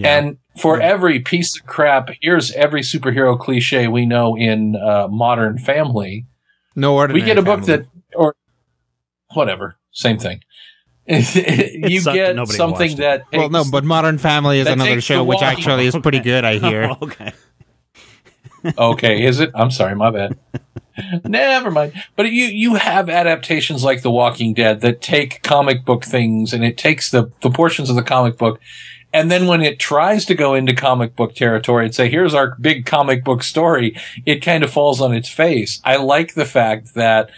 Yeah. 0.02 0.18
And 0.18 0.38
for 0.58 0.80
every 0.80 1.20
piece 1.20 1.58
of 1.58 1.66
crap, 1.66 2.10
here's 2.20 2.52
every 2.52 2.82
superhero 2.82 3.38
cliche 3.38 3.88
we 3.88 4.06
know 4.06 4.36
in 4.36 4.76
uh, 4.76 5.08
Modern 5.08 5.58
Family. 5.58 6.26
no 6.76 6.94
ordinary. 6.94 7.20
we 7.20 7.26
get 7.26 7.38
a 7.38 7.42
book 7.42 7.64
family. 7.64 7.84
that, 7.84 7.86
or 8.14 8.34
whatever, 9.34 9.76
same 9.92 10.18
thing. 10.18 10.40
you 11.06 12.00
sucked 12.00 12.14
get 12.14 12.36
that 12.36 12.48
something 12.48 12.90
watched 12.90 13.00
it. 13.00 13.24
that 13.30 13.32
Well, 13.32 13.50
no, 13.50 13.64
but 13.70 13.84
Modern 13.84 14.18
Family 14.18 14.60
is 14.60 14.68
another 14.68 15.00
show, 15.00 15.24
which 15.24 15.42
actually 15.42 15.86
is 15.86 15.96
pretty 15.96 16.20
good. 16.20 16.44
I 16.44 16.58
hear. 16.58 16.96
okay. 17.02 17.32
okay, 18.78 19.24
is 19.24 19.40
it? 19.40 19.50
I'm 19.54 19.70
sorry, 19.70 19.96
my 19.96 20.10
bad. 20.10 20.38
Never 21.24 21.70
mind. 21.70 21.92
But 22.16 22.30
you 22.30 22.44
you 22.44 22.74
have 22.76 23.08
adaptations 23.08 23.82
like 23.82 24.02
The 24.02 24.10
Walking 24.10 24.54
Dead 24.54 24.80
that 24.82 25.00
take 25.00 25.42
comic 25.42 25.84
book 25.84 26.04
things 26.04 26.52
and 26.52 26.64
it 26.64 26.78
takes 26.78 27.10
the 27.10 27.32
the 27.40 27.50
portions 27.50 27.90
of 27.90 27.96
the 27.96 28.02
comic 28.02 28.36
book 28.36 28.60
and 29.12 29.30
then 29.30 29.46
when 29.46 29.62
it 29.62 29.78
tries 29.78 30.24
to 30.26 30.34
go 30.34 30.54
into 30.54 30.74
comic 30.74 31.14
book 31.16 31.34
territory 31.34 31.84
and 31.86 31.94
say, 31.94 32.08
here's 32.08 32.34
our 32.34 32.56
big 32.60 32.86
comic 32.86 33.24
book 33.24 33.42
story, 33.42 33.96
it 34.24 34.40
kind 34.40 34.64
of 34.64 34.72
falls 34.72 35.00
on 35.00 35.14
its 35.14 35.28
face. 35.28 35.80
I 35.84 35.96
like 35.96 36.34
the 36.34 36.46
fact 36.46 36.94
that 36.94 37.30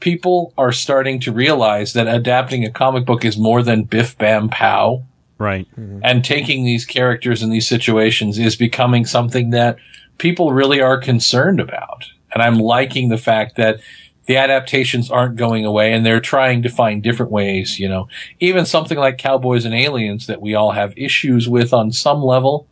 people 0.00 0.52
are 0.58 0.72
starting 0.72 1.18
to 1.20 1.32
realize 1.32 1.94
that 1.94 2.06
adapting 2.06 2.64
a 2.64 2.70
comic 2.70 3.06
book 3.06 3.24
is 3.24 3.38
more 3.38 3.62
than 3.62 3.84
biff 3.84 4.18
bam 4.18 4.48
pow 4.50 5.04
Right. 5.36 5.66
Mm-hmm. 5.72 5.98
and 6.04 6.24
taking 6.24 6.64
these 6.64 6.84
characters 6.84 7.42
in 7.42 7.50
these 7.50 7.68
situations 7.68 8.38
is 8.38 8.54
becoming 8.54 9.04
something 9.04 9.50
that 9.50 9.78
people 10.18 10.52
really 10.52 10.80
are 10.80 10.96
concerned 10.96 11.58
about. 11.58 12.04
And 12.32 12.42
I'm 12.42 12.58
liking 12.58 13.08
the 13.08 13.18
fact 13.18 13.56
that 13.56 13.80
the 14.26 14.36
adaptations 14.36 15.10
aren't 15.10 15.36
going 15.36 15.64
away 15.64 15.92
and 15.92 16.04
they're 16.04 16.20
trying 16.20 16.62
to 16.62 16.68
find 16.68 17.02
different 17.02 17.30
ways, 17.30 17.78
you 17.78 17.88
know, 17.88 18.08
even 18.40 18.64
something 18.64 18.98
like 18.98 19.18
Cowboys 19.18 19.64
and 19.64 19.74
Aliens 19.74 20.26
that 20.26 20.40
we 20.40 20.54
all 20.54 20.72
have 20.72 20.96
issues 20.96 21.48
with 21.48 21.72
on 21.72 21.92
some 21.92 22.22
level. 22.22 22.66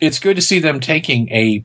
It's 0.00 0.18
good 0.18 0.36
to 0.36 0.42
see 0.42 0.58
them 0.58 0.80
taking 0.80 1.28
a 1.30 1.64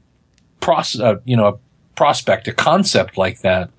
process, 0.60 1.02
uh, 1.02 1.16
you 1.26 1.36
know, 1.36 1.48
a 1.48 1.58
prospect, 1.96 2.48
a 2.48 2.54
concept 2.54 3.18
like 3.18 3.42
that 3.42 3.70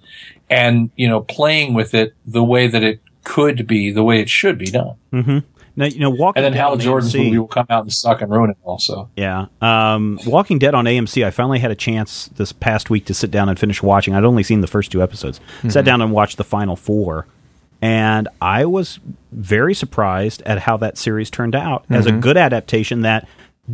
and, 0.51 0.91
you 0.97 1.09
know, 1.09 1.21
playing 1.23 1.75
with 1.75 1.95
it 1.95 2.15
the 2.27 2.45
way 2.45 2.67
that 2.67 2.83
it 2.83 3.01
could 3.25 3.67
be, 3.67 3.91
the 3.91 4.05
way 4.05 4.21
it 4.21 4.29
should 4.29 4.59
be 4.59 4.67
done. 4.67 4.97
Mm-hmm. 5.13 5.39
Now 5.77 5.87
you 5.87 5.99
know 5.99 6.11
Walking 6.11 6.43
And 6.43 6.45
then 6.45 6.53
Dead 6.53 6.61
Hal 6.61 6.77
Jordan's 6.77 7.13
AMC 7.13 7.25
movie 7.25 7.39
will 7.39 7.49
come 7.49 7.67
out 7.69 7.83
and 7.83 7.93
suck 7.93 8.23
and 8.23 8.31
ruin 8.31 8.51
it 8.51 8.59
also. 8.63 9.11
Yeah. 9.17 9.47
Um, 9.61 10.21
Walking 10.27 10.59
Dead 10.59 10.75
on 10.75 10.85
AMC, 10.85 11.25
I 11.25 11.31
finally 11.31 11.59
had 11.59 11.71
a 11.71 11.77
chance 11.77 12.29
this 12.37 12.53
past 12.53 12.91
week 12.91 13.07
to 13.07 13.15
sit 13.15 13.31
down 13.31 13.49
and 13.49 13.59
finish 13.59 13.83
watching. 13.83 14.15
I'd 14.15 14.25
only 14.25 14.43
seen 14.43 14.61
the 14.61 14.67
first 14.67 14.93
two 14.93 15.03
episodes. 15.03 15.41
Sat 15.69 15.85
down 15.85 16.01
and 16.01 16.13
watched 16.13 16.37
the 16.37 16.45
final 16.45 16.77
four. 16.77 17.27
And 17.83 18.29
I 18.41 18.65
was 18.65 18.99
very 19.33 19.75
surprised 19.75 20.43
at 20.47 20.61
how 20.61 20.77
that 20.79 20.97
series 20.97 21.29
turned 21.29 21.55
out 21.55 21.85
as 21.91 22.07
a 22.07 22.13
good 22.13 22.37
adaptation 22.37 23.03
that 23.03 23.29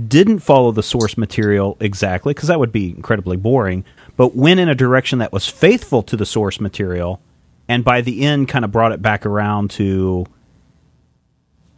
didn't 0.09 0.41
follow 0.41 0.73
the 0.73 0.83
source 0.83 1.17
material 1.19 1.77
exactly, 1.81 2.33
because 2.33 2.49
that 2.49 2.59
would 2.59 2.73
be 2.73 2.91
incredibly 2.91 3.37
boring, 3.37 3.85
but 4.17 4.35
went 4.35 4.59
in 4.59 4.69
a 4.69 4.75
direction 4.75 5.19
that 5.19 5.33
was 5.33 5.47
faithful 5.49 6.03
to 6.05 6.17
the 6.17 6.27
source 6.27 6.61
material. 6.61 7.21
And 7.69 7.85
by 7.85 8.01
the 8.01 8.23
end, 8.23 8.49
kind 8.49 8.65
of 8.65 8.73
brought 8.73 8.93
it 8.93 9.01
back 9.03 9.25
around 9.27 9.71
to 9.73 10.27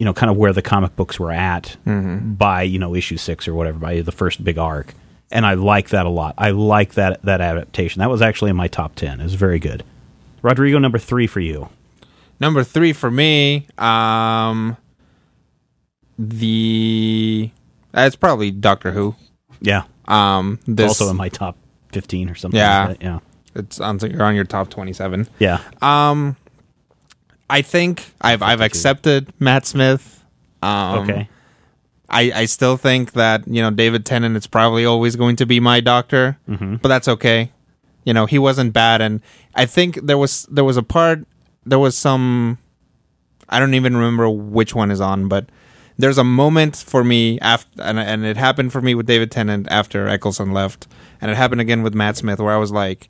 you 0.03 0.05
know, 0.05 0.13
kind 0.13 0.29
of 0.29 0.35
where 0.35 0.51
the 0.51 0.61
comic 0.61 0.93
books 0.97 1.17
were 1.17 1.31
at 1.31 1.77
Mm-hmm. 1.87 2.33
by 2.33 2.63
you 2.63 2.77
know 2.77 2.93
issue 2.93 3.15
six 3.15 3.47
or 3.47 3.53
whatever 3.55 3.79
by 3.79 4.01
the 4.01 4.11
first 4.11 4.43
big 4.43 4.57
arc, 4.57 4.93
and 5.31 5.45
I 5.45 5.53
like 5.53 5.89
that 5.89 6.05
a 6.05 6.09
lot. 6.09 6.33
I 6.37 6.49
like 6.51 6.95
that 6.95 7.21
that 7.21 7.39
adaptation. 7.39 8.01
That 8.01 8.09
was 8.09 8.21
actually 8.21 8.49
in 8.51 8.57
my 8.57 8.67
top 8.67 8.95
ten. 8.95 9.21
It 9.21 9.23
was 9.23 9.35
very 9.35 9.59
good. 9.59 9.83
Rodrigo, 10.41 10.77
number 10.77 10.99
three 10.99 11.25
for 11.27 11.39
you. 11.39 11.69
Number 12.41 12.65
three 12.65 12.91
for 12.91 13.09
me, 13.09 13.67
um, 13.77 14.75
the 16.19 17.49
it's 17.93 18.15
probably 18.15 18.51
Doctor 18.51 18.91
Who. 18.91 19.15
Yeah, 19.61 19.83
Um, 20.07 20.59
this 20.65 20.89
also 20.89 21.09
in 21.11 21.15
my 21.17 21.29
top 21.29 21.55
fifteen 21.93 22.29
or 22.29 22.35
something. 22.35 22.57
Yeah. 22.59 22.87
like 22.87 23.01
yeah, 23.01 23.19
it's 23.55 23.79
on 23.79 23.99
you're 23.99 24.23
on 24.23 24.35
your 24.35 24.43
top 24.43 24.69
twenty-seven. 24.69 25.27
yeah. 25.39 25.59
Um, 25.81 26.35
I 27.53 27.61
think 27.61 27.93
I've 28.21 28.41
I've 28.41 28.61
accepted 28.61 29.31
Matt 29.39 29.65
Smith. 29.65 30.23
Um, 30.61 30.99
okay, 31.03 31.29
I, 32.09 32.31
I 32.41 32.45
still 32.45 32.77
think 32.77 33.13
that 33.13 33.47
you 33.47 33.61
know 33.61 33.69
David 33.71 34.05
Tennant 34.05 34.35
is 34.35 34.47
probably 34.47 34.85
always 34.85 35.15
going 35.15 35.35
to 35.37 35.45
be 35.45 35.59
my 35.59 35.79
doctor, 35.81 36.37
Mm-hmm. 36.49 36.75
but 36.81 36.89
that's 36.89 37.07
okay. 37.07 37.51
You 38.05 38.13
know 38.13 38.25
he 38.25 38.39
wasn't 38.39 38.73
bad, 38.73 39.01
and 39.01 39.21
I 39.55 39.65
think 39.65 39.99
there 40.01 40.17
was 40.17 40.43
there 40.51 40.63
was 40.65 40.77
a 40.77 40.83
part 40.83 41.25
there 41.65 41.79
was 41.79 41.95
some 41.97 42.57
I 43.49 43.59
don't 43.59 43.73
even 43.75 43.95
remember 43.95 44.29
which 44.29 44.73
one 44.75 44.89
is 44.91 44.99
on, 45.01 45.27
but 45.27 45.45
there's 45.97 46.17
a 46.17 46.23
moment 46.23 46.75
for 46.75 47.03
me 47.03 47.39
after, 47.41 47.69
and, 47.83 47.99
and 47.99 48.25
it 48.25 48.35
happened 48.37 48.71
for 48.71 48.81
me 48.81 48.95
with 48.95 49.05
David 49.05 49.29
Tennant 49.31 49.67
after 49.69 50.07
Eccleston 50.07 50.51
left, 50.51 50.87
and 51.21 51.29
it 51.29 51.37
happened 51.37 51.61
again 51.61 51.83
with 51.83 51.93
Matt 51.93 52.17
Smith, 52.17 52.39
where 52.39 52.51
I 52.53 52.57
was 52.57 52.71
like, 52.71 53.09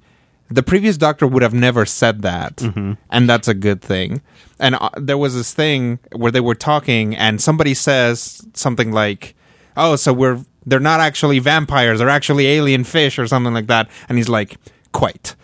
the 0.54 0.64
previous 0.64 0.98
Doctor 0.98 1.26
would 1.28 1.42
have 1.44 1.54
never 1.54 1.86
said 1.86 2.22
that, 2.22 2.62
and 3.10 3.30
that's 3.30 3.48
a 3.48 3.54
good 3.54 3.82
thing. 3.82 4.22
And 4.60 4.76
uh, 4.76 4.90
there 4.98 5.18
was 5.18 5.36
this 5.36 5.54
thing 5.54 6.00
where 6.16 6.32
they 6.32 6.40
were 6.42 6.56
talking, 6.56 7.16
and 7.16 7.42
somebody 7.42 7.74
says 7.74 8.46
something 8.54 8.92
like, 8.92 9.36
"Oh, 9.76 9.96
so 9.96 10.14
we're 10.14 10.40
they're 10.66 10.80
not 10.80 11.00
actually 11.00 11.40
vampires; 11.40 12.00
they're 12.00 12.10
actually 12.10 12.48
alien 12.48 12.84
fish, 12.84 13.18
or 13.20 13.28
something 13.28 13.54
like 13.54 13.68
that," 13.68 13.90
and 14.08 14.18
he's 14.18 14.30
like, 14.30 14.58
"Quite," 14.92 15.36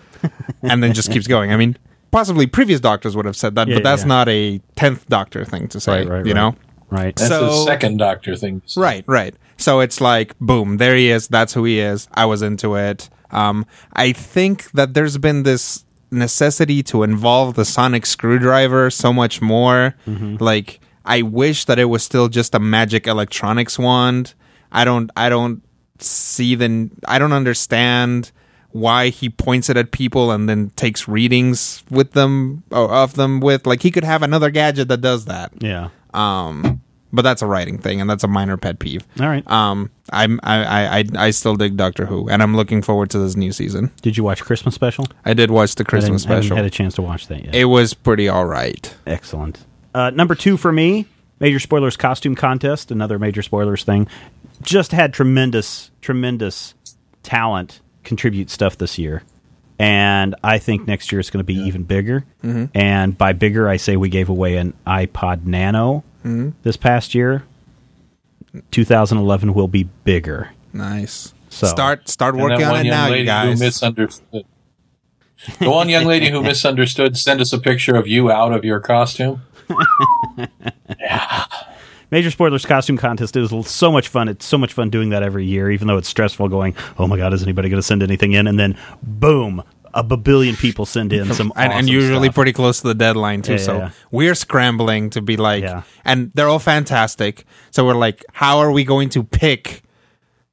and 0.61 0.83
then 0.83 0.93
just 0.93 1.11
keeps 1.11 1.27
going. 1.27 1.51
I 1.51 1.57
mean. 1.57 1.77
Possibly 2.11 2.47
previous 2.47 2.79
doctors 2.79 3.15
would 3.15 3.25
have 3.25 3.35
said 3.37 3.53
that, 3.53 3.67
Yeah, 3.67 3.75
but 3.75 3.83
that's 3.83 4.01
yeah. 4.01 4.07
not 4.07 4.27
a 4.29 4.57
tenth 4.75 5.07
doctor 5.09 5.45
thing 5.45 5.67
to 5.67 5.79
say. 5.79 5.99
Right, 5.99 6.07
right, 6.09 6.25
you 6.25 6.33
right. 6.33 6.41
know, 6.41 6.55
right. 6.89 7.15
That's 7.15 7.29
So- 7.29 7.45
the 7.45 7.65
second 7.65 7.97
Doctor 7.97 8.35
thing. 8.35 8.63
Right, 8.75 9.03
right. 9.05 9.35
So 9.57 9.79
it's 9.79 10.01
like, 10.01 10.33
boom, 10.39 10.77
there 10.77 10.95
he 10.95 11.11
is. 11.11 11.27
That's 11.27 11.53
who 11.53 11.65
he 11.65 11.79
is. 11.79 12.07
I 12.15 12.25
was 12.25 12.41
into 12.41 12.73
it. 12.77 13.11
Um, 13.31 13.65
I 13.93 14.11
think 14.13 14.71
that 14.71 14.93
there's 14.93 15.17
been 15.17 15.43
this 15.43 15.85
necessity 16.11 16.81
to 16.83 17.03
involve 17.03 17.55
the 17.55 17.65
sonic 17.65 18.05
screwdriver 18.05 18.89
so 18.89 19.13
much 19.13 19.41
more. 19.41 19.95
Like, 20.37 20.79
I 21.05 21.21
wish 21.21 21.65
that 21.65 21.79
it 21.79 21.85
was 21.85 22.03
still 22.03 22.29
just 22.29 22.55
a 22.55 22.59
magic 22.59 23.07
electronics 23.07 23.77
wand. 23.77 24.33
I 24.71 24.85
don't, 24.85 25.11
I 25.15 25.29
don't 25.29 25.63
see 25.99 26.55
the, 26.55 26.89
I 27.07 27.19
don't 27.19 27.33
understand 27.33 28.31
why 28.71 29.09
he 29.09 29.29
points 29.29 29.69
it 29.69 29.77
at 29.77 29.91
people 29.91 30.31
and 30.31 30.47
then 30.47 30.69
takes 30.71 31.07
readings 31.07 31.83
with 31.89 32.11
them 32.11 32.63
or 32.71 32.91
of 32.91 33.15
them 33.15 33.39
with 33.39 33.65
like 33.65 33.81
he 33.81 33.89
could 33.89 34.03
have 34.03 34.21
another 34.21 34.51
gadget 34.51 34.87
that 34.87 35.01
does 35.01 35.25
that 35.25 35.51
yeah. 35.59 35.89
um, 36.13 36.79
but 37.11 37.21
that's 37.23 37.41
a 37.41 37.47
writing 37.47 37.77
thing, 37.77 37.99
and 38.01 38.09
that's 38.09 38.23
a 38.23 38.27
minor 38.27 38.57
pet 38.57 38.79
peeve. 38.79 39.05
All 39.19 39.27
right. 39.27 39.45
Um, 39.49 39.89
I'm 40.11 40.39
I, 40.43 40.63
I 40.63 40.97
I 40.99 41.03
I 41.17 41.29
still 41.31 41.55
dig 41.55 41.77
Doctor 41.77 42.05
Who, 42.05 42.29
and 42.29 42.41
I'm 42.43 42.55
looking 42.55 42.81
forward 42.81 43.09
to 43.11 43.19
this 43.19 43.35
new 43.35 43.51
season. 43.51 43.91
Did 44.01 44.17
you 44.17 44.23
watch 44.23 44.43
Christmas 44.43 44.75
special? 44.75 45.05
I 45.25 45.33
did 45.33 45.51
watch 45.51 45.75
the 45.75 45.83
I 45.83 45.89
Christmas 45.89 46.23
didn't- 46.23 46.31
I 46.31 46.35
haven't 46.35 46.43
special. 46.45 46.55
had 46.57 46.65
a 46.65 46.69
chance 46.69 46.95
to 46.95 47.01
watch 47.01 47.27
that 47.27 47.45
yet. 47.45 47.55
it 47.55 47.65
was 47.65 47.93
pretty 47.93 48.27
all 48.29 48.45
right. 48.45 48.95
Excellent. 49.07 49.59
Uh, 49.93 50.09
number 50.11 50.35
two 50.35 50.55
for 50.57 50.71
me, 50.71 51.05
Major 51.39 51.59
Spoilers 51.59 51.97
Costume 51.97 52.35
Contest, 52.35 52.91
another 52.91 53.17
Major 53.19 53.41
Spoilers 53.41 53.83
thing. 53.83 54.07
Just 54.61 54.91
had 54.91 55.13
tremendous, 55.13 55.89
tremendous 56.01 56.73
talent 57.23 57.79
contribute 58.03 58.49
stuff 58.49 58.77
this 58.77 58.97
year. 58.97 59.23
And 59.77 60.35
I 60.43 60.57
think 60.57 60.87
next 60.87 61.11
year 61.11 61.19
it's 61.21 61.29
going 61.29 61.39
to 61.39 61.45
be 61.45 61.55
even 61.55 61.83
bigger. 61.83 62.25
And 62.43 63.17
by 63.17 63.31
bigger, 63.33 63.69
I 63.69 63.77
say 63.77 63.95
we 63.95 64.09
gave 64.09 64.27
away 64.27 64.57
an 64.57 64.73
iPod 64.85 65.45
Nano 65.45 66.03
this 66.23 66.77
past 66.77 67.13
year. 67.15 67.43
2011 68.71 69.53
will 69.53 69.67
be 69.67 69.83
bigger. 70.03 70.49
Nice. 70.73 71.33
So- 71.49 71.67
start 71.67 72.07
start 72.09 72.35
working 72.35 72.63
on 72.65 72.85
it 72.85 72.89
now, 72.89 73.07
you 73.07 73.25
guys. 73.25 73.59
Who 73.59 73.65
misunderstood. 73.65 74.45
The 75.59 75.69
one 75.69 75.87
young 75.87 76.03
lady 76.05 76.29
who 76.29 76.43
misunderstood, 76.43 77.17
send 77.17 77.39
us 77.39 77.53
a 77.53 77.59
picture 77.59 77.95
of 77.95 78.07
you 78.07 78.29
out 78.29 78.51
of 78.51 78.65
your 78.65 78.79
costume. 78.81 79.41
Major 82.11 82.31
Spoilers 82.31 82.65
Costume 82.65 82.97
Contest 82.97 83.35
is 83.37 83.53
so 83.67 83.91
much 83.91 84.07
fun. 84.07 84.27
It's 84.27 84.45
so 84.45 84.57
much 84.57 84.73
fun 84.73 84.89
doing 84.89 85.09
that 85.11 85.21
every 85.21 85.45
year, 85.45 85.69
even 85.69 85.87
though 85.87 85.97
it's 85.97 86.09
stressful 86.09 86.49
going, 86.49 86.75
oh 86.97 87.07
my 87.07 87.17
God, 87.17 87.33
is 87.33 87.43
anybody 87.43 87.69
going 87.69 87.77
to 87.79 87.85
send 87.85 88.01
anything 88.01 88.31
in? 88.33 88.47
And 88.47 88.59
then, 88.59 88.75
boom, 89.03 89.61
a 89.93 90.03
babillion 90.03 90.57
people 90.57 90.85
send 90.85 91.11
in 91.13 91.33
some 91.33 91.51
and, 91.55 91.73
and 91.73 91.89
usually 91.89 92.27
stuff. 92.27 92.35
pretty 92.35 92.53
close 92.53 92.81
to 92.81 92.87
the 92.87 92.93
deadline 92.95 93.41
too. 93.41 93.53
Yeah, 93.53 93.57
so 93.57 93.77
yeah, 93.77 93.91
we're 94.11 94.35
scrambling 94.35 95.09
to 95.11 95.21
be 95.21 95.37
like, 95.37 95.63
Yeah. 95.63 95.83
and 96.05 96.31
they're 96.35 96.47
all 96.47 96.59
fantastic. 96.59 97.45
So 97.71 97.85
we're 97.85 97.95
like, 97.95 98.23
how 98.33 98.59
are 98.59 98.71
we 98.71 98.83
going 98.83 99.09
to 99.09 99.23
pick 99.23 99.83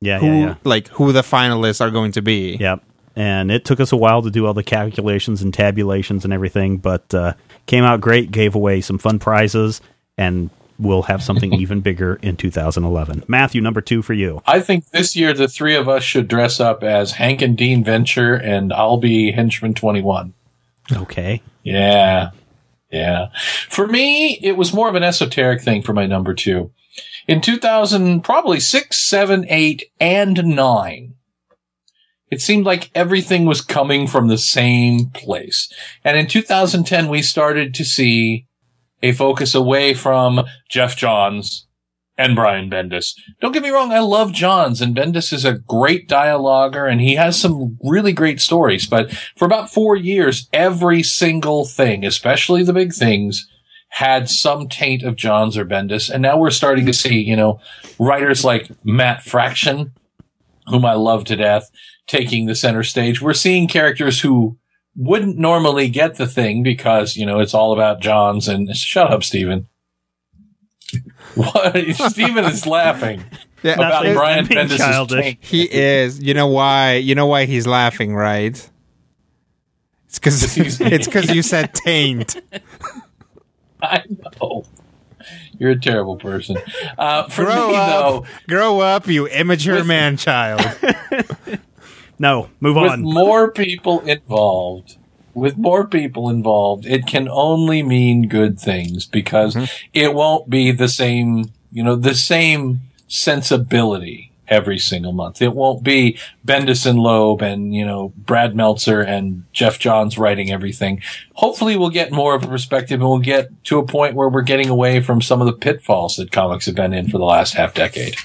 yeah, 0.01 0.19
who 0.19 0.27
yeah, 0.27 0.39
yeah. 0.47 0.55
like 0.65 0.89
who 0.89 1.13
the 1.13 1.23
finalists 1.23 1.81
are 1.81 1.91
going 1.91 2.13
to 2.13 2.23
be? 2.23 2.57
Yep. 2.57 2.83
And 3.15 3.51
it 3.51 3.65
took 3.65 3.81
us 3.81 3.93
a 3.93 3.97
while 3.97 4.21
to 4.23 4.31
do 4.31 4.47
all 4.47 4.53
the 4.55 4.63
calculations 4.63 5.41
and 5.41 5.53
tabulations 5.55 6.25
and 6.25 6.35
everything, 6.35 6.77
but 6.77 7.15
uh, 7.15 7.33
came 7.65 7.83
out 7.83 8.01
great, 8.03 8.31
gave 8.31 8.55
away 8.55 8.83
some 8.83 8.99
fun 8.99 9.19
prizes, 9.19 9.81
and 10.19 10.51
we'll 10.79 11.03
have 11.03 11.23
something 11.23 11.53
even 11.61 11.81
bigger 11.81 12.17
in 12.23 12.37
2011. 12.37 13.25
Matthew, 13.29 13.61
number 13.61 13.81
two 13.81 14.03
for 14.03 14.13
you. 14.13 14.43
I 14.47 14.61
think 14.61 14.91
this 14.91 15.17
year 15.17 15.33
the 15.33 15.49
three 15.49 15.75
of 15.75 15.89
us 15.89 16.03
should 16.03 16.29
dress 16.29 16.61
up 16.61 16.83
as 16.83 17.13
Hank 17.13 17.43
and 17.43 17.57
Dean 17.57 17.85
Venture, 17.85 18.35
and 18.35 18.73
I'll 18.73 18.99
be 18.99 19.33
Henchman 19.33 19.75
21. 19.75 20.35
Okay. 20.93 21.43
Yeah. 21.63 22.31
Yeah. 22.91 23.29
For 23.69 23.87
me, 23.87 24.39
it 24.43 24.57
was 24.57 24.73
more 24.73 24.89
of 24.89 24.95
an 24.95 25.03
esoteric 25.03 25.63
thing 25.63 25.83
for 25.83 25.93
my 25.93 26.07
number 26.07 26.35
two. 26.35 26.73
In 27.29 27.41
2000, 27.41 28.23
probably 28.23 28.61
six, 28.61 29.01
seven, 29.01 29.45
eight, 29.49 29.91
and 30.01 30.45
nine, 30.45 31.15
it 32.31 32.41
seemed 32.41 32.67
like 32.67 32.91
everything 32.95 33.45
was 33.45 33.61
coming 33.61 34.07
from 34.07 34.29
the 34.29 34.39
same 34.39 35.11
place. 35.11 35.73
And 36.05 36.17
in 36.17 36.27
2010, 36.27 37.09
we 37.09 37.23
started 37.23 37.75
to 37.75 37.85
see 37.85 38.46
a 39.03 39.13
focus 39.13 39.55
away 39.55 39.95
from 39.95 40.45
Geoff 40.69 40.97
Johns 40.97 41.67
and 42.19 42.35
Brian 42.35 42.71
Bendis. 42.71 43.15
Don't 43.41 43.53
get 43.53 43.63
me 43.63 43.71
wrong, 43.71 43.93
I 43.93 43.99
love 43.99 44.33
Johns 44.33 44.81
and 44.81 44.97
Bendis 44.97 45.33
is 45.33 45.45
a 45.45 45.59
great 45.59 46.09
dialoguer 46.09 46.91
and 46.91 47.01
he 47.01 47.15
has 47.17 47.39
some 47.39 47.79
really 47.85 48.13
great 48.13 48.41
stories, 48.41 48.87
but 48.87 49.13
for 49.37 49.45
about 49.45 49.71
four 49.71 49.97
years, 49.97 50.49
every 50.53 51.03
single 51.03 51.65
thing, 51.65 52.05
especially 52.05 52.63
the 52.63 52.73
big 52.73 52.95
things, 52.95 53.49
had 53.91 54.29
some 54.29 54.69
taint 54.69 55.03
of 55.03 55.17
Johns 55.17 55.57
or 55.57 55.65
Bendis. 55.65 56.11
And 56.11 56.23
now 56.23 56.39
we're 56.39 56.51
starting 56.51 56.87
to 56.87 56.93
see, 56.93 57.21
you 57.21 57.37
know, 57.37 57.61
writers 57.99 58.45
like 58.45 58.71
Matt 58.85 59.23
Fraction, 59.23 59.93
whom 60.67 60.85
I 60.85 60.95
love 60.95 61.25
to 61.27 61.37
death, 61.37 61.71
taking 62.07 62.47
the 62.47 62.55
center 62.55 62.83
stage. 62.83 63.23
We're 63.23 63.33
seeing 63.33 63.69
characters 63.69 64.21
who 64.21 64.59
wouldn't 64.97 65.37
normally 65.39 65.89
get 65.89 66.15
the 66.17 66.27
thing 66.27 66.63
because, 66.63 67.17
you 67.17 67.27
know, 67.27 67.39
it's 67.41 67.55
all 67.55 67.73
about 67.73 68.01
Johns 68.01 68.49
and 68.49 68.75
shut 68.77 69.11
up, 69.13 69.23
Stephen. 69.25 69.69
What? 71.35 71.77
Stephen 72.11 72.45
is 72.47 72.67
laughing 72.67 73.23
Yeah, 73.63 73.75
about 73.75 74.07
it- 74.07 74.15
Brian 74.17 74.47
Bendis' 74.47 74.79
childish. 74.79 75.37
He 75.41 75.65
is. 75.71 76.23
You 76.23 76.33
know 76.33 76.47
why? 76.47 76.95
You 76.95 77.15
know 77.15 77.27
why 77.27 77.45
he's 77.45 77.67
laughing, 77.67 78.15
right? 78.15 78.55
It's 80.07 80.19
because 80.19 80.57
it's 80.81 81.07
because 81.07 81.35
you 81.35 81.43
said 81.43 81.75
taint. 81.75 82.41
I 83.83 84.05
know. 84.41 84.65
You're 85.59 85.73
a 85.73 85.79
terrible 85.81 86.17
person. 86.17 86.57
Uh, 86.97 87.25
for 87.29 87.45
Grow 87.45 87.69
me, 87.69 87.77
up, 87.77 87.89
though, 87.89 88.27
grow 88.49 88.81
up, 88.81 89.07
you 89.07 89.27
immature 89.27 89.85
man 89.85 90.17
child. 90.17 90.61
No, 92.19 92.51
move 92.61 92.77
with 92.77 92.91
on. 92.91 93.05
With 93.05 93.15
more 93.15 93.51
people 93.51 94.01
involved, 94.01 94.97
with 95.35 95.57
more 95.59 95.87
people 95.87 96.31
involved, 96.31 96.87
it 96.87 97.07
can 97.07 97.29
only 97.29 97.83
mean 97.83 98.29
good 98.29 98.59
things 98.59 99.05
because 99.05 99.55
mm-hmm. 99.55 99.89
it 99.93 100.15
won't 100.15 100.49
be 100.49 100.73
the 100.73 100.89
same, 100.89 101.53
you 101.71 101.83
know, 101.83 101.95
the 101.95 102.15
same 102.15 102.81
sensibility 103.07 104.33
every 104.49 104.79
single 104.79 105.13
month. 105.13 105.43
It 105.43 105.55
won't 105.55 105.83
be 105.83 106.19
Bendis 106.47 106.87
and 106.87 106.99
Loeb 106.99 107.43
and, 107.43 107.75
you 107.75 107.85
know, 107.85 108.13
Brad 108.17 108.55
Meltzer 108.55 109.01
and 109.01 109.45
Geoff 109.53 109.79
Johns 109.79 110.19
writing 110.19 110.51
everything. 110.51 111.03
Hopefully 111.35 111.77
we'll 111.77 111.91
get 111.91 112.13
more 112.13 112.35
of 112.35 112.45
a 112.45 112.49
perspective 112.49 113.01
and 113.01 113.09
we'll 113.09 113.19
get 113.19 113.65
to 113.65 113.79
a 113.79 113.87
point 113.87 114.15
where 114.15 114.29
we're 114.29 114.43
getting 114.43 114.69
away 114.69 115.01
from 115.01 115.21
some 115.21 115.41
of 115.41 115.47
the 115.47 115.53
pitfalls 115.53 116.17
that 116.17 116.33
comics 116.33 116.67
have 116.67 116.75
been 116.75 116.95
in 116.95 117.09
for 117.09 117.19
the 117.19 117.25
last 117.25 117.55
half 117.55 117.75
decade. 117.75 118.17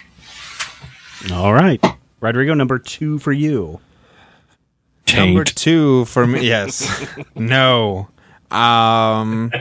All 1.31 1.53
right. 1.53 1.83
Rodrigo, 2.21 2.53
number 2.53 2.79
two 2.79 3.19
for 3.19 3.31
you. 3.33 3.79
Number 5.13 5.43
two 5.43 6.05
for 6.05 6.25
me, 6.25 6.47
yes. 6.47 7.05
no. 7.35 8.07
Um, 8.49 9.51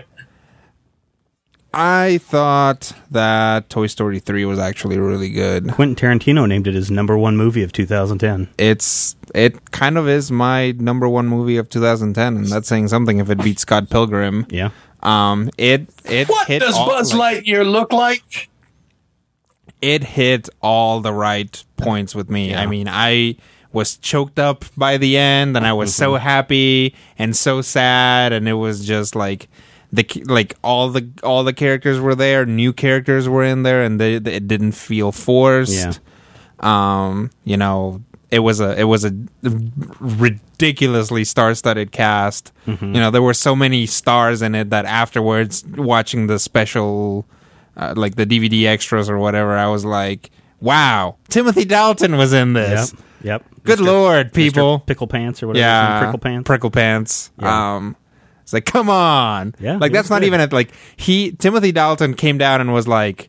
I 1.73 2.19
thought 2.19 2.93
that 3.11 3.69
Toy 3.71 3.87
Story 3.87 4.21
3 4.21 4.45
was 4.45 4.59
actually 4.59 4.99
really 4.99 5.31
good. 5.31 5.71
Quentin 5.71 5.97
Tarantino 5.97 6.47
named 6.49 6.67
it 6.67 6.75
his 6.75 6.91
number 6.91 7.17
one 7.17 7.37
movie 7.37 7.63
of 7.63 7.73
2010. 7.73 8.49
It's 8.59 9.17
it 9.35 9.71
kind 9.71 9.97
of 9.97 10.09
is 10.09 10.31
my 10.31 10.73
number 10.73 11.09
one 11.09 11.29
movie 11.29 11.57
of 11.57 11.69
2010, 11.69 12.37
and 12.37 12.47
that's 12.47 12.69
saying 12.69 12.89
something 12.89 13.19
if 13.19 13.31
it 13.31 13.43
beats 13.43 13.63
Scott 13.63 13.89
Pilgrim. 13.89 14.47
Yeah. 14.51 14.71
Um, 15.03 15.51
it 15.57 15.89
it 16.05 16.29
What 16.29 16.47
hit 16.49 16.61
does 16.61 16.77
all, 16.77 16.87
Buzz 16.87 17.15
like, 17.15 17.45
Lightyear 17.45 17.69
look 17.69 17.93
like? 17.93 18.50
It 19.83 20.05
hit 20.05 20.49
all 20.61 21.01
the 21.01 21.13
right 21.13 21.63
points 21.77 22.15
with 22.15 22.29
me. 22.31 22.55
I 22.55 22.67
mean, 22.67 22.89
I 22.89 23.37
was 23.73 23.97
choked 23.97 24.39
up 24.39 24.65
by 24.77 24.97
the 24.97 25.17
end, 25.17 25.57
and 25.57 25.65
I 25.67 25.73
was 25.73 25.95
so 25.95 26.13
Mm-hmm. 26.15 26.23
happy 26.25 26.95
and 27.19 27.37
so 27.37 27.63
sad, 27.63 28.33
and 28.33 28.49
it 28.49 28.55
was 28.55 28.85
just 28.87 29.15
like 29.15 29.49
the 29.93 30.05
like 30.27 30.55
all 30.63 30.89
the 30.91 31.09
all 31.23 31.43
the 31.45 31.53
characters 31.53 31.99
were 32.01 32.15
there, 32.15 32.45
new 32.47 32.73
characters 32.73 33.29
were 33.29 33.43
in 33.45 33.63
there, 33.63 33.83
and 33.83 34.01
they, 34.01 34.19
they- 34.19 34.35
it 34.35 34.49
didn't 34.49 34.73
feel 34.73 35.13
forced. 35.13 35.73
Yeah. 35.75 35.93
Um, 36.61 37.31
you 37.45 37.57
know, 37.57 38.03
it 38.31 38.41
was 38.41 38.61
a 38.61 38.79
it 38.79 38.85
was 38.85 39.05
a 39.05 39.13
ridiculously 40.01 41.25
star-studded 41.25 41.93
cast. 41.93 42.53
Mm-hmm. 42.67 42.95
You 42.95 43.01
know, 43.01 43.11
there 43.11 43.23
were 43.23 43.35
so 43.35 43.55
many 43.57 43.87
stars 43.87 44.43
in 44.43 44.55
it 44.55 44.71
that 44.71 44.85
afterwards, 44.85 45.65
watching 45.77 46.27
the 46.27 46.39
special, 46.39 47.25
uh, 47.77 47.95
like 47.97 48.17
the 48.17 48.27
DVD 48.27 48.67
extras 48.67 49.09
or 49.11 49.19
whatever, 49.19 49.57
I 49.57 49.69
was 49.69 49.85
like, 49.85 50.31
"Wow, 50.61 51.17
Timothy 51.29 51.65
Dalton 51.65 52.17
was 52.17 52.33
in 52.33 52.53
this." 52.53 52.93
Yep. 52.93 53.03
Yep. 53.23 53.45
Good 53.65 53.79
Mr. 53.81 53.85
lord, 53.87 54.29
Mr. 54.31 54.35
people! 54.35 54.79
Pickle 54.81 55.07
Pants 55.07 55.43
or 55.43 55.49
whatever. 55.49 55.61
Yeah, 55.63 56.01
Prickle 56.01 56.19
Pants. 56.19 56.47
prickle 56.47 56.71
pants. 56.71 57.31
Yeah. 57.41 57.75
Um, 57.77 57.97
it's 58.43 58.53
like, 58.55 58.65
come 58.65 58.89
on, 58.89 59.55
Yeah, 59.61 59.77
like 59.77 59.93
that's 59.93 60.09
not 60.11 60.21
good. 60.23 60.27
even 60.29 60.41
at 60.41 60.53
like 60.53 60.71
he 60.97 61.33
Timothy 61.33 61.71
Dalton 61.73 62.15
came 62.15 62.39
down 62.39 62.61
and 62.61 62.73
was 62.73 62.89
like. 62.89 63.29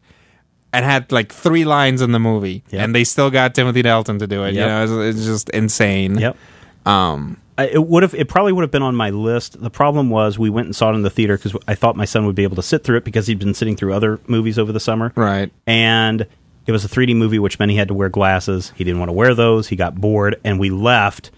And 0.74 0.86
had 0.86 1.12
like 1.12 1.34
three 1.34 1.66
lines 1.66 2.02
in 2.02 2.14
the 2.14 2.20
movie, 2.20 2.64
Yep. 2.70 2.82
and 2.82 2.96
they 2.96 3.04
still 3.04 3.30
got 3.30 3.54
Timothy 3.54 3.82
Dalton 3.82 4.20
to 4.20 4.26
do 4.26 4.46
it. 4.46 4.54
You 4.54 4.62
know, 4.62 4.84
it's, 4.86 5.18
it's 5.18 5.26
just 5.26 5.50
insane. 5.50 6.18
Yep. 6.18 6.38
Um, 6.86 7.41
it 7.60 7.88
would 7.88 8.04
have. 8.04 8.14
It 8.16 8.28
probably 8.28 8.52
would 8.54 8.62
have 8.64 8.72
been 8.72 8.82
on 8.84 8.96
my 8.96 9.10
list. 9.10 9.62
The 9.62 9.70
problem 9.70 10.10
was 10.10 10.40
we 10.40 10.50
went 10.50 10.66
and 10.68 10.76
saw 10.76 10.92
it 10.92 10.96
in 10.96 11.02
the 11.02 11.10
theater 11.10 11.38
because 11.38 11.56
I 11.68 11.76
thought 11.76 11.96
my 11.96 12.06
son 12.06 12.26
would 12.26 12.36
be 12.36 12.44
able 12.44 12.56
to 12.56 12.64
sit 12.64 12.84
through 12.84 12.98
it 12.98 13.04
because 13.04 13.28
he'd 13.28 13.40
been 13.40 13.54
sitting 13.54 13.76
through 13.76 13.94
other 13.94 14.20
movies 14.28 14.58
over 14.58 14.72
the 14.72 14.80
summer. 14.80 15.12
right. 15.16 15.52
And 15.68 16.26
it 16.68 16.72
was 16.72 16.86
a 16.86 16.88
3D 16.88 17.16
movie, 17.16 17.40
which 17.40 17.58
meant 17.60 17.72
he 17.72 17.78
had 17.78 17.88
to 17.88 17.94
wear 17.94 18.08
glasses. 18.10 18.72
He 18.76 18.84
didn't 18.84 19.00
want 19.00 19.10
to 19.10 19.14
wear 19.14 19.34
those. 19.36 19.68
He 19.70 19.76
got 19.76 19.96
bored, 19.96 20.40
and 20.44 20.60
we 20.60 20.70
left 20.70 21.32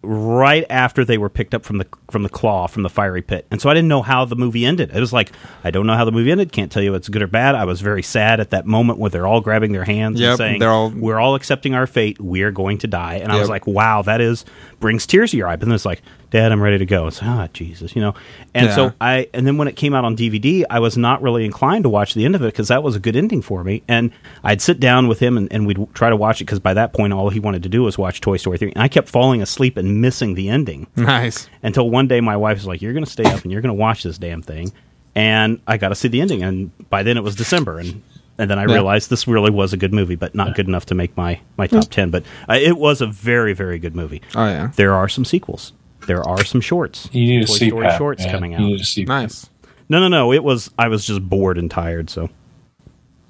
right 0.00 0.64
after 0.70 1.04
they 1.04 1.18
were 1.18 1.28
picked 1.28 1.54
up 1.54 1.64
from 1.64 1.78
the 1.78 1.86
from 2.08 2.22
the 2.22 2.28
claw 2.28 2.68
from 2.68 2.84
the 2.84 2.88
fiery 2.88 3.20
pit. 3.20 3.44
And 3.50 3.60
so 3.60 3.68
I 3.68 3.74
didn't 3.74 3.88
know 3.88 4.00
how 4.00 4.24
the 4.24 4.36
movie 4.36 4.64
ended. 4.64 4.92
It 4.94 5.00
was 5.00 5.12
like 5.12 5.32
I 5.64 5.72
don't 5.72 5.88
know 5.88 5.96
how 5.96 6.04
the 6.04 6.12
movie 6.12 6.30
ended. 6.30 6.52
Can't 6.52 6.70
tell 6.70 6.82
you 6.82 6.94
if 6.94 6.98
it's 6.98 7.08
good 7.08 7.20
or 7.20 7.26
bad. 7.26 7.56
I 7.56 7.64
was 7.64 7.80
very 7.80 8.04
sad 8.04 8.38
at 8.38 8.50
that 8.50 8.64
moment 8.64 9.00
where 9.00 9.10
they're 9.10 9.26
all 9.26 9.40
grabbing 9.40 9.72
their 9.72 9.84
hands 9.84 10.20
Yep, 10.20 10.28
and 10.30 10.38
saying, 10.38 10.60
they're 10.60 10.70
all- 10.70 10.90
"We're 10.90 11.18
all 11.18 11.34
accepting 11.34 11.74
our 11.74 11.88
fate. 11.88 12.20
We're 12.20 12.52
going 12.52 12.78
to 12.78 12.86
die." 12.86 13.14
And 13.16 13.32
I 13.32 13.40
was 13.40 13.48
like, 13.48 13.66
"Wow, 13.66 14.02
that 14.02 14.20
is 14.20 14.44
brings 14.80 15.06
tears 15.06 15.30
to 15.32 15.36
your 15.36 15.48
eye." 15.48 15.56
But 15.56 15.66
then 15.66 15.74
it's 15.74 15.84
like, 15.84 16.02
"Dad, 16.30 16.52
I'm 16.52 16.60
ready 16.62 16.78
to 16.78 16.86
go." 16.86 17.06
It's 17.06 17.20
ah, 17.22 17.48
Jesus, 17.52 17.94
you 17.96 18.02
know. 18.02 18.14
And 18.54 18.66
Yeah. 18.66 18.74
so 18.74 18.92
I 19.00 19.28
and 19.34 19.46
then 19.46 19.56
when 19.58 19.68
it 19.68 19.76
came 19.76 19.94
out 19.94 20.04
on 20.04 20.16
DVD, 20.16 20.64
I 20.70 20.78
was 20.80 20.96
not 20.96 21.20
really 21.22 21.44
inclined 21.44 21.84
to 21.84 21.88
watch 21.88 22.14
the 22.14 22.24
end 22.24 22.34
of 22.34 22.42
it 22.42 22.46
because 22.46 22.68
that 22.68 22.82
was 22.82 22.96
a 22.96 23.00
good 23.00 23.16
ending 23.16 23.42
for 23.42 23.62
me. 23.64 23.82
And 23.88 24.10
I'd 24.44 24.60
sit 24.60 24.80
down 24.80 25.08
with 25.08 25.18
him 25.20 25.36
and, 25.36 25.52
and 25.52 25.66
we'd 25.66 25.78
try 25.94 26.10
to 26.10 26.16
watch 26.16 26.40
it 26.40 26.44
because 26.44 26.60
by 26.60 26.74
that 26.74 26.92
point, 26.92 27.12
all 27.12 27.28
he 27.30 27.40
wanted 27.40 27.62
to 27.64 27.68
do 27.68 27.82
was 27.82 27.98
watch 27.98 28.20
Toy 28.20 28.36
Story 28.36 28.58
3. 28.58 28.72
And 28.74 28.82
I 28.82 28.88
kept 28.88 29.08
falling 29.08 29.42
asleep 29.42 29.76
and 29.76 30.00
missing 30.00 30.34
the 30.34 30.48
ending 30.48 30.86
Nice. 30.96 31.48
until 31.62 31.88
one 31.90 32.06
day 32.08 32.20
my 32.20 32.36
wife 32.36 32.58
was 32.58 32.66
like, 32.66 32.80
"You're 32.82 32.92
going 32.92 33.04
to 33.04 33.10
stay 33.10 33.24
up 33.24 33.42
and 33.42 33.52
you're 33.52 33.60
going 33.62 33.74
to 33.76 33.80
watch 33.80 34.02
this 34.02 34.18
damn 34.18 34.42
thing." 34.42 34.72
And 35.14 35.60
I 35.66 35.78
got 35.78 35.88
to 35.88 35.94
see 35.96 36.06
the 36.08 36.20
ending, 36.20 36.42
and 36.44 36.70
by 36.90 37.02
then 37.02 37.16
it 37.16 37.24
was 37.24 37.34
December, 37.34 37.80
and 37.80 38.02
and 38.38 38.50
then 38.50 38.58
I 38.58 38.62
Yeah. 38.66 38.74
realized 38.74 39.10
this 39.10 39.26
really 39.28 39.50
was 39.50 39.72
a 39.72 39.76
good 39.76 39.92
movie, 39.92 40.14
but 40.16 40.34
not 40.34 40.54
good 40.54 40.68
enough 40.68 40.86
to 40.86 40.94
make 40.94 41.16
my 41.16 41.40
my 41.56 41.66
top 41.66 41.84
ten. 41.90 42.10
But 42.10 42.24
uh, 42.48 42.54
it 42.54 42.78
was 42.78 43.00
a 43.00 43.06
very 43.06 43.52
very 43.52 43.78
good 43.78 43.94
movie. 43.96 44.22
Oh 44.34 44.46
yeah. 44.46 44.70
There 44.76 44.94
are 44.94 45.08
some 45.08 45.24
sequels. 45.24 45.72
There 46.06 46.22
are 46.26 46.44
some 46.44 46.60
shorts. 46.60 47.08
You 47.12 47.26
need 47.26 47.42
a 47.42 47.46
Toy 47.46 47.54
Story 47.68 47.86
CPAP. 47.86 47.98
shorts 47.98 48.22
man. 48.24 48.32
coming 48.32 48.50
You 48.52 48.56
out. 48.58 48.62
need 48.62 48.80
a 48.80 48.84
CPAP. 48.84 49.06
Nice. 49.08 49.50
No, 49.90 50.00
no, 50.00 50.08
no. 50.08 50.32
It 50.32 50.44
was. 50.44 50.70
I 50.78 50.88
was 50.88 51.06
just 51.06 51.28
bored 51.28 51.58
and 51.58 51.70
tired. 51.70 52.08
So. 52.10 52.30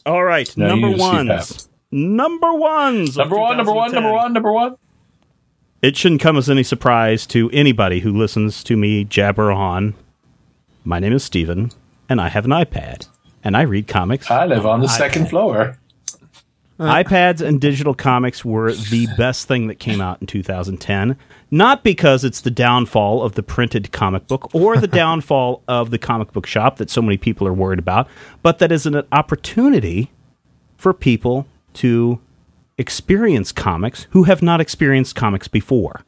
All 0.07 0.25
right, 0.25 0.53
No, 0.57 0.69
number 0.69 0.89
need 0.89 0.97
to 0.97 1.01
ones. 1.03 1.69
Number 1.91 2.53
ones. 2.53 3.17
Number 3.17 3.37
one, 3.37 3.57
number 3.57 3.73
one, 3.73 3.93
number 3.93 4.13
one, 4.13 4.33
number 4.33 4.53
one. 4.53 4.77
It 5.83 5.97
shouldn't 5.97 6.21
come 6.21 6.37
as 6.37 6.49
any 6.51 6.63
surprise 6.63 7.27
to 7.29 7.51
anybody 7.53 8.01
who 8.01 8.17
listens 8.17 8.65
to 8.65 8.77
me 8.77 9.05
jabber 9.05 9.53
on. 9.53 9.95
My 10.85 10.99
name 10.99 11.13
is 11.13 11.25
Steven, 11.25 11.71
and 12.09 12.21
I 12.21 12.29
have 12.29 12.45
an 12.45 12.51
iPad, 12.53 13.09
and 13.45 13.57
I 13.57 13.63
read 13.63 13.87
comics. 13.89 14.31
I 14.31 14.47
live 14.47 14.67
on 14.67 14.81
the 14.81 14.89
second 14.89 15.29
floor. 15.29 15.79
Uh. 16.81 17.03
iPads 17.03 17.41
and 17.41 17.61
digital 17.61 17.93
comics 17.93 18.45
were 18.45 18.73
the 18.73 19.09
best 19.17 19.49
thing 19.49 19.67
that 19.67 19.81
came 19.81 20.01
out 20.01 20.21
in 20.21 20.29
2010. 20.29 21.17
Not 21.51 21.83
because 21.83 22.23
it's 22.25 22.41
the 22.41 22.53
downfall 22.53 23.23
of 23.23 23.35
the 23.35 23.43
printed 23.43 23.91
comic 23.91 24.29
book 24.29 24.55
or 24.55 24.77
the 24.77 24.87
downfall 25.03 25.63
of 25.67 25.91
the 25.91 25.99
comic 25.99 26.33
book 26.33 26.47
shop 26.47 26.77
that 26.77 26.89
so 26.89 27.03
many 27.03 27.17
people 27.17 27.49
are 27.49 27.53
worried 27.53 27.81
about, 27.81 28.07
but 28.43 28.61
that 28.61 28.71
is 28.71 28.87
an 28.87 29.03
opportunity 29.11 30.13
for 30.77 30.95
people 30.95 31.47
to 31.75 32.21
experience 32.77 33.51
comics 33.51 34.07
who 34.11 34.25
have 34.25 34.41
not 34.41 34.61
experienced 34.61 35.17
comics 35.17 35.49
before. 35.49 36.03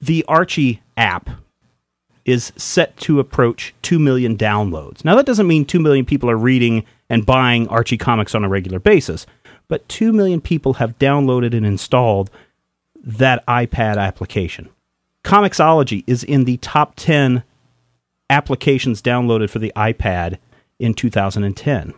The 0.00 0.22
Archie 0.28 0.82
app 0.96 1.30
is 2.28 2.52
set 2.56 2.94
to 2.98 3.20
approach 3.20 3.74
2 3.82 3.98
million 3.98 4.36
downloads. 4.36 5.04
Now, 5.04 5.14
that 5.16 5.24
doesn't 5.24 5.46
mean 5.46 5.64
2 5.64 5.80
million 5.80 6.04
people 6.04 6.28
are 6.28 6.36
reading 6.36 6.84
and 7.08 7.24
buying 7.24 7.66
Archie 7.68 7.96
comics 7.96 8.34
on 8.34 8.44
a 8.44 8.48
regular 8.48 8.78
basis, 8.78 9.26
but 9.66 9.88
2 9.88 10.12
million 10.12 10.42
people 10.42 10.74
have 10.74 10.98
downloaded 10.98 11.56
and 11.56 11.64
installed 11.64 12.30
that 13.02 13.46
iPad 13.46 13.96
application. 13.96 14.68
Comixology 15.24 16.04
is 16.06 16.22
in 16.22 16.44
the 16.44 16.58
top 16.58 16.94
10 16.96 17.44
applications 18.28 19.00
downloaded 19.00 19.48
for 19.48 19.58
the 19.58 19.72
iPad 19.74 20.36
in 20.78 20.92
2010 20.92 21.94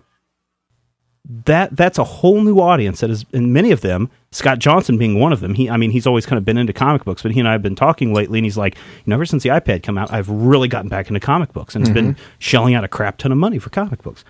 that 1.44 1.74
that's 1.76 1.98
a 1.98 2.04
whole 2.04 2.40
new 2.40 2.58
audience 2.58 3.00
that 3.00 3.10
is 3.10 3.24
and 3.32 3.52
many 3.52 3.70
of 3.70 3.82
them 3.82 4.10
scott 4.32 4.58
johnson 4.58 4.96
being 4.96 5.18
one 5.18 5.32
of 5.32 5.40
them. 5.40 5.54
He 5.54 5.68
i 5.68 5.76
mean 5.76 5.90
he's 5.90 6.06
always 6.06 6.24
kind 6.26 6.38
of 6.38 6.44
been 6.44 6.58
into 6.58 6.72
comic 6.72 7.04
books 7.04 7.22
but 7.22 7.32
he 7.32 7.40
and 7.40 7.48
i 7.48 7.52
have 7.52 7.62
been 7.62 7.74
talking 7.74 8.12
lately 8.14 8.38
and 8.38 8.46
he's 8.46 8.56
like 8.56 8.76
you 8.76 8.82
know 9.06 9.14
ever 9.14 9.26
since 9.26 9.42
the 9.42 9.48
ipad 9.48 9.82
come 9.82 9.98
out 9.98 10.12
i've 10.12 10.28
really 10.28 10.68
gotten 10.68 10.88
back 10.88 11.08
into 11.08 11.20
comic 11.20 11.52
books 11.52 11.74
and 11.74 11.86
has 11.86 11.92
been 11.92 12.14
mm-hmm. 12.14 12.22
shelling 12.38 12.74
out 12.74 12.84
a 12.84 12.88
crap 12.88 13.18
ton 13.18 13.32
of 13.32 13.38
money 13.38 13.58
for 13.58 13.70
comic 13.70 14.02
books. 14.02 14.24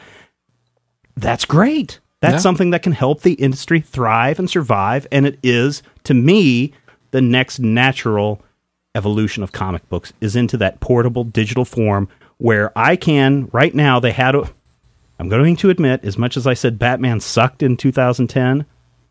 That's 1.17 1.45
great. 1.45 2.01
That's 2.21 2.35
Yeah. 2.35 2.39
something 2.39 2.71
that 2.71 2.83
can 2.83 2.93
help 2.93 3.23
the 3.23 3.35
industry 3.35 3.81
thrive 3.81 4.39
and 4.39 4.49
survive 4.49 5.07
and 5.13 5.27
it 5.27 5.39
is 5.43 5.83
to 6.05 6.15
me 6.15 6.73
the 7.11 7.21
next 7.21 7.59
natural 7.59 8.43
evolution 8.95 9.43
of 9.43 9.53
comic 9.53 9.87
books 9.89 10.13
is 10.21 10.35
into 10.35 10.57
that 10.57 10.81
portable 10.81 11.25
digital 11.25 11.65
form 11.65 12.09
where 12.39 12.73
i 12.75 12.97
can 12.97 13.49
right 13.53 13.75
now 13.75 14.01
they 14.01 14.13
had 14.13 14.35
a 14.35 14.51
I'm 15.19 15.29
going 15.29 15.55
to 15.57 15.69
admit, 15.69 16.03
as 16.03 16.17
much 16.17 16.39
as 16.39 16.47
I 16.47 16.55
said 16.55 16.79
Batman 16.79 17.21
sucked 17.21 17.63
in 17.63 17.77
2010, 17.77 18.65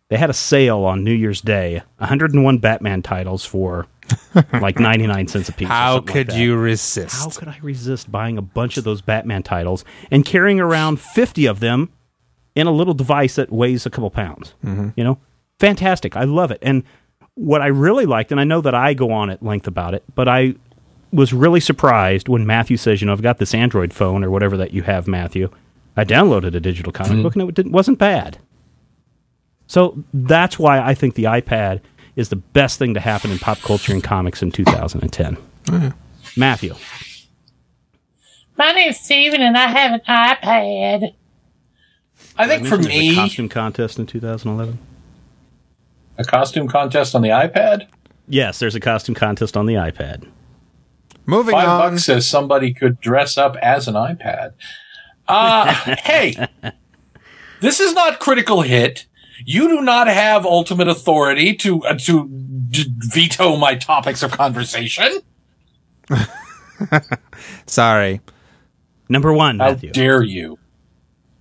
they 0.10 0.18
had 0.18 0.30
a 0.30 0.34
sale 0.34 0.80
on 0.80 1.04
New 1.04 1.14
Year's 1.14 1.42
Day, 1.42 1.84
101 1.98 2.58
Batman 2.58 3.02
titles 3.02 3.46
for 3.46 3.88
like 4.54 4.80
99 4.80 5.28
cents 5.28 5.50
a 5.50 5.54
piece. 5.54 5.68
How 5.68 5.98
like 5.98 6.08
could 6.08 6.28
that. 6.28 6.38
you 6.38 6.58
resist? 6.58 7.16
How 7.16 7.30
could 7.30 7.48
I 7.48 7.60
resist 7.62 8.12
buying 8.12 8.38
a 8.38 8.42
bunch 8.42 8.78
of 8.78 8.84
those 8.84 9.02
Batman 9.02 9.44
titles 9.44 9.86
and 10.10 10.26
carrying 10.26 10.60
around 10.60 11.00
50 11.00 11.46
of 11.46 11.60
them 11.60 11.90
in 12.56 12.66
a 12.66 12.72
little 12.72 12.96
device 12.96 13.36
that 13.36 13.52
weighs 13.52 13.86
a 13.86 13.90
couple 13.92 14.10
pounds? 14.10 14.56
Mm-hmm. 14.66 14.90
You 14.96 15.04
know, 15.04 15.20
fantastic. 15.60 16.16
I 16.16 16.24
love 16.24 16.50
it. 16.50 16.60
And 16.64 16.84
what 17.36 17.62
I 17.62 17.68
really 17.68 18.08
liked, 18.08 18.32
and 18.32 18.42
I 18.42 18.46
know 18.46 18.62
that 18.62 18.74
I 18.74 18.96
go 18.96 19.12
on 19.12 19.30
at 19.30 19.44
length 19.44 19.68
about 19.68 19.94
it, 19.94 20.04
but 20.16 20.28
I 20.28 20.56
was 21.14 21.34
really 21.34 21.60
surprised 21.60 22.28
when 22.28 22.48
Matthew 22.48 22.78
says, 22.78 23.00
you 23.00 23.08
know, 23.08 23.14
I've 23.14 23.22
got 23.22 23.38
this 23.38 23.54
Android 23.54 23.94
phone 23.94 24.24
or 24.24 24.32
whatever 24.32 24.58
that 24.58 24.74
you 24.74 24.84
have, 24.84 25.08
Matthew. 25.08 25.50
I 25.96 26.04
downloaded 26.04 26.56
a 26.56 26.60
digital 26.60 26.92
comic 26.92 27.22
book 27.24 27.36
and 27.36 27.60
it 27.60 27.68
wasn't 27.72 28.00
bad. 28.00 28.40
So 29.70 30.04
that's 30.16 30.58
why 30.58 30.80
I 30.82 30.96
think 30.96 31.14
the 31.14 31.26
iPad 31.26 31.82
is 32.16 32.30
the 32.30 32.36
best 32.36 32.80
thing 32.80 32.96
to 32.96 33.00
happen 33.00 33.30
in 33.30 33.38
pop 33.38 33.60
culture 33.60 33.94
and 33.94 34.04
comics 34.04 34.42
in 34.42 34.52
2010. 34.52 35.38
Matthew. 36.36 36.74
My 38.58 38.72
name's 38.72 39.00
Steven 39.00 39.42
and 39.42 39.56
I 39.56 39.68
have 39.68 39.94
an 39.94 40.02
iPad. 40.08 41.14
I 42.36 42.48
think 42.48 42.66
for 42.66 42.78
There's 42.78 42.88
a 42.88 43.16
costume 43.16 43.48
contest 43.48 44.00
in 44.00 44.08
2011. 44.08 44.80
a 46.18 46.24
costume 46.24 46.68
contest 46.68 47.14
on 47.14 47.22
the 47.22 47.30
iPad. 47.30 47.88
Yes, 48.28 48.58
there's 48.58 48.74
a 48.76 48.80
costume 48.80 49.14
contest 49.14 49.56
on 49.56 49.68
the 49.68 49.76
iPad. 49.76 50.28
Moving 51.28 51.52
Five 51.52 51.70
on. 51.70 51.92
bucks 51.92 52.06
says 52.06 52.28
somebody 52.28 52.74
could 52.74 53.00
dress 53.00 53.38
up 53.38 53.56
as 53.58 53.88
an 53.88 53.94
iPad. 53.94 54.54
Uh, 55.28 55.72
hey, 56.04 56.34
this 57.62 57.80
is 57.80 57.94
not 57.94 58.20
critical 58.20 58.64
hit. 58.64 59.06
You 59.46 59.68
do 59.68 59.82
not 59.82 60.08
have 60.08 60.46
ultimate 60.46 60.88
authority 60.88 61.54
to 61.56 61.84
uh, 61.86 61.94
to 62.00 62.28
d- 62.70 62.86
veto 63.00 63.56
my 63.58 63.76
topics 63.76 64.22
of 64.24 64.32
conversation. 64.32 65.20
Sorry. 67.66 68.22
Number 69.10 69.34
one, 69.34 69.58
Matthew. 69.58 69.66
How 69.66 69.74
Matthew. 69.74 69.92
dare 69.92 70.24
you? 70.24 70.60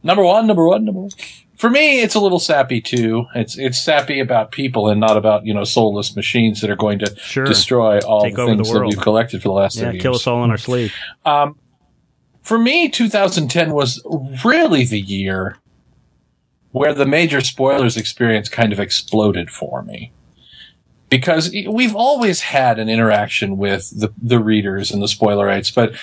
Number 0.02 0.22
one, 0.24 0.46
number 0.46 0.66
one, 0.66 0.84
number 0.84 1.00
one. 1.00 1.10
For 1.56 1.68
me, 1.68 2.00
it's 2.02 2.14
a 2.14 2.20
little 2.20 2.38
sappy 2.38 2.80
too. 2.80 3.26
It's 3.34 3.58
it's 3.58 3.82
sappy 3.82 4.20
about 4.20 4.52
people 4.52 4.88
and 4.88 5.00
not 5.00 5.16
about 5.16 5.44
you 5.44 5.52
know 5.52 5.64
soulless 5.64 6.14
machines 6.14 6.60
that 6.60 6.70
are 6.70 6.76
going 6.76 7.00
to 7.00 7.14
Sure. 7.18 7.44
destroy 7.44 7.98
all 8.00 8.22
Take 8.22 8.36
the 8.36 8.42
over 8.42 8.52
the 8.52 8.62
things 8.62 8.72
that 8.72 8.84
we've 8.86 9.00
collected 9.00 9.42
for 9.42 9.48
the 9.48 9.54
last 9.54 9.74
years. 9.76 9.82
yeah, 9.86 9.88
30 9.90 9.98
kill 9.98 10.12
years. 10.12 10.20
us 10.22 10.26
all 10.28 10.44
in 10.44 10.50
our 10.50 10.56
sleep. 10.58 10.92
Um, 11.24 11.58
for 12.42 12.58
me, 12.58 12.88
2010 12.88 13.72
was 13.72 14.00
really 14.44 14.84
the 14.84 15.00
year 15.00 15.58
where 16.72 16.94
the 16.94 17.06
major 17.06 17.40
spoilers 17.40 17.96
experience 17.96 18.48
kind 18.48 18.72
of 18.72 18.80
exploded 18.80 19.50
for 19.50 19.82
me. 19.82 20.12
Because 21.10 21.50
we've 21.50 21.96
always 21.96 22.42
had 22.42 22.78
an 22.78 22.88
interaction 22.88 23.56
with 23.56 23.98
the, 23.98 24.12
the 24.20 24.38
readers 24.38 24.90
and 24.90 25.02
the 25.02 25.06
spoilerites, 25.06 25.74
but 25.74 25.94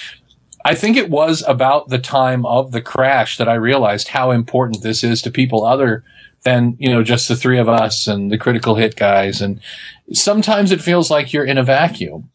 I 0.66 0.74
think 0.74 0.98
it 0.98 1.12
was 1.12 1.44
about 1.48 1.90
the 1.90 2.00
time 2.00 2.44
of 2.48 2.72
the 2.72 2.82
crash 2.82 3.38
that 3.38 3.48
I 3.48 3.54
realized 3.54 4.10
how 4.10 4.32
important 4.32 4.82
this 4.82 5.04
is 5.04 5.22
to 5.22 5.30
people 5.30 5.64
other 5.64 6.04
than, 6.44 6.76
you 6.80 6.90
know, 6.90 7.04
just 7.04 7.28
the 7.28 7.36
three 7.36 7.60
of 7.60 7.70
us 7.70 8.08
and 8.08 8.32
the 8.32 8.38
critical 8.38 8.76
hit 8.76 8.96
guys. 8.96 9.42
And 9.42 9.62
sometimes 10.12 10.72
it 10.72 10.82
feels 10.82 11.12
like 11.12 11.32
you're 11.32 11.46
in 11.46 11.60
a 11.60 11.64
vacuum. 11.64 12.32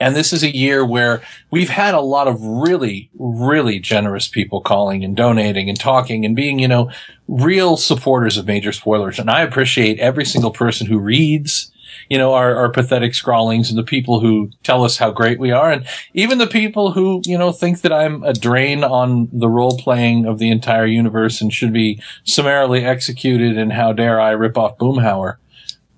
And 0.00 0.16
this 0.16 0.32
is 0.32 0.42
a 0.42 0.56
year 0.56 0.84
where 0.84 1.22
we've 1.50 1.68
had 1.68 1.92
a 1.94 2.00
lot 2.00 2.26
of 2.26 2.42
really, 2.42 3.10
really 3.18 3.78
generous 3.78 4.26
people 4.28 4.62
calling 4.62 5.04
and 5.04 5.14
donating 5.14 5.68
and 5.68 5.78
talking 5.78 6.24
and 6.24 6.34
being, 6.34 6.58
you 6.58 6.68
know, 6.68 6.90
real 7.28 7.76
supporters 7.76 8.38
of 8.38 8.46
major 8.46 8.72
spoilers. 8.72 9.18
And 9.18 9.30
I 9.30 9.42
appreciate 9.42 9.98
every 9.98 10.24
single 10.24 10.52
person 10.52 10.86
who 10.86 10.98
reads, 10.98 11.70
you 12.08 12.16
know, 12.16 12.32
our, 12.32 12.56
our 12.56 12.70
pathetic 12.70 13.14
scrawlings 13.14 13.68
and 13.68 13.78
the 13.78 13.84
people 13.84 14.20
who 14.20 14.50
tell 14.62 14.84
us 14.84 14.96
how 14.96 15.10
great 15.10 15.38
we 15.38 15.50
are. 15.50 15.70
And 15.70 15.86
even 16.14 16.38
the 16.38 16.46
people 16.46 16.92
who, 16.92 17.20
you 17.26 17.36
know, 17.36 17.52
think 17.52 17.82
that 17.82 17.92
I'm 17.92 18.22
a 18.22 18.32
drain 18.32 18.82
on 18.82 19.28
the 19.32 19.48
role 19.48 19.78
playing 19.78 20.24
of 20.24 20.38
the 20.38 20.50
entire 20.50 20.86
universe 20.86 21.42
and 21.42 21.52
should 21.52 21.74
be 21.74 22.02
summarily 22.24 22.86
executed. 22.86 23.58
And 23.58 23.72
how 23.72 23.92
dare 23.92 24.18
I 24.18 24.30
rip 24.30 24.56
off 24.56 24.78
Boomhauer? 24.78 25.36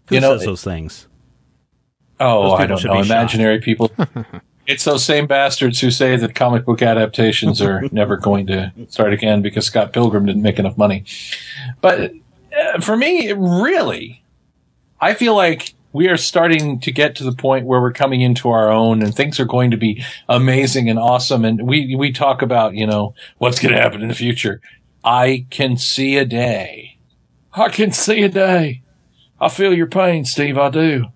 Who 0.09 0.17
you 0.17 0.21
know, 0.21 0.37
says 0.37 0.47
those 0.47 0.65
things? 0.65 1.07
Oh, 2.23 2.53
I 2.53 2.67
don't 2.67 2.83
know. 2.85 2.95
be 2.95 3.03
shot. 3.03 3.17
Imaginary 3.17 3.61
people. 3.61 3.91
it's 4.67 4.85
those 4.85 5.05
same 5.05 5.27
bastards 5.27 5.81
who 5.81 5.91
say 5.91 6.17
that 6.17 6.35
comic 6.35 6.65
book 6.65 6.83
adaptations 6.83 7.61
are 7.61 7.83
never 7.93 8.17
going 8.17 8.47
to 8.47 8.73
start 8.89 9.13
again 9.13 9.43
because 9.43 9.67
Scott 9.67 9.93
Pilgrim 9.93 10.27
didn't 10.27 10.43
make 10.43 10.59
enough 10.59 10.79
money. 10.79 11.05
But 11.81 12.13
uh, 12.57 12.81
for 12.81 12.97
me, 12.97 13.33
really, 13.33 14.23
I 15.01 15.15
feel 15.15 15.35
like 15.35 15.75
we 15.93 16.09
are 16.09 16.17
starting 16.17 16.81
to 16.81 16.91
get 16.91 17.17
to 17.17 17.25
the 17.25 17.33
point 17.33 17.67
where 17.67 17.81
we're 17.81 17.93
coming 17.93 18.21
into 18.21 18.49
our 18.49 18.71
own 18.71 19.03
and 19.03 19.15
things 19.15 19.39
are 19.39 19.45
going 19.45 19.71
to 19.73 19.77
be 19.77 20.03
amazing 20.29 20.89
and 20.89 20.99
awesome. 20.99 21.45
And 21.45 21.69
we, 21.69 21.97
we 21.97 22.13
talk 22.13 22.41
about, 22.41 22.75
you 22.75 22.87
know, 22.87 23.15
what's 23.39 23.59
going 23.59 23.75
to 23.75 23.81
happen 23.81 24.01
in 24.01 24.09
the 24.09 24.15
future. 24.15 24.61
I 25.05 25.47
can 25.51 25.77
see 25.77 26.17
a 26.17 26.25
day. 26.25 26.99
I 27.53 27.69
can 27.69 27.93
see 27.93 28.23
a 28.23 28.29
day. 28.29 28.83
I 29.41 29.49
feel 29.49 29.75
your 29.75 29.89
pain, 29.89 30.25
Steve. 30.25 30.57
I 30.57 30.71
do. 30.71 31.07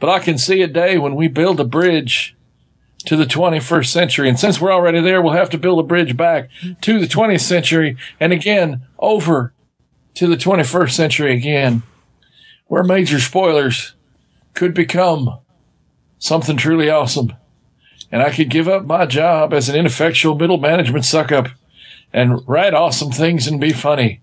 But 0.00 0.08
I 0.08 0.18
can 0.18 0.38
see 0.38 0.62
a 0.62 0.66
day 0.66 0.98
when 0.98 1.14
we 1.14 1.28
build 1.28 1.60
a 1.60 1.64
bridge 1.64 2.34
to 3.04 3.16
the 3.16 3.24
21st 3.24 3.86
century. 3.86 4.28
And 4.28 4.38
since 4.38 4.60
we're 4.60 4.72
already 4.72 5.00
there, 5.00 5.22
we'll 5.22 5.32
have 5.34 5.50
to 5.50 5.58
build 5.58 5.78
a 5.78 5.84
bridge 5.84 6.16
back 6.16 6.50
to 6.82 6.98
the 6.98 7.06
20th 7.06 7.40
century 7.40 7.96
and 8.18 8.32
again 8.32 8.82
over 8.98 9.52
to 10.14 10.26
the 10.26 10.36
21st 10.36 10.90
century 10.90 11.34
again, 11.34 11.82
where 12.66 12.82
major 12.82 13.20
spoilers 13.20 13.94
could 14.54 14.74
become 14.74 15.38
something 16.18 16.56
truly 16.56 16.90
awesome. 16.90 17.32
And 18.12 18.22
I 18.22 18.30
could 18.30 18.50
give 18.50 18.68
up 18.68 18.84
my 18.84 19.06
job 19.06 19.54
as 19.54 19.68
an 19.68 19.76
ineffectual 19.76 20.34
middle 20.34 20.58
management 20.58 21.04
suck 21.04 21.30
up 21.30 21.48
and 22.12 22.46
write 22.48 22.74
awesome 22.74 23.12
things 23.12 23.46
and 23.46 23.60
be 23.60 23.72
funny 23.72 24.20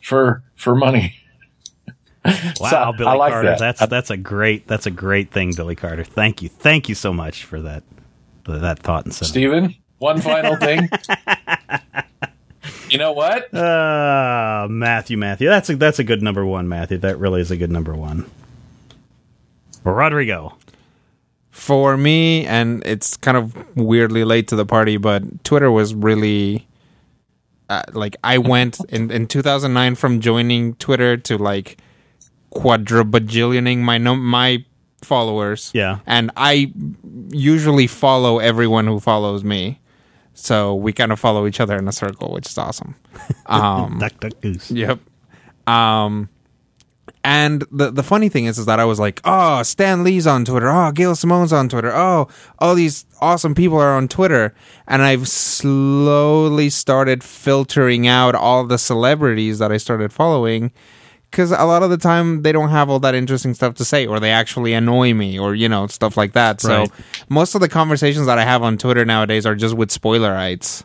for, 0.00 0.42
for 0.54 0.74
money. 0.74 1.20
Wow, 2.60 2.70
So, 2.70 2.92
Billy 2.98 3.10
I 3.10 3.14
like 3.14 3.32
Carter. 3.32 3.48
that. 3.50 3.58
That's 3.58 3.86
that's 3.86 4.10
a 4.10 4.16
great 4.16 4.66
that's 4.66 4.86
a 4.86 4.90
great 4.90 5.30
thing, 5.30 5.52
Billy 5.54 5.74
Carter. 5.76 6.04
Thank 6.04 6.42
you, 6.42 6.48
thank 6.48 6.88
you 6.88 6.94
so 6.94 7.12
much 7.12 7.44
for 7.44 7.60
that 7.62 7.82
for 8.44 8.58
that 8.58 8.78
thought 8.80 9.04
and 9.04 9.14
sentiment. 9.14 9.72
Steven, 9.72 9.82
one 9.98 10.20
final 10.20 10.56
thing. 10.56 10.88
you 12.90 12.98
know 12.98 13.12
what? 13.12 13.52
Uh, 13.54 14.66
Matthew, 14.70 15.16
Matthew. 15.16 15.48
That's 15.48 15.70
a 15.70 15.76
that's 15.76 15.98
a 15.98 16.04
good 16.04 16.22
number 16.22 16.44
one, 16.44 16.68
Matthew. 16.68 16.98
That 16.98 17.18
really 17.18 17.40
is 17.40 17.50
a 17.50 17.56
good 17.56 17.70
number 17.70 17.94
one. 17.94 18.28
Rodrigo. 19.84 20.56
For 21.50 21.96
me, 21.96 22.46
and 22.46 22.84
it's 22.86 23.16
kind 23.16 23.36
of 23.36 23.76
weirdly 23.76 24.22
late 24.24 24.46
to 24.48 24.56
the 24.56 24.64
party, 24.64 24.96
but 24.96 25.42
Twitter 25.44 25.72
was 25.72 25.92
really 25.92 26.68
uh, 27.68 27.82
like 27.92 28.16
I 28.22 28.38
went 28.38 28.78
in 28.88 29.10
in 29.10 29.26
2009 29.26 29.96
from 29.96 30.20
joining 30.20 30.74
Twitter 30.76 31.16
to 31.16 31.36
like 31.36 31.78
quadrubajillioning 32.54 33.78
my 33.78 33.98
my 33.98 34.64
followers. 35.02 35.70
Yeah. 35.74 35.98
and 36.06 36.30
I 36.36 36.72
usually 37.30 37.86
follow 37.86 38.38
everyone 38.38 38.86
who 38.86 39.00
follows 39.00 39.44
me, 39.44 39.80
so 40.34 40.74
we 40.74 40.92
kind 40.92 41.12
of 41.12 41.20
follow 41.20 41.46
each 41.46 41.60
other 41.60 41.76
in 41.76 41.86
a 41.88 41.92
circle, 41.92 42.32
which 42.32 42.46
is 42.48 42.58
awesome. 42.58 42.94
Um, 43.46 43.98
Duck, 43.98 44.18
duck, 44.20 44.40
goose. 44.40 44.70
Yep. 44.70 45.00
Um, 45.66 46.28
and 47.24 47.64
the 47.72 47.90
the 47.90 48.02
funny 48.02 48.28
thing 48.28 48.44
is, 48.46 48.58
is 48.58 48.66
that 48.66 48.78
I 48.78 48.84
was 48.84 49.00
like, 49.00 49.20
oh, 49.24 49.62
Stan 49.62 50.04
Lee's 50.04 50.26
on 50.26 50.44
Twitter. 50.44 50.68
Oh, 50.70 50.92
Gail 50.92 51.14
Simone's 51.14 51.52
on 51.52 51.68
Twitter. 51.68 51.92
Oh, 51.94 52.28
all 52.58 52.74
these 52.74 53.06
awesome 53.20 53.54
people 53.54 53.78
are 53.78 53.94
on 53.96 54.06
Twitter. 54.08 54.54
And 54.86 55.02
I've 55.02 55.28
slowly 55.28 56.70
started 56.70 57.24
filtering 57.24 58.06
out 58.06 58.34
all 58.34 58.66
the 58.66 58.78
celebrities 58.78 59.58
that 59.58 59.72
I 59.72 59.78
started 59.78 60.12
following. 60.12 60.70
Because 61.30 61.50
a 61.52 61.64
lot 61.64 61.82
of 61.82 61.90
the 61.90 61.98
time 61.98 62.42
they 62.42 62.52
don't 62.52 62.70
have 62.70 62.88
all 62.88 62.98
that 63.00 63.14
interesting 63.14 63.52
stuff 63.54 63.74
to 63.74 63.84
say, 63.84 64.06
or 64.06 64.18
they 64.18 64.30
actually 64.30 64.72
annoy 64.72 65.12
me, 65.14 65.38
or 65.38 65.54
you 65.54 65.68
know 65.68 65.86
stuff 65.86 66.16
like 66.16 66.32
that. 66.32 66.60
So 66.60 66.68
Right. 66.80 66.90
most 67.28 67.54
of 67.54 67.60
the 67.60 67.68
conversations 67.68 68.26
that 68.26 68.38
I 68.38 68.44
have 68.44 68.62
on 68.62 68.78
Twitter 68.78 69.04
nowadays 69.04 69.44
are 69.46 69.54
just 69.54 69.74
with 69.74 69.90
spoilerites. 69.90 70.84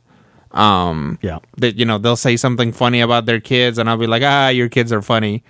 Um, 0.51 1.17
Yeah. 1.21 1.39
that 1.57 1.77
you 1.77 1.85
know 1.85 1.97
they'll 1.97 2.15
say 2.15 2.35
something 2.37 2.71
funny 2.73 3.01
about 3.01 3.25
their 3.25 3.39
kids 3.39 3.79
and 3.79 3.89
i'll 3.89 3.97
be 3.97 4.05
like 4.05 4.21
ah 4.23 4.49
your 4.49 4.69
kids 4.69 4.91
are 4.93 5.01
funny 5.01 5.43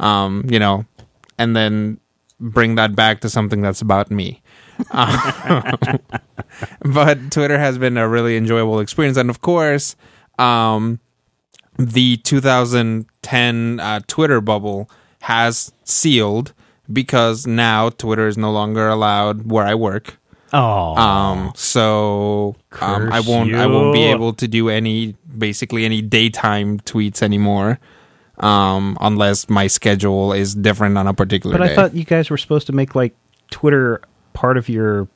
um 0.00 0.44
you 0.50 0.58
know 0.58 0.84
and 1.38 1.54
then 1.54 2.00
bring 2.40 2.74
that 2.74 2.96
back 2.96 3.20
to 3.20 3.30
something 3.30 3.60
that's 3.62 3.80
about 3.80 4.10
me 4.10 4.42
Um, 4.90 5.14
but 6.82 7.30
twitter 7.30 7.56
has 7.58 7.78
been 7.78 7.96
a 7.96 8.08
really 8.08 8.36
enjoyable 8.36 8.80
experience 8.80 9.16
and 9.16 9.30
of 9.30 9.40
course 9.42 9.94
um 10.40 10.98
the 11.78 12.16
2010 12.18 13.80
uh, 13.80 14.00
twitter 14.06 14.40
bubble 14.40 14.90
has 15.22 15.72
sealed 15.84 16.52
because 16.92 17.46
now 17.46 17.88
twitter 17.90 18.26
is 18.26 18.36
no 18.36 18.50
longer 18.50 18.88
allowed 18.88 19.50
where 19.50 19.64
i 19.64 19.74
work. 19.74 20.18
Oh, 20.52 20.96
um, 20.96 21.52
so 21.54 22.56
um, 22.80 23.12
I 23.12 23.20
won't 23.20 23.54
I 23.54 23.66
won't 23.66 23.92
be 23.92 24.04
able 24.04 24.32
to 24.32 24.48
do 24.48 24.70
any 24.70 25.14
basically 25.36 25.84
any 25.84 26.00
daytime 26.00 26.80
tweets 26.80 27.22
anymore, 27.22 27.78
um, 28.38 28.96
unless 29.00 29.50
my 29.50 29.66
schedule 29.66 30.32
is 30.32 30.54
different 30.54 30.96
on 30.96 31.06
a 31.06 31.12
particular 31.12 31.58
but 31.58 31.66
day. 31.66 31.72
I 31.72 31.76
thought 31.76 31.94
you 31.94 32.04
guys 32.04 32.30
were 32.30 32.38
supposed 32.38 32.66
to 32.68 32.72
make 32.72 32.94
like 32.94 33.14
Twitter 33.50 34.00
part 34.32 34.56
of 34.56 34.70
your 34.70 35.06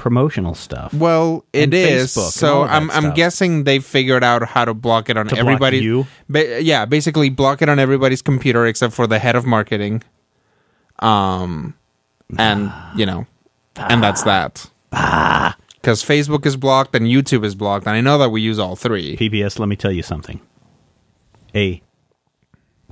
promotional 0.00 0.54
stuff. 0.54 0.92
well, 0.92 1.44
it 1.52 1.72
is. 1.72 2.10
Facebook 2.12 2.30
So 2.32 2.54
all 2.56 2.62
of 2.64 2.68
that 2.70 2.76
I'm 2.76 2.90
I'm 2.90 3.02
stuff. 3.02 3.14
guessing 3.14 3.64
they 3.64 3.78
figured 3.78 4.24
out 4.24 4.42
how 4.48 4.64
to 4.64 4.74
block 4.74 5.08
it 5.10 5.16
on 5.16 5.28
To 5.28 5.36
everybody. 5.38 5.78
you? 5.78 6.06
Ba- 6.28 6.60
yeah, 6.62 6.84
basically 6.86 7.28
block 7.30 7.62
it 7.62 7.68
on 7.68 7.78
everybody's 7.78 8.22
computer 8.22 8.66
except 8.66 8.94
for 8.94 9.06
the 9.06 9.18
head 9.20 9.36
of 9.36 9.46
marketing. 9.46 10.02
Um, 10.98 11.74
and 12.38 12.72
you 12.96 13.06
know, 13.06 13.26
and 13.76 14.02
that's 14.02 14.22
that. 14.24 14.68
Because 14.90 16.02
Facebook 16.04 16.44
is 16.46 16.56
blocked 16.56 16.94
and 16.94 17.06
YouTube 17.06 17.44
is 17.44 17.54
blocked, 17.54 17.86
and 17.86 17.94
I 17.96 18.00
know 18.00 18.18
that 18.18 18.30
we 18.30 18.40
use 18.42 18.58
all 18.58 18.76
three. 18.76 19.16
PBS, 19.16 19.58
let 19.58 19.68
me 19.68 19.76
tell 19.76 19.92
you 19.92 20.02
something. 20.02 20.40
A 21.54 21.80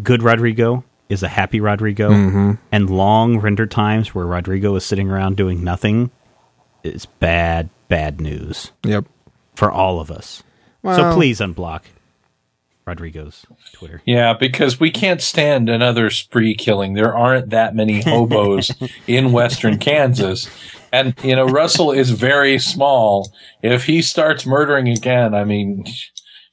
good 0.02 0.22
Rodrigo 0.22 0.84
is 1.08 1.22
a 1.22 1.28
happy 1.28 1.60
Rodrigo, 1.60 2.10
Mm-hmm. 2.10 2.52
and 2.72 2.90
long 2.90 3.38
render 3.40 3.66
times 3.66 4.14
where 4.14 4.26
Rodrigo 4.26 4.74
is 4.76 4.84
sitting 4.84 5.10
around 5.10 5.36
doing 5.36 5.62
nothing 5.64 6.10
is 6.82 7.06
bad, 7.06 7.70
bad 7.88 8.20
news 8.20 8.72
Yep. 8.84 9.06
for 9.54 9.70
all 9.70 10.00
of 10.00 10.10
us. 10.10 10.42
so 10.84 11.12
please 11.14 11.40
unblock 11.40 11.82
Rodrigo's 12.86 13.44
Twitter. 13.74 14.00
Yeah, 14.06 14.32
because 14.32 14.80
we 14.80 14.90
can't 14.90 15.20
stand 15.20 15.68
another 15.68 16.08
spree 16.08 16.54
killing. 16.54 16.94
There 16.94 17.14
aren't 17.14 17.50
that 17.50 17.74
many 17.74 18.00
hobos 18.00 18.70
in 19.06 19.32
western 19.32 19.78
Kansas. 19.78 20.48
And, 20.90 21.14
you 21.22 21.36
know, 21.36 21.44
Russell 21.46 21.92
is 21.92 22.10
very 22.12 22.58
small. 22.58 23.30
If 23.62 23.84
he 23.84 24.00
starts 24.00 24.46
murdering 24.46 24.88
again, 24.88 25.34
I 25.34 25.44
mean, 25.44 25.84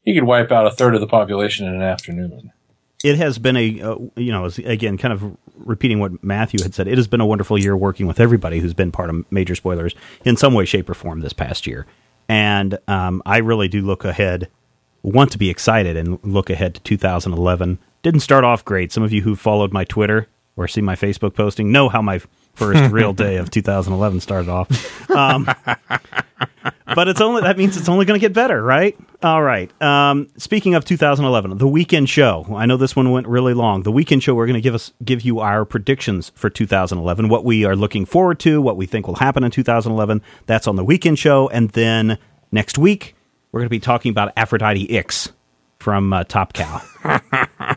he 0.04 0.14
could 0.14 0.26
wipe 0.26 0.52
out 0.52 0.68
a 0.68 0.72
third 0.72 0.94
of 0.94 1.00
the 1.00 1.08
population 1.08 1.68
in 1.68 1.74
an 1.76 1.82
afternoon. 1.82 2.52
It 3.02 3.16
has 3.16 3.38
been 3.38 3.56
a, 3.56 3.82
uh, 3.82 3.96
you 4.18 4.32
know, 4.34 4.50
again, 4.66 4.98
kind 4.98 5.14
of 5.14 5.38
repeating 5.58 6.00
what 6.00 6.24
Matthew 6.24 6.62
had 6.64 6.74
said, 6.74 6.88
it 6.88 6.98
has 6.98 7.08
been 7.08 7.22
a 7.22 7.26
wonderful 7.26 7.58
year 7.58 7.76
working 7.76 8.08
with 8.08 8.20
everybody 8.20 8.60
who's 8.60 8.74
been 8.74 8.92
part 8.92 9.10
of 9.10 9.30
Major 9.32 9.56
Spoilers 9.56 9.94
in 10.24 10.38
some 10.38 10.54
way, 10.54 10.66
shape, 10.66 10.90
or 10.90 10.94
form 10.94 11.22
this 11.22 11.34
past 11.34 11.66
year. 11.68 11.86
and 12.28 12.78
um, 12.88 13.22
I 13.26 13.38
really 13.38 13.68
do 13.68 13.82
look 13.82 14.04
ahead, 14.06 14.50
want 15.04 15.32
to 15.32 15.38
be 15.38 15.50
excited 15.50 15.96
and 15.96 16.20
look 16.24 16.50
ahead 16.50 16.76
to 16.76 16.82
2011. 16.82 17.78
Didn't 18.02 18.22
start 18.22 18.44
off 18.44 18.66
great. 18.66 18.92
Some 18.92 19.04
of 19.04 19.14
you 19.14 19.22
who 19.22 19.36
followed 19.36 19.72
my 19.72 19.84
Twitter 19.84 20.28
or 20.58 20.68
see 20.68 20.82
my 20.82 20.96
Facebook 20.96 21.36
posting 21.36 21.72
know 21.72 21.90
how 21.90 22.02
my 22.02 22.20
first 22.54 22.92
real 22.92 23.14
day 23.14 23.36
of 23.38 23.50
2011 23.52 24.20
started 24.22 24.50
off. 24.50 25.10
Um, 25.12 25.48
but 26.94 27.08
it's 27.08 27.22
only 27.22 27.42
that 27.42 27.58
means 27.58 27.78
it's 27.78 27.90
only 27.90 28.06
going 28.06 28.20
to 28.20 28.24
get 28.24 28.34
better, 28.34 28.62
right? 28.62 28.96
All 29.24 29.42
right. 29.42 29.72
Um, 29.82 30.28
speaking 30.38 30.76
of 30.76 30.86
2011, 30.86 31.58
the 31.58 31.68
weekend 31.68 32.10
show. 32.10 32.46
I 32.56 32.66
know 32.66 32.78
this 32.78 32.96
one 32.96 33.12
went 33.12 33.28
really 33.28 33.54
long. 33.54 33.84
The 33.84 33.92
weekend 33.92 34.24
show. 34.24 34.36
We're 34.36 34.46
going 34.46 34.56
to 34.56 34.62
give 34.62 34.76
us 34.76 34.94
give 35.04 35.22
you 35.22 35.40
our 35.40 35.66
predictions 35.66 36.32
for 36.36 36.50
2011, 36.50 37.30
what 37.30 37.44
we 37.44 37.66
are 37.66 37.76
looking 37.76 38.06
forward 38.06 38.40
to, 38.42 38.62
what 38.62 38.78
we 38.78 38.86
think 38.86 39.08
will 39.08 39.16
happen 39.16 39.44
in 39.44 39.52
2011. 39.52 40.22
That's 40.46 40.68
on 40.68 40.76
the 40.76 40.84
weekend 40.84 41.18
show, 41.18 41.50
and 41.50 41.70
then 41.72 42.18
next 42.52 42.78
week 42.78 43.16
we're 43.52 43.62
going 43.62 43.68
to 43.68 43.70
be 43.70 43.80
talking 43.80 44.12
about 44.12 44.34
Aphrodite 44.38 44.92
Ix 44.92 45.32
from 45.80 46.14
uh, 46.14 46.24
Top 46.26 46.54
Cow. 46.54 46.82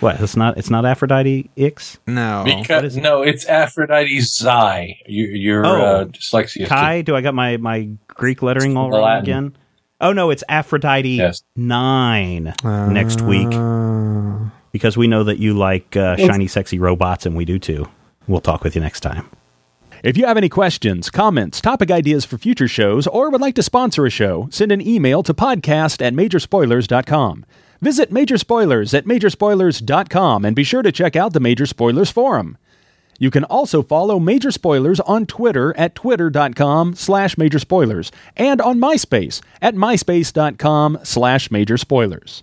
what? 0.00 0.20
It's 0.20 0.36
not. 0.36 0.58
It's 0.58 0.70
not 0.70 0.84
Aphrodite 0.84 1.50
X. 1.56 1.98
No. 2.06 2.42
Because 2.44 2.96
no, 2.96 3.22
it's 3.22 3.46
Aphrodite 3.46 4.20
Xi. 4.20 5.02
You, 5.06 5.54
are 5.58 5.66
Oh. 5.66 5.80
uh, 5.82 6.04
dyslexia. 6.06 6.62
is 6.62 6.68
Kai, 6.68 7.02
do 7.02 7.14
I 7.16 7.20
got 7.20 7.34
my, 7.34 7.56
my 7.58 7.88
Greek 8.08 8.42
lettering 8.42 8.76
all 8.76 8.90
the 8.90 8.96
wrong 8.96 9.04
Latin. 9.04 9.22
again? 9.24 9.56
Oh 10.00 10.12
no, 10.12 10.30
it's 10.30 10.42
Aphrodite 10.48 11.08
Yes. 11.10 11.42
nine 11.56 12.54
next 12.64 13.20
week 13.20 13.50
because 14.72 14.96
we 14.96 15.06
know 15.06 15.24
that 15.24 15.38
you 15.38 15.52
like 15.54 15.96
uh, 15.96 16.16
shiny, 16.16 16.46
sexy 16.46 16.78
robots, 16.78 17.26
and 17.26 17.36
we 17.36 17.44
do 17.44 17.58
too. 17.58 17.86
We'll 18.26 18.40
talk 18.40 18.62
with 18.64 18.74
you 18.74 18.80
next 18.80 19.00
time. 19.00 19.28
If 20.02 20.16
you 20.16 20.24
have 20.24 20.38
any 20.38 20.48
questions, 20.48 21.10
comments, 21.10 21.60
topic 21.60 21.90
ideas 21.90 22.24
for 22.24 22.38
future 22.38 22.68
shows, 22.68 23.06
or 23.06 23.28
would 23.30 23.40
like 23.42 23.54
to 23.56 23.62
sponsor 23.62 24.06
a 24.06 24.10
show, 24.10 24.48
send 24.50 24.72
an 24.72 24.80
email 24.80 25.22
to 25.24 25.34
podcast 25.34 26.00
at 26.00 26.14
majorspoilers.com. 26.14 27.44
Visit 27.80 28.12
Major 28.12 28.36
Spoilers 28.36 28.92
at 28.92 29.06
majorspoilers.com 29.06 30.44
and 30.44 30.54
be 30.54 30.64
sure 30.64 30.82
to 30.82 30.92
check 30.92 31.16
out 31.16 31.32
the 31.32 31.40
Major 31.40 31.64
Spoilers 31.64 32.10
Forum. 32.10 32.58
You 33.18 33.30
can 33.30 33.44
also 33.44 33.82
follow 33.82 34.18
Major 34.18 34.50
Spoilers 34.50 35.00
on 35.00 35.26
Twitter 35.26 35.76
at 35.76 35.94
twitter.com 35.94 36.94
slash 36.94 37.36
major 37.36 37.58
spoilers 37.58 38.10
and 38.36 38.60
on 38.62 38.78
MySpace 38.78 39.42
at 39.60 39.74
myspace.com 39.74 40.98
slash 41.04 41.50
major 41.50 41.76
spoilers. 41.76 42.42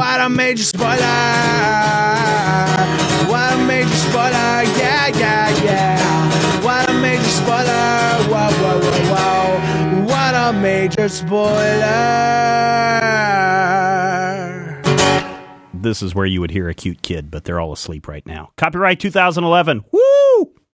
What 0.00 0.18
a 0.18 0.30
major 0.30 0.62
spoiler! 0.64 0.96
What 3.28 3.52
a 3.52 3.58
major 3.66 3.90
spoiler! 3.90 4.62
Yeah, 4.80 5.08
yeah, 5.08 5.62
yeah! 5.62 6.64
What 6.64 6.88
a 6.88 6.94
major 6.94 7.22
spoiler! 7.22 8.24
Whoa, 8.30 8.50
whoa, 8.50 8.80
whoa, 8.80 9.02
whoa! 9.12 10.04
What 10.06 10.34
a 10.34 10.54
major 10.58 11.10
spoiler! 11.10 11.50
This 15.74 16.00
is 16.00 16.14
where 16.14 16.24
you 16.24 16.40
would 16.40 16.50
hear 16.50 16.70
a 16.70 16.74
cute 16.74 17.02
kid, 17.02 17.30
but 17.30 17.44
they're 17.44 17.60
all 17.60 17.74
asleep 17.74 18.08
right 18.08 18.24
now. 18.24 18.52
Copyright 18.56 19.00
2011. 19.00 19.84
Woo! 19.92 20.59